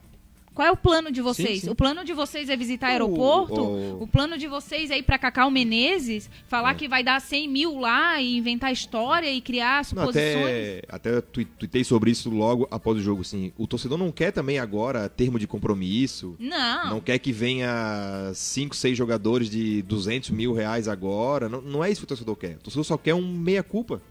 Qual 0.56 0.66
é 0.68 0.72
o 0.72 0.78
plano 0.78 1.12
de 1.12 1.22
vocês? 1.22 1.62
sim. 1.62 1.70
O 1.70 1.76
plano 1.76 2.04
de 2.06 2.14
vocês 2.14 2.50
é 2.50 2.56
visitar 2.56 2.88
O- 2.88 2.92
aeroporto? 2.92 3.62
o- 3.62 4.04
O 4.04 4.08
plano 4.08 4.38
de 4.38 4.48
vocês 4.48 4.90
é 4.90 4.98
ir 4.98 5.04
pra 5.04 5.20
Cacau 5.20 5.52
Menezes, 5.52 6.30
falar 6.48 6.72
É. 6.72 6.74
que 6.76 6.88
vai 6.88 7.04
dar 7.04 7.20
100 7.20 7.48
mil 7.50 7.78
lá 7.78 8.22
e 8.22 8.38
inventar 8.38 8.72
história 8.72 9.30
e 9.32 9.42
criar 9.42 9.80
Não, 9.80 9.84
suposições? 9.84 10.46
até, 10.46 10.82
até 10.88 11.22
tui- 11.22 11.44
tuitei 11.46 11.84
sobre 11.84 12.10
isso 12.10 12.30
logo 12.30 12.68
após 12.72 12.98
o 12.98 13.02
jogo, 13.02 13.22
assim, 13.22 13.52
o 13.58 13.68
torcedor 13.68 13.98
não 13.98 14.12
quer 14.12 14.32
também 14.32 14.58
agora 14.58 15.10
termo 15.10 15.38
de 15.38 15.46
compromisso, 15.46 16.36
Não. 16.40 16.90
Não 16.90 17.02
quer 17.02 17.20
que 17.20 17.34
venha 17.34 18.32
5, 18.34 18.76
6 18.76 18.98
jogadores 18.98 19.50
de 19.50 19.82
200 19.82 20.30
mil 20.30 20.54
reais 20.54 20.88
agora. 20.88 21.50
Não, 21.50 21.60
não 21.62 21.84
é 21.84 21.92
isso 21.92 22.00
que 22.02 22.06
o 22.06 22.08
torcedor 22.08 22.36
quer. 22.38 22.56
O 22.56 22.60
torcedor 22.64 22.86
só 22.86 22.98
quer 22.98 23.14
um 23.14 23.28
meia-culpa. 23.28 24.02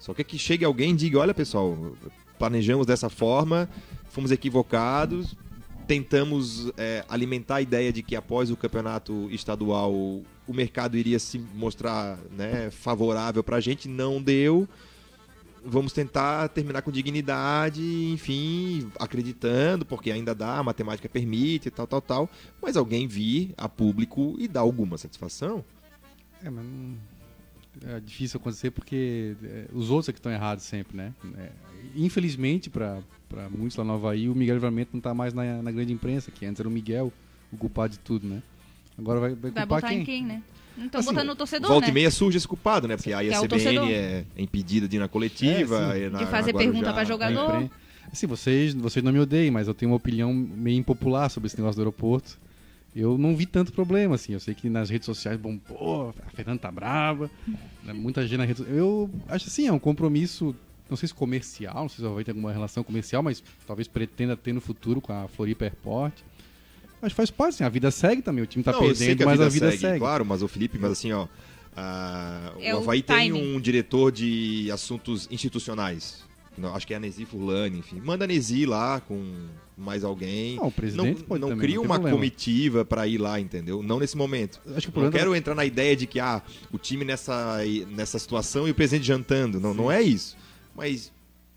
Só 0.00 0.12
quer 0.12 0.24
que 0.24 0.36
chegue 0.38 0.64
alguém 0.64 0.90
e 0.90 0.96
diga: 0.96 1.18
olha, 1.20 1.32
pessoal, 1.34 1.92
planejamos 2.38 2.86
dessa 2.86 3.08
forma, 3.08 3.68
fomos 4.08 4.30
equivocados, 4.30 5.34
tentamos 5.88 6.70
é, 6.76 7.02
alimentar 7.08 7.56
a 7.56 7.62
ideia 7.62 7.90
de 7.90 8.02
que 8.02 8.14
após 8.14 8.50
o 8.50 8.56
campeonato 8.56 9.26
estadual 9.30 9.90
o 9.92 10.52
mercado 10.52 10.98
iria 10.98 11.18
se 11.18 11.38
mostrar 11.38 12.18
né, 12.30 12.70
favorável 12.70 13.42
pra 13.42 13.58
gente. 13.58 13.88
Não 13.88 14.22
deu. 14.22 14.68
Vamos 15.64 15.92
tentar 15.92 16.48
terminar 16.50 16.82
com 16.82 16.90
dignidade, 16.90 17.82
enfim, 18.12 18.90
acreditando, 18.98 19.84
porque 19.84 20.10
ainda 20.10 20.34
dá, 20.34 20.58
a 20.58 20.62
matemática 20.62 21.08
permite, 21.08 21.70
tal, 21.70 21.86
tal, 21.86 22.00
tal. 22.00 22.30
Mas 22.62 22.76
alguém 22.76 23.08
vir 23.08 23.52
a 23.56 23.68
público 23.68 24.36
e 24.38 24.46
dar 24.46 24.60
alguma 24.60 24.98
satisfação. 24.98 25.64
É, 26.44 26.50
mas. 26.50 26.66
É 27.86 28.00
difícil 28.00 28.40
acontecer 28.40 28.72
porque 28.72 29.36
é, 29.42 29.66
os 29.72 29.88
outros 29.88 30.08
é 30.08 30.12
que 30.12 30.18
estão 30.18 30.32
errados 30.32 30.64
sempre, 30.64 30.96
né? 30.96 31.14
É, 31.36 31.50
infelizmente, 31.94 32.68
para 32.68 33.00
muitos 33.56 33.76
lá 33.76 33.84
no 33.84 33.94
Havaí, 33.94 34.28
o 34.28 34.34
Miguel 34.34 34.54
Livramento 34.56 34.90
não 34.92 34.98
está 34.98 35.12
mais 35.14 35.34
na, 35.34 35.62
na 35.62 35.70
grande 35.70 35.92
imprensa, 35.92 36.30
que 36.30 36.46
antes 36.46 36.60
era 36.60 36.68
o 36.68 36.72
Miguel, 36.72 37.12
o 37.52 37.56
culpado 37.56 37.92
de 37.92 37.98
tudo, 37.98 38.26
né? 38.26 38.42
Agora 38.98 39.20
vai, 39.20 39.30
vai 39.30 39.50
Vai 39.50 39.66
culpar 39.66 39.66
botar 39.80 39.88
quem? 39.88 40.00
em 40.00 40.04
quem, 40.04 40.24
né? 40.24 40.42
Não 40.76 40.86
estão 40.86 41.00
Assim, 41.00 41.10
botando 41.10 41.26
no 41.28 41.36
torcedor, 41.36 41.68
Volta 41.70 41.86
né? 41.86 41.90
e 41.90 41.94
meia 41.94 42.10
surge 42.10 42.38
esse 42.38 42.46
culpado, 42.46 42.86
né? 42.86 42.96
Porque 42.96 43.12
aí 43.12 43.32
a 43.32 43.36
é 43.42 43.46
torcedor. 43.48 43.84
CBN 43.84 43.92
é 43.92 44.24
impedida 44.38 44.86
de 44.88 44.96
ir 44.96 45.00
na 45.00 45.08
coletiva. 45.08 45.96
É, 45.96 46.06
e 46.06 46.10
na- 46.10 46.18
De 46.18 46.26
fazer 46.26 46.52
na 46.52 46.58
pergunta 46.58 46.92
pra 46.92 47.04
jogador. 47.04 47.68
Assim, 48.12 48.26
vocês, 48.26 48.74
vocês 48.74 49.04
não 49.04 49.12
me 49.12 49.18
odeiem, 49.18 49.50
mas 49.50 49.66
eu 49.68 49.74
tenho 49.74 49.90
uma 49.90 49.96
opinião 49.96 50.32
meio 50.32 50.78
impopular 50.78 51.28
sobre 51.30 51.48
esse 51.48 51.56
negócio 51.58 51.76
do 51.76 51.80
aeroporto. 51.82 52.38
Eu 52.96 53.18
não 53.18 53.36
vi 53.36 53.44
tanto 53.44 53.72
problema, 53.72 54.14
assim. 54.14 54.32
Eu 54.32 54.40
sei 54.40 54.54
que 54.54 54.68
nas 54.70 54.88
redes 54.88 55.04
sociais, 55.06 55.38
bom, 55.38 55.58
pô, 55.58 56.08
a 56.26 56.30
Fernanda 56.30 56.58
tá 56.60 56.70
brava. 56.70 57.30
né, 57.84 57.92
Muita 57.92 58.22
gente 58.26 58.38
na 58.38 58.44
rede 58.44 58.62
Eu 58.68 59.10
acho 59.28 59.48
assim, 59.48 59.66
é 59.66 59.72
um 59.72 59.78
compromisso, 59.78 60.54
não 60.88 60.96
sei 60.96 61.08
se 61.08 61.14
comercial, 61.14 61.74
não 61.82 61.88
sei 61.88 62.04
se 62.04 62.10
vai 62.12 62.24
ter 62.24 62.30
alguma 62.32 62.52
relação 62.52 62.82
comercial, 62.84 63.22
mas 63.22 63.42
talvez 63.66 63.86
pretenda 63.88 64.36
ter 64.36 64.52
no 64.52 64.60
futuro 64.60 65.00
com 65.00 65.12
a 65.12 65.28
Floripa 65.28 65.64
Airport. 65.64 66.14
Mas 67.00 67.12
faz 67.12 67.30
parte, 67.30 67.54
assim, 67.54 67.64
a 67.64 67.68
vida 67.68 67.90
segue 67.90 68.22
também. 68.22 68.42
O 68.42 68.46
time 68.46 68.64
tá 68.64 68.72
Não, 68.72 68.82
eu 68.84 68.94
sei 68.94 69.08
perdendo, 69.08 69.18
que 69.18 69.24
mas 69.24 69.40
a 69.40 69.48
vida 69.48 69.70
segue. 69.76 69.98
Claro, 69.98 70.24
mas 70.24 70.42
o 70.42 70.48
Felipe, 70.48 70.78
mas 70.78 70.92
assim, 70.92 71.12
ó. 71.12 71.28
ah, 71.76 72.52
É 72.60 72.74
o 72.74 72.78
o 72.78 72.80
Havaí 72.80 73.02
tem 73.02 73.30
timing. 73.30 73.56
um 73.56 73.60
diretor 73.60 74.10
de 74.10 74.68
assuntos 74.72 75.28
institucionais. 75.30 76.26
Não, 76.56 76.74
acho 76.74 76.84
que 76.88 76.92
é 76.92 76.96
a 76.96 77.00
Nesi 77.00 77.24
Furlani, 77.24 77.78
enfim. 77.78 78.00
Manda 78.04 78.24
a 78.24 78.26
Nesi 78.26 78.66
lá 78.66 79.00
com 79.00 79.46
mais 79.76 80.02
alguém. 80.02 80.56
Não, 80.56 80.66
o 80.66 80.72
presidente 80.72 81.20
não, 81.20 81.24
pode 81.24 81.40
não 81.40 81.48
também, 81.50 81.62
cria 81.62 81.76
não 81.76 81.82
tem 81.82 81.88
uma 81.88 81.94
problema. 82.00 82.16
comitiva 82.18 82.84
pra 82.84 83.06
ir 83.06 83.18
lá, 83.18 83.38
entendeu? 83.38 83.80
Não 83.80 84.00
nesse 84.00 84.16
momento. 84.16 84.60
Acho 84.66 84.66
que 84.66 84.74
o 84.74 84.76
Não 84.88 84.92
problema 84.92 85.12
quero 85.12 85.36
entrar 85.36 85.54
na 85.54 85.64
ideia 85.64 85.94
de 85.94 86.04
que 86.08 86.18
ah, 86.18 86.42
o 86.72 86.78
time 86.78 87.04
nessa, 87.04 87.58
nessa 87.90 88.18
situação 88.18 88.66
e 88.66 88.72
o 88.72 88.74
presidente 88.74 89.06
jantando. 89.06 89.60
Não, 89.60 89.72
não 89.72 89.92
é 89.92 90.02
isso. 90.02 90.36
Mas, 90.78 91.12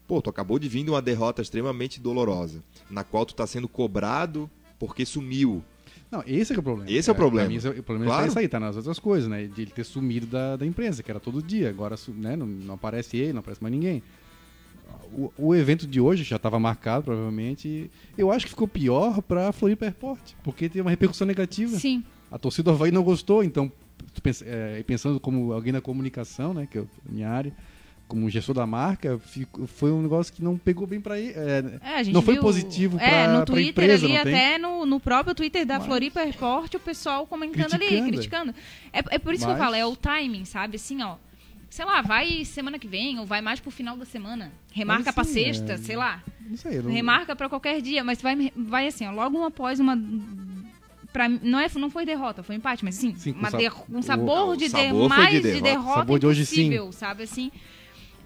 pô, 0.07 0.21
tu 0.21 0.29
acabou 0.29 0.57
de 0.59 0.67
vir 0.67 0.83
de 0.83 0.89
uma 0.89 1.01
derrota 1.01 1.41
extremamente 1.41 1.99
dolorosa, 2.01 2.61
na 2.89 3.03
qual 3.03 3.25
tu 3.25 3.33
tá 3.35 3.45
sendo 3.47 3.67
cobrado 3.67 4.49
porque 4.79 5.05
sumiu. 5.05 5.63
Não, 6.11 6.21
esse 6.27 6.51
é, 6.51 6.55
que 6.55 6.59
é 6.59 6.61
o 6.61 6.63
problema. 6.63 6.91
Esse 6.91 7.09
é 7.09 7.13
o 7.13 7.15
problema. 7.15 7.47
mim, 7.47 7.55
é- 7.63 7.69
o 7.69 7.83
problema 7.83 8.05
Claro. 8.05 8.21
tá 8.23 8.27
isso 8.27 8.39
aí, 8.39 8.47
tá 8.49 8.59
nas 8.59 8.75
outras 8.75 8.99
coisas, 8.99 9.29
né? 9.29 9.45
De 9.45 9.61
ele 9.61 9.71
ter 9.71 9.85
sumido 9.85 10.25
da, 10.25 10.57
da 10.57 10.65
imprensa, 10.65 11.01
que 11.01 11.09
era 11.09 11.19
todo 11.19 11.41
dia. 11.41 11.69
Agora 11.69 11.95
né, 12.09 12.35
não, 12.35 12.45
não 12.45 12.73
aparece 12.73 13.15
ele, 13.15 13.31
não 13.31 13.39
aparece 13.39 13.61
mais 13.63 13.71
ninguém. 13.73 14.03
O, 15.13 15.31
o 15.37 15.55
evento 15.55 15.85
de 15.87 16.01
hoje 16.01 16.23
já 16.23 16.35
estava 16.37 16.59
marcado, 16.59 17.05
provavelmente. 17.05 17.89
Eu 18.17 18.31
acho 18.31 18.45
que 18.45 18.49
ficou 18.51 18.67
pior 18.67 19.21
pra 19.21 19.51
Floripa 19.51 19.85
Airport, 19.85 20.33
porque 20.43 20.67
teve 20.67 20.81
uma 20.81 20.89
repercussão 20.89 21.27
negativa. 21.27 21.77
Sim. 21.77 22.03
A 22.29 22.37
torcida 22.37 22.71
do 22.71 22.75
Havaí 22.75 22.91
não 22.91 23.03
gostou, 23.03 23.43
então, 23.43 23.71
pensa- 24.23 24.43
é, 24.47 24.81
pensando 24.83 25.19
como 25.19 25.53
alguém 25.53 25.71
da 25.71 25.79
comunicação, 25.81 26.53
né, 26.53 26.67
que 26.69 26.77
é 26.77 26.81
a 26.81 26.85
minha 27.11 27.29
área, 27.29 27.53
como 28.11 28.29
gestor 28.29 28.53
da 28.53 28.67
marca, 28.67 29.17
fico- 29.19 29.65
foi 29.65 29.91
um 29.91 30.01
negócio 30.01 30.33
que 30.33 30.43
não 30.43 30.57
pegou 30.57 30.85
bem 30.85 30.99
pra 30.99 31.17
ele. 31.17 31.33
é, 31.35 31.79
É, 32.01 32.03
Não 32.11 32.21
foi 32.21 32.33
viu- 32.35 32.43
positivo 32.43 32.97
É, 32.99 33.09
pra- 33.25 33.39
no 33.39 33.45
Twitter 33.45 33.69
empresa, 33.85 34.05
ali, 34.05 34.17
até 34.17 34.57
no, 34.57 34.85
no 34.85 34.99
próprio 34.99 35.33
Twitter 35.33 35.65
da 35.65 35.77
Mas- 35.79 35.85
Floripa 35.87 36.21
Report, 36.23 36.73
o 36.73 36.79
pessoal 36.79 37.25
comentando 37.25 37.73
ali, 37.73 37.85
Criticando, 37.87 38.05
é. 38.05 38.11
criticando. 38.11 38.55
É, 38.91 38.99
é 39.15 39.19
por 39.19 39.33
isso 39.33 39.45
que 39.45 39.49
eu 39.51 39.55
Mas- 39.55 39.63
falo, 39.63 39.75
é 39.75 39.85
o 39.85 39.95
timing, 39.95 40.43
sabe? 40.45 40.75
Assim, 40.75 41.01
ó. 41.01 41.15
Sei 41.69 41.85
lá, 41.85 42.01
vai 42.01 42.43
semana 42.43 42.77
que 42.77 42.87
vem, 42.87 43.17
ou 43.17 43.25
vai 43.25 43.39
mais 43.39 43.61
pro 43.61 43.71
final 43.71 43.95
da 43.95 44.03
semana. 44.03 44.51
Remarca 44.73 45.05
Mas, 45.05 45.15
pra 45.15 45.23
sexta, 45.23 45.73
é- 45.73 45.77
sei 45.77 45.95
lá. 45.95 46.21
não 46.45 46.57
sei, 46.57 46.81
não, 46.81 46.91
Remarca 46.91 47.33
pra 47.33 47.47
qualquer 47.47 47.81
dia, 47.81 48.03
mas 48.03 48.21
vai, 48.21 48.51
vai 48.55 48.87
assim, 48.87 49.05
ó, 49.07 49.11
logo 49.11 49.41
após 49.45 49.79
uma. 49.79 49.97
Pra, 51.13 51.27
não, 51.27 51.59
é, 51.59 51.67
não 51.75 51.89
foi 51.89 52.05
derrota, 52.05 52.41
foi 52.41 52.55
empate, 52.55 52.85
mas 52.85 52.95
sim, 52.95 53.13
Sim, 53.15 53.31
uma 53.33 53.49
um 53.89 54.01
sabor 54.01 54.49
o 54.49 54.55
de, 54.55 54.69
sabor 54.69 54.85
de- 54.85 54.91
foi 54.91 55.01
de 55.03 55.09
mais 55.09 55.29
de 55.31 55.41
derrota. 55.41 55.61
derrota 55.63 55.99
Sabor 55.99 56.19
de 56.19 56.25
hoje 56.25 56.45
sim. 56.45 56.55
sabe 56.93 57.23
assim? 57.23 57.51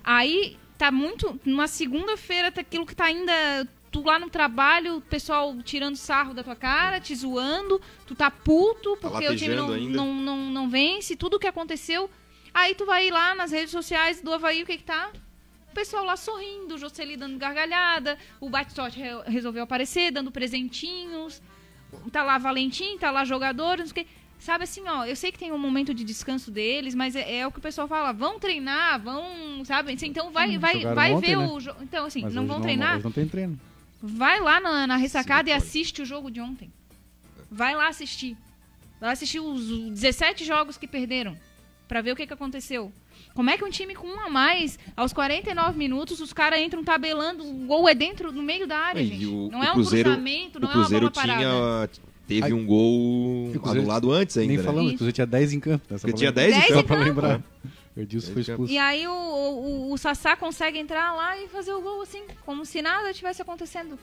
Aí 0.05 0.57
tá 0.77 0.91
muito. 0.91 1.39
Numa 1.43 1.67
segunda-feira, 1.67 2.51
tá 2.51 2.61
aquilo 2.61 2.85
que 2.85 2.95
tá 2.95 3.05
ainda. 3.05 3.33
Tu 3.91 4.03
lá 4.03 4.19
no 4.19 4.29
trabalho, 4.29 4.97
o 4.97 5.01
pessoal 5.01 5.55
tirando 5.63 5.95
sarro 5.95 6.33
da 6.33 6.43
tua 6.43 6.55
cara, 6.55 6.99
te 6.99 7.15
zoando, 7.15 7.81
tu 8.05 8.13
tá 8.13 8.29
puto 8.29 8.97
Tá 8.97 9.09
porque 9.09 9.25
o 9.25 9.35
time 9.37 9.55
não, 9.55 9.67
não, 9.95 10.13
não, 10.13 10.37
não 10.51 10.69
vence, 10.69 11.15
tudo 11.15 11.39
que 11.39 11.47
aconteceu. 11.47 12.09
Aí 12.53 12.75
tu 12.75 12.85
vai 12.85 13.09
lá 13.09 13.33
nas 13.33 13.51
redes 13.51 13.71
sociais 13.71 14.21
do 14.21 14.33
Havaí, 14.33 14.63
o 14.63 14.65
que 14.65 14.77
que 14.77 14.83
tá? 14.83 15.11
O 15.71 15.73
pessoal 15.73 16.03
lá 16.03 16.17
sorrindo, 16.17 16.75
o 16.75 16.77
Jocely 16.77 17.15
dando 17.15 17.37
gargalhada, 17.37 18.17
o 18.41 18.49
Batistote 18.49 18.99
re- 18.99 19.23
resolveu 19.27 19.63
aparecer, 19.63 20.11
dando 20.11 20.29
presentinhos, 20.31 21.41
tá 22.11 22.21
lá 22.23 22.37
Valentim, 22.37 22.97
tá 22.97 23.11
lá 23.11 23.23
jogador, 23.25 23.77
não 23.77 23.85
sei 23.87 24.03
o 24.03 24.05
que. 24.05 24.11
Sabe 24.45 24.63
assim, 24.65 24.83
ó, 24.87 25.03
eu 25.05 25.15
sei 25.15 25.31
que 25.31 25.39
tem 25.39 25.51
um 25.51 25.57
momento 25.57 25.91
de 25.91 26.03
descanso 26.03 26.51
deles, 26.51 26.93
mas 26.93 27.15
é, 27.15 27.37
é 27.39 27.47
o 27.47 27.51
que 27.51 27.57
o 27.57 27.61
pessoal 27.61 27.87
fala, 27.87 28.11
vão 28.11 28.39
treinar, 28.39 29.01
vão, 29.01 29.65
sabe? 29.65 29.97
Então 30.03 30.29
vai, 30.31 30.55
Hum, 30.55 30.59
vai, 30.59 30.81
vai 30.93 31.13
ontem, 31.13 31.29
ver 31.31 31.37
né? 31.37 31.47
o 31.47 31.59
jogo. 31.59 31.79
Então, 31.81 32.05
assim, 32.05 32.21
mas 32.21 32.33
não 32.35 32.45
vão 32.45 32.61
treinar? 32.61 32.93
Hoje 32.93 33.03
não 33.05 33.11
tem 33.11 33.27
treino. 33.27 33.59
Vai 33.99 34.39
lá 34.39 34.59
na, 34.59 34.85
na 34.85 34.97
ressacada 34.97 35.45
Sim, 35.45 35.49
e 35.49 35.53
assiste 35.57 36.03
o 36.03 36.05
jogo 36.05 36.29
de 36.29 36.39
ontem. 36.39 36.71
Vai 37.49 37.75
lá 37.75 37.87
assistir. 37.87 38.37
Vai 38.99 39.07
lá 39.09 39.13
assistir 39.13 39.39
os 39.39 39.67
17 39.89 40.45
jogos 40.45 40.77
que 40.77 40.85
perderam. 40.85 41.35
Pra 41.87 42.01
ver 42.01 42.11
o 42.11 42.15
que, 42.15 42.27
que 42.27 42.33
aconteceu. 42.33 42.91
Como 43.33 43.49
é 43.49 43.57
que 43.57 43.65
um 43.65 43.69
time 43.71 43.95
com 43.95 44.05
um 44.07 44.19
a 44.19 44.29
mais, 44.29 44.77
aos 44.95 45.11
49 45.11 45.75
minutos, 45.75 46.19
os 46.19 46.31
caras 46.33 46.59
entram 46.59 46.83
tabelando, 46.83 47.43
o 47.43 47.65
gol 47.65 47.89
é 47.89 47.95
dentro, 47.95 48.31
no 48.31 48.43
meio 48.43 48.67
da 48.67 48.77
área, 48.77 49.01
E 49.01 49.07
gente. 49.07 49.25
o- 49.25 49.49
não 49.51 49.59
o 49.61 49.63
é 49.63 49.71
um 49.71 49.73
Cruzeiro- 49.73 50.09
cruzamento, 50.11 50.59
não 50.59 50.69
o 50.69 50.71
Cruzeiro 50.71 51.05
é 51.05 51.09
uma 51.09 51.11
bola 51.11 51.27
parada. 51.39 51.91
Teve 52.27 52.45
Aí- 52.47 52.53
um 52.53 52.65
gol 52.65 53.51
E 53.53 53.69
anulado 53.69 54.11
antes 54.11 54.35
ainda. 54.37 54.47
Nem 54.47 54.57
né? 54.57 54.63
falando, 54.63 54.85
Isso. 54.85 54.93
porque 54.93 55.05
você 55.05 55.11
tinha 55.11 55.27
10 55.27 55.53
em 55.53 55.59
campo. 55.59 55.85
Né? 55.89 55.97
Porque 55.99 56.13
tinha 56.13 56.29
lembrar. 56.31 56.41
10 56.43 56.55
em 56.55 56.59
10 56.59 56.69
em 56.71 56.73
campo. 56.73 56.87
Campo. 56.87 57.03
lembrar. 57.03 57.43
O 57.95 58.01
Edilson 58.01 58.27
Ele 58.27 58.33
foi 58.33 58.41
expulso. 58.53 58.73
E 58.73 58.77
aí 58.77 59.07
o, 59.07 59.13
o, 59.13 59.93
o 59.93 59.97
Sassá 59.97 60.35
consegue 60.35 60.77
entrar 60.77 61.13
lá 61.15 61.37
e 61.41 61.47
fazer 61.47 61.71
o 61.71 61.79
gol 61.81 62.01
assim, 62.01 62.23
como 62.45 62.65
se 62.65 62.81
nada 62.81 63.13
tivesse 63.13 63.41
acontecendo. 63.41 63.97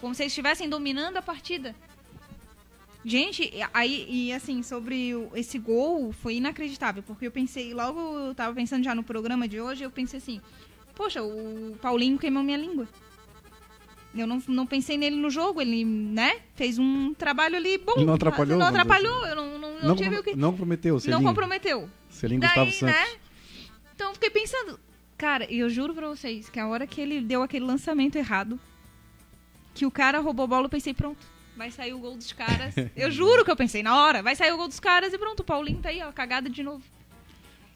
Como 0.00 0.14
se 0.14 0.22
eles 0.22 0.30
estivessem 0.30 0.68
dominando 0.68 1.16
a 1.16 1.22
partida. 1.22 1.74
Gente, 3.04 3.50
aí, 3.74 4.06
e 4.08 4.32
assim, 4.32 4.62
sobre 4.62 5.12
esse 5.34 5.58
gol, 5.58 6.12
foi 6.12 6.36
inacreditável, 6.36 7.02
porque 7.02 7.26
eu 7.26 7.32
pensei, 7.32 7.72
logo 7.74 7.98
eu 7.98 8.34
tava 8.34 8.54
pensando 8.54 8.84
já 8.84 8.94
no 8.94 9.02
programa 9.02 9.48
de 9.48 9.58
hoje, 9.60 9.82
eu 9.82 9.90
pensei 9.90 10.18
assim, 10.18 10.40
poxa, 10.94 11.22
o 11.22 11.76
Paulinho 11.80 12.18
queimou 12.18 12.42
minha 12.42 12.58
língua. 12.58 12.86
Eu 14.14 14.26
não, 14.26 14.42
não 14.48 14.66
pensei 14.66 14.98
nele 14.98 15.16
no 15.16 15.30
jogo, 15.30 15.60
ele, 15.60 15.84
né, 15.84 16.40
fez 16.56 16.78
um 16.78 17.14
trabalho 17.14 17.56
ali 17.56 17.78
bom. 17.78 18.04
Não 18.04 18.14
atrapalhou, 18.14 18.58
Não 18.58 18.66
atrapalhou, 18.66 19.26
eu 19.26 19.36
não, 19.36 19.58
não, 19.58 19.72
não, 19.74 19.88
Não, 19.88 19.96
tive 19.96 20.18
o 20.18 20.22
que... 20.22 20.34
não 20.34 20.50
comprometeu, 20.50 20.94
Não 20.94 21.00
Celinho. 21.00 21.22
comprometeu. 21.22 21.88
Celinho 22.08 22.40
Daí, 22.40 22.48
Gustavo 22.48 22.72
Santos. 22.72 22.96
né? 22.96 23.08
Então 23.94 24.08
eu 24.08 24.14
fiquei 24.14 24.30
pensando, 24.30 24.80
cara, 25.16 25.46
e 25.48 25.60
eu 25.60 25.70
juro 25.70 25.94
pra 25.94 26.08
vocês 26.08 26.48
que 26.48 26.58
a 26.58 26.66
hora 26.66 26.86
que 26.88 27.00
ele 27.00 27.20
deu 27.20 27.42
aquele 27.42 27.64
lançamento 27.64 28.16
errado, 28.16 28.58
que 29.74 29.86
o 29.86 29.90
cara 29.90 30.18
roubou 30.18 30.44
a 30.44 30.48
bola, 30.48 30.64
eu 30.64 30.70
pensei, 30.70 30.92
pronto, 30.92 31.24
vai 31.56 31.70
sair 31.70 31.94
o 31.94 31.98
gol 31.98 32.16
dos 32.16 32.32
caras. 32.32 32.74
eu 32.96 33.10
juro 33.12 33.44
que 33.44 33.50
eu 33.50 33.56
pensei, 33.56 33.82
na 33.82 33.96
hora, 33.96 34.22
vai 34.22 34.34
sair 34.34 34.52
o 34.52 34.56
gol 34.56 34.66
dos 34.66 34.80
caras 34.80 35.12
e 35.12 35.18
pronto, 35.18 35.40
o 35.40 35.44
Paulinho 35.44 35.80
tá 35.80 35.90
aí, 35.90 36.02
ó, 36.02 36.10
cagada 36.10 36.50
de 36.50 36.64
novo. 36.64 36.82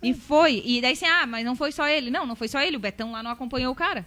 E 0.02 0.12
foi, 0.12 0.62
e 0.66 0.80
daí 0.80 0.92
assim, 0.94 1.06
ah, 1.06 1.26
mas 1.26 1.44
não 1.44 1.54
foi 1.54 1.72
só 1.72 1.86
ele. 1.88 2.10
Não, 2.10 2.26
não 2.26 2.36
foi 2.36 2.48
só 2.48 2.60
ele, 2.60 2.76
o 2.76 2.80
Betão 2.80 3.12
lá 3.12 3.22
não 3.22 3.30
acompanhou 3.30 3.72
o 3.72 3.76
cara. 3.76 4.04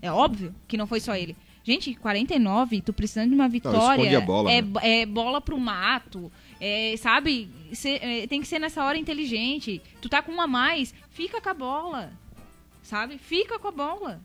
É 0.00 0.10
óbvio 0.10 0.54
que 0.66 0.76
não 0.76 0.86
foi 0.86 1.00
só 1.00 1.14
ele. 1.14 1.36
Gente, 1.68 1.94
49, 1.96 2.80
tu 2.80 2.94
precisando 2.94 3.28
de 3.28 3.34
uma 3.34 3.46
vitória. 3.46 3.76
esconde 4.00 4.16
a 4.16 4.20
bola, 4.22 4.50
é, 4.50 4.62
né? 4.62 5.02
é 5.02 5.04
bola 5.04 5.38
pro 5.38 5.60
mato. 5.60 6.32
É, 6.58 6.94
sabe? 6.96 7.50
Cê- 7.74 7.98
é, 8.00 8.26
tem 8.26 8.40
que 8.40 8.48
ser 8.48 8.58
nessa 8.58 8.82
hora 8.82 8.96
inteligente. 8.96 9.82
Tu 10.00 10.08
tá 10.08 10.22
com 10.22 10.32
um 10.32 10.40
a 10.40 10.46
mais, 10.46 10.94
fica 11.10 11.42
com 11.42 11.48
a 11.50 11.52
bola. 11.52 12.10
Sabe? 12.82 13.18
Fica 13.18 13.58
com 13.58 13.68
a 13.68 13.70
bola. 13.70 14.18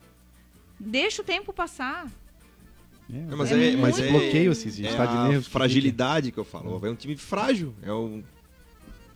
Deixa 0.79 1.21
o 1.21 1.25
tempo 1.25 1.51
passar. 1.51 2.09
É, 3.13 3.35
Mas 3.35 3.51
É 3.51 3.73
é, 3.73 3.75
mas 3.75 3.99
é, 3.99 4.09
bloqueio, 4.09 4.51
assim, 4.53 4.69
é 4.69 4.89
estado 4.89 5.23
de 5.23 5.27
nervos 5.27 5.47
fragilidade 5.47 6.31
que 6.31 6.37
eu 6.37 6.45
falo. 6.45 6.79
É 6.85 6.89
um 6.89 6.95
time 6.95 7.17
frágil. 7.17 7.75
É 7.81 7.91
um, 7.91 8.23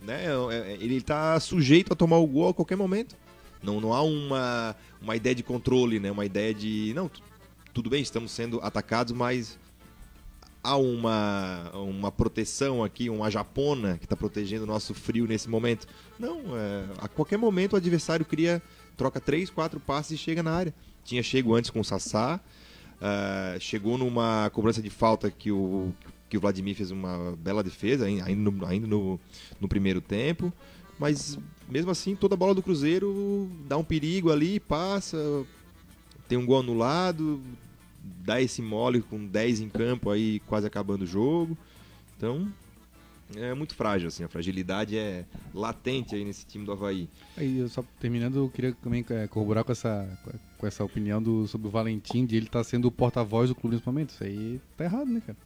né, 0.02 0.26
é- 0.26 0.72
é- 0.72 0.76
ele 0.78 1.00
tá 1.00 1.40
sujeito 1.40 1.94
a 1.94 1.96
tomar 1.96 2.18
o 2.18 2.26
gol 2.26 2.50
a 2.50 2.54
qualquer 2.54 2.76
momento. 2.76 3.16
Não, 3.62 3.80
não 3.80 3.94
há 3.94 4.02
uma, 4.02 4.76
uma 5.00 5.16
ideia 5.16 5.34
de 5.34 5.42
controle, 5.42 5.98
né? 5.98 6.10
Uma 6.12 6.26
ideia 6.26 6.52
de 6.52 6.92
não, 6.94 7.08
tu- 7.08 7.22
tudo 7.78 7.90
bem, 7.90 8.02
estamos 8.02 8.32
sendo 8.32 8.58
atacados, 8.60 9.12
mas 9.12 9.56
há 10.64 10.76
uma, 10.76 11.70
uma 11.74 12.10
proteção 12.10 12.82
aqui, 12.82 13.08
uma 13.08 13.30
japona 13.30 13.96
que 13.98 14.04
está 14.04 14.16
protegendo 14.16 14.64
o 14.64 14.66
nosso 14.66 14.92
frio 14.92 15.28
nesse 15.28 15.48
momento. 15.48 15.86
Não, 16.18 16.40
é, 16.56 16.86
a 16.98 17.06
qualquer 17.06 17.36
momento 17.36 17.74
o 17.74 17.76
adversário 17.76 18.26
cria, 18.26 18.60
troca 18.96 19.20
três, 19.20 19.48
quatro 19.48 19.78
passes 19.78 20.10
e 20.10 20.18
chega 20.18 20.42
na 20.42 20.50
área. 20.50 20.74
Tinha 21.04 21.22
chego 21.22 21.54
antes 21.54 21.70
com 21.70 21.78
o 21.78 21.84
Sassá, 21.84 22.40
ah, 23.00 23.56
chegou 23.60 23.96
numa 23.96 24.50
cobrança 24.52 24.82
de 24.82 24.90
falta 24.90 25.30
que 25.30 25.52
o, 25.52 25.92
que 26.28 26.36
o 26.36 26.40
Vladimir 26.40 26.74
fez 26.74 26.90
uma 26.90 27.36
bela 27.38 27.62
defesa, 27.62 28.06
ain- 28.06 28.22
ainda 28.22 28.50
no, 28.50 28.66
ainda 28.66 28.88
no, 28.88 29.20
no 29.60 29.68
primeiro 29.68 30.00
tempo. 30.00 30.52
Mas 30.98 31.38
mesmo 31.68 31.92
assim, 31.92 32.16
toda 32.16 32.34
bola 32.34 32.56
do 32.56 32.60
Cruzeiro 32.60 33.48
dá 33.68 33.76
um 33.76 33.84
perigo 33.84 34.32
ali, 34.32 34.58
passa, 34.58 35.46
tem 36.28 36.36
um 36.36 36.44
gol 36.44 36.60
anulado, 36.60 37.40
dá 38.24 38.40
esse 38.40 38.62
mole 38.62 39.02
com 39.02 39.26
10 39.26 39.60
em 39.60 39.68
campo 39.68 40.10
aí, 40.10 40.40
quase 40.40 40.66
acabando 40.66 41.02
o 41.02 41.06
jogo. 41.06 41.56
Então, 42.16 42.48
é 43.36 43.52
muito 43.52 43.74
frágil, 43.74 44.08
assim, 44.08 44.24
a 44.24 44.28
fragilidade 44.28 44.96
é 44.96 45.24
latente 45.52 46.14
aí 46.14 46.24
nesse 46.24 46.46
time 46.46 46.64
do 46.64 46.72
Havaí. 46.72 47.08
Aí, 47.36 47.58
eu 47.58 47.68
só 47.68 47.84
terminando, 48.00 48.36
eu 48.36 48.48
queria 48.48 48.72
também 48.82 49.04
é, 49.10 49.26
corroborar 49.26 49.64
com 49.64 49.72
essa, 49.72 50.08
com 50.56 50.66
essa 50.66 50.82
opinião 50.82 51.22
do, 51.22 51.46
sobre 51.46 51.68
o 51.68 51.70
Valentim, 51.70 52.24
de 52.24 52.36
ele 52.36 52.46
estar 52.46 52.64
sendo 52.64 52.88
o 52.88 52.92
porta-voz 52.92 53.50
do 53.50 53.54
clube 53.54 53.76
nesse 53.76 53.86
momento. 53.86 54.10
Isso 54.10 54.24
aí 54.24 54.60
tá 54.76 54.84
errado, 54.84 55.10
né, 55.10 55.22
cara? 55.24 55.38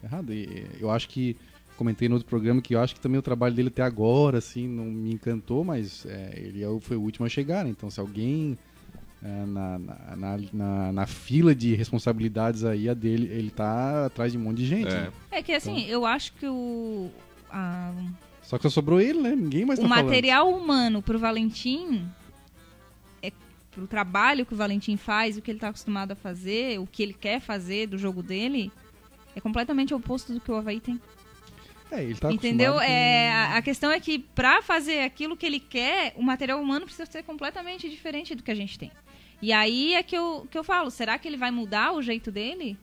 Tá 0.00 0.06
errado. 0.06 0.32
E 0.32 0.66
eu 0.78 0.90
acho 0.90 1.08
que, 1.08 1.36
comentei 1.76 2.08
no 2.08 2.16
outro 2.16 2.28
programa, 2.28 2.60
que 2.60 2.74
eu 2.74 2.80
acho 2.80 2.94
que 2.94 3.00
também 3.00 3.18
o 3.18 3.22
trabalho 3.22 3.54
dele 3.54 3.68
até 3.68 3.82
agora, 3.82 4.38
assim, 4.38 4.68
não 4.68 4.84
me 4.84 5.14
encantou, 5.14 5.64
mas 5.64 6.04
é, 6.04 6.34
ele 6.36 6.62
é 6.62 6.80
foi 6.80 6.98
o 6.98 7.00
último 7.00 7.24
a 7.24 7.30
chegar, 7.30 7.64
né? 7.64 7.70
Então, 7.70 7.90
se 7.90 7.98
alguém 7.98 8.58
na, 9.22 9.78
na, 9.78 10.16
na, 10.16 10.38
na- 10.52 10.92
na 10.92 11.06
fila 11.06 11.54
de 11.54 11.74
responsabilidades 11.74 12.64
aí, 12.64 12.88
a 12.88 12.94
dele, 12.94 13.28
ele 13.32 13.50
tá 13.50 14.06
atrás 14.06 14.32
de 14.32 14.38
um 14.38 14.42
monte 14.42 14.58
de 14.58 14.66
gente. 14.66 14.88
É. 14.88 15.02
né? 15.02 15.12
É 15.30 15.42
que 15.42 15.52
assim, 15.52 15.84
eu 15.86 16.04
acho 16.04 16.32
que 16.34 16.46
o. 16.46 17.10
a- 17.50 17.92
Só 18.42 18.56
que 18.58 18.64
só 18.64 18.70
sobrou 18.70 19.00
ele, 19.00 19.20
né? 19.20 19.34
Ninguém 19.36 19.64
mais 19.64 19.78
o 19.78 19.82
tá 19.82 19.88
falando. 19.88 20.04
material 20.06 20.50
humano 20.52 21.00
pro 21.00 21.18
Valentim, 21.18 22.04
é, 23.22 23.30
pro 23.70 23.86
trabalho 23.86 24.44
que 24.44 24.54
o 24.54 24.56
Valentim 24.56 24.96
faz, 24.96 25.36
o 25.36 25.42
que 25.42 25.50
ele 25.50 25.60
tá 25.60 25.68
acostumado 25.68 26.12
a 26.12 26.16
fazer, 26.16 26.80
o 26.80 26.86
que 26.86 27.02
ele 27.02 27.12
quer 27.14 27.40
fazer 27.40 27.86
do 27.86 27.96
jogo 27.98 28.22
dele, 28.22 28.72
é 29.36 29.40
completamente 29.40 29.94
oposto 29.94 30.32
do 30.34 30.40
que 30.40 30.50
o 30.50 30.56
Havaí 30.56 30.80
tem. 30.80 31.00
É, 31.90 32.02
ele 32.02 32.14
tá 32.14 32.32
Entendeu? 32.32 32.72
acostumado 32.72 32.88
com- 32.88 32.92
É, 32.92 33.30
a, 33.32 33.56
a 33.58 33.62
questão 33.62 33.90
é 33.90 34.00
que 34.00 34.18
pra 34.18 34.62
fazer 34.62 35.00
aquilo 35.02 35.36
que 35.36 35.44
ele 35.46 35.60
quer, 35.60 36.14
o 36.16 36.22
material 36.22 36.60
humano 36.60 36.86
precisa 36.86 37.04
ser 37.06 37.22
completamente 37.22 37.88
diferente 37.88 38.34
do 38.34 38.42
que 38.42 38.50
a 38.50 38.54
gente 38.54 38.78
tem. 38.78 38.90
E 39.42 39.52
aí 39.52 39.94
é 39.94 40.02
que 40.02 40.16
eu, 40.16 40.46
que 40.50 40.56
eu 40.56 40.62
falo, 40.64 40.90
será 40.90 41.18
que 41.18 41.26
ele 41.28 41.36
vai 41.36 41.50
mudar 41.50 41.92
o 41.92 42.00
jeito 42.00 42.30
dele? 42.30 42.78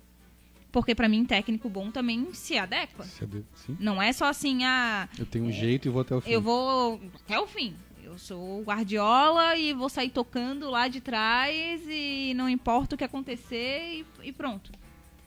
Porque 0.71 0.93
pra 0.93 1.07
mim, 1.09 1.25
técnico 1.25 1.67
bom 1.69 1.89
também 1.89 2.31
se 2.33 2.57
adequa. 2.57 3.05
Sabe- 3.05 3.43
Sim. 3.55 3.75
Não 3.79 3.99
é 4.01 4.11
só 4.13 4.25
assim, 4.25 4.63
ah, 4.65 5.07
Eu 5.17 5.25
tenho 5.25 5.45
um 5.45 5.51
jeito 5.51 5.87
e 5.87 5.91
vou 5.91 6.01
até 6.01 6.13
o 6.15 6.21
fim. 6.21 6.29
eu 6.29 6.41
vou 6.41 7.01
até 7.25 7.39
o 7.39 7.47
fim. 7.47 7.73
Eu 8.03 8.17
sou 8.19 8.61
Guardiola 8.63 9.55
e 9.55 9.71
vou 9.73 9.87
sair 9.89 10.09
tocando 10.09 10.69
lá 10.69 10.87
de 10.87 10.99
trás 10.99 11.81
e 11.87 12.33
não 12.35 12.49
importa 12.49 12.93
o 12.95 12.97
que 12.97 13.03
acontecer 13.03 14.03
e, 14.21 14.27
e 14.27 14.31
pronto. 14.31 14.71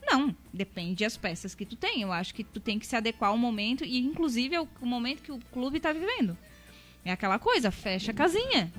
Não, 0.05 0.35
depende 0.53 1.03
das 1.03 1.15
peças 1.17 1.55
que 1.55 1.65
tu 1.65 1.75
tem. 1.77 2.01
Eu 2.01 2.11
acho 2.11 2.33
que 2.35 2.43
tu 2.43 2.59
tem 2.59 2.77
que 2.77 2.85
se 2.85 2.95
adequar 2.95 3.29
ao 3.31 3.37
momento 3.37 3.83
e 3.85 3.97
inclusive 3.99 4.55
ao 4.55 4.67
o 4.81 4.85
momento 4.85 5.23
que 5.23 5.31
o 5.31 5.39
clube 5.51 5.79
tá 5.79 5.91
vivendo. 5.91 6.37
É 7.05 7.11
aquela 7.11 7.39
coisa, 7.39 7.71
fecha 7.71 8.11
a 8.11 8.13
casinha, 8.13 8.71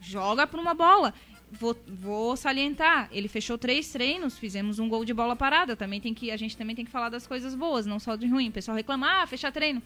joga 0.00 0.46
pra 0.46 0.60
uma 0.60 0.72
bola. 0.74 1.12
Vou, 1.58 1.76
vou 1.86 2.36
salientar, 2.36 3.08
ele 3.10 3.28
fechou 3.28 3.56
três 3.56 3.90
treinos, 3.90 4.38
fizemos 4.38 4.78
um 4.78 4.88
gol 4.88 5.04
de 5.04 5.14
bola 5.14 5.34
parada. 5.34 5.76
Também 5.76 6.00
tem 6.00 6.12
que, 6.14 6.30
a 6.30 6.36
gente 6.36 6.56
também 6.56 6.76
tem 6.76 6.84
que 6.84 6.90
falar 6.90 7.08
das 7.08 7.26
coisas 7.26 7.54
boas, 7.54 7.86
não 7.86 7.98
só 7.98 8.16
de 8.16 8.26
ruim. 8.26 8.48
O 8.48 8.52
pessoal 8.52 8.76
reclama, 8.76 9.22
ah, 9.22 9.26
fechar 9.26 9.52
treino. 9.52 9.82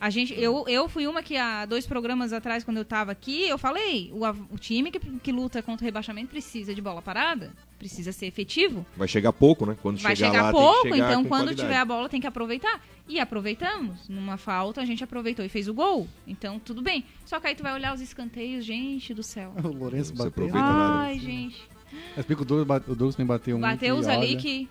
A 0.00 0.10
gente, 0.10 0.32
eu, 0.38 0.64
eu 0.68 0.88
fui 0.88 1.06
uma 1.06 1.22
que 1.22 1.36
há 1.36 1.66
dois 1.66 1.86
programas 1.86 2.32
atrás, 2.32 2.62
quando 2.62 2.76
eu 2.76 2.84
tava 2.84 3.10
aqui, 3.12 3.48
eu 3.48 3.58
falei, 3.58 4.12
o, 4.12 4.54
o 4.54 4.58
time 4.58 4.90
que, 4.90 4.98
que 4.98 5.32
luta 5.32 5.62
contra 5.62 5.84
o 5.84 5.86
rebaixamento 5.86 6.28
precisa 6.28 6.74
de 6.74 6.80
bola 6.80 7.02
parada, 7.02 7.52
precisa 7.78 8.12
ser 8.12 8.26
efetivo. 8.26 8.86
Vai 8.96 9.08
chegar 9.08 9.32
pouco, 9.32 9.66
né? 9.66 9.76
Quando 9.82 9.98
Vai 9.98 10.14
chegar, 10.14 10.30
chegar 10.30 10.42
lá, 10.44 10.50
pouco, 10.52 10.88
chegar 10.88 10.96
então 10.96 11.24
quando 11.24 11.46
qualidade. 11.46 11.60
tiver 11.60 11.76
a 11.76 11.84
bola 11.84 12.08
tem 12.08 12.20
que 12.20 12.26
aproveitar. 12.26 12.80
E 13.08 13.18
aproveitamos. 13.18 14.08
Numa 14.08 14.36
falta 14.36 14.80
a 14.80 14.84
gente 14.84 15.02
aproveitou 15.02 15.44
e 15.44 15.48
fez 15.48 15.68
o 15.68 15.74
gol. 15.74 16.06
Então 16.26 16.58
tudo 16.58 16.82
bem. 16.82 17.04
Só 17.24 17.40
que 17.40 17.46
aí 17.46 17.54
tu 17.54 17.62
vai 17.62 17.72
olhar 17.74 17.94
os 17.94 18.00
escanteios, 18.00 18.64
gente 18.64 19.14
do 19.14 19.22
céu. 19.22 19.52
O 19.62 19.68
Lourenço 19.68 20.14
bateu. 20.14 20.48
nada. 20.48 21.06
Ai, 21.06 21.18
gente. 21.18 21.60
Mas 22.16 22.26
porque 22.26 22.42
o 22.42 22.44
Douglas, 22.44 22.82
o 22.82 22.94
Douglas 22.94 23.14
também 23.14 23.26
bateu 23.26 23.56
um. 23.56 23.60
Bateu 23.60 23.96
os 23.96 24.06
ali 24.06 24.36
que. 24.36 24.68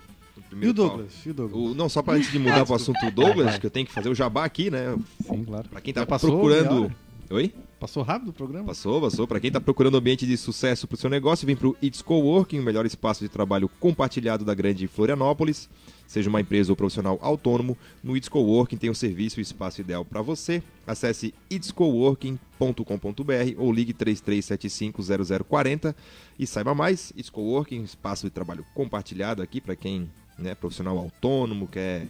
O 0.51 0.63
E 0.63 0.67
o 0.69 0.73
Douglas? 0.73 1.11
E 1.25 1.29
o 1.29 1.33
Douglas? 1.33 1.71
O- 1.71 1.75
não, 1.75 1.89
só 1.89 2.01
para 2.01 2.15
antes 2.17 2.31
de 2.31 2.39
mudar 2.39 2.65
pro 2.65 2.75
assunto 2.75 2.99
do 3.05 3.11
Douglas, 3.11 3.57
que 3.57 3.65
eu 3.65 3.69
tenho 3.71 3.85
que 3.85 3.93
fazer 3.93 4.09
o 4.09 4.15
jabá 4.15 4.45
aqui, 4.45 4.69
né? 4.71 4.95
Sim, 5.25 5.43
claro. 5.43 5.67
Pra 5.69 5.81
quem 5.81 5.93
tá 5.93 6.05
passou 6.05 6.31
procurando. 6.31 6.91
Oi? 7.29 7.53
Passou 7.77 8.01
rápido 8.03 8.29
o 8.29 8.33
programa? 8.33 8.65
Passou, 8.65 9.01
passou. 9.01 9.27
Para 9.27 9.39
quem 9.39 9.49
está 9.49 9.59
procurando 9.61 9.95
um 9.95 9.97
ambiente 9.97 10.25
de 10.25 10.35
sucesso 10.37 10.87
para 10.87 10.95
o 10.95 10.97
seu 10.97 11.09
negócio, 11.09 11.45
vem 11.45 11.55
para 11.55 11.67
o 11.67 11.75
It's 11.83 12.01
Coworking, 12.01 12.59
o 12.59 12.63
melhor 12.63 12.85
espaço 12.85 13.21
de 13.23 13.29
trabalho 13.29 13.69
compartilhado 13.79 14.43
da 14.45 14.53
grande 14.55 14.87
Florianópolis. 14.87 15.69
Seja 16.07 16.29
uma 16.29 16.39
empresa 16.41 16.71
ou 16.71 16.75
profissional 16.77 17.19
autônomo, 17.21 17.77
no 18.01 18.15
It's 18.15 18.29
Coworking 18.29 18.77
tem 18.77 18.89
o 18.89 18.95
serviço 18.95 19.39
e 19.39 19.41
o 19.41 19.43
espaço 19.43 19.81
ideal 19.81 20.05
para 20.05 20.21
você. 20.21 20.63
Acesse 20.87 21.33
itscoworking.com.br 21.49 23.55
ou 23.57 23.71
ligue 23.71 23.93
33750040 23.93 25.93
e 26.39 26.47
saiba 26.47 26.73
mais. 26.73 27.11
It's 27.11 27.29
Coworking, 27.29 27.83
espaço 27.83 28.25
de 28.25 28.31
trabalho 28.31 28.65
compartilhado 28.73 29.41
aqui 29.41 29.59
para 29.61 29.75
quem 29.75 30.09
é 30.43 30.55
profissional 30.55 30.97
autônomo, 30.97 31.67
quer 31.67 32.07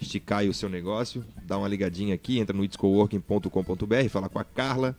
esticar 0.00 0.40
aí 0.40 0.48
o 0.48 0.54
seu 0.54 0.68
negócio. 0.68 1.24
Dá 1.44 1.58
uma 1.58 1.68
ligadinha 1.68 2.14
aqui, 2.14 2.38
entra 2.38 2.56
no 2.56 2.64
itscoworking.com.br, 2.64 4.08
fala 4.08 4.28
com 4.28 4.38
a 4.38 4.44
Carla, 4.44 4.96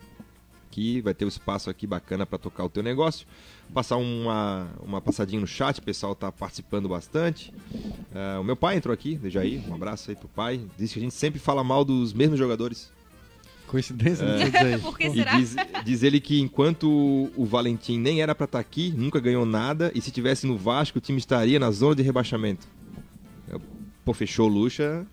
que 0.70 1.02
vai 1.02 1.14
ter 1.14 1.26
um 1.26 1.28
espaço 1.28 1.70
aqui 1.70 1.86
bacana 1.86 2.26
para 2.26 2.38
tocar 2.38 2.64
o 2.64 2.70
teu 2.70 2.84
negócio. 2.84 3.28
Passar 3.74 3.98
uma, 3.98 4.70
uma 4.82 5.02
passadinha 5.02 5.42
no 5.42 5.48
chat, 5.48 5.80
o 5.80 5.84
pessoal 5.84 6.16
tá 6.16 6.32
participando 6.32 6.88
bastante. 6.88 7.54
Ah, 8.14 8.40
o 8.40 8.44
meu 8.44 8.56
pai 8.56 8.78
entrou 8.78 8.94
aqui, 8.94 9.16
deixa 9.16 9.40
aí, 9.40 9.64
um 9.68 9.74
abraço 9.74 10.10
aí 10.10 10.16
pro 10.16 10.28
pai. 10.28 10.62
Diz 10.78 10.94
que 10.94 11.00
a 11.00 11.02
gente 11.02 11.16
sempre 11.16 11.40
fala 11.40 11.64
mal 11.64 11.84
dos 11.84 12.14
mesmos 12.14 12.38
jogadores. 12.38 12.92
Coincidência, 13.72 14.26
não 14.28 14.38
sei 14.38 14.52
que 14.98 15.08
E 15.08 15.12
será? 15.14 15.38
diz, 15.38 15.56
diz 15.86 16.04
ele 16.04 16.20
que 16.20 16.42
enquanto 16.42 17.32
o 17.38 17.46
Valentim 17.46 17.98
nem 17.98 18.22
era 18.22 18.36
para 18.36 18.44
estar 18.44 18.60
aqui, 18.60 18.94
nunca 18.98 19.18
ganhou 19.18 19.46
nada, 19.46 19.92
e 19.96 20.02
se 20.02 20.12
tivesse 20.12 20.46
no 20.46 20.58
Vasco, 20.58 20.98
o 20.98 21.02
time 21.02 21.18
estaria 21.18 21.58
na 21.58 21.72
zona 21.72 21.96
de 21.96 22.04
rebaixamento. 22.04 22.68
Eu, 23.48 23.62
Pô, 24.04 24.14
fechou 24.14 24.50
o 24.50 24.54
Lucha, 24.54 25.08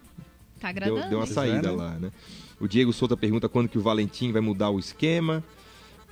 Tá 0.58 0.72
deu, 0.72 0.82
agradando. 0.86 1.08
deu 1.10 1.18
uma 1.20 1.26
hein? 1.26 1.32
saída 1.32 1.68
é, 1.68 1.70
né? 1.70 1.76
lá, 1.76 1.90
né? 2.00 2.10
O 2.58 2.66
Diego 2.66 2.92
Souza 2.92 3.16
pergunta 3.16 3.48
quando 3.48 3.68
que 3.68 3.78
o 3.78 3.80
Valentim 3.80 4.32
vai 4.32 4.40
mudar 4.40 4.70
o 4.70 4.78
esquema. 4.80 5.44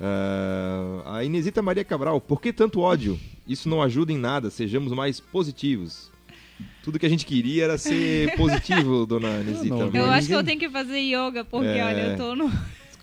Ah, 0.00 1.16
a 1.16 1.24
Inesita 1.24 1.60
Maria 1.60 1.84
Cabral, 1.84 2.20
por 2.20 2.40
que 2.40 2.52
tanto 2.52 2.78
ódio? 2.80 3.18
Isso 3.48 3.68
não 3.68 3.82
ajuda 3.82 4.12
em 4.12 4.18
nada, 4.18 4.50
sejamos 4.50 4.92
mais 4.92 5.18
positivos. 5.18 6.12
Tudo 6.82 6.98
que 6.98 7.06
a 7.06 7.08
gente 7.08 7.26
queria 7.26 7.64
era 7.64 7.78
ser 7.78 8.34
positivo, 8.36 9.04
dona 9.06 9.40
Inesita. 9.40 9.66
não, 9.74 9.80
Eu 9.80 9.86
Ninguém- 9.86 10.02
acho 10.02 10.26
que 10.28 10.34
eu 10.34 10.44
tenho 10.44 10.58
que 10.58 10.70
fazer 10.70 10.98
yoga, 11.00 11.44
porque 11.44 11.66
É. 11.68 11.84
olha, 11.84 12.00
eu 12.12 12.16
tô 12.16 12.34
no. 12.36 12.50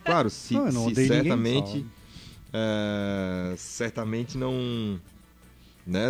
Claro, 0.04 0.30
se, 0.32 0.54
Não, 0.54 0.68
eu 0.68 0.74
não 0.74 0.82
se 0.84 0.88
ninguém, 0.90 1.08
certamente, 1.08 1.86
é, 2.52 3.54
certamente 3.58 4.38
não, 4.38 5.00
né? 5.86 6.06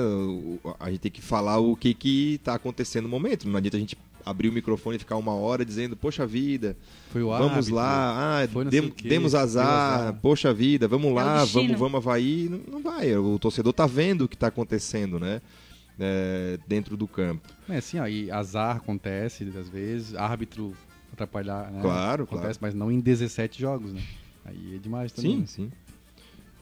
A 0.80 0.90
gente 0.90 1.00
tem 1.00 1.12
que 1.12 1.22
falar 1.22 1.58
o 1.60 1.76
que 1.76 1.94
que 1.94 2.36
está 2.36 2.56
acontecendo 2.56 3.04
no 3.04 3.10
momento. 3.10 3.48
Não 3.48 3.58
adianta 3.58 3.78
a 3.78 3.80
gente 3.80 3.98
abrir 4.26 4.48
o 4.50 4.54
microfone 4.54 4.96
e 4.96 5.00
ficar 5.00 5.18
uma 5.18 5.34
hora 5.34 5.66
dizendo, 5.66 5.98
poxa 5.98 6.26
vida, 6.26 6.78
Foi 7.12 7.22
o 7.24 7.28
vamos 7.30 7.52
árbitro, 7.52 7.76
lá, 7.76 8.42
ah, 8.44 8.48
foi 8.48 8.64
não 8.64 8.72
dem- 8.72 8.94
demos 9.04 9.36
azar, 9.36 9.66
azar. 10.00 10.14
poxa 10.22 10.54
vida, 10.54 10.88
vamos 10.88 11.12
o 11.12 11.14
lá, 11.14 11.42
destino. 11.42 11.64
vamos, 11.64 11.80
vamos 11.80 11.98
Havaí. 11.98 12.48
Não, 12.50 12.62
não 12.76 12.82
vai, 12.82 13.14
o 13.18 13.38
torcedor 13.38 13.74
tá 13.74 13.86
vendo 13.86 14.22
o 14.26 14.28
que 14.30 14.36
está 14.36 14.48
acontecendo, 14.48 15.20
né? 15.20 15.42
É, 16.00 16.58
dentro 16.68 16.98
do 16.98 17.08
campo. 17.08 17.48
É 17.70 17.78
assim, 17.78 18.00
ó, 18.00 18.08
e 18.08 18.32
azar 18.32 18.78
acontece 18.78 19.44
às 19.56 19.70
vezes, 19.70 20.16
árbitro 20.16 20.76
atrapalhar, 21.12 21.72
né? 21.72 21.82
Claro, 21.82 22.24
acontece, 22.24 22.58
mas 22.62 22.74
não 22.74 22.92
em 22.92 23.00
17 23.00 23.62
jogos, 23.62 23.94
né? 23.94 24.02
Aí 24.44 24.76
é 24.76 24.78
demais 24.80 25.12
também. 25.12 25.32
Sim, 25.32 25.40
né? 25.40 25.48
sim. 25.48 25.72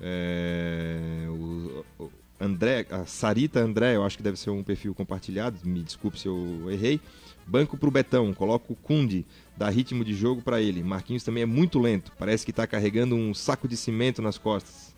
É, 0.01 1.25
o, 1.29 1.85
o 1.99 2.11
André, 2.39 2.85
a 2.89 3.05
Sarita 3.05 3.59
André, 3.59 3.95
eu 3.95 4.03
acho 4.03 4.17
que 4.17 4.23
deve 4.23 4.37
ser 4.37 4.49
um 4.49 4.63
perfil 4.63 4.93
compartilhado, 4.95 5.57
me 5.63 5.83
desculpe 5.83 6.19
se 6.19 6.27
eu 6.27 6.69
errei. 6.69 6.99
Banco 7.45 7.77
pro 7.77 7.91
Betão, 7.91 8.33
coloca 8.33 8.71
o 8.71 8.75
Kunde, 8.75 9.25
dá 9.55 9.69
ritmo 9.69 10.03
de 10.03 10.13
jogo 10.13 10.41
para 10.41 10.61
ele. 10.61 10.83
Marquinhos 10.83 11.23
também 11.23 11.43
é 11.43 11.45
muito 11.45 11.79
lento, 11.79 12.11
parece 12.17 12.45
que 12.45 12.53
tá 12.53 12.65
carregando 12.65 13.15
um 13.15 13.33
saco 13.33 13.67
de 13.67 13.77
cimento 13.77 14.21
nas 14.21 14.37
costas. 14.37 14.95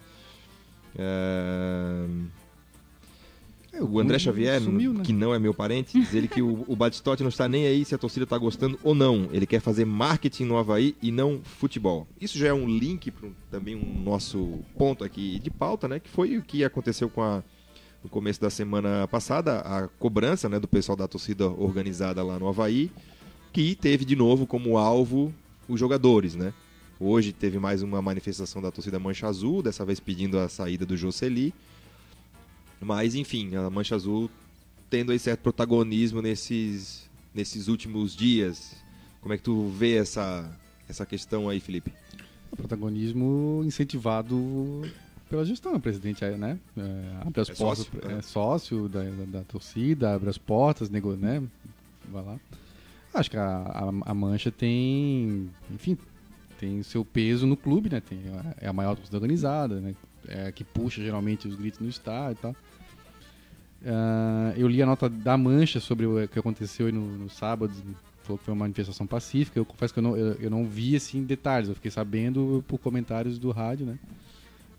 É, 0.98 2.06
o 3.82 4.00
André 4.00 4.20
Xavier, 4.20 4.62
sumiu, 4.62 4.94
né? 4.94 5.04
que 5.04 5.12
não 5.12 5.34
é 5.34 5.40
meu 5.40 5.54
parente, 5.54 6.00
diz 6.00 6.14
ele 6.14 6.28
que 6.28 6.42
o, 6.42 6.64
o 6.68 6.76
Batistotti 6.76 7.24
não 7.24 7.30
está 7.30 7.48
nem 7.48 7.66
aí 7.66 7.84
se 7.84 7.96
a 7.96 7.98
torcida 7.98 8.24
está 8.24 8.38
gostando 8.38 8.80
ou 8.84 8.94
não. 8.94 9.30
Ele 9.32 9.46
quer 9.46 9.60
fazer 9.60 9.86
marketing 9.86 10.46
no 10.46 10.58
Havaí 10.58 10.96
e 11.02 11.12
não 11.12 11.42
futebol. 11.44 12.08
Isso 12.22 12.38
já 12.38 12.48
é 12.48 12.54
um 12.54 12.68
link 12.68 13.10
para 13.10 13.30
também 13.50 13.76
um 13.76 14.04
nosso 14.04 14.60
ponto 14.78 15.04
aqui 15.04 15.40
de 15.40 15.50
pauta, 15.50 15.88
né? 15.88 16.00
Que 16.00 16.10
foi 16.10 16.38
o 16.38 16.44
que 16.44 16.64
aconteceu 16.64 17.10
com 17.10 17.22
a, 17.22 17.44
no 18.04 18.10
começo 18.10 18.40
da 18.40 18.50
semana 18.50 19.08
passada, 19.08 19.60
a 19.60 19.88
cobrança 19.88 20.48
né, 20.50 20.60
do 20.60 20.68
pessoal 20.68 20.96
da 20.96 21.08
torcida 21.08 21.48
organizada 21.48 22.24
lá 22.24 22.38
no 22.38 22.48
Havaí, 22.48 22.92
que 23.52 23.76
teve 23.76 24.06
de 24.06 24.16
novo 24.16 24.46
como 24.46 24.78
alvo 24.78 25.34
os 25.68 25.80
jogadores, 25.80 26.36
né? 26.36 26.54
Hoje 27.00 27.34
teve 27.34 27.60
mais 27.60 27.82
uma 27.82 28.02
manifestação 28.02 28.62
da 28.62 28.72
torcida 28.72 29.00
Mancha 29.00 29.28
Azul, 29.28 29.62
dessa 29.62 29.84
vez 29.84 30.00
pedindo 30.00 30.38
a 30.38 30.48
saída 30.48 30.86
do 30.86 30.96
Jocely. 30.96 31.54
Mas, 32.84 33.16
enfim, 33.16 33.56
a 33.56 33.70
Mancha 33.70 33.96
Azul 33.96 34.30
tendo 34.90 35.12
aí 35.12 35.18
certo 35.18 35.40
protagonismo 35.40 36.22
nesses, 36.22 37.10
nesses 37.34 37.68
últimos 37.68 38.16
dias. 38.16 38.76
Como 39.22 39.34
é 39.34 39.38
que 39.38 39.44
tu 39.44 39.70
vê 39.70 39.96
essa, 39.96 40.50
essa 40.88 41.06
questão 41.06 41.50
aí, 41.50 41.60
Felipe? 41.60 41.92
O 42.52 42.56
protagonismo 42.56 43.64
incentivado 43.66 44.84
pela 45.28 45.44
gestão, 45.44 45.74
o 45.74 45.80
presidente 45.80 46.24
né? 46.38 46.60
É, 46.78 47.26
abre 47.26 47.42
as 47.42 47.50
É 47.50 47.56
portas, 47.56 47.86
sócio, 47.86 48.08
é 48.08 48.14
é. 48.14 48.22
sócio 48.22 48.90
da, 48.90 49.04
da, 49.04 49.40
da 49.40 49.42
torcida, 49.42 50.14
abre 50.14 50.30
as 50.30 50.38
portas, 50.38 50.92
nego, 50.92 51.16
né? 51.16 51.42
Vai 52.12 52.24
lá. 52.24 52.40
Acho 53.14 53.32
que 53.32 53.38
a, 53.38 53.46
a, 53.46 54.12
a 54.12 54.14
Mancha 54.14 54.52
tem, 54.52 55.50
enfim, 55.72 55.98
tem 56.60 56.84
seu 56.84 57.04
peso 57.04 57.48
no 57.48 57.58
clube, 57.58 57.90
né? 57.90 58.00
Tem, 58.00 58.20
é 58.62 58.68
a 58.68 58.74
maior 58.74 58.96
torcida 58.96 59.18
organizada, 59.18 59.80
né? 59.80 59.96
É 60.28 60.48
a 60.48 60.52
que 60.52 60.64
puxa 60.64 61.02
geralmente 61.02 61.48
os 61.48 61.56
gritos 61.56 61.80
no 61.80 61.90
estádio 61.90 62.38
e 62.40 62.42
tal. 62.42 62.56
Ah, 63.86 64.54
eu 64.56 64.68
li 64.68 64.82
a 64.82 64.86
nota 64.86 65.10
da 65.10 65.38
Mancha 65.38 65.80
sobre 65.80 66.06
o 66.06 66.28
que 66.28 66.40
aconteceu 66.40 66.92
no, 66.92 67.02
no 67.18 67.30
sábado, 67.30 67.74
falou 68.24 68.38
que 68.38 68.46
foi 68.46 68.54
uma 68.54 68.62
manifestação 68.62 69.06
pacífica. 69.06 69.60
Eu 69.60 69.66
confesso 69.66 69.94
que 69.94 70.00
eu 70.00 70.04
não, 70.04 70.16
eu, 70.16 70.34
eu 70.36 70.50
não 70.50 70.66
vi 70.66 70.96
assim 70.96 71.24
detalhes, 71.24 71.70
eu 71.70 71.76
fiquei 71.76 71.92
sabendo 71.92 72.64
por 72.68 72.78
comentários 72.80 73.38
do 73.38 73.52
rádio, 73.52 73.86
né? 73.86 73.98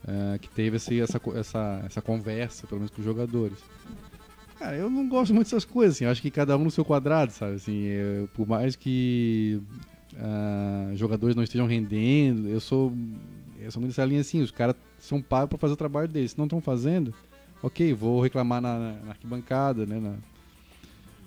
Ah, 0.07 0.39
que 0.39 0.49
teve 0.49 0.77
assim, 0.77 1.01
essa, 1.01 1.21
essa, 1.35 1.83
essa 1.87 2.03
conversa, 2.03 2.67
pelo 2.67 2.81
menos 2.81 2.91
com 2.95 3.01
os 3.01 3.05
jogadores. 3.05 3.59
Cara, 4.59 4.77
eu 4.77 4.89
não 4.89 5.09
gosto 5.09 5.35
muito 5.35 5.47
dessas 5.47 5.65
coisas, 5.65 5.97
assim, 5.97 6.05
eu 6.05 6.11
acho 6.11 6.23
que 6.23 6.31
cada 6.31 6.57
um 6.57 6.65
no 6.65 6.71
seu 6.71 6.85
quadrado, 6.85 7.33
sabe? 7.33 7.55
Assim, 7.57 7.83
eu- 7.83 8.29
por 8.29 8.47
mais 8.47 8.77
que 8.77 9.61
ah, 10.17 10.93
jogadores 10.95 11.35
não 11.37 11.43
estejam 11.43 11.67
rendendo, 11.67 12.49
eu 12.49 12.61
sou, 12.61 12.93
eu 13.59 13.71
sou 13.71 13.81
muito 13.81 13.91
dessa 13.93 14.05
linha 14.05 14.21
assim, 14.21 14.41
os 14.41 14.51
caras 14.51 14.77
são 14.99 15.21
pagos 15.21 15.49
para 15.51 15.59
fazer 15.59 15.75
o 15.75 15.77
trabalho 15.77 16.09
deles, 16.09 16.31
se 16.31 16.39
não 16.39 16.45
estão 16.47 16.61
fazendo, 16.61 17.13
ok, 17.67 17.93
vou 17.95 18.21
reclamar 18.21 18.61
na, 18.61 18.79
na 19.05 19.11
arquibancada, 19.11 19.87
né? 19.87 19.99
na- 19.99 20.17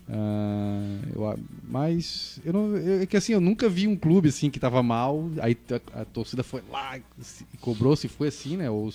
ah, 0.10 1.00
eu 1.14 1.40
mas 1.68 2.40
eu 2.46 2.54
não, 2.54 2.78
eu- 2.78 3.02
é 3.02 3.06
que 3.06 3.18
assim, 3.18 3.34
eu 3.34 3.42
nunca 3.42 3.68
vi 3.68 3.88
um 3.88 3.96
clube 3.98 4.30
assim 4.30 4.50
que 4.50 4.60
tava 4.60 4.82
mal, 4.82 5.30
aí 5.42 5.58
a, 5.94 6.02
a 6.02 6.06
torcida 6.06 6.44
foi 6.44 6.64
lá 6.72 6.98
e 6.98 7.04
se- 7.22 7.46
cobrou, 7.60 7.96
se 7.96 8.08
foi 8.08 8.30
assim, 8.30 8.56
né? 8.56 8.70
Ou 8.70 8.94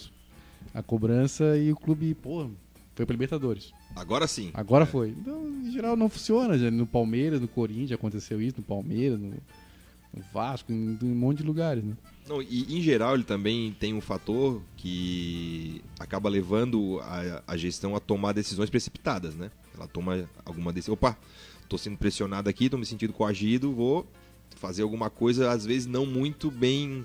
a 0.72 0.82
cobrança 0.82 1.56
e 1.58 1.70
o 1.70 1.76
clube, 1.76 2.14
pô, 2.14 2.48
foi 2.94 3.04
pra 3.04 3.12
Libertadores. 3.12 3.72
Agora 3.94 4.26
sim. 4.26 4.50
Agora 4.54 4.86
foi. 4.86 5.10
Então, 5.10 5.46
em 5.48 5.70
geral, 5.70 5.96
não 5.96 6.08
funciona. 6.08 6.56
Já 6.56 6.70
no 6.70 6.86
Palmeiras, 6.86 7.40
no 7.42 7.48
Corinthians 7.48 7.92
aconteceu 7.92 8.40
isso, 8.40 8.56
no 8.58 8.62
Palmeiras, 8.62 9.18
no, 9.20 9.28
no 9.28 10.22
Vasco, 10.32 10.72
em, 10.72 10.98
em 11.02 11.12
um 11.12 11.14
monte 11.14 11.38
de 11.38 11.42
lugares, 11.44 11.84
né? 11.84 11.92
Não, 12.32 12.40
e 12.40 12.78
em 12.78 12.80
geral 12.80 13.14
ele 13.14 13.24
também 13.24 13.76
tem 13.78 13.92
um 13.92 14.00
fator 14.00 14.62
que 14.74 15.84
acaba 16.00 16.30
levando 16.30 16.98
a, 17.02 17.42
a 17.46 17.56
gestão 17.58 17.94
a 17.94 18.00
tomar 18.00 18.32
decisões 18.32 18.70
precipitadas, 18.70 19.34
né? 19.34 19.50
Ela 19.76 19.86
toma 19.86 20.26
alguma 20.42 20.72
decisão. 20.72 20.94
Opa, 20.94 21.14
tô 21.68 21.76
sendo 21.76 21.98
pressionado 21.98 22.48
aqui, 22.48 22.70
tô 22.70 22.78
me 22.78 22.86
sentindo 22.86 23.12
coagido, 23.12 23.74
vou 23.74 24.06
fazer 24.56 24.80
alguma 24.80 25.10
coisa, 25.10 25.50
às 25.50 25.66
vezes 25.66 25.86
não 25.86 26.06
muito 26.06 26.50
bem 26.50 27.04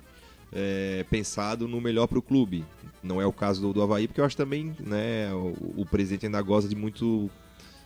é, 0.53 1.05
pensado 1.09 1.67
no 1.67 1.81
melhor 1.81 2.07
para 2.07 2.19
o 2.19 2.21
clube. 2.21 2.63
Não 3.03 3.21
é 3.21 3.25
o 3.25 3.33
caso 3.33 3.59
do, 3.59 3.73
do 3.73 3.81
Havaí, 3.81 4.07
porque 4.07 4.21
eu 4.21 4.25
acho 4.25 4.37
também 4.37 4.73
né, 4.79 5.33
o, 5.33 5.81
o 5.81 5.85
presidente 5.85 6.25
ainda 6.25 6.41
goza 6.41 6.69
de 6.69 6.75
muito, 6.75 7.29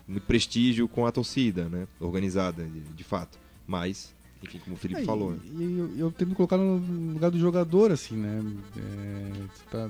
muito 0.08 0.28
prestígio 0.28 0.88
com 0.88 1.08
a 1.08 1.12
torcida, 1.12 1.68
né? 1.68 1.88
Organizada, 2.00 2.64
de, 2.64 2.82
de 2.82 3.04
fato. 3.04 3.40
Mas, 3.66 4.14
enfim, 4.44 4.60
como 4.60 4.76
o 4.76 4.80
Felipe 4.80 5.02
É, 5.02 5.06
falou. 5.06 5.36
E, 5.44 5.62
e 5.64 5.78
eu, 5.80 5.98
eu 5.98 6.12
tento 6.12 6.30
me 6.30 6.36
colocar 6.36 6.58
no 6.58 6.78
lugar 7.14 7.30
do 7.32 7.40
jogador, 7.40 7.92
assim, 7.92 8.16
né? 8.16 8.42
É, 8.78 9.32
você 9.54 9.64
tá... 9.70 9.90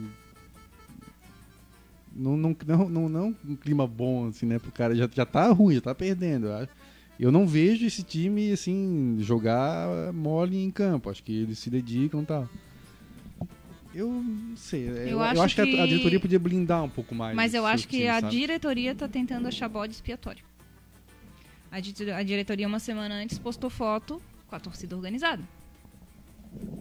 Não, 2.14 2.36
não, 2.36 2.56
não, 2.68 2.89
não, 2.89 3.10
não 3.10 3.36
um 3.47 3.56
clima 3.56 3.88
bom, 3.88 4.28
assim, 4.28 4.45
né? 4.45 4.60
Pro 4.60 4.72
cara 4.72 4.93
já, 4.95 5.08
já 5.14 5.26
tá 5.26 5.47
ruim, 5.52 5.76
já 5.76 5.82
tá 5.82 5.95
perdendo. 5.95 6.47
eu 7.18 7.32
não 7.32 7.47
vejo 7.47 7.86
esse 7.86 8.04
time, 8.04 8.52
assim, 8.52 9.18
jogar 9.22 10.12
mole 10.14 10.58
em 10.58 10.70
campo. 10.70 11.10
Acho 11.10 11.24
que 11.24 11.32
eles 11.32 11.58
se 11.60 11.70
dedicam 11.70 12.22
e 12.22 12.26
tal. 12.26 12.49
Eu 13.93 14.10
não 14.10 14.58
sei. 14.58 14.88
é, 14.89 15.04
Eu, 15.06 15.08
eu 15.12 15.22
acho 15.22 15.41
acho, 15.41 15.56
que... 15.56 15.62
a- 15.62 15.64
a, 15.64 15.68
que- 15.68 15.88
diretoria 15.88 16.20
podia 16.20 16.39
blindar 16.39 16.84
um 16.84 16.89
pouco 16.89 17.16
mais. 17.16 17.36
Mas 17.36 17.54
eu 17.54 17.66
acho 17.66 17.88
que 17.88 17.97
time, 17.97 18.10
a 18.10 18.20
sabe? 18.20 18.36
diretoria 18.38 18.93
tá 18.95 19.08
tentando 19.08 19.47
achar 19.47 19.70
bode 19.70 19.93
expiatório. 19.93 20.43
A, 21.72 21.80
di- 21.80 22.12
a 22.12 22.22
diretoria, 22.24 22.68
uma 22.68 22.80
semana 22.80 23.16
antes, 23.16 23.38
postou 23.38 23.70
foto 23.70 24.22
com 24.52 24.56
a 24.58 24.60
torcida 24.60 24.95
organizada. 24.97 25.41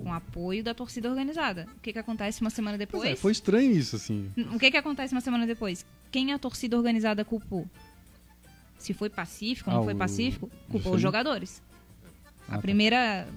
Com 0.03 0.13
apoio 0.13 0.65
da 0.65 0.75
torcida 0.75 1.09
organizada. 1.09 1.69
O 1.77 1.81
que, 1.81 1.93
que 1.93 1.99
acontece 2.01 2.41
uma 2.41 2.51
semana 2.51 2.77
Pois 2.77 2.89
depois? 2.89 3.13
é, 3.13 3.17
foi 3.17 3.31
estranho 3.33 3.71
isso, 3.71 3.95
assim. 3.95 4.29
O 4.53 4.59
que, 4.59 4.71
que 4.73 4.77
acontece 4.77 5.15
uma 5.15 5.21
semana 5.21 5.47
depois? 5.47 5.87
Quem 6.11 6.33
a 6.33 6.39
torcida 6.39 6.77
organizada 6.77 7.25
culpou? 7.25 7.65
Se 8.77 8.93
foi 8.93 9.09
pacífico 9.09 9.71
ou 9.71 9.77
não 9.77 9.83
Ah, 9.83 9.85
foi 9.85 9.95
pacífico, 9.95 10.51
culpou 10.69 10.95
os 10.97 11.01
jogadores. 11.01 11.63
Ah, 12.49 12.55
A 12.55 12.57
tá. 12.57 12.61
primeira, 12.61 13.29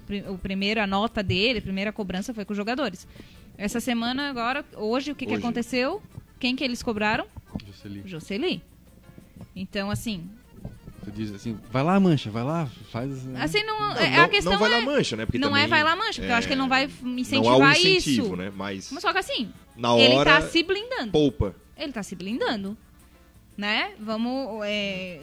primeira 0.41 0.87
nota 0.87 1.21
dele, 1.21 1.59
a 1.59 1.61
primeira 1.61 1.93
cobrança 1.93 2.33
foi 2.33 2.43
com 2.43 2.53
os 2.53 2.57
jogadores. 2.57 3.07
Essa 3.55 3.79
semana 3.79 4.29
agora, 4.31 4.65
hoje, 4.75 5.11
o 5.11 5.15
que, 5.15 5.27
que 5.27 5.33
Hoje. 5.33 5.41
aconteceu? 5.43 6.01
Quem 6.39 6.55
que 6.55 6.63
eles 6.63 6.81
cobraram? 6.81 7.27
Jocely, 7.67 8.01
Jocely. 8.07 8.61
Então, 9.55 9.91
assim, 9.91 10.27
tu 11.03 11.11
diz 11.11 11.31
assim, 11.31 11.57
vai 11.71 11.83
lá, 11.83 11.99
mancha, 11.99 12.29
vai 12.31 12.43
lá, 12.43 12.65
faz. 12.91 13.23
né? 13.25 13.41
assim 13.41 13.63
não, 13.63 13.79
Não, 13.79 13.97
é, 13.97 14.19
a 14.19 14.27
questão 14.27 14.53
não 14.53 14.59
vai 14.59 14.71
é, 14.71 14.77
lá 14.77 14.81
mancha, 14.81 15.15
né? 15.15 15.25
Porque 15.25 15.37
não 15.37 15.55
é 15.55 15.67
vai 15.67 15.83
lá 15.83 15.95
mancha, 15.95 16.21
porque 16.21 16.31
eu 16.31 16.35
acho 16.35 16.47
que 16.47 16.53
ele 16.53 16.61
não 16.61 16.69
vai 16.69 16.87
não 17.01 17.11
há 17.13 17.19
incentivar 17.19 17.59
um 17.59 17.71
incentivo, 17.71 18.25
isso. 18.27 18.35
né? 18.35 18.51
Mas 18.55 18.91
Mas 18.91 19.01
só 19.01 19.11
que 19.11 19.19
assim, 19.19 19.51
na 19.75 19.97
ele 19.97 20.15
hora 20.15 20.41
tá 20.41 20.41
se 20.41 20.63
blindando. 20.63 21.11
poupa. 21.11 21.55
Ele 21.77 21.91
tá 21.91 22.03
se 22.03 22.15
blindando. 22.15 22.77
Né? 23.57 23.93
Vamos. 23.99 24.61
é, 24.65 25.21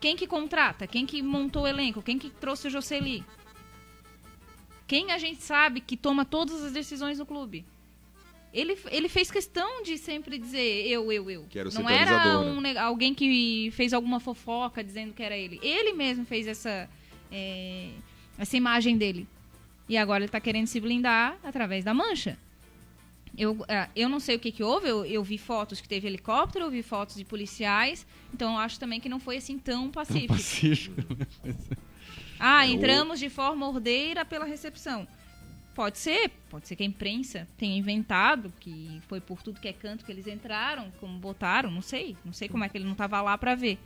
Quem 0.00 0.16
que 0.16 0.26
contrata? 0.26 0.86
Quem 0.86 1.04
que 1.04 1.20
montou 1.22 1.62
o 1.64 1.66
elenco? 1.66 2.00
Quem 2.02 2.18
que 2.18 2.30
trouxe 2.30 2.68
o 2.68 2.70
Jocely? 2.70 3.22
Quem 4.86 5.10
a 5.12 5.18
gente 5.18 5.42
sabe 5.42 5.80
que 5.80 5.96
toma 5.96 6.24
todas 6.24 6.62
as 6.62 6.72
decisões 6.72 7.18
no 7.18 7.26
clube? 7.26 7.64
Ele, 8.52 8.76
ele 8.90 9.08
fez 9.08 9.30
questão 9.30 9.82
de 9.82 9.96
sempre 9.96 10.38
dizer 10.38 10.86
eu, 10.86 11.10
eu, 11.10 11.30
eu. 11.30 11.44
Que 11.48 11.58
era 11.58 11.68
o 11.68 11.72
Não 11.72 11.88
era 11.88 12.24
né? 12.24 12.36
um, 12.36 12.60
ne- 12.60 12.76
alguém 12.76 13.14
que 13.14 13.70
fez 13.72 13.92
alguma 13.94 14.20
fofoca 14.20 14.84
dizendo 14.84 15.14
que 15.14 15.22
era 15.22 15.36
ele. 15.36 15.58
Ele 15.62 15.92
mesmo 15.94 16.26
fez 16.26 16.46
essa, 16.46 16.88
é, 17.30 17.88
essa 18.38 18.56
imagem 18.56 18.98
dele. 18.98 19.26
E 19.88 19.96
agora 19.96 20.18
ele 20.18 20.26
está 20.26 20.38
querendo 20.40 20.66
se 20.66 20.78
blindar 20.80 21.36
através 21.42 21.82
da 21.82 21.94
mancha. 21.94 22.36
Eu, 23.36 23.64
é, 23.66 23.88
eu 23.96 24.10
não 24.10 24.20
sei 24.20 24.36
o 24.36 24.38
que, 24.38 24.52
que 24.52 24.62
houve, 24.62 24.86
eu, 24.88 25.06
eu 25.06 25.24
vi 25.24 25.38
fotos 25.38 25.80
que 25.80 25.88
teve 25.88 26.06
helicóptero, 26.06 26.66
eu 26.66 26.70
vi 26.70 26.82
fotos 26.82 27.16
de 27.16 27.24
policiais, 27.24 28.06
então 28.34 28.52
eu 28.52 28.58
acho 28.58 28.78
também 28.78 29.00
que 29.00 29.08
não 29.08 29.18
foi 29.18 29.38
assim 29.38 29.58
tão 29.58 29.90
pacífico. 29.90 30.34
Pacífico. 30.34 30.96
Ah, 32.44 32.66
É, 32.66 32.70
entramos 32.70 33.20
de 33.20 33.30
forma 33.30 33.68
ordeira 33.68 34.24
pela 34.24 34.44
recepção. 34.44 35.06
Pode 35.74 35.98
ser, 35.98 36.30
pode 36.50 36.68
ser 36.68 36.76
que 36.76 36.82
a 36.82 36.86
imprensa 36.86 37.48
tenha 37.56 37.76
inventado 37.76 38.52
que 38.60 39.00
foi 39.08 39.20
por 39.20 39.42
tudo 39.42 39.60
que 39.60 39.68
é 39.68 39.72
canto 39.72 40.04
que 40.04 40.12
eles 40.12 40.26
entraram, 40.26 40.92
como 41.00 41.18
botaram, 41.18 41.70
não 41.70 41.80
sei, 41.80 42.14
não 42.24 42.32
sei 42.32 42.48
como 42.48 42.62
é 42.62 42.68
que 42.68 42.76
ele 42.76 42.84
não 42.84 42.92
estava 42.92 43.20
lá 43.22 43.38
para 43.38 43.54
ver. 43.54 43.78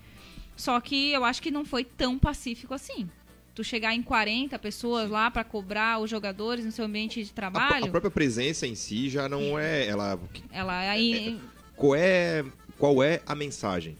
Só 0.57 0.81
que 0.81 1.13
eu 1.13 1.25
acho 1.25 1.41
que 1.41 1.51
não 1.51 1.65
foi 1.65 1.85
tão 1.85 2.19
pacífico 2.19 2.75
assim. 2.75 3.09
Tu 3.55 3.63
chegar 3.63 3.95
em 3.95 4.03
40 4.03 4.59
pessoas 4.59 5.09
lá 5.09 5.31
para 5.31 5.45
cobrar 5.45 5.99
os 5.99 6.11
jogadores 6.11 6.65
no 6.65 6.73
seu 6.73 6.85
ambiente 6.85 7.23
de 7.23 7.31
A, 7.31 7.35
trabalho, 7.35 7.87
a 7.87 7.89
própria 7.89 8.11
presença 8.11 8.67
em 8.67 8.75
si 8.75 9.09
já 9.09 9.29
não 9.29 9.59
é. 9.59 9.87
Ela, 9.87 10.19
ela 10.51 10.79
aí 10.79 11.41
qual, 11.77 11.95
é, 11.95 12.45
qual 12.79 13.03
é 13.03 13.23
a 13.27 13.35
mensagem? 13.35 13.97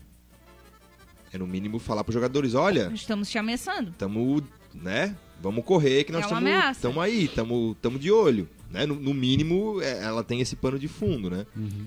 É 1.33 1.39
no 1.39 1.47
mínimo 1.47 1.79
falar 1.79 2.03
para 2.03 2.11
os 2.11 2.15
jogadores: 2.15 2.55
olha, 2.55 2.91
estamos 2.95 3.31
te 3.31 3.39
ameaçando. 3.39 3.91
estamos, 3.91 4.45
né? 4.75 5.15
Vamos 5.41 5.65
correr 5.65 6.05
que 6.05 6.13
nós 6.13 6.23
É 6.23 6.25
estamos 6.25 6.77
estamos 6.77 6.99
aí, 7.03 7.25
estamos 7.25 8.01
de 8.01 8.11
olho. 8.11 8.49
Né? 8.71 8.85
No, 8.87 8.95
no 8.97 9.15
mínimo, 9.15 9.81
é, 9.81 10.03
ela 10.03 10.25
tem 10.25 10.41
esse 10.41 10.57
pano 10.57 10.79
de 10.79 10.89
fundo, 10.89 11.31
né? 11.31 11.47
Uhum. 11.57 11.87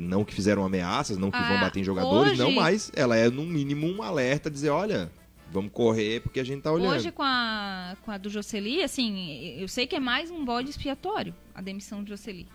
Não 0.00 0.24
que 0.24 0.32
fizeram 0.34 0.64
ameaças, 0.64 1.16
não 1.18 1.30
que 1.30 1.36
Ah, 1.38 1.48
vão 1.48 1.60
bater 1.60 1.80
em 1.80 1.84
jogadores, 1.84 2.32
hoje- 2.32 2.40
não, 2.42 2.52
mas 2.52 2.92
ela 2.94 3.16
é 3.16 3.28
no 3.28 3.44
mínimo 3.44 3.86
um 3.88 4.00
alerta 4.02 4.48
dizer, 4.50 4.70
olha, 4.70 5.10
vamos 5.50 5.72
correr 5.72 6.20
porque 6.20 6.38
a 6.38 6.44
gente 6.44 6.62
tá 6.62 6.70
olhando. 6.70 6.94
Hoje 6.94 7.10
com 7.10 7.22
a, 7.24 7.96
com 8.04 8.10
a 8.12 8.18
do 8.18 8.28
Jocely, 8.30 8.82
assim, 8.82 9.56
eu 9.58 9.66
sei 9.66 9.86
que 9.86 9.96
é 9.96 10.00
mais 10.00 10.30
um 10.30 10.44
bode 10.44 10.70
expiatório 10.70 11.34
a 11.54 11.60
demissão 11.60 12.02
do 12.02 12.08
Jocely. 12.10 12.46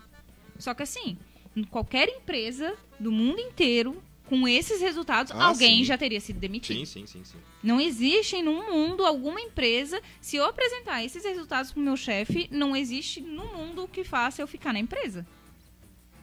Só 0.58 0.72
que 0.72 0.82
assim, 0.82 1.18
em 1.54 1.64
qualquer 1.64 2.08
empresa 2.08 2.74
do 2.98 3.12
mundo 3.12 3.40
inteiro, 3.40 3.96
com 4.32 4.48
esses 4.48 4.80
resultados, 4.80 5.30
Ah, 5.30 5.44
alguém 5.48 5.80
sim. 5.80 5.84
já 5.84 5.98
teria 5.98 6.18
sido 6.18 6.38
demitido. 6.40 6.78
Sim, 6.78 6.86
sim, 6.86 7.06
sim, 7.06 7.22
sim. 7.22 7.36
Não 7.62 7.78
existe 7.78 8.40
no 8.40 8.62
mundo 8.72 9.04
alguma 9.04 9.38
empresa, 9.38 10.00
se 10.22 10.36
eu 10.36 10.44
apresentar 10.46 11.04
esses 11.04 11.22
resultados 11.22 11.70
pro 11.70 11.82
meu 11.82 11.98
chefe, 11.98 12.48
não 12.50 12.74
existe 12.74 13.20
no 13.20 13.44
mundo 13.48 13.86
que 13.86 14.02
faça 14.04 14.40
eu 14.40 14.46
ficar 14.46 14.72
na 14.72 14.78
empresa. 14.78 15.26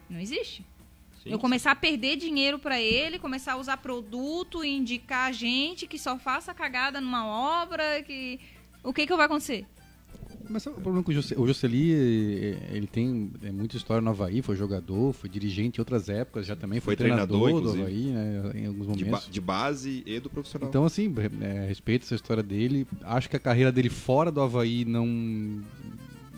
Não 0.10 0.20
existe. 0.20 0.66
Sim, 1.22 1.30
eu 1.30 1.38
começar 1.38 1.70
a 1.70 1.76
perder 1.76 2.16
dinheiro 2.16 2.58
pra 2.58 2.82
ele, 2.82 3.20
começar 3.20 3.54
a 3.54 3.58
usar 3.58 3.78
produto, 3.78 4.64
indicar 4.64 5.32
gente 5.32 5.86
que 5.86 6.00
só 6.00 6.18
faça 6.18 6.52
cagada 6.52 7.00
numa 7.00 7.28
obra, 7.62 8.02
que 8.02 8.40
o 8.84 8.92
que 8.92 9.06
que 9.06 9.16
vai 9.16 9.28
acontecer? 9.28 9.68
Mas 10.50 10.64
sabe 10.64 10.78
o 10.78 10.82
problema 10.82 11.04
com 11.04 11.12
o 11.12 11.14
Jocely? 11.14 11.40
O 11.40 11.96
eh, 11.96 12.70
ele 12.76 12.88
tem 12.88 13.32
é, 13.44 13.52
muita 13.52 13.78
história 13.78 14.02
no 14.02 14.10
Havaí, 14.10 14.42
foi 14.42 14.56
jogador, 14.56 15.14
foi 15.14 15.30
dirigente 15.30 15.78
em 15.78 15.82
outras 15.82 16.10
épocas, 16.10 16.48
já 16.48 16.56
também 16.56 16.80
foi, 16.80 16.96
Foi 16.96 16.96
treinador, 16.96 17.44
treinador, 17.44 17.76
do. 17.76 17.82
Havaí, 17.82 18.06
né, 18.08 18.52
em 18.56 18.66
alguns 18.66 18.98
De, 18.98 19.04
ba- 19.04 19.12
momentos. 19.12 19.30
de 19.30 19.42
base 19.42 20.04
e 20.08 20.20
do 20.20 20.28
profissional. 20.28 20.68
Então, 20.70 20.86
assim, 20.86 21.14
é, 21.42 21.68
respeito 21.68 22.04
essa 22.04 22.16
história 22.16 22.42
dele. 22.42 22.88
Acho 23.04 23.30
que 23.30 23.36
a 23.36 23.40
carreira 23.40 23.72
dele 23.72 23.90
fora 23.90 24.32
do 24.32 24.42
Havaí 24.42 24.86
não, 24.86 25.06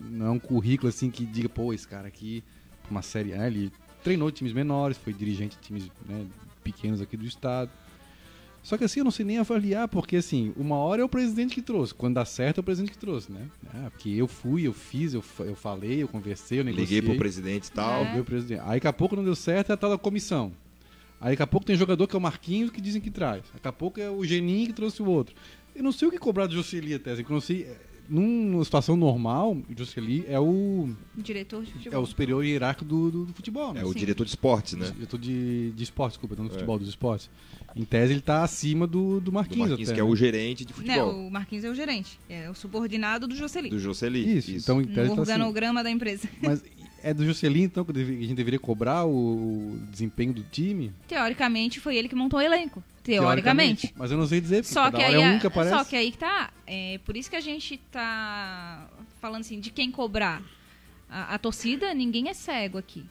não 0.10 0.26
é 0.26 0.30
um 0.32 0.40
currículo 0.40 0.90
assim 0.90 1.10
que 1.10 1.26
diga, 1.26 1.48
pô, 1.48 1.74
esse 1.74 1.88
cara 1.88 2.10
aqui, 2.10 2.44
uma 2.90 3.02
série 3.02 3.34
A, 3.34 3.48
ele 3.48 3.72
treinou 4.04 4.30
times 4.30 4.52
menores, 4.52 4.98
foi 4.98 5.14
dirigente 5.14 5.56
de 5.56 5.62
times 5.64 5.90
né, 6.06 6.26
pequenos 6.62 7.00
aqui 7.00 7.16
do 7.16 7.26
estado. 7.26 7.72
Só 8.64 8.78
que 8.78 8.84
assim, 8.84 9.00
eu 9.00 9.04
não 9.04 9.12
sei 9.12 9.26
nem 9.26 9.40
avaliar, 9.40 9.88
porque 9.88 10.16
assim, 10.16 10.54
uma 10.56 10.76
hora 10.76 11.02
é 11.02 11.06
o 11.06 11.10
presidente 11.10 11.56
que 11.56 11.62
trouxe, 11.62 11.94
quando 11.94 12.16
dá 12.16 12.26
certo 12.26 12.60
é 12.60 12.62
o 12.62 12.64
presidente 12.64 12.92
que 12.92 12.98
trouxe, 12.98 13.32
né? 13.32 13.48
Ah, 13.74 13.90
porque 13.90 14.10
eu 14.10 14.28
fui, 14.28 14.68
eu 14.68 14.74
fiz, 14.74 15.14
eu, 15.14 15.24
eu 15.40 15.56
falei, 15.56 16.04
eu 16.04 16.08
conversei, 16.08 16.60
eu 16.60 16.64
negociei. 16.64 17.00
Liguei 17.00 17.02
pro 17.02 17.18
presidente 17.18 17.68
e 17.68 17.72
tal. 17.72 18.04
É. 18.04 18.22
Presidente. 18.22 18.62
Aí 18.62 18.76
daqui 18.76 18.88
a 18.88 18.94
pouco 18.94 19.16
não 19.16 19.24
deu 19.24 19.36
certo, 19.36 19.72
é 19.72 19.74
a 19.74 19.78
tal 19.78 19.90
da 19.90 19.98
comissão. 19.98 20.52
Aí 21.20 21.32
daqui 21.32 21.44
a 21.44 21.48
pouco 21.48 21.66
tem 21.66 21.76
jogador 21.76 22.08
que 22.08 22.16
é 22.16 22.20
o 22.20 22.22
Marquinhos 22.22 22.70
que 22.72 22.82
dizem 22.82 23.02
que 23.02 23.12
traz. 23.12 23.44
Daqui 23.54 23.68
a 23.68 23.72
pouco 23.72 24.00
é 24.00 24.10
o 24.10 24.24
Geninho 24.24 24.68
que 24.68 24.74
trouxe 24.74 25.02
o 25.02 25.06
outro. 25.06 25.36
Eu 25.76 25.84
não 25.84 25.92
sei 25.92 26.08
o 26.08 26.12
que 26.12 26.18
cobrar 26.18 26.48
do 26.48 26.54
Jocely 26.54 26.96
até. 26.96 27.12
assim, 27.12 27.24
que 27.24 27.32
eu 27.32 27.34
não 27.34 27.42
sei. 27.42 27.68
É, 28.12 28.14
Numa 28.14 28.64
situação 28.66 28.96
normal, 28.98 29.54
o 29.54 29.66
Jocely 29.78 30.26
é 30.28 30.40
o, 30.40 30.90
Diretor 31.16 31.64
de 31.64 31.70
é 31.70 31.74
futebol. 31.74 32.04
o 32.04 32.06
superior 32.06 32.46
hierárquico 32.46 32.86
do, 32.86 33.12
do, 33.12 33.26
do 33.26 33.34
futebol, 33.34 33.74
né? 33.74 33.82
É 33.82 33.86
o 33.86 33.94
Sim. 33.94 34.00
diretor 34.00 34.24
de 34.26 34.30
esportes, 34.32 34.74
né? 34.74 34.92
Diretor 34.94 35.18
de, 35.20 35.72
de 35.72 35.84
esporte, 35.84 36.14
desculpa, 36.14 36.36
não 36.36 36.46
do 36.46 36.52
É. 36.52 36.54
futebol, 36.54 36.78
dos 36.78 36.90
esportes. 36.90 37.30
Em 37.76 37.86
tese, 37.86 38.12
ele 38.14 38.22
tá 38.22 38.44
acima 38.44 38.86
do, 38.86 39.16
do 39.16 39.22
Do 39.22 39.32
Marquinhos, 39.32 39.70
Marquinhos, 39.70 39.90
até, 39.90 39.96
que 39.96 40.02
é 40.02 40.04
né? 40.04 40.10
o 40.10 40.16
gerente 40.16 40.66
de 40.66 40.74
Né, 40.74 40.78
futebol. 40.96 41.28
o 41.28 41.32
Marquinhos 41.32 41.64
é 41.64 41.70
o 41.70 41.76
gerente, 41.76 42.20
é 42.30 42.50
o 42.50 42.54
subordinado 42.54 43.28
do 43.28 43.36
Jocely, 43.36 43.70
Do 43.70 43.80
Jocely. 43.80 44.38
Isso, 44.38 44.52
então 44.52 44.82
em 44.82 44.86
tese 44.86 45.10
no 45.10 45.16
tá 45.16 45.22
acima. 45.22 45.36
organograma 45.38 45.82
da 45.84 45.90
empresa. 45.90 46.28
Mas 46.42 46.62
é 47.04 47.14
do 47.14 47.26
Jocely, 47.26 47.64
então, 47.64 47.84
que 47.84 47.92
a 47.92 48.04
gente 48.04 48.34
deveria 48.34 48.60
cobrar 48.60 49.06
o 49.06 49.78
desempenho 49.90 50.34
do 50.34 50.44
time? 50.44 50.94
Teoricamente, 51.08 51.80
foi 51.80 51.96
ele 51.96 52.08
que 52.08 52.16
montou 52.16 52.40
o 52.40 52.42
elenco. 52.42 52.84
Teoricamente. 53.04 53.94
Mas 53.98 54.12
eu 54.12 54.18
não 54.18 54.28
sei 54.28 54.40
dizer, 54.40 54.64
porque 54.64 54.74
Só 54.74 54.90
que, 54.92 54.98
hora 54.98 55.08
aí, 55.08 55.16
é 55.16 55.20
um 55.20 55.40
que 55.40 55.48
aparece. 55.48 55.76
só 55.76 55.84
que 55.84 55.96
aí 55.96 56.12
que 56.12 56.18
tá. 56.18 56.52
É 56.68 57.00
por 57.06 57.18
isso 57.18 57.30
que 57.30 57.36
a 57.36 57.42
gente 57.42 57.78
tá 57.92 58.88
falando 59.20 59.42
assim, 59.42 59.60
de 59.60 59.72
quem 59.72 59.92
cobrar. 59.92 60.42
A, 61.10 61.36
a 61.36 61.38
torcida, 61.38 61.94
ninguém 61.94 62.30
é 62.30 62.34
cego 62.34 62.78
aqui. 62.78 63.06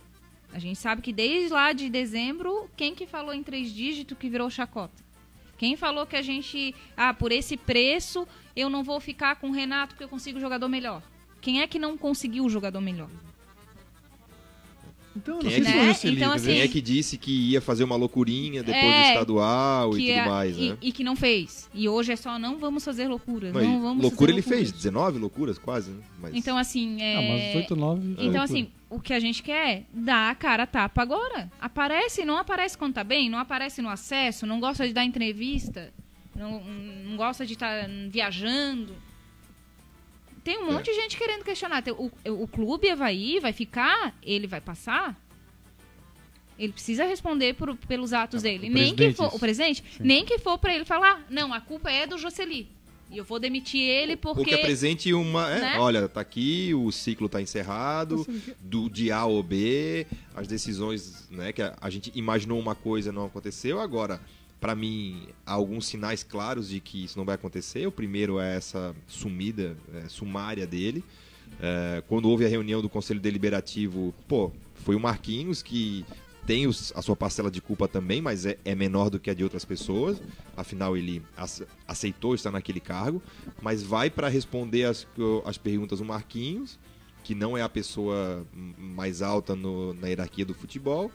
A 0.52 0.58
gente 0.58 0.78
sabe 0.78 1.02
que 1.02 1.12
desde 1.12 1.52
lá 1.52 1.72
de 1.72 1.88
dezembro, 1.88 2.68
quem 2.76 2.94
que 2.94 3.06
falou 3.06 3.32
em 3.34 3.42
três 3.42 3.72
dígitos 3.72 4.16
que 4.18 4.28
virou 4.28 4.50
chacota? 4.50 5.10
Quem 5.56 5.76
falou 5.76 6.06
que 6.06 6.16
a 6.16 6.22
gente, 6.22 6.74
ah, 6.96 7.12
por 7.12 7.30
esse 7.30 7.56
preço, 7.56 8.26
eu 8.56 8.70
não 8.70 8.82
vou 8.82 8.98
ficar 8.98 9.36
com 9.36 9.50
o 9.50 9.52
Renato 9.52 9.94
porque 9.94 10.04
eu 10.04 10.08
consigo 10.08 10.40
jogador 10.40 10.68
melhor? 10.68 11.02
Quem 11.40 11.60
é 11.60 11.66
que 11.66 11.78
não 11.78 11.98
conseguiu 11.98 12.44
o 12.44 12.50
jogador 12.50 12.80
melhor? 12.80 13.10
Então, 15.16 15.34
eu 15.34 15.40
Quem 15.40 15.60
não 15.60 15.70
é 15.70 15.72
sei 15.72 15.94
se 15.94 16.00
que- 16.02 16.06
o 16.08 16.10
Né? 16.12 16.16
Então, 16.16 16.30
quer 16.30 16.36
assim, 16.36 16.46
Quem 16.46 16.60
é 16.60 16.68
que 16.68 16.80
disse 16.80 17.18
que 17.18 17.32
ia 17.50 17.60
fazer 17.60 17.82
uma 17.82 17.96
loucurinha 17.96 18.62
depois 18.62 18.84
É, 18.84 19.02
do 19.02 19.08
estadual 19.08 19.98
e 19.98 20.00
tudo 20.06 20.10
é- 20.12 20.28
mais, 20.28 20.56
e, 20.56 20.68
né? 20.70 20.78
e 20.80 20.92
que 20.92 21.02
não 21.02 21.16
fez. 21.16 21.68
E 21.74 21.88
hoje 21.88 22.12
é 22.12 22.16
só 22.16 22.38
não 22.38 22.58
vamos 22.58 22.84
fazer 22.84 23.08
loucuras. 23.08 23.52
Mas 23.52 23.64
não 23.64 23.82
vamos 23.82 24.02
loucura 24.02 24.30
fazer 24.30 24.32
ele 24.32 24.42
fez, 24.42 24.60
loucuras. 24.68 24.82
19 24.82 25.18
loucuras 25.18 25.58
quase, 25.58 25.90
né? 25.90 26.02
Mas 26.20 26.34
Então, 26.34 26.56
assim, 26.56 27.02
é... 27.02 27.16
Ah, 27.16 27.22
mas 27.22 27.56
8 27.56 27.70
ou 27.72 27.76
9. 27.76 28.14
Então, 28.18 28.40
assim, 28.42 28.68
o 28.88 29.00
que 29.00 29.12
a 29.12 29.18
gente 29.18 29.42
quer 29.42 29.68
é 29.70 29.82
dar 29.92 30.30
a 30.30 30.34
cara 30.36 30.62
a 30.62 30.66
tapa 30.66 31.02
agora. 31.02 31.50
Aparece, 31.60 32.24
não 32.24 32.36
aparece 32.36 32.78
quando 32.78 32.94
tá 32.94 33.02
bem, 33.04 33.28
não 33.28 33.38
aparece 33.38 33.82
no 33.82 33.88
acesso, 33.88 34.46
não 34.46 34.60
gosta 34.60 34.86
de 34.86 34.92
dar 34.94 35.04
entrevista, 35.04 35.92
não, 36.36 36.62
não 37.04 37.16
gosta 37.16 37.44
de 37.44 37.54
estar 37.54 37.88
viajando. 38.08 38.94
Tem 40.50 40.58
um 40.58 40.68
É. 40.68 40.72
monte 40.72 40.86
de 40.86 40.94
gente 40.94 41.16
querendo 41.16 41.44
questionar. 41.44 41.84
O, 41.96 42.10
o 42.42 42.48
clube 42.48 42.90
Havaí 42.90 43.38
vai 43.38 43.52
ficar, 43.52 44.12
ele 44.20 44.48
vai 44.48 44.60
passar. 44.60 45.16
Ele 46.58 46.72
precisa 46.72 47.04
responder 47.04 47.54
por- 47.54 47.76
pelos 47.76 48.12
atos 48.12 48.42
dele. 48.42 48.68
o 48.68 48.72
Nem 48.72 48.92
que 48.94 49.12
for 49.12 49.28
isso. 49.28 49.36
o 49.36 49.38
presidente, 49.38 49.84
Sim. 49.96 50.02
nem 50.02 50.24
que 50.24 50.38
for 50.38 50.58
pra 50.58 50.74
ele 50.74 50.84
falar, 50.84 51.24
não, 51.30 51.54
a 51.54 51.60
culpa 51.60 51.88
é 51.90 52.04
do 52.04 52.18
Jocely. 52.18 52.68
E 53.12 53.16
eu 53.18 53.24
vou 53.24 53.38
demitir 53.38 53.80
ele 53.80 54.16
porque. 54.16 54.40
Ou 54.40 54.44
que 54.44 54.54
apresente 54.54 55.12
uma. 55.14 55.48
é, 55.50 55.60
né? 55.60 55.78
Olha, 55.78 56.08
tá 56.08 56.20
aqui, 56.20 56.74
o 56.74 56.90
ciclo 56.90 57.28
tá 57.28 57.40
encerrado, 57.40 58.26
do 58.60 58.90
de 58.90 59.10
A 59.12 59.24
ou 59.24 59.42
B, 59.42 60.06
as 60.34 60.46
decisões, 60.48 61.28
né? 61.30 61.52
Que 61.52 61.62
a, 61.62 61.76
a 61.80 61.90
gente 61.90 62.10
imaginou 62.14 62.58
uma 62.60 62.74
coisa 62.74 63.10
não 63.12 63.24
aconteceu. 63.26 63.80
Agora, 63.80 64.20
para 64.60 64.74
mim, 64.74 65.26
há 65.46 65.52
alguns 65.54 65.86
sinais 65.86 66.22
claros 66.22 66.68
de 66.68 66.80
que 66.80 67.04
isso 67.04 67.18
não 67.18 67.24
vai 67.24 67.34
acontecer. 67.34 67.86
O 67.86 67.92
primeiro 67.92 68.38
é 68.38 68.56
essa 68.56 68.94
sumida 69.06 69.76
é, 69.94 70.08
sumária 70.08 70.66
dele. 70.66 71.02
É, 71.60 72.02
quando 72.06 72.28
houve 72.28 72.44
a 72.44 72.48
reunião 72.48 72.80
do 72.82 72.88
Conselho 72.88 73.18
Deliberativo, 73.20 74.14
pô, 74.28 74.52
foi 74.74 74.94
o 74.94 75.00
Marquinhos 75.00 75.62
que 75.62 76.04
tem 76.46 76.66
os- 76.66 76.92
a 76.96 77.02
sua 77.02 77.14
parcela 77.16 77.50
de 77.50 77.60
culpa 77.60 77.86
também, 77.88 78.20
mas 78.20 78.44
é, 78.46 78.58
é 78.64 78.74
menor 78.74 79.08
do 79.10 79.18
que 79.20 79.30
a 79.30 79.34
de 79.34 79.42
outras 79.44 79.64
pessoas. 79.64 80.20
Afinal, 80.56 80.96
ele 80.96 81.22
ace- 81.36 81.66
aceitou 81.86 82.34
estar 82.34 82.50
naquele 82.50 82.80
cargo, 82.80 83.22
mas 83.62 83.82
vai 83.82 84.10
para 84.10 84.28
responder 84.28 84.84
as, 84.84 85.06
as 85.44 85.58
perguntas 85.58 86.00
o 86.00 86.04
Marquinhos, 86.04 86.78
que 87.24 87.34
não 87.34 87.56
é 87.56 87.62
a 87.62 87.68
pessoa 87.68 88.46
mais 88.78 89.22
alta 89.22 89.54
no- 89.54 89.92
na 89.94 90.08
hierarquia 90.08 90.44
do 90.44 90.54
futebol, 90.54 91.10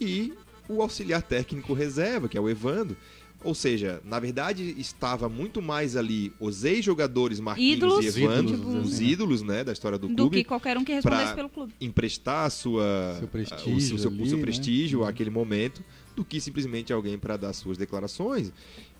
e 0.00 0.32
o 0.68 0.82
auxiliar 0.82 1.22
técnico 1.22 1.72
reserva, 1.72 2.28
que 2.28 2.36
é 2.36 2.40
o 2.40 2.48
Evandro. 2.48 2.96
Ou 3.44 3.54
seja, 3.54 4.00
na 4.04 4.18
verdade 4.18 4.74
estava 4.78 5.28
muito 5.28 5.60
mais 5.62 5.94
ali 5.94 6.32
os 6.40 6.64
ex-jogadores 6.64 7.38
Marquinhos 7.38 7.76
Ídolos. 7.76 8.04
e 8.04 8.08
Evandro, 8.22 8.54
Ídolos, 8.54 8.86
os 8.92 8.98
né? 9.00 9.06
ídolos 9.06 9.42
né, 9.42 9.62
da 9.62 9.72
história 9.72 9.98
do, 9.98 10.08
do 10.08 10.14
clube 10.16 10.38
que 10.38 10.44
qualquer 10.44 10.76
um 10.76 10.82
que 10.84 10.92
respondesse 10.92 11.34
pelo 11.34 11.48
clube. 11.50 11.72
emprestar 11.80 12.46
a 12.46 12.50
sua, 12.50 13.16
Seu 13.18 13.28
prestígio 13.28 13.76
o 13.76 13.80
seu, 13.80 13.98
seu- 13.98 14.10
ali, 14.10 14.28
seu 14.28 14.38
né? 14.38 14.42
prestígio 14.42 15.00
Uhum. 15.00 15.06
àquele 15.06 15.30
momento, 15.30 15.84
do 16.16 16.24
que 16.24 16.40
simplesmente 16.40 16.92
alguém 16.92 17.18
para 17.18 17.36
dar 17.36 17.52
suas 17.52 17.76
declarações. 17.78 18.50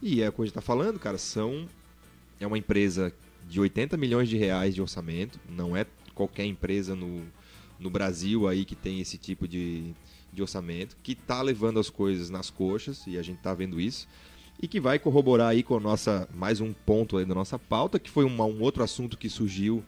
E 0.02 0.20
é 0.22 0.28
o 0.28 0.32
que 0.32 0.42
a 0.42 0.44
gente 0.44 0.50
está 0.50 0.60
falando, 0.60 0.98
cara, 1.00 1.18
são 1.18 1.66
é 2.38 2.46
uma 2.46 2.58
empresa 2.58 3.12
de 3.48 3.58
80 3.58 3.96
milhões 3.96 4.28
de 4.28 4.36
reais 4.36 4.74
de 4.74 4.82
orçamento, 4.82 5.40
não 5.48 5.74
é 5.76 5.86
qualquer 6.14 6.44
empresa 6.44 6.94
no, 6.94 7.22
no 7.80 7.88
Brasil 7.88 8.46
aí 8.46 8.64
que 8.66 8.76
tem 8.76 9.00
esse 9.00 9.16
tipo 9.16 9.48
de, 9.48 9.94
de 10.36 10.42
orçamento, 10.42 10.96
que 11.02 11.12
está 11.12 11.42
levando 11.42 11.80
as 11.80 11.90
coisas 11.90 12.30
nas 12.30 12.50
coxas, 12.50 13.02
e 13.06 13.18
a 13.18 13.22
gente 13.22 13.38
está 13.38 13.52
vendo 13.54 13.80
isso. 13.80 14.06
e 14.58 14.66
que 14.66 14.80
vai 14.80 14.98
corroborar 14.98 15.48
aí 15.48 15.62
com 15.62 15.76
a 15.76 15.80
nossa 15.80 16.26
mais 16.34 16.62
um 16.62 16.72
ponto 16.72 17.18
aí 17.18 17.26
da 17.26 17.34
nossa 17.34 17.58
pauta, 17.58 17.98
que 17.98 18.08
foi 18.08 18.24
uma- 18.24 18.46
um 18.46 18.62
outro 18.62 18.82
assunto 18.82 19.14
que 19.18 19.28
surgiu 19.28 19.84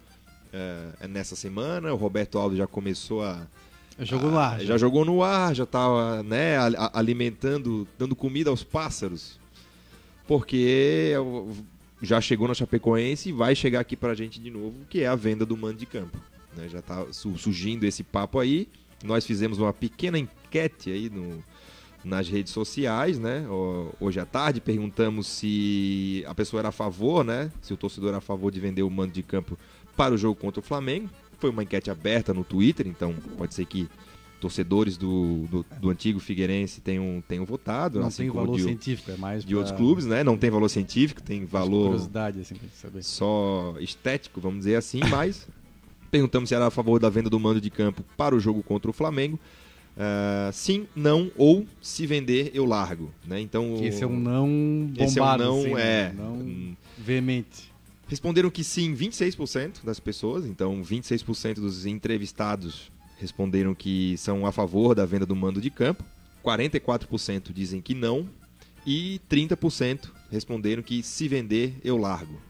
é, 0.52 1.08
nessa 1.08 1.34
semana. 1.34 1.90
O 1.92 1.96
Roberto 1.96 2.36
Alves 2.38 2.58
já 2.58 2.66
começou 2.66 3.22
a 3.24 3.46
Jogou 4.00 4.30
no 4.30 4.38
ar. 4.38 4.60
Já 4.60 4.76
jogou 4.76 5.04
no 5.06 5.22
ar, 5.22 5.54
já 5.54 5.64
estava 5.64 6.22
né, 6.22 6.58
a- 6.58 6.66
a- 6.84 6.98
alimentando, 6.98 7.88
dando 7.98 8.14
comida 8.14 8.50
aos 8.50 8.62
pássaros. 8.62 9.38
Porque 10.26 11.14
o- 11.18 11.52
já 12.02 12.20
chegou 12.20 12.46
na 12.46 12.54
Chapecoense 12.54 13.30
e 13.30 13.32
vai 13.32 13.54
chegar 13.54 13.80
aqui 13.80 13.96
pra 13.96 14.14
gente 14.14 14.38
de 14.40 14.50
novo, 14.50 14.74
que 14.88 15.00
é 15.00 15.06
a 15.06 15.14
venda 15.16 15.44
do 15.46 15.56
mando 15.56 15.78
de 15.78 15.86
campo. 15.86 16.16
né? 16.56 16.68
Já 16.68 16.80
está 16.80 17.06
surgindo 17.12 17.84
esse 17.84 18.02
papo 18.02 18.38
aí. 18.38 18.68
Nós 19.04 19.24
fizemos 19.24 19.58
uma 19.58 19.72
pequena 19.72 20.18
enquete 20.48 20.90
aí 20.90 21.10
no, 21.10 21.42
nas 22.04 22.28
redes 22.28 22.52
sociais, 22.52 23.18
né? 23.18 23.44
Hoje 24.00 24.18
à 24.18 24.24
tarde 24.24 24.60
perguntamos 24.60 25.26
se 25.26 26.24
a 26.26 26.34
pessoa 26.34 26.60
era 26.60 26.68
a 26.68 26.72
favor, 26.72 27.24
né? 27.24 27.50
Se 27.60 27.72
o 27.72 27.76
torcedor 27.76 28.10
era 28.10 28.18
a 28.18 28.22
favor 28.22 28.50
de 28.50 28.58
vender 28.58 28.82
o 28.82 28.90
mando 28.90 29.12
de 29.12 29.22
campo 29.22 29.58
para 29.96 30.14
o 30.14 30.18
jogo 30.18 30.40
contra 30.40 30.60
o 30.60 30.62
Flamengo. 30.62 31.08
Foi 31.38 31.50
uma 31.50 31.62
enquete 31.62 31.90
aberta 31.90 32.34
no 32.34 32.42
Twitter, 32.42 32.86
então 32.86 33.14
pode 33.36 33.54
ser 33.54 33.64
que 33.64 33.88
torcedores 34.40 34.96
do, 34.96 35.46
do, 35.50 35.66
do 35.80 35.90
antigo 35.90 36.20
Figueirense 36.20 36.80
tenham, 36.80 37.22
tenham 37.26 37.44
votado, 37.44 37.98
Não 38.00 38.06
assim 38.06 38.24
tem 38.24 38.30
como 38.30 38.44
valor 38.44 38.56
de, 38.56 38.62
científico, 38.62 39.10
é 39.10 39.16
mais 39.16 39.44
de 39.44 39.54
outros 39.56 39.76
clubes, 39.76 40.06
né? 40.06 40.22
Não 40.22 40.38
tem 40.38 40.48
valor 40.48 40.68
científico, 40.68 41.20
tem 41.20 41.44
valor 41.44 41.86
Curiosidade, 41.86 42.40
assim, 42.40 42.54
pra 42.54 42.68
saber. 42.74 43.02
só 43.02 43.74
estético, 43.80 44.40
vamos 44.40 44.60
dizer 44.60 44.76
assim, 44.76 45.00
mas 45.10 45.46
perguntamos 46.10 46.48
se 46.48 46.54
era 46.54 46.66
a 46.66 46.70
favor 46.70 47.00
da 47.00 47.10
venda 47.10 47.28
do 47.28 47.38
mando 47.38 47.60
de 47.60 47.70
campo 47.70 48.04
para 48.16 48.34
o 48.34 48.40
jogo 48.40 48.62
contra 48.62 48.90
o 48.90 48.94
Flamengo. 48.94 49.38
Ah, 50.00 50.50
sim, 50.52 50.86
não, 50.94 51.32
ou 51.36 51.66
se 51.82 52.06
vender, 52.06 52.52
eu 52.54 52.64
largo. 52.64 53.12
Né? 53.26 53.40
Então, 53.40 53.74
esse 53.82 54.04
é 54.04 54.06
um 54.06 54.18
não 54.18 54.46
bombado, 54.46 55.02
esse 55.02 55.18
é 55.18 55.22
um 55.22 55.36
não, 55.36 55.60
assim, 55.60 55.74
né? 55.74 55.80
é. 55.82 56.12
Não 56.16 56.34
hum, 56.34 56.76
veemente. 56.96 57.72
Responderam 58.06 58.48
que 58.48 58.62
sim, 58.62 58.94
26% 58.94 59.84
das 59.84 59.98
pessoas. 59.98 60.46
Então, 60.46 60.80
26% 60.82 61.54
dos 61.54 61.84
entrevistados 61.84 62.92
responderam 63.18 63.74
que 63.74 64.16
são 64.16 64.46
a 64.46 64.52
favor 64.52 64.94
da 64.94 65.04
venda 65.04 65.26
do 65.26 65.34
mando 65.34 65.60
de 65.60 65.68
campo. 65.68 66.04
44% 66.44 67.52
dizem 67.52 67.80
que 67.80 67.92
não. 67.92 68.26
E 68.86 69.20
30% 69.28 70.10
responderam 70.30 70.82
que 70.82 71.02
se 71.02 71.26
vender, 71.26 71.76
eu 71.84 71.98
largo. 71.98 72.40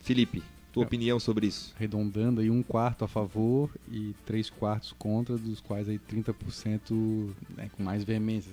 Felipe, 0.00 0.42
tua 0.76 0.84
É. 0.84 0.86
opinião 0.86 1.18
sobre 1.18 1.46
isso? 1.46 1.72
Arredondando 1.76 2.40
aí 2.42 2.50
um 2.50 2.62
quarto 2.62 3.04
a 3.04 3.08
favor 3.08 3.70
e 3.90 4.14
três 4.26 4.50
quartos 4.50 4.92
contra, 4.98 5.36
dos 5.38 5.60
quais 5.60 5.88
aí 5.88 5.98
30% 5.98 7.30
né, 7.56 7.70
com 7.74 7.82
mais 7.82 8.04
veemência. 8.04 8.52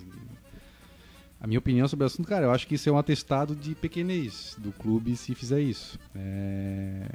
A 1.39 1.45
minha 1.45 1.59
opinião 1.59 1.86
sobre 1.89 2.05
o 2.05 2.07
assunto, 2.07 2.28
cara, 2.28 2.45
eu 2.45 2.51
acho 2.51 2.65
que 2.65 2.76
isso 2.76 2.88
é 2.88 2.91
um 2.91 2.97
atestado 2.97 3.53
de 3.53 3.76
pequenez 3.76 4.55
do 4.57 4.71
clube 4.71 5.15
se 5.17 5.36
fizer 5.36 5.59
isso. 5.61 5.99
É... 6.15 7.05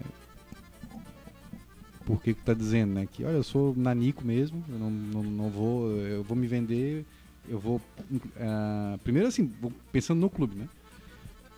Por 2.04 2.22
que 2.22 2.34
que 2.34 2.42
tá 2.42 2.52
dizendo, 2.54 2.92
né? 2.94 3.09
Que, 3.11 3.24
olha, 3.24 3.36
eu 3.36 3.42
sou 3.42 3.74
nanico 3.74 4.24
mesmo, 4.24 4.62
eu 4.68 4.78
não, 4.78 4.90
não, 4.90 5.22
não 5.22 5.50
vou, 5.50 5.90
eu 5.90 6.22
vou 6.22 6.36
me 6.36 6.46
vender, 6.46 7.04
eu 7.48 7.59
vou... 7.59 7.80
ah, 8.38 8.98
primeiro 9.02 9.28
assim, 9.28 9.50
pensando 9.92 10.18
no 10.20 10.28
clube, 10.28 10.56
né? 10.56 10.68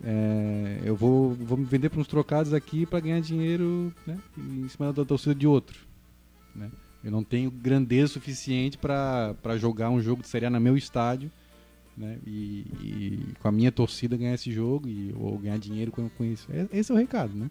É, 0.03 0.81
eu 0.85 0.97
vou, 0.97 1.35
vou 1.35 1.59
me 1.59 1.65
vender 1.65 1.91
para 1.91 2.01
uns 2.01 2.07
trocados 2.07 2.55
aqui 2.55 2.87
para 2.87 3.01
ganhar 3.01 3.21
dinheiro 3.21 3.93
né, 4.07 4.19
em 4.37 4.69
cima 4.69 4.93
da 4.93 5.05
torcida 5.05 5.35
de 5.35 5.47
outro. 5.47 5.79
Né? 6.55 6.71
Eu 7.05 7.11
não 7.11 7.23
tenho 7.23 7.51
grandeza 7.51 8.15
suficiente 8.15 8.79
para 8.79 9.35
jogar 9.59 9.91
um 9.91 10.01
jogo 10.01 10.23
de 10.23 10.29
Série 10.29 10.47
A 10.47 10.51
no 10.51 10.61
meu 10.61 10.77
estádio 10.77 11.31
né, 11.97 12.19
e, 12.27 12.67
e 12.81 13.35
com 13.41 13.49
a 13.49 13.53
minha 13.53 13.71
torcida 13.71 14.17
ganhar 14.17 14.35
esse 14.35 14.51
jogo 14.51 14.89
e, 14.89 15.15
ou 15.19 15.39
ganhar 15.39 15.59
dinheiro 15.59 15.91
com, 15.91 16.09
com 16.09 16.25
isso. 16.25 16.49
Esse 16.73 16.91
é 16.91 16.95
o 16.95 16.99
recado. 16.99 17.35
Né? 17.35 17.51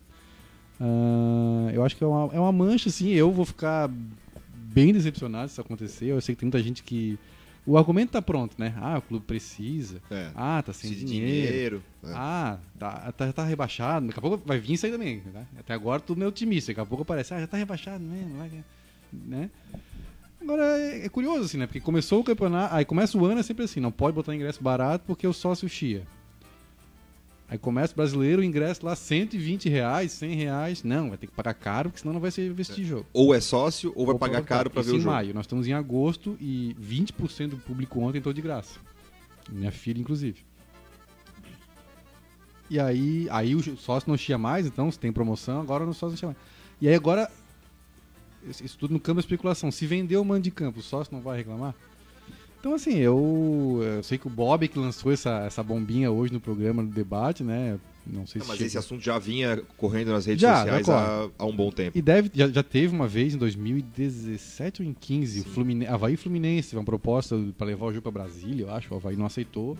Ah, 0.80 1.70
eu 1.74 1.84
acho 1.84 1.96
que 1.96 2.04
é 2.04 2.08
uma, 2.08 2.34
é 2.34 2.40
uma 2.40 2.52
mancha, 2.52 2.90
sim. 2.90 3.10
Eu 3.10 3.32
vou 3.32 3.46
ficar 3.46 3.90
bem 4.54 4.94
decepcionado 4.94 5.50
se 5.50 5.54
isso 5.54 5.62
acontecer. 5.62 6.06
Eu 6.06 6.22
sei 6.22 6.36
que 6.36 6.40
tem 6.40 6.48
muita 6.48 6.64
gente 6.64 6.84
que. 6.84 7.20
O 7.70 7.78
argumento 7.78 8.14
tá 8.14 8.22
pronto, 8.22 8.56
né? 8.58 8.74
Ah, 8.78 8.98
o 8.98 9.02
clube 9.04 9.24
precisa. 9.28 10.02
É. 10.10 10.32
Ah, 10.34 10.64
tá 10.66 10.74
sem 10.74 10.90
Se 10.90 11.06
dinheiro. 11.06 11.84
né? 12.02 12.14
Ah, 12.16 12.58
tá, 12.80 13.12
tá, 13.12 13.32
tá 13.32 13.46
rebaixado. 13.46 14.08
Daqui 14.08 14.18
a 14.18 14.22
pouco 14.24 14.42
vai 14.44 14.58
vir 14.58 14.74
isso 14.74 14.88
aí 14.88 14.92
também. 14.92 15.22
Né? 15.32 15.46
Até 15.60 15.76
agora 15.76 16.02
tudo 16.02 16.18
meio 16.18 16.30
otimista. 16.30 16.72
Daqui 16.72 16.80
a 16.80 16.86
pouco 16.86 17.04
aparece, 17.04 17.32
ah, 17.32 17.40
já 17.40 17.46
tá 17.46 17.58
rebaixado 17.58 18.04
mesmo. 18.04 18.40
vai 18.40 18.50
Né? 19.14 19.52
Agora 20.42 20.64
é, 20.80 21.06
é 21.06 21.10
curioso, 21.10 21.46
assim, 21.46 21.60
né? 21.60 21.68
Porque 21.68 21.80
começou 21.80 22.22
o 22.22 22.24
campeonato. 22.24 22.74
Aí 22.74 22.84
começa 22.86 23.16
o 23.16 23.24
ano, 23.24 23.40
é 23.40 23.44
sempre 23.44 23.66
assim: 23.66 23.80
não 23.80 23.92
pode 23.92 24.16
botar 24.16 24.34
ingresso 24.34 24.64
barato 24.64 25.04
porque 25.06 25.28
o 25.28 25.34
sócio 25.34 25.70
chia. 25.70 26.08
Aí 27.50 27.58
começa 27.58 27.94
o 27.94 27.96
brasileiro, 27.96 28.42
o 28.42 28.46
ingresso 28.46 28.86
lá 28.86 28.96
120 28.96 29.68
reais, 29.70 30.12
100 30.12 30.36
reais. 30.36 30.84
Não, 30.84 31.10
vai 31.10 31.18
ter 31.18 31.26
que 31.26 31.34
pagar 31.34 31.56
caro, 31.56 31.90
porque 31.90 32.02
senão 32.02 32.14
não 32.14 32.22
vai 32.22 32.30
ser 32.30 32.54
vestir 32.54 32.86
jogo. 32.86 33.08
Ou 33.12 33.34
é 33.34 33.42
sócio, 33.42 33.92
ou 33.96 34.06
vai 34.06 34.14
Ou 34.14 34.20
pagar 34.20 34.44
caro 34.44 34.70
para 34.70 34.84
ver 34.84 34.92
o 34.92 34.96
em 34.98 35.00
jogo. 35.00 35.12
maio. 35.12 35.34
Nós 35.34 35.46
estamos 35.46 35.68
em 35.68 35.74
agosto 35.74 36.38
e 36.40 36.76
20% 36.80 37.48
do 37.48 37.58
público 37.58 38.00
ontem 38.02 38.20
entrou 38.20 38.34
de 38.34 38.42
graça. 38.42 38.80
Minha 39.52 39.72
filha, 39.72 40.00
inclusive. 40.00 40.46
E 42.70 42.80
aí, 42.80 43.28
aí 43.32 43.56
o 43.56 43.76
sócio 43.78 44.08
não 44.08 44.16
chia 44.16 44.38
mais, 44.38 44.68
então 44.68 44.92
se 44.92 45.00
tem 45.00 45.12
promoção, 45.12 45.60
agora 45.60 45.84
o 45.84 45.92
sócio 45.92 46.10
não 46.10 46.18
chia 46.18 46.28
mais. 46.28 46.38
E 46.80 46.88
aí 46.88 46.94
agora, 46.94 47.28
isso 48.48 48.64
isso 48.64 48.78
tudo 48.78 48.94
no 48.94 49.00
campo 49.00 49.16
da 49.16 49.22
especulação. 49.22 49.72
Se 49.72 49.88
vender 49.88 50.18
o 50.18 50.24
mando 50.24 50.42
de 50.42 50.52
campo, 50.52 50.80
o 50.82 50.84
sócio 50.84 51.12
não 51.12 51.20
vai 51.20 51.38
reclamar? 51.38 51.74
Então, 52.60 52.74
assim, 52.74 52.96
eu, 52.98 53.80
eu 53.82 54.04
sei 54.04 54.18
que 54.18 54.28
o 54.28 54.30
Bob 54.30 54.68
que 54.68 54.78
lançou 54.78 55.12
essa, 55.12 55.40
essa 55.46 55.64
bombinha 55.64 56.12
hoje 56.12 56.34
no 56.34 56.42
programa 56.42 56.84
do 56.84 56.90
debate, 56.90 57.44
né? 57.44 57.80
Não 58.06 58.26
sei 58.28 58.40
Não, 58.40 58.46
se 58.46 58.50
mas 58.50 58.58
chega- 58.58 58.68
esse 58.68 58.78
assunto 58.78 59.02
já 59.02 59.18
vinha 59.18 59.58
correndo 59.78 60.12
nas 60.12 60.26
redes 60.26 60.42
Já, 60.42 60.58
sociais 60.58 60.86
já 60.86 60.94
há, 60.98 61.30
há 61.38 61.46
um 61.46 61.56
bom 61.56 61.72
tempo. 61.72 61.98
E 61.98 62.02
deve, 62.02 62.30
já, 62.34 62.48
já 62.50 62.64
teve 62.64 62.94
uma 62.94 63.08
vez 63.08 63.34
em 63.34 63.38
2017 63.38 64.82
ou 64.82 64.88
em 64.88 64.94
15, 64.94 65.42
o 65.42 65.44
Fluminense, 65.46 65.92
Havaí 65.92 66.18
Fluminense, 66.18 66.76
uma 66.76 66.84
proposta 66.84 67.38
para 67.58 67.68
levar 67.68 67.86
o 67.86 67.92
jogo 67.94 68.04
para 68.04 68.24
Brasília, 68.24 68.64
eu 68.66 68.72
acho. 68.72 68.94
O 68.94 68.98
Havaí 68.98 69.16
não 69.16 69.26
aceitou 69.26 69.78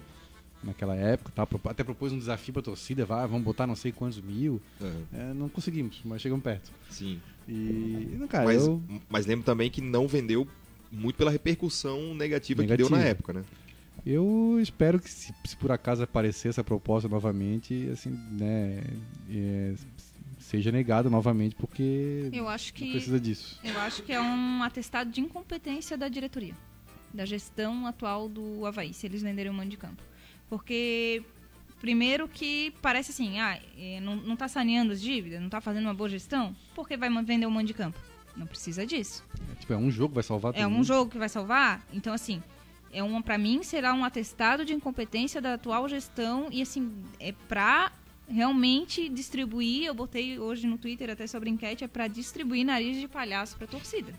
naquela 0.64 0.96
época, 0.96 1.32
tá? 1.36 1.48
Até 1.70 1.84
propôs 1.84 2.14
um 2.14 2.18
desafio 2.20 2.54
para 2.54 2.62
a 2.62 2.64
torcida, 2.66 3.06
vai, 3.06 3.28
vamos 3.28 3.44
botar 3.44 3.68
não 3.68 3.76
sei 3.76 3.92
quantos 3.92 4.22
mil. 4.22 4.62
Aham, 4.82 5.06
É, 5.14 5.34
não 5.34 5.50
conseguimos, 5.50 6.00
mas 6.06 6.22
chegamos 6.22 6.44
perto. 6.44 6.72
sim. 6.90 7.20
E, 7.48 8.16
não, 8.20 8.28
cara, 8.28 8.46
mas, 8.46 8.66
eu, 8.68 8.82
mas 9.10 9.26
lembro 9.26 9.44
também 9.44 9.70
que 9.70 9.82
não 9.82 10.08
vendeu 10.08 10.48
muito 10.92 11.16
pela 11.16 11.32
repercussão 11.32 12.14
negativa, 12.14 12.62
que 12.62 12.68
deu 12.68 12.78
Negativa. 12.78 12.98
na 12.98 13.04
época, 13.04 13.34
né? 13.34 13.44
eu 14.06 14.58
espero 14.62 15.00
que 15.00 15.10
se, 15.10 15.34
se 15.46 15.56
por 15.58 15.72
acaso 15.72 16.02
aparecer 16.04 16.50
essa 16.50 16.64
proposta 16.64 17.08
novamente, 17.10 17.90
assim, 17.92 18.10
né, 18.32 18.82
é, 19.30 19.74
seja 20.40 20.72
negado 20.72 21.10
novamente, 21.10 21.56
porque 21.56 22.30
Eu 22.32 22.48
acho 22.48 22.72
não 22.72 22.78
que 22.78 22.92
precisa 22.92 23.20
disso. 23.20 23.60
eu 23.64 23.78
acho 23.82 24.02
que 24.04 24.12
é 24.12 24.22
um 24.22 24.64
atestado 24.64 25.12
de 25.12 25.22
incompetência 25.22 25.98
da 25.98 26.08
diretoria, 26.08 26.54
da 27.14 27.26
gestão 27.26 27.86
atual 27.86 28.30
do 28.30 28.66
Havaí, 28.66 28.94
se 28.94 29.06
eles 29.06 29.22
venderem 29.22 29.52
o 29.52 29.54
mando 29.54 29.70
de 29.70 29.78
campo. 29.78 30.02
Porque 30.50 31.22
primeiro 31.80 32.28
que 32.28 32.74
parece 32.82 33.12
assim, 33.12 33.40
ah, 33.40 33.60
eh, 33.78 34.00
não, 34.02 34.16
não 34.16 34.36
tá 34.36 34.48
saneando 34.48 34.92
as 34.94 35.02
dívidas, 35.02 35.42
não 35.42 35.50
tá 35.50 35.62
fazendo 35.62 35.86
uma 35.86 35.94
boa 35.94 36.10
gestão, 36.10 36.56
por 36.74 36.88
que 36.88 36.98
vai 36.98 37.10
vender 37.24 37.46
o 37.46 37.52
mando 37.52 37.68
de 37.68 37.74
campo? 37.74 38.00
Não 38.40 38.48
precisa 38.48 38.86
disso. 38.86 39.22
É, 39.52 39.56
tipo, 39.56 39.74
é 39.74 39.78
um 39.78 39.92
jogo, 39.92 40.14
vai 40.14 40.24
salvar 40.24 40.54
É 40.56 40.66
um 40.66 40.70
mundo. 40.72 40.86
jogo 40.86 41.12
que 41.12 41.18
vai 41.18 41.28
salvar? 41.28 41.86
Então, 41.92 42.14
assim, 42.14 42.42
é 42.90 43.04
uma 43.04 43.22
para 43.22 43.38
mim 43.38 43.62
será 43.64 43.94
um 43.94 44.06
atestado 44.06 44.64
de 44.64 44.74
incompetência 44.74 45.42
da 45.42 45.56
atual 45.56 45.90
gestão 45.90 46.48
e 46.50 46.62
assim, 46.62 47.04
é 47.20 47.34
pra 47.50 47.92
realmente 48.30 49.10
distribuir, 49.10 49.84
eu 49.84 49.94
botei 49.94 50.40
hoje 50.40 50.66
no 50.68 50.78
Twitter 50.78 51.10
até 51.10 51.28
sobre 51.28 51.50
enquete, 51.50 51.84
é 51.84 51.88
pra 51.88 52.08
distribuir 52.08 52.66
nariz 52.66 52.98
de 52.98 53.10
palhaço 53.10 53.58
pra 53.58 53.68
torcida. 53.68 54.14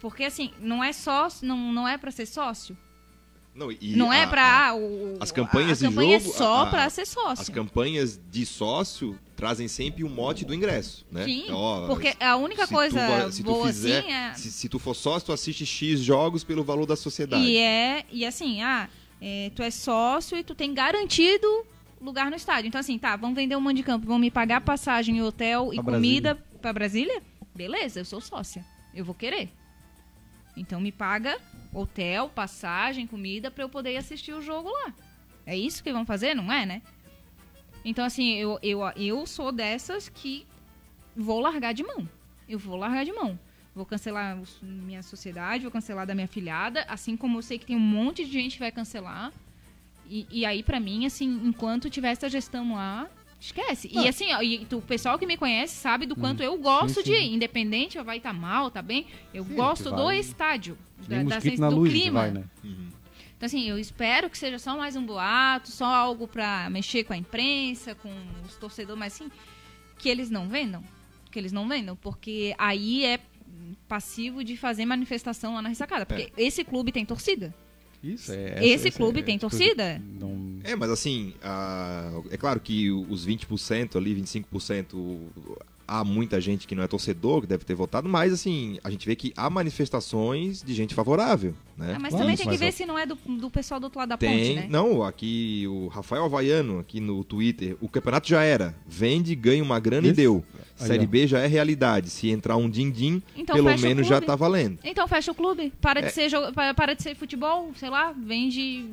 Porque 0.00 0.24
assim, 0.24 0.50
não 0.58 0.82
é 0.82 0.92
sócio, 0.92 1.46
não, 1.46 1.72
não 1.72 1.86
é 1.86 1.96
para 1.96 2.10
ser 2.10 2.26
sócio. 2.26 2.76
Não, 3.58 3.72
e 3.72 3.96
não 3.96 4.12
é 4.12 4.22
a- 4.22 4.26
pra 4.28 4.42
a- 4.42 4.68
ah, 4.68 4.74
o, 4.76 5.16
as 5.20 5.32
campanhas 5.32 5.82
a, 5.82 5.86
a 5.86 5.88
de 5.90 5.94
campanha 5.94 6.20
jogo, 6.20 6.32
é 6.32 6.36
só 6.38 6.62
a- 6.62 6.66
pra 6.66 6.88
ser 6.90 7.02
As 7.02 7.08
sócio. 7.08 7.52
campanhas 7.52 8.20
de 8.30 8.46
sócio 8.46 9.18
trazem 9.36 9.66
sempre 9.68 10.04
o 10.04 10.08
mote 10.08 10.44
do 10.44 10.54
ingresso, 10.54 11.04
né? 11.10 11.24
Sim, 11.24 11.46
Ó, 11.50 11.86
porque 11.86 12.14
a 12.20 12.36
única 12.36 12.62
se 12.62 12.68
tu 12.68 12.74
coisa 12.74 13.08
va- 13.08 13.32
se 13.32 13.42
tu 13.42 13.52
boa 13.52 13.66
fizer- 13.66 13.98
assim 14.00 14.12
é 14.12 14.34
Se, 14.34 14.50
se 14.52 14.68
tu 14.68 14.78
for 14.78 14.94
sócio, 14.94 15.26
tu 15.26 15.32
assiste 15.32 15.66
X 15.66 16.00
jogos 16.00 16.44
pelo 16.44 16.62
valor 16.62 16.86
da 16.86 16.96
sociedade. 16.96 17.42
E 17.44 17.56
é, 17.58 18.04
e 18.10 18.24
assim, 18.24 18.62
ah, 18.62 18.88
é, 19.20 19.50
tu 19.54 19.62
é 19.62 19.70
sócio 19.70 20.38
e 20.38 20.44
tu 20.44 20.54
tem 20.54 20.72
garantido 20.72 21.46
lugar 22.00 22.30
no 22.30 22.36
estádio. 22.36 22.68
Então, 22.68 22.80
assim, 22.80 22.96
tá, 22.98 23.16
vamos 23.16 23.34
vender 23.34 23.56
um 23.56 23.60
monte 23.60 23.78
de 23.78 23.82
campo, 23.82 24.06
vão 24.06 24.18
me 24.20 24.30
pagar 24.30 24.60
passagem 24.60 25.16
e 25.16 25.22
hotel 25.22 25.72
e 25.72 25.82
Pra 25.82 25.94
comida 25.94 26.34
pra 26.62 26.72
Brasília? 26.72 27.20
Beleza, 27.54 27.98
eu 28.00 28.04
sou 28.04 28.20
sócia. 28.20 28.64
Eu 28.94 29.04
vou 29.04 29.14
querer. 29.16 29.50
Então 30.56 30.80
me 30.80 30.90
paga 30.92 31.38
hotel, 31.80 32.28
passagem, 32.28 33.06
comida 33.06 33.50
pra 33.50 33.64
eu 33.64 33.68
poder 33.68 33.92
ir 33.92 33.96
assistir 33.96 34.32
o 34.32 34.42
jogo 34.42 34.68
lá. 34.70 34.92
É 35.46 35.56
isso 35.56 35.82
que 35.82 35.92
vão 35.92 36.04
fazer, 36.04 36.34
não 36.34 36.52
é, 36.52 36.66
né? 36.66 36.82
Então, 37.84 38.04
assim, 38.04 38.34
eu, 38.34 38.58
eu, 38.62 38.80
eu 38.96 39.26
sou 39.26 39.50
dessas 39.50 40.08
que 40.08 40.46
vou 41.16 41.40
largar 41.40 41.72
de 41.72 41.82
mão. 41.82 42.08
Eu 42.48 42.58
vou 42.58 42.76
largar 42.76 43.04
de 43.04 43.12
mão. 43.12 43.38
Vou 43.74 43.86
cancelar 43.86 44.38
minha 44.62 45.02
sociedade, 45.02 45.62
vou 45.62 45.70
cancelar 45.70 46.06
da 46.06 46.14
minha 46.14 46.26
filhada, 46.26 46.84
assim 46.88 47.16
como 47.16 47.38
eu 47.38 47.42
sei 47.42 47.58
que 47.58 47.66
tem 47.66 47.76
um 47.76 47.80
monte 47.80 48.24
de 48.24 48.32
gente 48.32 48.54
que 48.54 48.60
vai 48.60 48.72
cancelar. 48.72 49.32
E, 50.08 50.26
e 50.30 50.44
aí, 50.44 50.62
pra 50.62 50.80
mim, 50.80 51.06
assim, 51.06 51.40
enquanto 51.44 51.90
tiver 51.90 52.10
essa 52.10 52.28
gestão 52.28 52.74
lá, 52.74 53.08
esquece. 53.40 53.88
E 53.92 54.08
assim, 54.08 54.32
ó, 54.32 54.42
e 54.42 54.66
o 54.72 54.80
pessoal 54.82 55.18
que 55.18 55.26
me 55.26 55.36
conhece 55.36 55.74
sabe 55.76 56.06
do 56.06 56.16
quanto 56.16 56.42
eu 56.42 56.56
gosto 56.58 56.96
Sim, 57.02 57.10
de, 57.12 57.16
sim. 57.16 57.34
independente, 57.34 58.00
vai 58.02 58.16
estar 58.18 58.32
mal, 58.32 58.70
tá 58.70 58.82
bem, 58.82 59.06
eu 59.32 59.44
Sim, 59.44 59.54
gosto 59.54 59.90
do 59.90 60.04
vai- 60.04 60.18
estádio, 60.18 60.76
da, 61.06 61.16
da 61.18 61.24
mosquito 61.24 61.42
sens- 61.42 61.60
na 61.60 61.70
do 61.70 61.76
luz, 61.76 61.92
clima. 61.92 62.20
vai, 62.20 62.30
né? 62.30 62.44
Então, 63.36 63.46
assim, 63.46 63.68
eu 63.68 63.78
espero 63.78 64.28
que 64.28 64.36
seja 64.36 64.58
só 64.58 64.76
mais 64.76 64.96
um 64.96 65.06
boato, 65.06 65.70
só 65.70 65.84
algo 65.86 66.26
pra 66.26 66.68
mexer 66.70 67.04
com 67.04 67.12
a 67.12 67.16
imprensa, 67.16 67.94
com 67.94 68.12
os 68.44 68.56
torcedores, 68.56 68.98
mas 68.98 69.14
assim, 69.14 69.30
que 69.96 70.08
eles 70.08 70.28
não 70.28 70.48
vendam. 70.48 70.82
Que 71.30 71.38
eles 71.38 71.52
não 71.52 71.68
vendam, 71.68 71.94
porque 71.94 72.54
aí 72.58 73.04
é 73.04 73.20
passivo 73.86 74.42
de 74.42 74.56
fazer 74.56 74.84
manifestação 74.86 75.54
lá 75.54 75.62
na 75.62 75.68
ressacada. 75.68 76.04
Porque 76.04 76.32
esse 76.36 76.64
clube 76.64 76.90
tem 76.90 77.04
torcida. 77.04 77.54
Isso, 78.02 78.32
é, 78.32 78.64
Esse 78.64 78.90
clube 78.90 79.22
tem 79.22 79.38
coisa- 79.38 79.56
torcida? 79.56 80.00
Não, 80.20 80.38
É, 80.64 80.76
mas 80.76 80.90
assim, 80.90 81.34
a- 81.42 82.12
é 82.30 82.36
claro 82.36 82.60
que 82.60 82.90
os 82.90 83.24
20% 83.24 83.96
ali, 83.98 84.14
25%, 84.14 85.28
há 85.88 86.04
muita 86.04 86.38
gente 86.40 86.66
que 86.68 86.74
não 86.74 86.82
é 86.82 86.86
torcedor, 86.86 87.40
que 87.40 87.46
deve 87.46 87.64
ter 87.64 87.74
votado, 87.74 88.06
mas 88.08 88.30
assim, 88.32 88.78
a 88.84 88.90
gente 88.90 89.06
vê 89.06 89.16
que 89.16 89.32
há 89.34 89.48
manifestações 89.48 90.62
de 90.62 90.74
gente 90.74 90.94
favorável, 90.94 91.54
né? 91.76 91.94
Ah, 91.96 91.98
mas 91.98 92.10
Claro, 92.10 92.18
também 92.24 92.36
tem 92.36 92.46
que 92.48 92.56
ver 92.58 92.68
ó- 92.68 92.72
se 92.72 92.84
não 92.86 92.98
é 92.98 93.06
do, 93.06 93.14
do 93.16 93.50
pessoal 93.50 93.80
do 93.80 93.84
outro 93.84 93.98
lado 93.98 94.10
da 94.10 94.16
Tem, 94.18 94.54
ponte, 94.54 94.54
né? 94.60 94.66
não, 94.70 95.02
aqui 95.02 95.64
o 95.66 95.88
Rafael 95.88 96.24
Havaiano, 96.26 96.78
aqui 96.78 97.00
no 97.00 97.24
Twitter, 97.24 97.76
o 97.80 97.88
campeonato 97.88 98.28
já 98.28 98.42
era, 98.42 98.74
vende, 98.86 99.34
ganha 99.34 99.62
uma 99.62 99.80
grana 99.80 100.06
e 100.06 100.10
Isso. 100.10 100.16
deu. 100.16 100.44
Aí, 100.80 100.86
Série 100.86 101.04
ó. 101.04 101.08
B 101.08 101.26
já 101.26 101.40
é 101.40 101.46
realidade, 101.46 102.10
se 102.10 102.28
entrar 102.28 102.56
um 102.56 102.68
din-din, 102.70 103.20
Então 103.36 103.56
pelo 103.56 103.76
menos 103.78 104.06
já 104.06 104.20
tá 104.20 104.36
valendo. 104.36 104.78
Então 104.84 105.08
fecha 105.08 105.32
o 105.32 105.34
clube. 105.34 105.72
Para, 105.80 106.00
É. 106.00 106.06
de 106.06 106.12
ser 106.12 106.28
jo- 106.28 106.52
para, 106.52 106.94
de 106.94 107.02
ser 107.02 107.16
futebol, 107.16 107.72
sei 107.76 107.90
lá, 107.90 108.12
vende 108.12 108.84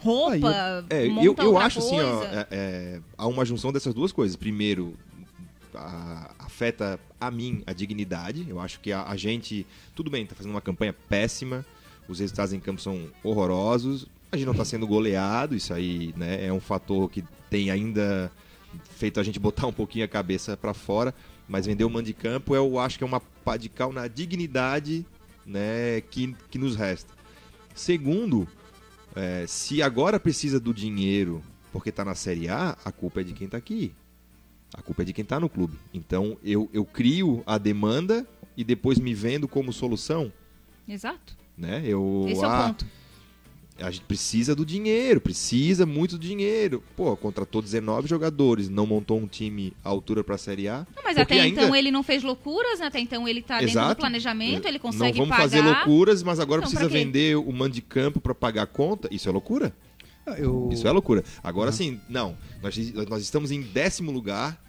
roupa, 0.00 0.84
É, 0.88 1.06
monta 1.08 1.26
eu, 1.26 1.34
eu 1.46 1.50
outra 1.52 1.66
acho 1.66 1.78
assim, 1.80 2.00
ó, 2.00 2.18
coisa. 2.18 2.32
é, 2.34 2.46
é, 2.50 3.00
há 3.16 3.26
uma 3.26 3.44
junção 3.44 3.72
dessas 3.72 3.92
duas 3.92 4.12
coisas. 4.12 4.36
Primeiro, 4.36 4.94
afeta 6.38 6.98
a 7.20 7.30
mim 7.30 7.62
a 7.66 7.72
dignidade. 7.72 8.46
Eu 8.48 8.60
acho 8.60 8.80
que 8.80 8.92
a, 8.92 9.04
a 9.04 9.16
gente, 9.16 9.66
tudo 9.94 10.10
bem, 10.10 10.26
tá 10.26 10.34
fazendo 10.34 10.52
uma 10.52 10.60
campanha 10.60 10.94
péssima, 11.08 11.64
os 12.08 12.20
resultados 12.20 12.52
em 12.52 12.60
campo 12.60 12.80
são 12.80 13.08
horrorosos, 13.22 14.06
a 14.30 14.36
gente 14.36 14.46
não 14.46 14.54
tá 14.54 14.64
sendo 14.64 14.86
goleado, 14.86 15.54
isso 15.54 15.72
aí 15.72 16.14
né, 16.16 16.46
é 16.46 16.52
um 16.52 16.60
fator 16.60 17.10
que 17.10 17.24
tem 17.48 17.70
ainda 17.70 18.30
feito 18.96 19.18
a 19.18 19.22
gente 19.22 19.38
botar 19.38 19.66
um 19.66 19.72
pouquinho 19.72 20.04
a 20.04 20.08
cabeça 20.08 20.56
para 20.56 20.74
fora, 20.74 21.14
mas 21.48 21.66
vender 21.66 21.84
o 21.84 21.90
mando 21.90 22.06
de 22.06 22.14
campo 22.14 22.54
eu 22.54 22.78
acho 22.78 22.98
que 22.98 23.04
é 23.04 23.06
uma 23.06 23.20
pá 23.20 23.56
de 23.56 23.68
cal 23.68 23.92
na 23.92 24.06
dignidade 24.06 25.06
né, 25.46 26.00
que, 26.10 26.34
que 26.50 26.58
nos 26.58 26.76
resta. 26.76 27.12
Segundo, 27.74 28.46
é, 29.14 29.46
se 29.46 29.82
agora 29.82 30.20
precisa 30.20 30.60
do 30.60 30.74
dinheiro 30.74 31.42
porque 31.72 31.92
tá 31.92 32.04
na 32.04 32.14
Série 32.14 32.48
A, 32.48 32.76
a 32.84 32.92
culpa 32.92 33.20
é 33.20 33.24
de 33.24 33.32
quem 33.32 33.48
tá 33.48 33.56
aqui. 33.56 33.94
A 34.74 34.82
culpa 34.82 35.02
é 35.02 35.04
de 35.04 35.12
quem 35.12 35.24
tá 35.24 35.40
no 35.40 35.48
clube. 35.48 35.76
Então 35.94 36.36
eu, 36.44 36.68
eu 36.72 36.84
crio 36.84 37.42
a 37.46 37.56
demanda 37.58 38.26
e 38.56 38.62
depois 38.64 38.98
me 38.98 39.14
vendo 39.14 39.48
como 39.48 39.72
solução. 39.72 40.32
Exato. 40.88 41.36
Né? 41.56 41.82
Eu, 41.84 42.26
Esse 42.28 42.42
é 42.42 42.46
ah, 42.46 42.60
o 42.64 42.66
ponto. 42.68 42.86
a 43.80 43.90
gente 43.90 44.04
precisa 44.04 44.54
do 44.54 44.64
dinheiro, 44.64 45.20
precisa 45.20 45.84
muito 45.86 46.16
do 46.16 46.24
dinheiro. 46.26 46.82
Pô, 46.96 47.16
contratou 47.16 47.60
19 47.62 48.06
jogadores, 48.08 48.68
não 48.68 48.86
montou 48.86 49.18
um 49.18 49.26
time 49.26 49.72
à 49.84 49.88
altura 49.88 50.22
pra 50.22 50.38
Série 50.38 50.68
A. 50.68 50.86
Não, 50.94 51.02
mas 51.02 51.16
até 51.18 51.40
ainda- 51.40 51.62
então 51.62 51.74
ele 51.74 51.90
não 51.90 52.02
fez 52.02 52.22
loucuras, 52.22 52.78
né? 52.80 52.86
até 52.86 53.00
então 53.00 53.26
ele 53.26 53.42
tá 53.42 53.58
dentro 53.60 53.88
do 53.88 53.96
planejamento, 53.96 54.66
ele 54.66 54.78
Não 54.78 54.80
consegue 54.80 55.18
vamos 55.18 55.30
pagar. 55.30 55.42
fazer 55.42 55.60
loucuras, 55.62 56.22
mas 56.22 56.38
agora 56.40 56.60
Então, 56.60 56.70
precisa 56.70 56.88
vender 56.88 57.36
o 57.36 57.52
mando 57.52 57.74
de 57.74 57.82
campo 57.82 58.20
pra 58.20 58.34
pagar 58.34 58.62
a 58.62 58.66
conta. 58.66 59.08
Isso 59.10 59.28
é 59.28 59.32
loucura? 59.32 59.74
Ah, 60.30 60.38
eu... 60.38 60.68
Isso 60.72 60.86
é 60.86 60.90
loucura. 60.92 61.24
Agora 61.42 61.72
sim, 61.72 62.00
não. 62.08 62.36
Nós, 62.62 62.76
nós 63.08 63.22
estamos 63.22 63.50
em 63.50 63.62
décimo 63.62 64.10
lugar. 64.10 64.62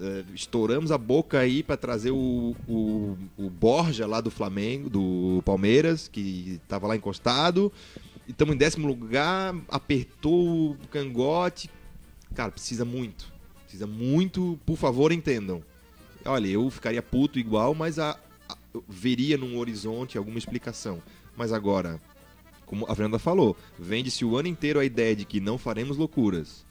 eh, 0.00 0.24
estouramos 0.34 0.90
a 0.92 0.98
boca 0.98 1.38
aí 1.40 1.62
para 1.62 1.76
trazer 1.76 2.10
o, 2.12 2.54
o, 2.68 3.16
o 3.36 3.50
Borja 3.50 4.06
lá 4.06 4.20
do 4.20 4.30
Flamengo, 4.30 4.88
do 4.88 5.42
Palmeiras, 5.44 6.06
que 6.08 6.60
estava 6.62 6.86
lá 6.86 6.96
encostado. 6.96 7.72
E 8.26 8.30
Estamos 8.30 8.54
em 8.54 8.58
décimo 8.58 8.86
lugar, 8.86 9.54
apertou 9.68 10.72
o 10.72 10.76
cangote. 10.90 11.68
Cara, 12.34 12.50
precisa 12.52 12.84
muito. 12.84 13.32
Precisa 13.62 13.86
muito, 13.86 14.58
por 14.64 14.76
favor, 14.76 15.12
entendam. 15.12 15.62
Olha, 16.24 16.46
eu 16.46 16.68
ficaria 16.70 17.02
puto 17.02 17.38
igual, 17.38 17.74
mas 17.74 17.98
a, 17.98 18.10
a- 18.48 18.56
veria 18.88 19.36
num 19.36 19.58
horizonte 19.58 20.16
alguma 20.18 20.38
explicação. 20.38 21.02
Mas 21.36 21.52
agora, 21.52 22.00
como 22.68 22.84
a 22.88 22.94
Fernanda 22.94 23.18
falou, 23.18 23.56
vende-se 23.78 24.24
o 24.24 24.36
ano 24.36 24.48
inteiro 24.48 24.78
a 24.78 24.84
ideia 24.84 25.16
de 25.16 25.24
que 25.24 25.40
não 25.40 25.56
faremos 25.58 25.96
loucuras, 25.96 26.64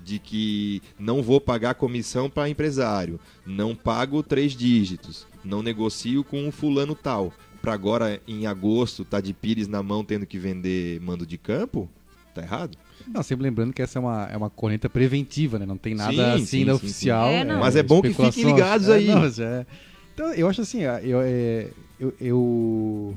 de 0.00 0.18
que 0.18 0.82
não 0.98 1.22
vou 1.22 1.40
pagar 1.40 1.74
comissão 1.74 2.28
para 2.28 2.48
empresário, 2.48 3.18
não 3.46 3.74
pago 3.74 4.22
três 4.22 4.52
dígitos, 4.52 5.26
não 5.44 5.62
negocio 5.62 6.22
com 6.24 6.46
um 6.46 6.52
fulano 6.52 6.94
tal. 6.94 7.32
Para 7.62 7.72
agora, 7.72 8.20
em 8.28 8.46
agosto, 8.46 9.04
tá 9.04 9.20
de 9.20 9.32
pires 9.32 9.66
na 9.66 9.82
mão 9.82 10.04
tendo 10.04 10.26
que 10.26 10.38
vender 10.38 11.00
mando 11.00 11.24
de 11.26 11.36
campo? 11.38 11.88
Tá 12.34 12.42
errado? 12.42 12.76
Não, 13.08 13.22
sempre 13.22 13.44
lembrando 13.44 13.72
que 13.72 13.80
essa 13.82 13.98
é 13.98 14.00
uma, 14.00 14.24
é 14.30 14.36
uma 14.36 14.50
corneta 14.50 14.88
preventiva, 14.90 15.58
né? 15.58 15.66
Não 15.66 15.76
tem 15.78 15.94
nada 15.94 16.12
Sim, 16.12 16.20
assim 16.34 16.46
sim, 16.46 16.64
sim, 16.64 16.70
oficial. 16.70 17.28
sim. 17.28 17.34
É, 17.34 17.44
não. 17.44 17.60
Mas 17.60 17.74
é 17.76 17.82
bom 17.82 18.02
que 18.02 18.12
fiquem 18.12 18.44
ligados 18.44 18.88
É, 18.88 18.94
aí. 18.96 19.06
não, 19.06 19.20
mas 19.20 19.38
é- 19.38 19.66
Então, 20.14 20.32
eu 20.34 20.48
acho 20.48 20.60
assim, 20.60 20.82
eu, 20.82 21.20
é, 21.22 21.68
eu, 21.98 22.14
eu- 22.20 23.16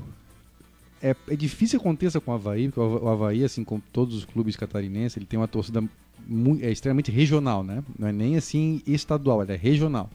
é, 1.02 1.16
é 1.28 1.36
difícil 1.36 1.78
que 1.78 1.86
aconteça 1.86 2.20
com 2.20 2.30
o 2.30 2.34
Havaí, 2.34 2.68
porque 2.68 2.80
o 2.80 3.08
Havaí, 3.08 3.44
assim 3.44 3.64
como 3.64 3.82
todos 3.92 4.14
os 4.14 4.24
clubes 4.24 4.56
catarinenses, 4.56 5.16
ele 5.16 5.26
tem 5.26 5.38
uma 5.38 5.48
torcida 5.48 5.82
mu- 6.26 6.58
é 6.60 6.70
extremamente 6.70 7.10
regional, 7.10 7.64
né? 7.64 7.82
Não 7.98 8.08
é 8.08 8.12
nem 8.12 8.36
assim 8.36 8.82
estadual, 8.86 9.42
ela 9.42 9.52
é 9.52 9.56
regional. 9.56 10.10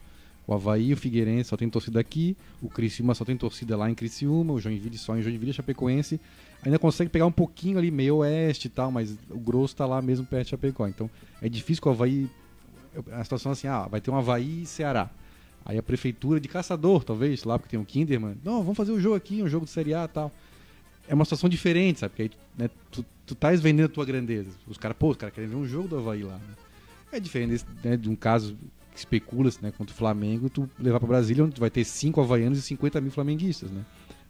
O 0.46 0.54
Havaí 0.54 0.92
o 0.92 0.96
Figueirense 0.96 1.50
só 1.50 1.56
tem 1.56 1.68
torcida 1.68 1.98
aqui, 1.98 2.36
o 2.62 2.68
Criciúma 2.68 3.14
só 3.14 3.24
tem 3.24 3.36
torcida 3.36 3.76
lá 3.76 3.90
em 3.90 3.94
Criciúma, 3.94 4.52
o 4.52 4.60
Joinville 4.60 4.96
só 4.96 5.16
em 5.16 5.22
Joinville, 5.22 5.52
Chapecoense 5.52 6.20
ainda 6.64 6.78
consegue 6.78 7.10
pegar 7.10 7.26
um 7.26 7.32
pouquinho 7.32 7.78
ali 7.78 7.90
meio 7.90 8.16
oeste 8.16 8.66
e 8.66 8.70
tal, 8.70 8.90
mas 8.90 9.16
o 9.30 9.38
grosso 9.38 9.76
tá 9.76 9.86
lá 9.86 10.02
mesmo 10.02 10.26
perto 10.26 10.44
de 10.44 10.50
Chapecó. 10.50 10.86
Então 10.86 11.08
é 11.40 11.48
difícil 11.48 11.82
que 11.82 11.88
o 11.88 11.92
Havaí. 11.92 12.28
A 13.12 13.22
situação 13.22 13.50
é 13.50 13.52
assim, 13.52 13.66
ah, 13.68 13.86
vai 13.88 14.00
ter 14.00 14.10
um 14.10 14.16
Havaí 14.16 14.62
e 14.62 14.66
Ceará. 14.66 15.10
Aí 15.64 15.76
a 15.76 15.82
prefeitura 15.82 16.40
de 16.40 16.48
Caçador, 16.48 17.04
talvez, 17.04 17.44
lá 17.44 17.58
porque 17.58 17.72
tem 17.72 17.80
um 17.80 17.84
Kinderman, 17.84 18.36
não, 18.44 18.62
vamos 18.62 18.76
fazer 18.76 18.92
o 18.92 19.00
jogo 19.00 19.16
aqui, 19.16 19.42
um 19.42 19.48
jogo 19.48 19.66
de 19.66 19.70
Série 19.72 19.94
A 19.94 20.04
e 20.04 20.08
tal. 20.08 20.32
É 21.08 21.14
uma 21.14 21.24
situação 21.24 21.48
diferente, 21.48 22.00
sabe? 22.00 22.10
Porque 22.10 22.22
aí 22.22 22.30
né, 22.58 22.70
tu, 22.90 23.04
tu 23.24 23.34
tais 23.34 23.60
vendendo 23.60 23.86
a 23.86 23.88
tua 23.88 24.04
grandeza. 24.04 24.50
Os 24.66 24.76
caras, 24.78 24.96
pô, 24.98 25.10
os 25.10 25.16
caras 25.16 25.34
querem 25.34 25.48
ver 25.50 25.56
um 25.56 25.66
jogo 25.66 25.88
do 25.88 25.98
Havaí 25.98 26.22
lá. 26.22 26.34
né? 26.34 26.54
É 27.12 27.20
diferente 27.20 27.64
né, 27.84 27.96
de 27.96 28.08
um 28.10 28.16
caso 28.16 28.56
que 28.92 28.98
especula-se 28.98 29.62
né, 29.62 29.72
contra 29.76 29.92
o 29.94 29.96
Flamengo, 29.96 30.48
tu 30.50 30.68
levar 30.78 30.98
pra 30.98 31.08
Brasília, 31.08 31.44
onde 31.44 31.54
tu 31.54 31.60
vai 31.60 31.70
ter 31.70 31.84
5 31.84 32.20
havaianos 32.20 32.58
e 32.58 32.62
50 32.62 33.00
mil 33.00 33.10
flamenguistas, 33.10 33.70
né? 33.70 33.82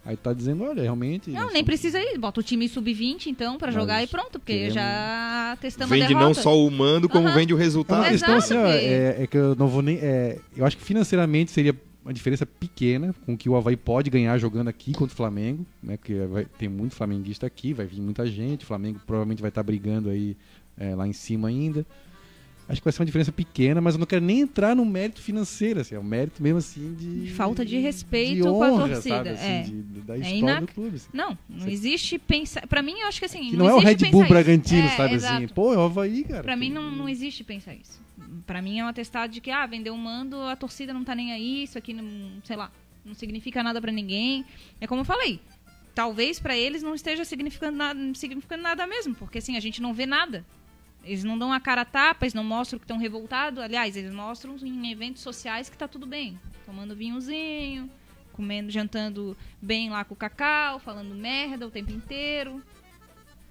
Aí 0.05 0.17
tá 0.17 0.33
dizendo, 0.33 0.63
olha, 0.63 0.83
realmente. 0.83 1.31
Não, 1.31 1.35
nós 1.43 1.53
nem 1.53 1.63
somos- 1.63 1.67
precisa 1.67 1.99
ir. 2.01 2.17
Bota 2.17 2.39
o 2.39 2.43
time 2.43 2.69
sub-20, 2.69 3.27
então, 3.27 3.59
pra 3.59 3.69
Nós 3.73 3.75
jogar 3.75 4.03
e 4.05 4.07
pronto, 4.07 4.39
porque 4.39 4.53
queremos- 4.53 4.75
já 4.75 5.59
testamos 5.61 5.91
Vende 5.91 6.05
a 6.05 6.09
derrota. 6.09 6.27
não 6.27 6.35
só 6.35 6.57
o 6.57 6.71
mando, 6.71 7.09
como 7.09 7.27
Aham. 7.27 7.35
vende 7.37 7.53
o 7.53 7.57
É 7.59 7.61
resultado. 7.61 8.09
questão 8.09 8.37
Exato, 8.37 8.55
assim, 8.55 8.63
ó, 8.63 8.67
é, 8.69 9.23
é 9.23 9.27
que 9.27 9.37
eu 9.37 9.57
não 9.57 9.67
vou 9.67 9.83
nem. 9.83 9.99
é, 10.01 10.39
eu 10.57 10.65
acho 10.65 10.77
que 10.77 10.85
financeiramente 10.85 11.51
seria 11.51 11.75
uma 12.07 12.15
diferença 12.15 12.47
pequena 12.47 13.13
com 13.25 13.35
o 13.35 13.37
que 13.37 13.49
o 13.49 13.57
Havaí 13.57 13.77
pode 13.77 14.09
ganhar 14.11 14.39
jogando 14.39 14.69
aqui 14.69 14.93
contra 14.93 15.13
o 15.13 15.17
Flamengo, 15.17 15.67
né? 15.83 15.97
Porque 15.97 16.15
vai, 16.27 16.45
tem 16.45 16.69
muito 16.69 16.95
flamenguista 16.95 17.49
aqui, 17.49 17.73
vai 17.73 17.85
vir 17.85 18.01
muita 18.01 18.25
gente, 18.29 18.63
o 18.63 18.67
Flamengo 18.67 19.01
provavelmente 19.05 19.43
vai 19.43 19.49
estar 19.49 19.65
brigando 19.65 20.09
aí 20.09 20.37
é, 20.79 20.95
lá 20.95 21.09
em 21.09 21.13
cima 21.13 21.49
ainda. 21.49 21.85
Acho 22.69 22.81
que 22.81 22.85
vai 22.85 22.93
ser 22.93 23.01
uma 23.01 23.07
diferença 23.07 23.31
pequena, 23.31 23.81
mas 23.81 23.95
eu 23.95 23.99
não 24.01 24.07
quero 24.07 24.25
nem 24.25 24.41
entrar 24.41 24.75
no 24.75 24.85
mérito 24.85 25.21
financeiro, 25.23 25.81
assim, 25.81 25.95
é 25.95 26.01
um 26.01 26.03
mérito 26.03 26.43
mesmo 26.43 26.59
assim 26.59 26.95
de. 26.95 27.31
Falta 27.31 27.65
de 27.65 27.79
respeito 27.79 28.37
de 28.37 28.43
com 28.43 28.63
a 28.63 28.73
honra, 28.73 28.89
torcida, 28.89 29.17
Sabe, 29.17 29.29
assim, 29.31 29.47
é. 29.47 29.63
de- 29.63 29.73
da 30.01 30.15
É 30.15 30.19
história 30.19 30.37
inac- 30.39 30.61
do 30.63 30.73
clube. 30.73 30.97
assim. 30.97 31.09
Não, 31.13 31.39
não 31.49 31.69
existe 31.69 32.19
pensar. 32.19 32.67
Pra 32.67 32.83
mim, 32.83 32.99
eu 32.99 33.07
acho 33.07 33.21
que 33.21 33.25
assim. 33.27 33.51
Que 33.51 33.57
não, 33.57 33.69
é 33.69 33.75
o 33.75 33.79
Red 33.79 33.95
Bull. 34.11 34.27
Bragantino, 34.27 34.83
É, 34.89 34.97
sabe 34.97 35.15
exato. 35.15 35.37
assim? 35.45 35.49
Pô, 35.49 35.73
é 35.73 35.77
o 35.77 35.83
Havaí, 35.83 36.25
cara. 36.25 36.43
Pra 36.43 36.57
mim 36.57 36.71
não, 36.71 36.91
não 36.91 37.09
existe 37.09 37.45
pensar 37.45 37.73
isso. 37.75 38.01
Pra 38.45 38.61
mim 38.61 38.81
é 38.81 38.85
um 38.85 38.89
atestado 38.89 39.33
de 39.33 39.41
que, 39.41 39.51
ah, 39.51 39.65
vendeu 39.67 39.95
um 39.95 39.99
mando, 39.99 40.41
a 40.43 40.57
torcida 40.57 40.93
não 40.93 41.05
tá 41.05 41.15
nem 41.15 41.33
aí, 41.33 41.63
isso 41.63 41.79
aqui 41.79 41.93
não, 41.95 42.05
sei 42.45 42.57
lá, 42.57 42.73
não 43.05 43.15
significa 43.15 43.63
nada 43.63 43.81
pra 43.81 43.93
ninguém. 43.93 44.45
É 44.81 44.89
como 44.89 45.03
eu 45.03 45.05
falei, 45.05 45.39
talvez 45.95 46.41
pra 46.41 46.57
eles 46.57 46.83
não 46.83 46.95
esteja 46.97 47.25
significando 47.25 47.77
nada, 47.77 48.01
significando 48.15 48.63
nada 48.65 48.87
mesmo, 48.89 49.15
porque 49.15 49.39
assim, 49.39 49.57
a 49.57 49.61
gente 49.61 49.81
não 49.81 49.95
vê 49.95 50.05
nada. 50.07 50.45
Eles 51.07 51.23
não 51.23 51.39
dão 51.39 51.53
a 51.53 51.61
cara 51.61 51.83
a 51.83 51.85
tapa, 51.85 52.25
eles 52.25 52.35
não 52.35 52.43
mostram 52.43 52.79
que 52.79 52.85
estão 52.85 52.99
revoltados. 52.99 53.63
Aliás, 53.63 53.97
eles 53.97 54.13
mostram 54.13 54.57
em 54.57 54.91
eventos 54.91 55.23
sociais 55.23 55.71
que 55.71 55.79
tá 55.79 55.87
tudo 55.87 56.07
bem. 56.07 56.39
Tomando 56.65 56.97
vinhozinho, 56.97 57.89
comendo, 58.33 58.71
jantando 58.71 59.37
bem 59.63 59.89
lá 59.89 60.05
com 60.05 60.15
o 60.15 60.17
cacau, 60.17 60.81
falando 60.81 61.15
merda 61.15 61.67
o 61.67 61.71
tempo 61.71 61.93
inteiro. 61.93 62.61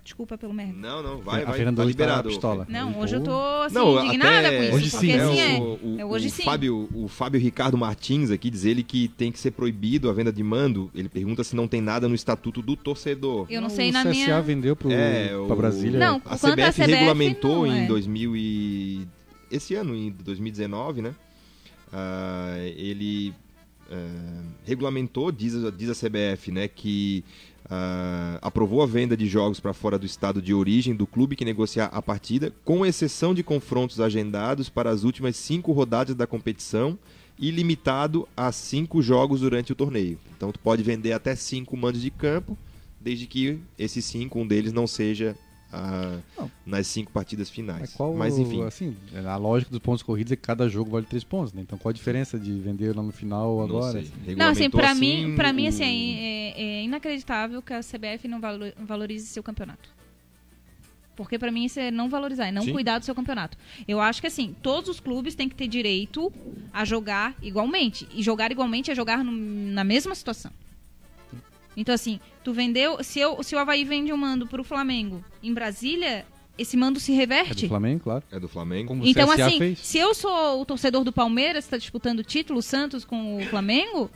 Desculpa 0.05 0.37
pelo 0.37 0.53
merda. 0.53 0.73
Não, 0.73 1.01
não, 1.01 1.17
vai, 1.19 1.41
a 1.41 1.45
vai, 1.47 1.57
Fernanda 1.57 1.81
tá 1.81 1.85
hoje 1.87 1.95
tá 1.95 2.03
liberado. 2.05 2.29
pistola. 2.29 2.67
Não, 2.69 2.99
hoje 2.99 3.15
eu 3.15 3.23
tô 3.23 3.35
assim, 3.65 3.73
Não, 3.75 4.05
indignada 4.05 4.47
até- 4.47 4.57
com 4.57 4.63
isso. 4.63 4.75
Hoje 4.75 4.91
porque 4.91 5.05
sim, 5.07 5.11
É, 5.11 5.19
assim 5.19 5.35
né? 5.35 5.55
é. 5.55 5.59
o, 5.59 5.63
o- 5.81 5.99
É, 5.99 6.05
hoje 6.05 6.27
o 6.27 6.29
sim. 6.29 6.43
Fábio, 6.43 6.89
o 6.93 7.07
Fábio 7.07 7.41
Ricardo 7.41 7.75
Martins 7.75 8.29
aqui 8.29 8.51
diz 8.51 8.65
ele 8.65 8.83
que 8.83 9.07
tem 9.07 9.31
que 9.31 9.39
ser 9.39 9.49
proibido 9.49 10.07
a 10.07 10.13
venda 10.13 10.31
de 10.31 10.43
mando. 10.43 10.91
Ele 10.93 11.09
pergunta 11.09 11.43
se 11.43 11.55
não 11.55 11.67
tem 11.67 11.81
nada 11.81 12.07
no 12.07 12.13
estatuto 12.13 12.61
do 12.61 12.75
torcedor. 12.75 13.47
Eu 13.49 13.59
não 13.59 13.69
sei 13.69 13.89
o 13.89 13.93
na 13.93 14.03
CSA 14.03 14.09
minha. 14.11 14.41
vendeu 14.43 14.75
pro, 14.75 14.91
É, 14.91 15.29
pra 15.29 15.41
o- 15.41 15.55
Brasília. 15.55 15.99
Não, 15.99 16.17
A 16.17 16.37
Quanto 16.37 16.45
à 16.45 16.49
CBF, 16.51 16.71
CBF, 16.83 16.91
regulamentou 16.91 17.65
não 17.65 17.75
em 17.75 17.83
é. 17.85 17.87
2000 17.87 18.35
e... 18.37 19.07
esse 19.51 19.73
ano, 19.73 19.95
em 19.95 20.11
2019, 20.11 21.01
né? 21.01 21.15
Ah, 21.91 22.57
ele 22.77 23.33
ah, 23.91 24.41
regulamentou, 24.65 25.31
diz, 25.31 25.55
a- 25.63 25.71
diz 25.71 25.89
a 25.89 25.95
CBF, 25.95 26.51
né, 26.51 26.67
que 26.67 27.23
ah, 27.69 28.37
aprovou 28.41 28.81
a 28.81 28.85
venda 28.85 29.17
de 29.17 29.27
jogos 29.27 29.59
para 29.59 29.73
fora 29.73 29.97
do 29.97 30.05
estado 30.05 30.41
de 30.41 30.53
origem 30.53 30.95
do 30.95 31.07
clube 31.07 31.35
que 31.35 31.43
negociar 31.43 31.85
a 31.85 32.01
partida, 32.01 32.53
com 32.63 32.85
exceção 32.85 33.33
de 33.33 33.43
confrontos 33.43 33.99
agendados 33.99 34.69
para 34.69 34.89
as 34.89 35.03
últimas 35.03 35.35
cinco 35.35 35.71
rodadas 35.71 36.15
da 36.15 36.27
competição 36.27 36.97
e 37.37 37.51
limitado 37.51 38.27
a 38.35 38.51
cinco 38.51 39.01
jogos 39.01 39.41
durante 39.41 39.71
o 39.71 39.75
torneio. 39.75 40.19
Então 40.37 40.51
tu 40.51 40.59
pode 40.59 40.83
vender 40.83 41.13
até 41.13 41.35
cinco 41.35 41.75
mandos 41.75 42.01
de 42.01 42.11
campo, 42.11 42.57
desde 43.01 43.25
que 43.25 43.59
esses 43.77 44.05
cinco, 44.05 44.39
um 44.39 44.47
deles 44.47 44.71
não 44.71 44.87
seja 44.87 45.35
ah, 45.75 46.19
Não. 46.37 46.51
nas 46.65 46.87
cinco 46.87 47.11
partidas 47.11 47.49
finais. 47.49 47.81
Mas 47.81 47.93
qual, 47.93 48.13
Mas 48.15 48.37
enfim, 48.37 48.63
assim, 48.63 48.95
a 49.27 49.35
lógica 49.37 49.69
dos 49.71 49.79
pontos 49.79 50.01
corridos 50.03 50.31
é 50.31 50.35
que 50.35 50.41
cada 50.41 50.67
jogo 50.69 50.91
vale 50.91 51.05
três 51.05 51.23
pontos, 51.23 51.53
né? 51.53 51.61
Então 51.61 51.77
qual 51.77 51.89
a 51.89 51.93
diferença 51.93 52.39
de 52.39 52.51
vender 52.59 52.95
lá 52.95 53.03
no 53.03 53.11
final 53.11 53.51
ou 53.51 53.67
não 53.67 53.77
agora? 53.77 54.01
sei. 54.03 54.35
Não, 54.35 54.49
assim, 54.49 54.69
pra 54.69 54.95
mim, 54.95 55.35
pra 55.35 55.51
mim 55.53 55.67
assim, 55.67 56.15
é, 56.17 56.61
é 56.61 56.83
inacreditável 56.83 57.61
que 57.61 57.73
a 57.73 57.81
CBF 57.81 58.27
não 58.27 58.39
valo- 58.39 58.73
valorize 58.79 59.27
seu 59.27 59.43
campeonato. 59.43 59.93
Porque 61.15 61.39
pra 61.39 61.49
mim 61.49 61.63
isso 61.63 61.79
é 61.79 61.89
não 61.91 62.09
valorizar, 62.09 62.47
é 62.47 62.51
não 62.51 62.63
Sim. 62.63 62.73
cuidar 62.73 62.99
do 62.99 63.05
seu 63.05 63.15
campeonato. 63.15 63.57
Eu 63.87 64.01
acho 64.01 64.19
que 64.19 64.27
assim, 64.27 64.53
todos 64.61 64.89
os 64.89 64.99
clubes 64.99 65.33
têm 65.33 65.47
que 65.47 65.55
ter 65.55 65.67
direito 65.67 66.29
a 66.73 66.83
jogar 66.83 67.33
igualmente. 67.41 68.05
E 68.13 68.21
jogar 68.21 68.51
igualmente 68.51 68.91
é 68.91 68.95
jogar 68.95 69.23
no- 69.23 69.31
na 69.31 69.83
mesma 69.85 70.13
situação. 70.13 70.51
Então 71.75 71.93
assim, 71.93 72.19
tu 72.43 72.53
vendeu. 72.53 73.03
Se, 73.03 73.19
eu, 73.19 73.41
se 73.43 73.55
o 73.55 73.59
Havaí 73.59 73.83
vende 73.83 74.11
um 74.13 74.17
mando 74.17 74.47
pro 74.47 74.63
Flamengo 74.63 75.23
em 75.43 75.53
Brasília, 75.53 76.25
esse 76.57 76.77
mando 76.77 76.99
se 76.99 77.11
É 77.11 77.15
reverte. 77.15 77.63
do 77.65 77.69
Flamengo, 77.69 77.99
claro. 78.03 78.23
É 78.31 78.39
do 78.39 78.47
Flamengo. 78.47 78.87
Como 78.89 79.05
Então, 79.05 79.29
assim, 79.29 79.57
fez. 79.57 79.79
se 79.79 79.97
eu 79.97 80.13
sou 80.13 80.61
o 80.61 80.65
torcedor 80.65 81.03
do 81.03 81.11
Palmeiras, 81.11 81.65
está 81.65 81.77
disputando 81.77 82.19
o 82.19 82.23
título, 82.23 82.59
o 82.59 82.63
Santos 82.63 83.03
com 83.03 83.37
o 83.37 83.45
Flamengo, 83.47 84.09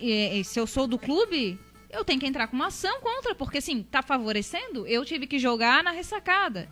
e, 0.00 0.40
e 0.40 0.44
se 0.44 0.58
eu 0.58 0.66
sou 0.66 0.86
do 0.86 0.98
clube, 0.98 1.58
eu 1.90 2.04
tenho 2.04 2.18
que 2.18 2.26
entrar 2.26 2.46
com 2.46 2.56
uma 2.56 2.68
ação 2.68 3.00
contra, 3.02 3.34
porque 3.34 3.58
assim, 3.58 3.82
tá 3.82 4.00
favorecendo, 4.02 4.86
eu 4.86 5.04
tive 5.04 5.26
que 5.26 5.38
jogar 5.38 5.84
na 5.84 5.90
ressacada. 5.90 6.68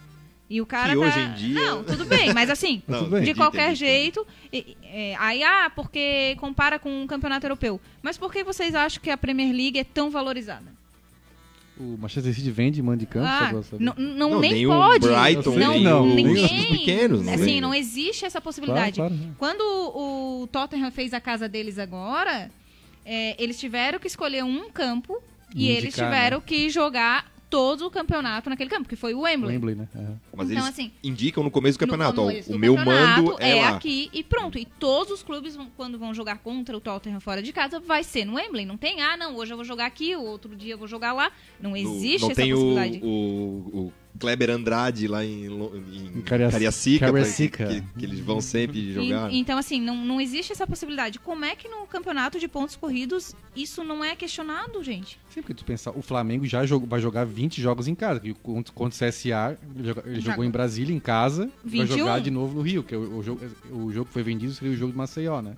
E 0.50 0.60
o 0.62 0.66
cara 0.66 0.94
Que 0.94 0.98
tá... 1.00 1.06
hoje 1.06 1.20
em 1.20 1.32
dia- 1.34 1.54
Não, 1.60 1.84
tudo 1.84 2.04
bem, 2.06 2.32
mas 2.32 2.48
assim, 2.48 2.82
Não, 2.88 3.00
bem. 3.00 3.08
de 3.10 3.16
entendi, 3.16 3.34
qualquer 3.34 3.64
entendi, 3.66 3.80
jeito, 3.80 4.26
e- 4.52 4.76
é, 4.82 5.14
aí, 5.18 5.42
ah, 5.42 5.70
porque 5.74 6.36
compara 6.40 6.78
com 6.78 7.02
um 7.02 7.06
campeonato 7.06 7.44
europeu. 7.44 7.78
Mas 8.02 8.16
por 8.16 8.32
que 8.32 8.42
vocês 8.42 8.74
acham 8.74 9.02
que 9.02 9.10
a 9.10 9.16
Premier 9.18 9.52
League 9.54 9.78
é 9.78 9.84
tão 9.84 10.10
valorizada? 10.10 10.76
O 11.80 11.96
Manchester 11.96 12.34
City 12.34 12.50
vende 12.50 12.82
mando 12.82 12.98
de 13.00 13.06
campo, 13.06 13.26
Ah, 13.28 13.52
não, 13.78 13.94
não, 13.96 14.30
Não, 14.30 14.40
nem, 14.40 14.52
nem 14.52 14.66
o 14.66 14.70
pode. 14.70 15.06
Brighton, 15.06 15.50
não, 15.58 15.72
nem 15.78 15.86
o- 15.86 16.06
ninguém. 16.06 16.34
nem 16.34 16.60
os 16.60 16.66
pequenos, 16.66 17.24
não 17.24 17.32
assim, 17.34 17.44
vem. 17.44 17.60
não 17.60 17.74
existe 17.74 18.24
essa 18.24 18.40
Claro, 18.40 18.44
possibilidade. 18.44 18.96
claro. 18.96 19.14
né? 19.14 19.30
Quando 19.38 19.60
o 19.60 20.48
Tottenham 20.50 20.90
fez 20.90 21.14
a 21.14 21.20
casa 21.20 21.48
deles 21.48 21.78
agora, 21.78 22.50
é, 23.04 23.36
eles 23.40 23.60
tiveram 23.60 23.98
que 24.00 24.08
escolher 24.08 24.42
um 24.42 24.68
campo 24.70 25.22
e, 25.54 25.66
E 25.66 25.68
eles 25.70 25.84
indicar, 25.94 26.06
tiveram 26.06 26.38
né? 26.38 26.42
que 26.44 26.68
jogar 26.68 27.30
todo 27.50 27.86
o 27.86 27.90
campeonato 27.90 28.50
naquele 28.50 28.68
campo, 28.68 28.88
que 28.88 28.96
foi 28.96 29.14
o 29.14 29.20
Wembley. 29.20 29.54
Wembley, 29.54 29.74
né? 29.74 29.88
É. 29.94 29.98
Mas 30.36 30.50
Então, 30.50 30.62
eles 30.62 30.68
assim, 30.68 30.92
indicam 31.02 31.42
no 31.42 31.50
começo 31.50 31.78
do 31.78 31.80
campeonato. 31.80 32.20
No 32.20 32.28
ó, 32.28 32.30
o 32.30 32.42
do 32.52 32.58
meu 32.58 32.74
campeonato 32.76 33.22
mando 33.22 33.36
é, 33.42 33.54
lá. 33.62 33.68
aqui 33.76 34.10
e 34.12 34.22
pronto. 34.22 34.58
E 34.58 34.64
todos 34.64 35.12
os 35.12 35.22
clubes, 35.22 35.56
vão- 35.56 35.70
quando 35.76 35.98
vão 35.98 36.12
jogar 36.12 36.38
contra 36.38 36.76
o 36.76 36.80
Tottenham 36.80 37.20
fora 37.20 37.42
de 37.42 37.52
casa, 37.52 37.80
vai 37.80 38.04
ser 38.04 38.24
no 38.24 38.34
Wembley. 38.34 38.66
Não 38.66 38.76
tem, 38.76 39.00
ah, 39.00 39.16
não, 39.16 39.36
hoje 39.36 39.52
eu 39.52 39.56
vou 39.56 39.64
jogar 39.64 39.86
aqui, 39.86 40.14
o 40.14 40.22
outro 40.22 40.54
dia 40.54 40.74
eu 40.74 40.78
vou 40.78 40.86
jogar 40.88 41.12
lá. 41.12 41.32
Não 41.60 41.70
No- 41.70 41.76
existe 41.76 42.20
não 42.22 42.30
essa 42.30 42.40
tem 42.42 42.52
o, 42.52 42.56
possibilidade. 42.56 43.00
o, 43.02 43.08
o 43.08 43.92
Kleber 44.18 44.50
Andrade 44.50 45.06
lá 45.08 45.24
em, 45.24 45.46
em 45.46 46.18
Em 46.18 46.22
Cariaci- 46.22 46.52
Cariacica, 46.52 47.06
Cariacica. 47.06 47.66
Que, 47.68 47.80
que 47.98 48.04
eles 48.04 48.20
vão 48.20 48.40
sempre 48.40 48.92
jogar. 48.92 49.32
E- 49.32 49.38
então, 49.38 49.56
assim, 49.58 49.80
não, 49.80 49.96
não 50.04 50.20
existe 50.20 50.52
essa 50.52 50.66
possibilidade. 50.66 51.18
Como 51.18 51.44
é 51.44 51.54
que 51.56 51.68
no 51.68 51.86
campeonato 51.86 52.38
de 52.38 52.48
pontos 52.48 52.76
corridos 52.76 53.34
isso 53.56 53.82
não 53.84 54.04
é 54.04 54.14
questionado, 54.16 54.82
gente? 54.82 55.18
Sim, 55.30 55.40
porque 55.40 55.54
tu 55.54 55.64
pensar, 55.64 55.92
o 55.92 56.02
Flamengo 56.02 56.44
já 56.46 56.66
jogou, 56.66 56.88
vai 56.88 57.00
jogar 57.00 57.24
20 57.24 57.60
jogos 57.62 57.86
em 57.88 57.94
casa. 57.94 58.20
que 58.20 58.34
Contra, 58.34 58.72
contra 58.74 58.96
o 58.96 59.08
CSA, 59.10 59.58
ele, 59.76 59.88
joga- 59.88 60.02
ele 60.06 60.20
Já- 60.20 60.30
jogou 60.32 60.44
em 60.44 60.50
Brasília, 60.50 60.94
em 60.94 61.00
casa, 61.00 61.50
vai 61.64 61.80
21. 61.86 61.98
jogar 61.98 62.20
de 62.20 62.30
novo 62.30 62.54
no 62.54 62.60
Rio, 62.62 62.82
que 62.82 62.94
é 62.94 62.98
o, 62.98 63.18
o 63.18 63.22
jogo, 63.22 63.40
o 63.70 63.92
jogo 63.92 64.06
que 64.06 64.12
foi 64.12 64.22
vendido 64.22 64.52
seria 64.52 64.72
o 64.74 64.76
jogo 64.76 64.92
de 64.92 64.98
Maceió, 64.98 65.40
né? 65.40 65.54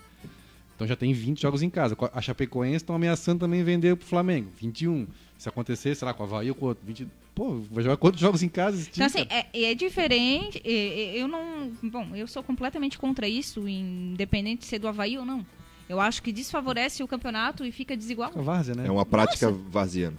Então 0.77 0.87
já 0.89 0.97
tem 0.97 1.13
20 1.13 1.43
jogos 1.43 1.63
em 1.63 1.69
casa. 1.69 1.95
A 2.15 2.23
Chapecoense 2.23 2.77
estão 2.77 2.97
ameaçando 2.97 3.41
também 3.41 3.63
vender 3.63 3.97
pro 3.97 4.07
Flamengo. 4.07 4.49
21. 4.59 5.07
Se 5.37 5.47
acontecer, 5.49 5.95
será 5.95 6.15
com 6.15 6.23
o 6.23 6.27
Havaí 6.27 6.49
ou 6.49 6.55
com 6.55 6.67
outro? 6.67 6.83
20... 6.87 7.07
Pô, 7.35 7.61
vai 7.71 7.83
jogar 7.83 7.97
quantos 7.97 8.21
jogos 8.21 8.43
em 8.43 8.49
casa? 8.49 8.87
Então, 8.93 9.07
assim, 9.07 9.27
é, 9.31 9.47
é 9.71 9.75
diferente. 9.75 10.61
é- 10.65 10.71
é- 11.17 11.23
eu 11.23 11.29
não. 11.29 11.71
Bom, 11.83 12.15
eu 12.15 12.27
sou 12.27 12.43
completamente 12.43 12.99
contra 12.99 13.29
isso, 13.29 13.67
independente 13.69 14.61
de 14.61 14.67
ser 14.67 14.79
do 14.79 14.89
Havaí 14.89 15.17
ou 15.17 15.25
não. 15.25 15.45
Eu 15.89 16.01
acho 16.01 16.23
que 16.23 16.33
desfavorece 16.33 17.03
o 17.03 17.09
campeonato 17.09 17.65
e 17.65 17.73
fica 17.73 17.97
desigual. 17.97 18.31
A 18.37 18.43
várzea, 18.43 18.75
né? 18.75 18.87
É 18.87 18.91
uma 18.91 19.05
prática 19.07 19.51
varziana. 19.51 20.17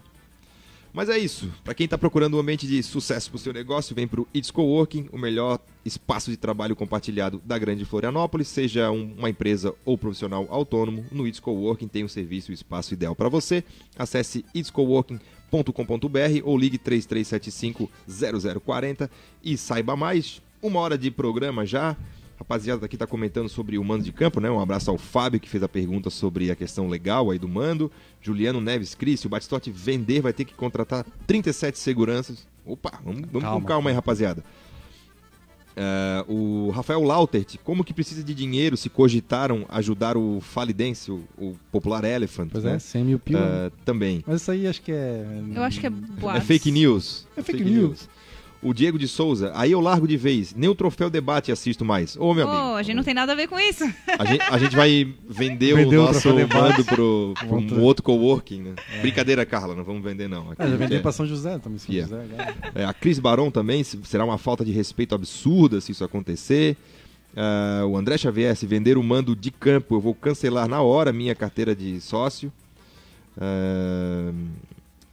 Mas 0.93 1.07
é 1.07 1.17
isso. 1.17 1.49
Para 1.63 1.73
quem 1.73 1.85
está 1.85 1.97
procurando 1.97 2.35
um 2.35 2.39
ambiente 2.41 2.67
de 2.67 2.83
sucesso 2.83 3.29
para 3.29 3.37
o 3.37 3.39
seu 3.39 3.53
negócio, 3.53 3.95
vem 3.95 4.05
para 4.05 4.19
o 4.19 4.27
It's 4.35 4.51
Coworking, 4.51 5.07
o 5.13 5.17
melhor 5.17 5.57
espaço 5.85 6.29
de 6.29 6.35
trabalho 6.35 6.75
compartilhado 6.75 7.41
da 7.45 7.57
Grande 7.57 7.85
Florianópolis. 7.85 8.49
Seja 8.49 8.91
um- 8.91 9.13
uma 9.17 9.29
empresa 9.29 9.73
ou 9.85 9.97
profissional 9.97 10.45
autônomo, 10.49 11.05
no 11.09 11.25
It's 11.25 11.39
Coworking 11.39 11.87
tem 11.87 12.03
o 12.03 12.09
serviço 12.09 12.51
e 12.51 12.53
o 12.53 12.55
espaço 12.55 12.93
ideal 12.93 13.15
para 13.15 13.29
você. 13.29 13.63
Acesse 13.97 14.43
itscoworking.com.br 15.51 16.41
ou 16.43 16.57
ligue 16.57 16.79
3375-0040 16.79 19.09
e 19.43 19.57
saiba 19.57 19.95
mais. 19.95 20.41
Uma 20.61 20.79
hora 20.79 20.97
de 20.97 21.11
programa 21.11 21.65
já. 21.65 21.97
Rapaziada 22.37 22.85
aqui 22.85 22.95
tá 22.97 23.05
comentando 23.05 23.49
sobre 23.49 23.77
o 23.77 23.83
mando 23.83 24.03
de 24.03 24.11
campo, 24.11 24.39
né? 24.39 24.49
Um 24.49 24.59
abraço 24.59 24.89
ao 24.89 24.97
Fábio 24.97 25.39
que 25.39 25.47
fez 25.47 25.61
a 25.61 25.69
pergunta 25.69 26.09
sobre 26.09 26.49
a 26.49 26.55
questão 26.55 26.87
legal 26.87 27.29
aí 27.29 27.37
do 27.37 27.47
mando. 27.47 27.91
Juliano 28.19 28.59
Neves 28.59 28.95
Cris, 28.95 29.23
o 29.25 29.29
Batistote 29.29 29.69
vender, 29.69 30.21
vai 30.21 30.33
ter 30.33 30.45
que 30.45 30.55
contratar 30.55 31.05
37 31.27 31.77
seguranças. 31.77 32.47
Opa, 32.65 32.99
vamos, 33.03 33.21
vamos 33.21 33.43
Calma. 33.43 33.61
com 33.61 33.67
calma 33.67 33.91
aí, 33.91 33.95
rapaziada. 33.95 34.43
É, 35.75 36.23
o 36.27 36.69
Rafael 36.71 37.01
Lautert, 37.03 37.57
como 37.63 37.83
que 37.83 37.93
precisa 37.93 38.23
de 38.23 38.33
dinheiro 38.33 38.75
se 38.75 38.89
cogitaram 38.89 39.65
ajudar 39.69 40.17
o 40.17 40.39
Falidense, 40.41 41.11
o, 41.11 41.23
o 41.37 41.55
popular 41.71 42.03
Elephant? 42.03 42.49
Pois 42.51 42.63
né? 42.63 42.75
é, 42.75 42.79
100 42.79 43.03
mil 43.05 43.19
pila. 43.19 43.39
É, 43.39 43.71
também. 43.85 44.23
Mas 44.27 44.41
isso 44.41 44.51
aí 44.51 44.67
acho 44.67 44.81
que 44.81 44.91
é... 44.91 45.25
Eu 45.55 45.63
acho 45.63 45.79
que 45.79 45.87
é 45.87 45.89
É 45.89 45.91
boatos. 45.91 46.43
fake 46.47 46.71
news. 46.71 47.27
É 47.35 47.41
fake 47.41 47.63
news. 47.63 48.09
O 48.63 48.73
Diego 48.75 48.99
de 48.99 49.07
Souza, 49.07 49.51
aí 49.55 49.71
eu 49.71 49.81
largo 49.81 50.07
de 50.07 50.15
vez. 50.15 50.53
Nem 50.53 50.69
o 50.69 50.75
troféu 50.75 51.09
debate 51.09 51.51
assisto 51.51 51.83
mais. 51.83 52.15
Ô, 52.15 52.31
meu 52.33 52.45
Pô, 52.45 52.53
amigo. 52.53 52.75
a 52.75 52.83
gente 52.83 52.95
não 52.95 53.03
tem 53.03 53.13
nada 53.15 53.31
a 53.31 53.35
ver 53.35 53.47
com 53.47 53.59
isso. 53.59 53.83
A 54.19 54.23
gente, 54.25 54.41
a 54.43 54.57
gente 54.59 54.75
vai 54.75 55.11
vender 55.27 55.73
Vender 55.75 55.97
o 55.97 56.03
nosso 56.03 56.29
mando 56.29 56.85
pro, 56.85 57.33
pro 57.39 57.55
Outro. 57.55 57.75
um 57.75 57.81
outro 57.81 58.03
coworking, 58.03 58.61
né? 58.61 58.75
Brincadeira, 59.01 59.43
Carla, 59.47 59.75
não 59.75 59.83
vamos 59.83 60.03
vender 60.03 60.27
não. 60.29 60.51
Aqui 60.51 60.61
Ah, 60.61 60.63
já 60.63 60.65
a 60.65 60.69
gente 60.69 60.77
vendeu 60.79 60.99
é- 60.99 61.01
pra 61.01 61.11
São 61.11 61.25
José 61.25 61.57
também, 61.57 61.79
São 61.79 61.93
Yeah. 61.95 62.15
José. 62.15 62.33
agora. 62.33 62.55
é, 62.75 62.85
a 62.85 62.93
Cris 62.93 63.17
Baron 63.17 63.49
também, 63.49 63.83
se- 63.83 63.99
será 64.03 64.23
uma 64.23 64.37
falta 64.37 64.63
de 64.63 64.71
respeito 64.71 65.15
absurda 65.15 65.81
se 65.81 65.91
isso 65.91 66.03
acontecer. 66.03 66.77
Ah, 67.35 67.83
o 67.87 67.97
André 67.97 68.15
Xavier, 68.17 68.55
se 68.55 68.67
vender 68.67 68.95
o 68.95 69.01
mando 69.03 69.35
de 69.35 69.49
campo, 69.49 69.95
eu 69.95 69.99
vou 69.99 70.13
cancelar 70.13 70.67
na 70.67 70.81
hora 70.81 71.11
minha 71.11 71.33
carteira 71.33 71.75
de 71.75 71.99
sócio. 71.99 72.51
Ah, 73.39 74.31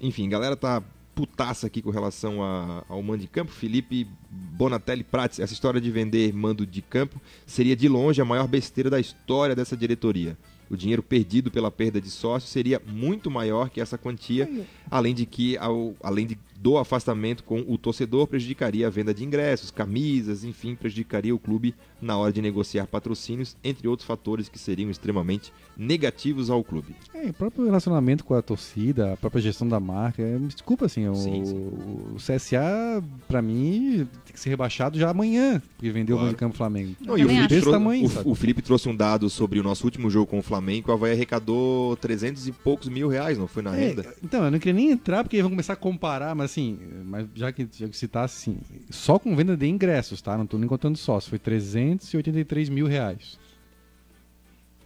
enfim, 0.00 0.26
a 0.26 0.30
galera 0.30 0.56
tá 0.56 0.82
putaça 1.22 1.66
aqui 1.66 1.82
com 1.82 1.90
relação 1.90 2.40
a- 2.44 2.84
ao 2.88 3.02
mando 3.02 3.22
de 3.22 3.26
campo. 3.26 3.50
Felipe 3.50 4.06
Bonatelli 4.30 5.02
Prates, 5.02 5.40
essa 5.40 5.52
história 5.52 5.80
de 5.80 5.90
vender 5.90 6.32
mando 6.32 6.64
de 6.64 6.80
campo 6.80 7.20
seria 7.44 7.74
de 7.74 7.88
longe 7.88 8.20
a 8.20 8.24
maior 8.24 8.46
besteira 8.46 8.88
da 8.88 9.00
história 9.00 9.56
dessa 9.56 9.76
diretoria. 9.76 10.38
O 10.70 10.76
dinheiro 10.76 11.02
perdido 11.02 11.50
pela 11.50 11.72
perda 11.72 12.00
de 12.00 12.08
sócios 12.08 12.52
seria 12.52 12.80
muito 12.86 13.28
maior 13.32 13.68
que 13.68 13.80
essa 13.80 13.98
quantia, 13.98 14.48
além 14.88 15.12
de 15.12 15.26
que, 15.26 15.56
ao- 15.58 15.96
além 16.00 16.24
de, 16.24 16.38
do 16.60 16.76
afastamento 16.76 17.44
com 17.44 17.60
o 17.68 17.78
torcedor, 17.78 18.26
prejudicaria 18.26 18.86
a 18.86 18.90
venda 18.90 19.14
de 19.14 19.24
ingressos, 19.24 19.70
camisas, 19.70 20.42
enfim, 20.42 20.74
prejudicaria 20.74 21.34
o 21.34 21.38
clube 21.38 21.74
na 22.02 22.16
hora 22.16 22.32
de 22.32 22.42
negociar 22.42 22.86
patrocínios, 22.86 23.56
entre 23.62 23.86
outros 23.86 24.06
fatores 24.06 24.48
que 24.48 24.58
seriam 24.58 24.90
extremamente 24.90 25.52
negativos 25.76 26.50
ao 26.50 26.64
clube. 26.64 26.96
É, 27.14 27.28
o 27.30 27.32
próprio 27.32 27.64
relacionamento 27.64 28.24
com 28.24 28.34
a 28.34 28.42
torcida, 28.42 29.12
a 29.12 29.16
própria 29.16 29.40
gestão 29.40 29.68
da 29.68 29.78
marca. 29.78 30.20
é, 30.22 30.36
me 30.38 30.48
desculpa, 30.48 30.86
assim, 30.86 31.06
o, 31.08 31.14
Sim, 31.14 31.44
sim. 31.44 31.54
o 31.56 32.16
CSA, 32.16 33.02
pra 33.28 33.40
mim, 33.40 34.08
tem 34.24 34.32
que 34.34 34.40
ser 34.40 34.50
rebaixado 34.50 34.98
já 34.98 35.10
amanhã, 35.10 35.62
porque 35.76 35.90
vendeu 35.90 36.16
Claro. 36.16 36.32
o 36.32 36.36
campo 36.36 36.56
Flamengo. 36.56 36.94
Não, 37.00 37.16
e 37.16 37.24
o 37.24 37.28
Felipe, 37.28 37.60
trou- 37.60 37.72
tamanho, 37.72 38.08
o- 38.24 38.30
o 38.32 38.34
Felipe 38.34 38.62
trouxe 38.62 38.88
um 38.88 38.96
dado 38.96 39.30
sobre 39.30 39.60
o 39.60 39.62
nosso 39.62 39.84
último 39.84 40.10
jogo 40.10 40.26
com 40.26 40.38
o 40.40 40.42
Flamengo, 40.42 40.90
o 40.90 40.94
Havaí 40.94 41.12
arrecadou 41.12 41.96
300 41.96 42.48
e 42.48 42.52
poucos 42.52 42.88
mil 42.88 43.08
reais, 43.08 43.38
não 43.38 43.46
foi 43.46 43.62
na 43.62 43.76
É, 43.76 43.88
renda? 43.88 44.14
então, 44.24 44.44
eu 44.44 44.50
não 44.50 44.58
queria 44.58 44.74
nem 44.74 44.90
entrar 44.90 45.22
porque 45.22 45.40
vão 45.40 45.50
começar 45.50 45.74
a 45.74 45.76
comparar, 45.76 46.34
mas 46.34 46.47
assim, 46.50 46.78
mas 47.04 47.26
já 47.34 47.52
que, 47.52 47.68
já 47.72 47.88
que 47.88 47.96
citasse, 47.96 48.50
assim, 48.50 48.58
só 48.90 49.18
com 49.18 49.34
venda 49.36 49.56
de 49.56 49.66
ingressos, 49.66 50.20
tá? 50.22 50.36
Não 50.36 50.46
tô 50.46 50.58
nem 50.58 50.68
contando 50.68 50.96
sócio, 50.96 51.30
foi 51.30 51.38
383 51.38 52.68
mil 52.68 52.86
reais. 52.86 53.38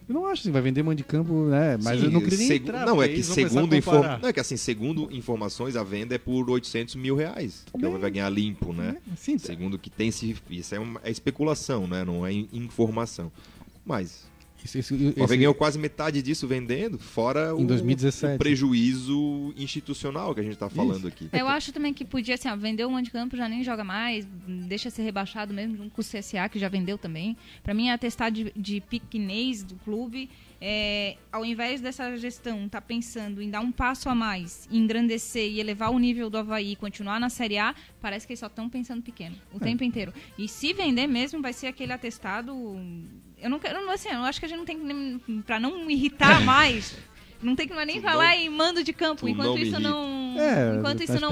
Eu 0.07 0.13
não 0.15 0.25
acho 0.25 0.41
assim, 0.41 0.51
vai 0.51 0.61
vender 0.61 0.83
mão 0.83 0.93
de 0.93 1.03
campo, 1.03 1.45
né? 1.45 1.77
Mas 1.81 1.99
Sim, 2.01 2.07
eu 2.07 2.11
não 2.11 2.19
queria 2.19 2.37
nem 2.37 2.47
segu- 2.47 2.63
entrar. 2.65 2.85
Não, 2.85 3.01
é 3.01 3.07
que 3.07 3.23
segundo 3.23 3.73
informa... 3.73 4.17
não, 4.21 4.27
é 4.29 4.33
que 4.33 4.39
assim, 4.41 4.57
segundo 4.57 5.07
informações, 5.15 5.77
a 5.77 5.83
venda 5.83 6.13
é 6.13 6.17
por 6.17 6.49
800 6.49 6.95
mil 6.95 7.15
reais. 7.15 7.63
Que 7.73 7.79
Também. 7.79 7.97
vai 7.97 8.11
ganhar 8.11 8.29
limpo, 8.29 8.73
né? 8.73 8.97
Sim, 9.15 9.37
Segundo 9.37 9.79
que 9.79 9.89
tem 9.89 10.11
se. 10.11 10.35
Isso 10.49 10.75
é, 10.75 10.79
uma, 10.79 10.99
é 11.05 11.09
especulação, 11.09 11.87
né? 11.87 12.03
Não 12.03 12.25
é 12.27 12.33
in- 12.33 12.49
informação. 12.51 13.31
Mas 13.85 14.25
isso, 14.65 14.77
isso, 14.77 14.93
o 14.95 14.97
Havaí 15.09 15.23
esse- 15.23 15.37
ganhou 15.37 15.53
quase 15.53 15.77
metade 15.79 16.21
disso 16.21 16.47
vendendo, 16.47 16.97
fora 16.99 17.49
Em 17.57 17.63
o, 17.63 17.67
2017. 17.67 18.35
o 18.35 18.37
prejuízo 18.39 19.53
institucional 19.57 20.33
que 20.33 20.39
a 20.41 20.43
gente 20.43 20.57
tá 20.57 20.69
falando 20.69 21.07
aqui. 21.07 21.29
Eu 21.33 21.47
acho 21.47 21.71
também 21.71 21.93
que 21.93 22.05
podia, 22.05 22.35
assim, 22.35 22.47
ó, 22.49 22.55
vender 22.55 22.85
o 22.85 22.91
mando 22.91 23.03
de 23.05 23.11
campo, 23.11 23.35
já 23.35 23.47
nem 23.49 23.63
joga 23.63 23.83
mais, 23.83 24.27
deixa 24.67 24.89
ser 24.89 25.03
rebaixado 25.03 25.53
mesmo, 25.53 25.75
junto 25.77 25.91
com 25.91 26.01
o 26.01 26.03
CSA, 26.03 26.47
que 26.49 26.59
já 26.59 26.69
vendeu 26.69 26.97
também. 26.97 27.35
Pra 27.63 27.73
mim, 27.73 27.87
é 27.89 27.93
atestado 27.93 28.35
de, 28.35 28.51
de 28.55 28.81
piquenês 28.81 29.63
do 29.63 29.75
clube. 29.75 30.29
É, 30.65 31.17
ao 31.29 31.43
invés 31.43 31.81
dessa 31.81 32.15
gestão 32.15 32.69
tá 32.69 32.79
pensando 32.79 33.41
em 33.41 33.49
dar 33.49 33.59
um 33.59 33.69
passo 33.69 34.07
a 34.07 34.15
mais, 34.15 34.65
engrandecer 34.71 35.51
e 35.51 35.59
elevar 35.59 35.91
o 35.91 35.99
nível 35.99 36.29
do 36.29 36.37
Havaí 36.37 36.71
e 36.71 36.75
continuar 36.77 37.19
na 37.19 37.29
Série 37.29 37.57
A, 37.57 37.75
parece 38.01 38.25
que 38.25 38.31
eles 38.31 38.39
só 38.39 38.47
estão 38.47 38.69
pensando 38.69 39.01
pequeno 39.01 39.35
o 39.53 39.59
tempo 39.59 39.83
inteiro. 39.83 40.13
E 40.37 40.47
se 40.47 40.71
vender 40.71 41.05
mesmo, 41.05 41.41
vai 41.41 41.51
ser 41.51 41.67
aquele 41.67 41.91
atestado. 41.91 42.53
Eu 43.43 43.49
não 43.49 43.59
quero, 43.59 43.89
assim, 43.91 44.09
eu 44.09 44.23
acho 44.23 44.39
que 44.39 44.45
a 44.45 44.49
gente 44.49 44.57
não 44.57 44.65
tem 44.65 44.79
que 44.79 44.85
nem. 44.85 45.19
Pra 45.45 45.59
não 45.59 45.89
irritar 45.89 46.41
mais. 46.45 46.95
Não 47.41 47.57
tem 47.57 47.67
que 47.67 47.73
nem 47.85 47.97
Tu 47.97 48.01
falar 48.01 48.27
não- 48.29 48.31
em 48.41 48.49
mando 48.49 48.81
de 48.83 48.93
campo, 48.93 49.27
enquanto 49.27 49.49
não 49.49 49.57
isso 49.57 49.77
não. 49.79 50.39
É, 50.39 50.77
enquanto 50.77 50.97
tá 50.99 51.03
isso 51.03 51.19
não. 51.19 51.29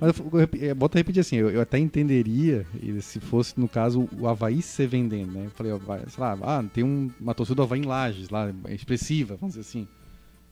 Mas 0.00 0.18
eu, 0.18 0.30
eu, 0.40 0.70
é, 0.70 0.74
bota 0.74 0.96
a 0.96 1.00
repetir 1.00 1.20
assim, 1.20 1.36
eu, 1.36 1.50
eu 1.50 1.60
até 1.60 1.78
entenderia 1.78 2.66
se 3.02 3.20
fosse, 3.20 3.60
no 3.60 3.68
caso, 3.68 4.08
o 4.18 4.26
Havaí 4.26 4.62
se 4.62 4.86
vendendo, 4.86 5.32
né? 5.32 5.42
Eu 5.44 5.50
falei, 5.50 5.70
ó, 5.72 5.76
vai, 5.76 6.00
sei 6.08 6.18
lá, 6.24 6.38
ah, 6.42 6.64
tem 6.72 6.82
um- 6.82 7.10
uma 7.20 7.34
torcida 7.34 7.56
do 7.56 7.62
Havaí 7.62 7.80
em 7.80 7.84
Lages 7.84 8.30
lá, 8.30 8.50
expressiva, 8.70 9.36
vamos 9.38 9.54
dizer 9.54 9.68
assim. 9.68 9.86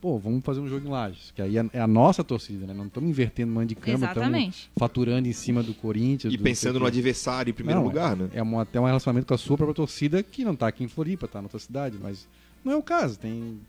Pô, 0.03 0.19
vamos 0.19 0.45
fazer 0.45 0.59
um 0.59 0.67
jogo 0.69 0.85
em 0.85 0.91
Lages, 0.91 1.31
que 1.33 1.41
aí 1.41 1.57
é, 1.57 1.65
é 1.73 1.81
a 1.81 1.87
nossa 1.87 2.25
torcida, 2.25 2.67
né? 2.67 2.75
Não 2.75 2.87
estamos 2.87 3.09
invertendo 3.09 3.53
mando 3.53 3.69
de 3.69 3.77
cama, 3.77 3.95
estamos 3.95 4.17
Exatamente. 4.17 4.71
faturando 4.77 5.29
em 5.29 5.33
cima 5.33 5.63
do 5.63 5.73
Corinthians. 5.73 6.35
E 6.35 6.37
do 6.37 6.43
pensando 6.43 6.81
no 6.81 6.87
adversário 6.87 7.53
em 7.53 7.55
primeiro 7.55 7.79
Não, 7.81 7.87
lugar, 7.87 8.17
né? 8.17 8.29
É 8.35 8.43
um, 8.43 8.59
até 8.59 8.81
um 8.81 8.85
relacionamento 8.85 9.29
com 9.29 9.35
a 9.35 9.39
sua 9.39 9.57
própria 9.57 9.75
torcida 9.77 10.21
que 10.21 10.45
não 10.45 10.57
tá 10.57 10.67
aqui 10.67 10.83
em 10.83 10.89
Floripa, 10.89 11.29
tá 11.29 11.39
na 11.41 11.45
outra 11.45 11.61
cidade, 11.61 11.97
mas 12.03 12.27
não 12.65 12.73
é 12.73 12.77
o 12.77 12.83
caso. 12.83 13.17
Tem 13.17 13.61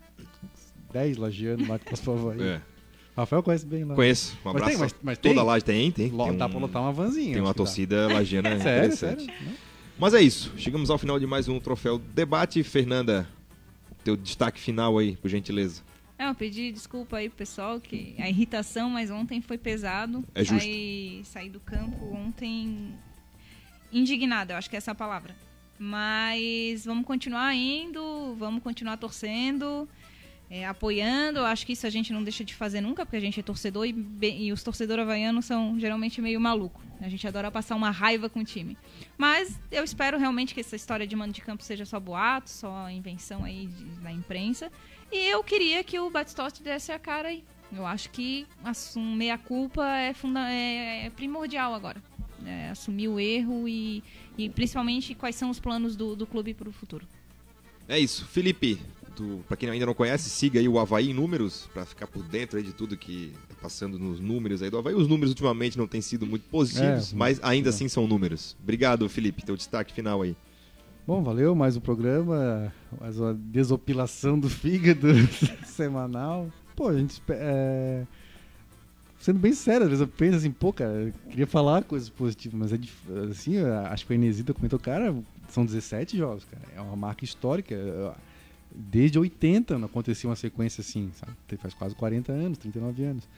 10 0.92 1.18
lagianos 1.18 1.68
lá 1.68 1.78
que 1.78 1.86
passam 1.88 2.16
pro 2.18 2.30
Havaí. 2.32 2.42
É. 2.58 2.62
Rafael 3.16 3.44
conhece 3.44 3.68
bem 3.68 3.84
lá. 3.84 3.94
Conheço. 3.94 4.34
Um 4.34 4.38
Mas 4.46 4.56
abraço. 4.56 4.70
tem, 4.72 4.80
mas- 4.80 4.96
mas 5.04 5.18
Toda 5.20 5.36
tem? 5.36 5.44
laje 5.44 5.64
tem, 5.66 5.92
tem. 5.92 6.10
Tem 6.10 6.18
Dá 6.36 6.48
um- 6.48 6.50
pra 6.50 6.60
lotar 6.60 6.82
uma 6.82 6.92
vanzinha. 6.92 7.34
Tem 7.34 7.42
uma 7.44 7.54
que 7.54 7.60
dá. 7.60 7.64
torcida 7.64 8.08
lagiana 8.12 8.50
Sério, 8.60 8.86
interessante. 8.86 9.26
sério. 9.26 9.46
Não. 9.46 9.54
Mas 10.00 10.16
é 10.16 10.22
isso. 10.24 10.52
Chegamos 10.58 10.90
ao 10.90 10.98
final 10.98 11.20
de 11.20 11.28
mais 11.28 11.48
um 11.48 11.60
troféu 11.60 12.00
debate. 12.00 12.64
Fernanda, 12.64 13.28
teu 14.04 14.18
destaque 14.18 14.60
final 14.60 14.98
aí, 14.98 15.16
por 15.16 15.30
gentileza. 15.30 15.84
Eu 16.30 16.36
pedi 16.36 16.72
desculpa 16.72 17.18
aí 17.18 17.30
pro 17.30 17.38
pessoal, 17.38 17.80
que 17.80 18.16
a 18.20 18.30
irritação, 18.30 18.90
mas 18.90 19.10
ontem 19.12 19.42
foi 19.42 19.58
pesado. 19.58 20.24
É 20.36 20.44
justo. 20.44 20.60
Saí, 20.64 21.22
saí 21.26 21.50
do 21.50 21.60
campo 21.60 22.06
ontem 22.14 22.94
indignada, 23.92 24.54
eu 24.54 24.58
acho 24.58 24.70
que 24.70 24.76
é 24.76 24.78
essa 24.78 24.92
a 24.92 24.96
palavra. 24.96 25.36
Mas 25.78 26.86
vamos 26.86 27.06
continuar 27.06 27.54
indo, 27.56 28.36
vamos 28.38 28.64
continuar 28.64 28.98
torcendo, 28.98 29.88
é, 30.50 30.66
apoiando. 30.66 31.40
Eu 31.40 31.46
acho 31.46 31.66
que 31.66 31.74
isso 31.74 31.86
a 31.86 31.90
gente 31.90 32.14
não 32.14 32.24
deixa 32.24 32.44
de 32.44 32.54
fazer 32.54 32.80
nunca, 32.82 33.06
porque 33.06 33.18
a 33.18 33.20
gente 33.20 33.40
é 33.40 33.44
torcedor 33.44 33.86
e, 33.86 33.94
e 34.22 34.52
os 34.54 34.64
torcedores 34.64 35.04
havaianos 35.04 35.46
são 35.46 35.78
geralmente 35.80 36.22
meio 36.22 36.40
maluco. 36.40 36.82
A 37.02 37.10
gente 37.10 37.28
adora 37.28 37.52
passar 37.52 37.76
uma 37.76 37.92
raiva 37.92 38.30
com 38.30 38.40
o 38.40 38.44
time. 38.46 38.78
Mas 39.18 39.60
eu 39.72 39.84
espero 39.84 40.18
realmente 40.18 40.54
que 40.54 40.62
essa 40.62 40.76
história 40.76 41.06
de 41.06 41.16
mando 41.16 41.34
de 41.34 41.42
campo 41.42 41.62
seja 41.64 41.86
só 41.86 42.00
boato, 42.00 42.50
só 42.50 42.90
invenção 42.90 43.44
aí 43.44 43.68
de- 43.68 43.86
da 44.02 44.12
imprensa. 44.12 44.72
E 45.14 45.28
eu 45.30 45.44
queria 45.44 45.84
que 45.84 46.00
o 46.00 46.10
Batistotti 46.10 46.64
desse 46.64 46.92
a 46.92 46.98
cara 46.98 47.30
aí. 47.30 47.44
Eu 47.72 47.86
acho 47.86 48.10
que 48.10 48.48
assumir 48.64 49.30
a 49.30 49.38
culpa 49.38 49.86
é, 49.98 50.14
funda 50.14 50.52
é, 50.52 51.06
é 51.06 51.10
primordial 51.10 51.74
agora. 51.74 52.02
É, 52.46 52.70
assumir 52.70 53.08
o 53.08 53.20
erro 53.20 53.68
e, 53.68 54.04
e 54.38 54.50
principalmente 54.50 55.16
quais 55.16 55.36
são 55.36 55.50
os 55.50 55.60
planos 55.60 55.96
do, 55.96 56.16
do 56.16 56.26
clube 56.28 56.54
para 56.54 56.68
o 56.68 56.72
futuro. 56.72 57.08
É 57.88 57.98
isso. 57.98 58.26
Felipe, 58.26 58.80
pra 59.48 59.56
quem 59.56 59.70
ainda 59.70 59.86
não 59.86 59.94
conhece, 59.94 60.30
siga 60.30 60.60
aí 60.60 60.68
o 60.68 60.80
Havaí 60.80 61.12
em 61.12 61.14
números, 61.14 61.70
pra 61.74 61.86
ficar 61.86 62.08
por 62.08 62.24
dentro 62.24 62.58
aí 62.58 62.64
de 62.64 62.74
tudo 62.74 62.98
que 62.98 63.34
tá 63.50 63.56
passando 63.62 63.98
nos 64.00 64.20
números 64.20 64.62
aí 64.62 64.70
do 64.70 64.78
Havaí. 64.78 64.94
Os 64.96 65.08
números 65.08 65.30
ultimamente 65.30 65.78
não 65.78 65.88
têm 65.88 66.02
sido 66.02 66.26
muito 66.26 66.44
positivos, 66.50 67.14
É, 67.14 67.16
mas 67.16 67.40
ainda 67.44 67.70
é. 67.70 67.72
assim 67.72 67.88
são 67.88 68.08
números. 68.08 68.56
Obrigado, 68.62 69.08
Felipe. 69.08 69.46
Teu 69.46 69.56
destaque 69.56 69.94
final 69.94 70.22
aí. 70.22 70.36
Bom, 71.06 71.22
valeu, 71.22 71.54
mais 71.54 71.76
um 71.76 71.82
programa, 71.82 72.72
mais 73.00 73.20
uma 73.20 73.34
desopilação 73.34 74.40
do 74.40 74.50
fígado 74.50 75.08
semanal. 75.66 76.48
Pô, 76.76 76.88
a 76.88 76.98
gente. 76.98 77.22
É... 77.30 78.06
Sendo 79.20 79.40
bem 79.40 79.54
sério, 79.54 79.84
às 79.84 79.90
vezes 79.90 80.02
eu 80.02 80.08
penso 80.08 80.38
assim, 80.38 80.52
pô, 80.52 80.74
cara, 80.74 80.92
eu 80.92 81.14
queria 81.30 81.48
falar 81.48 81.84
coisas 81.84 82.10
positivas, 82.10 82.60
mas 82.60 82.74
é 82.74 82.78
dif- 82.78 83.10
assim, 83.32 83.58
acho 83.90 84.06
que 84.06 84.12
o 84.12 84.16
Enesita 84.16 84.54
comentou, 84.54 84.78
cara, 84.78 85.16
são 85.48 85.66
17 85.66 86.18
jogos, 86.18 86.44
cara, 86.44 86.62
é 86.76 86.82
uma 86.82 86.96
marca 86.96 87.24
histórica. 87.24 87.76
Desde 88.76 89.18
80 89.20 89.78
não 89.78 89.86
acontecia 89.86 90.30
uma 90.30 90.36
sequência 90.36 90.82
assim, 90.82 91.10
sabe? 91.16 91.32
Faz 91.58 91.74
quase 91.74 91.96
40 91.96 92.32
anos, 92.34 92.58
39 92.58 93.04
anos. 93.04 93.30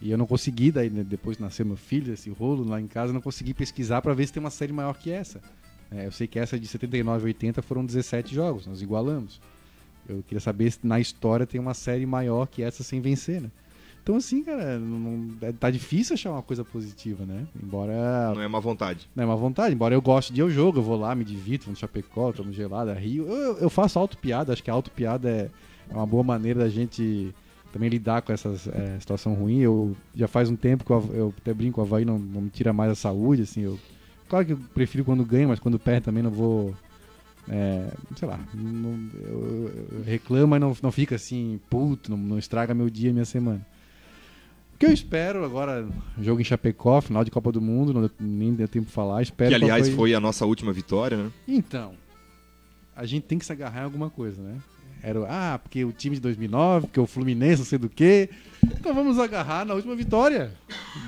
E 0.00 0.10
eu 0.10 0.16
não 0.16 0.26
consegui, 0.26 0.70
daí 0.70 0.88
né, 0.88 1.04
depois 1.04 1.36
nasceu 1.38 1.66
meu 1.66 1.76
filho, 1.76 2.12
esse 2.14 2.30
rolo 2.30 2.64
lá 2.66 2.80
em 2.80 2.86
casa, 2.86 3.10
eu 3.10 3.14
não 3.14 3.20
consegui 3.20 3.52
pesquisar 3.52 4.00
pra 4.00 4.14
ver 4.14 4.26
se 4.26 4.32
tem 4.32 4.40
uma 4.42 4.50
série 4.50 4.72
maior 4.72 4.96
que 4.96 5.10
essa. 5.10 5.40
É, 5.96 6.06
eu 6.06 6.12
sei 6.12 6.26
que 6.26 6.38
essa 6.38 6.58
de 6.58 6.66
79 6.66 7.22
e 7.24 7.26
80 7.28 7.62
foram 7.62 7.84
17 7.84 8.34
jogos, 8.34 8.66
nós 8.66 8.82
igualamos. 8.82 9.40
Eu 10.08 10.22
queria 10.26 10.40
saber 10.40 10.70
se 10.70 10.78
na 10.82 11.00
história 11.00 11.46
tem 11.46 11.60
uma 11.60 11.74
série 11.74 12.04
maior 12.04 12.46
que 12.46 12.62
essa 12.62 12.82
sem 12.82 13.00
vencer, 13.00 13.40
né? 13.40 13.50
Então, 14.02 14.16
assim, 14.16 14.42
cara, 14.44 14.78
não, 14.78 15.30
é- 15.40 15.52
tá 15.52 15.70
difícil 15.70 16.12
achar 16.12 16.30
uma 16.32 16.42
coisa 16.42 16.62
positiva, 16.62 17.24
né? 17.24 17.46
Embora. 17.62 18.34
Não 18.34 18.42
é 18.42 18.46
má 18.48 18.60
vontade. 18.60 19.08
Não 19.16 19.22
é 19.22 19.26
uma 19.26 19.36
vontade, 19.36 19.74
embora 19.74 19.94
eu 19.94 20.02
goste 20.02 20.30
de 20.30 20.40
ir 20.40 20.42
ao 20.42 20.50
jogo, 20.50 20.78
eu 20.78 20.82
vou 20.82 20.98
lá, 20.98 21.14
me 21.14 21.24
divirto, 21.24 21.64
vou 21.64 21.72
no 21.72 21.78
Chapecó, 21.78 22.30
tomo 22.30 22.52
gelada, 22.52 22.92
rio. 22.92 23.26
Eu, 23.26 23.34
eu- 23.36 23.58
eu 23.60 23.70
faço 23.70 23.98
auto-piada, 23.98 24.52
acho 24.52 24.62
que 24.62 24.70
a 24.70 24.74
auto-piada 24.74 25.30
é, 25.30 25.50
é 25.88 25.94
uma 25.94 26.04
boa 26.06 26.22
maneira 26.22 26.60
da 26.60 26.68
gente 26.68 27.34
também 27.72 27.88
lidar 27.88 28.20
com 28.20 28.30
essa 28.30 28.50
é, 28.74 29.00
situação 29.00 29.32
ruim. 29.32 29.60
Eu 29.60 29.96
já 30.14 30.28
faz 30.28 30.50
um 30.50 30.56
tempo 30.56 30.84
que 30.84 30.90
eu, 30.90 31.10
eu 31.14 31.34
até 31.38 31.54
brinco, 31.54 31.80
o 31.80 31.84
Havaí 31.84 32.04
não, 32.04 32.18
não 32.18 32.42
me 32.42 32.50
tira 32.50 32.74
mais 32.74 32.92
a 32.92 32.94
saúde, 32.94 33.42
assim. 33.42 33.62
Eu, 33.62 33.78
claro 34.28 34.46
que 34.46 34.52
eu 34.52 34.58
prefiro 34.74 35.04
quando 35.04 35.24
ganho, 35.24 35.48
mas 35.48 35.58
quando 35.60 35.78
perde 35.78 36.02
também 36.04 36.22
não 36.22 36.30
vou. 36.30 36.74
é, 37.48 37.88
sei 38.16 38.26
lá, 38.26 38.40
não- 38.54 39.08
eu, 39.22 39.88
eu 39.92 40.02
reclamo, 40.04 40.48
mas 40.48 40.60
não, 40.60 40.76
não 40.82 40.90
fica 40.92 41.14
assim, 41.16 41.60
puto, 41.68 42.10
não, 42.10 42.16
não 42.16 42.38
estraga 42.38 42.72
meu 42.74 42.88
dia, 42.88 43.12
minha 43.12 43.24
semana. 43.26 43.64
O 44.74 44.78
que 44.78 44.86
eu 44.86 44.92
espero 44.92 45.44
agora, 45.44 45.86
jogo 46.20 46.40
em 46.40 46.44
Chapecó, 46.44 47.00
final 47.00 47.22
de 47.22 47.30
Copa 47.30 47.52
do 47.52 47.60
Mundo, 47.60 47.92
não 47.92 48.00
deu- 48.00 48.10
nem 48.18 48.52
deu 48.54 48.66
tempo 48.66 48.86
de 48.86 48.92
falar. 48.92 49.22
Espero 49.22 49.50
que, 49.50 49.54
aliás, 49.56 49.82
Havaí- 49.82 49.94
foi 49.94 50.14
a 50.14 50.20
nossa 50.20 50.44
última 50.46 50.72
vitória, 50.72 51.16
né? 51.16 51.30
Então, 51.46 51.92
a 52.96 53.04
gente 53.06 53.24
tem 53.24 53.38
que 53.38 53.44
se 53.44 53.52
agarrar 53.52 53.82
em 53.82 53.84
alguma 53.84 54.10
coisa, 54.10 54.40
né? 54.42 54.56
Era, 55.02 55.20
o- 55.20 55.26
ah, 55.28 55.60
porque 55.62 55.84
o 55.84 55.92
time 55.92 56.16
de 56.16 56.22
2009, 56.22 56.86
porque 56.86 56.98
o 56.98 57.06
Fluminense, 57.06 57.58
não 57.58 57.66
sei 57.66 57.78
do 57.78 57.88
quê. 57.90 58.30
Então 58.64 58.94
vamos 58.94 59.18
agarrar 59.18 59.64
na 59.66 59.74
última 59.74 59.94
vitória. 59.94 60.50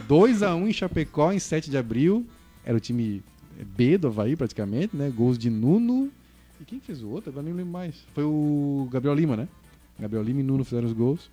2 0.07 0.43
a 0.43 0.55
1 0.55 0.69
em 0.69 0.73
Chapecó, 0.73 1.33
em 1.33 1.39
7 1.39 1.71
de 1.71 1.79
abril. 1.79 2.27
Era 2.67 2.77
o 2.77 2.81
time 2.81 3.23
B 3.77 3.97
do 3.97 4.09
Havaí, 4.09 4.37
praticamente, 4.37 4.95
né? 4.97 5.09
Gols 5.17 5.39
de 5.39 5.49
Nuno. 5.49 6.11
E 6.61 6.64
quem 6.64 6.81
fez 6.81 7.03
o 7.03 7.09
outro? 7.09 7.31
Agora 7.31 7.45
nem 7.45 7.55
lembro 7.55 7.72
mais. 7.72 7.95
Foi 8.13 8.25
o 8.25 8.88
Gabriel 8.93 9.14
Lima, 9.14 9.37
né? 9.37 9.49
Gabriel 9.99 10.22
Lima 10.25 10.41
e 10.41 10.43
Nuno 10.43 10.64
fizeram 10.64 10.87
os 10.88 10.93
gols. 10.93 11.30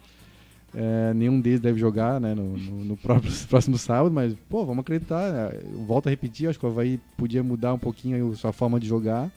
É, 0.75 1.13
nenhum 1.13 1.39
deles 1.41 1.59
deve 1.59 1.79
jogar 1.79 2.19
né, 2.21 2.33
no, 2.33 2.57
no- 2.57 2.85
no 2.85 2.97
próprio, 2.97 3.31
próximo 3.49 3.77
sábado, 3.77 4.13
mas, 4.13 4.33
pô, 4.49 4.65
vamos 4.65 4.81
acreditar. 4.81 5.31
né? 5.31 5.59
Volto 5.87 6.07
a 6.07 6.09
repetir, 6.09 6.47
acho 6.47 6.59
que 6.59 6.65
o 6.65 6.69
Havaí 6.69 6.99
podia 7.17 7.43
mudar 7.43 7.73
um 7.73 7.79
pouquinho 7.79 8.31
a 8.31 8.35
sua 8.35 8.51
forma 8.53 8.79
de 8.79 8.87
jogar. 8.87 9.29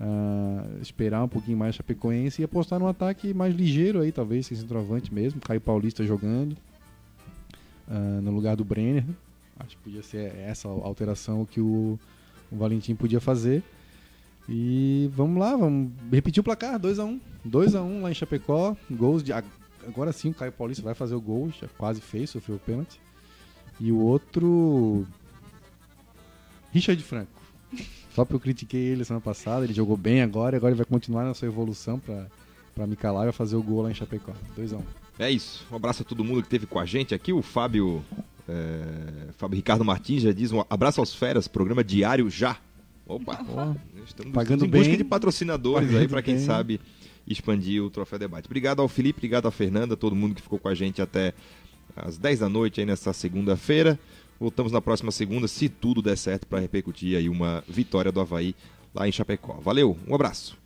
ah, 0.00 0.64
esperar 0.82 1.22
um 1.24 1.28
pouquinho 1.28 1.56
mais 1.58 1.74
a 1.74 1.76
Chapecoense 1.78 2.40
e 2.42 2.44
apostar 2.44 2.78
num 2.78 2.86
ataque 2.88 3.32
mais 3.34 3.54
ligeiro 3.54 4.00
aí, 4.00 4.10
talvez, 4.12 4.46
sem 4.46 4.56
centroavante 4.56 5.12
mesmo. 5.12 5.40
Caio 5.40 5.60
Paulista 5.60 6.04
jogando 6.04 6.56
ah, 7.88 8.20
no 8.22 8.30
lugar 8.30 8.56
do 8.56 8.64
Brenner. 8.64 9.04
Acho 9.58 9.76
que 9.76 9.82
podia 9.82 10.02
ser 10.02 10.34
essa 10.36 10.68
alteração 10.68 11.44
que 11.44 11.60
o, 11.60 11.98
o 12.50 12.56
Valentim 12.56 12.94
podia 12.94 13.20
fazer. 13.20 13.62
E 14.48 15.10
vamos 15.14 15.38
lá, 15.40 15.56
vamos 15.56 15.92
repetir 16.12 16.40
o 16.40 16.44
placar, 16.44 16.78
2x1. 16.78 17.20
2x1 17.48 18.02
lá 18.02 18.10
em 18.10 18.14
Chapecó, 18.14 18.76
gols 18.90 19.22
de. 19.22 19.32
Agora 19.32 20.12
sim 20.12 20.30
o 20.30 20.34
Caio 20.34 20.52
Paulista 20.52 20.82
vai 20.82 20.94
fazer 20.94 21.14
o 21.14 21.20
gol, 21.20 21.50
já 21.60 21.68
quase 21.78 22.00
fez, 22.00 22.30
sofreu 22.30 22.56
o 22.56 22.60
pênalti. 22.60 23.00
E 23.80 23.90
o 23.90 23.98
outro. 23.98 25.06
Richard 26.72 27.02
Franco. 27.02 27.42
Só 28.14 28.24
porque 28.24 28.36
eu 28.36 28.40
critiquei 28.40 28.80
ele 28.80 29.04
semana 29.04 29.20
passada, 29.20 29.64
ele 29.64 29.74
jogou 29.74 29.96
bem 29.96 30.22
agora, 30.22 30.56
agora 30.56 30.72
ele 30.72 30.78
vai 30.78 30.86
continuar 30.86 31.24
na 31.24 31.34
sua 31.34 31.48
evolução 31.48 31.98
para 31.98 32.26
pra 32.74 32.86
me 32.86 32.96
calar 32.96 33.22
e 33.22 33.26
vai 33.26 33.32
fazer 33.32 33.56
o 33.56 33.62
gol 33.62 33.82
lá 33.82 33.90
em 33.90 33.94
Chapecó. 33.94 34.32
2x1. 34.58 34.82
É 35.18 35.30
isso. 35.30 35.64
Um 35.70 35.76
abraço 35.76 36.02
a 36.02 36.04
todo 36.04 36.24
mundo 36.24 36.40
que 36.40 36.46
esteve 36.46 36.66
com 36.66 36.78
a 36.78 36.84
gente 36.84 37.14
aqui. 37.14 37.32
O 37.32 37.40
Fábio, 37.40 38.04
é, 38.48 39.32
Fábio 39.36 39.56
Ricardo 39.56 39.84
Martins 39.84 40.22
já 40.22 40.32
diz 40.32 40.52
um 40.52 40.62
abraço 40.68 41.00
aos 41.00 41.14
feras, 41.14 41.48
programa 41.48 41.82
diário 41.82 42.28
já. 42.30 42.58
Opa, 43.06 43.44
Ó, 43.48 43.74
estamos 44.06 44.32
Pagando 44.32 44.64
em 44.64 44.68
busca 44.68 44.88
bem. 44.88 44.96
de 44.96 45.04
patrocinadores 45.04 45.88
aí 45.88 45.94
Pagando 45.94 46.10
para 46.10 46.22
quem 46.22 46.36
bem. 46.36 46.44
sabe 46.44 46.80
expandir 47.26 47.82
o 47.82 47.90
Troféu 47.90 48.18
Debate. 48.18 48.46
Obrigado 48.46 48.80
ao 48.80 48.88
Felipe, 48.88 49.18
obrigado 49.18 49.46
à 49.46 49.50
Fernanda, 49.50 49.96
todo 49.96 50.14
mundo 50.16 50.34
que 50.34 50.42
ficou 50.42 50.58
com 50.58 50.68
a 50.68 50.74
gente 50.74 51.00
até 51.02 51.32
às 51.96 52.16
10 52.18 52.40
da 52.40 52.48
noite 52.48 52.80
aí 52.80 52.86
nessa 52.86 53.12
segunda-feira. 53.12 53.98
Voltamos 54.40 54.72
na 54.72 54.80
próxima 54.80 55.10
segunda, 55.10 55.46
se 55.46 55.68
tudo 55.68 56.02
der 56.02 56.16
certo, 56.16 56.46
para 56.46 56.58
repercutir 56.60 57.16
aí 57.16 57.28
uma 57.28 57.62
vitória 57.68 58.10
do 58.10 58.20
Havaí 58.20 58.54
lá 58.94 59.06
em 59.08 59.12
Chapecó. 59.12 59.58
Valeu, 59.60 59.96
um 60.06 60.14
abraço. 60.14 60.56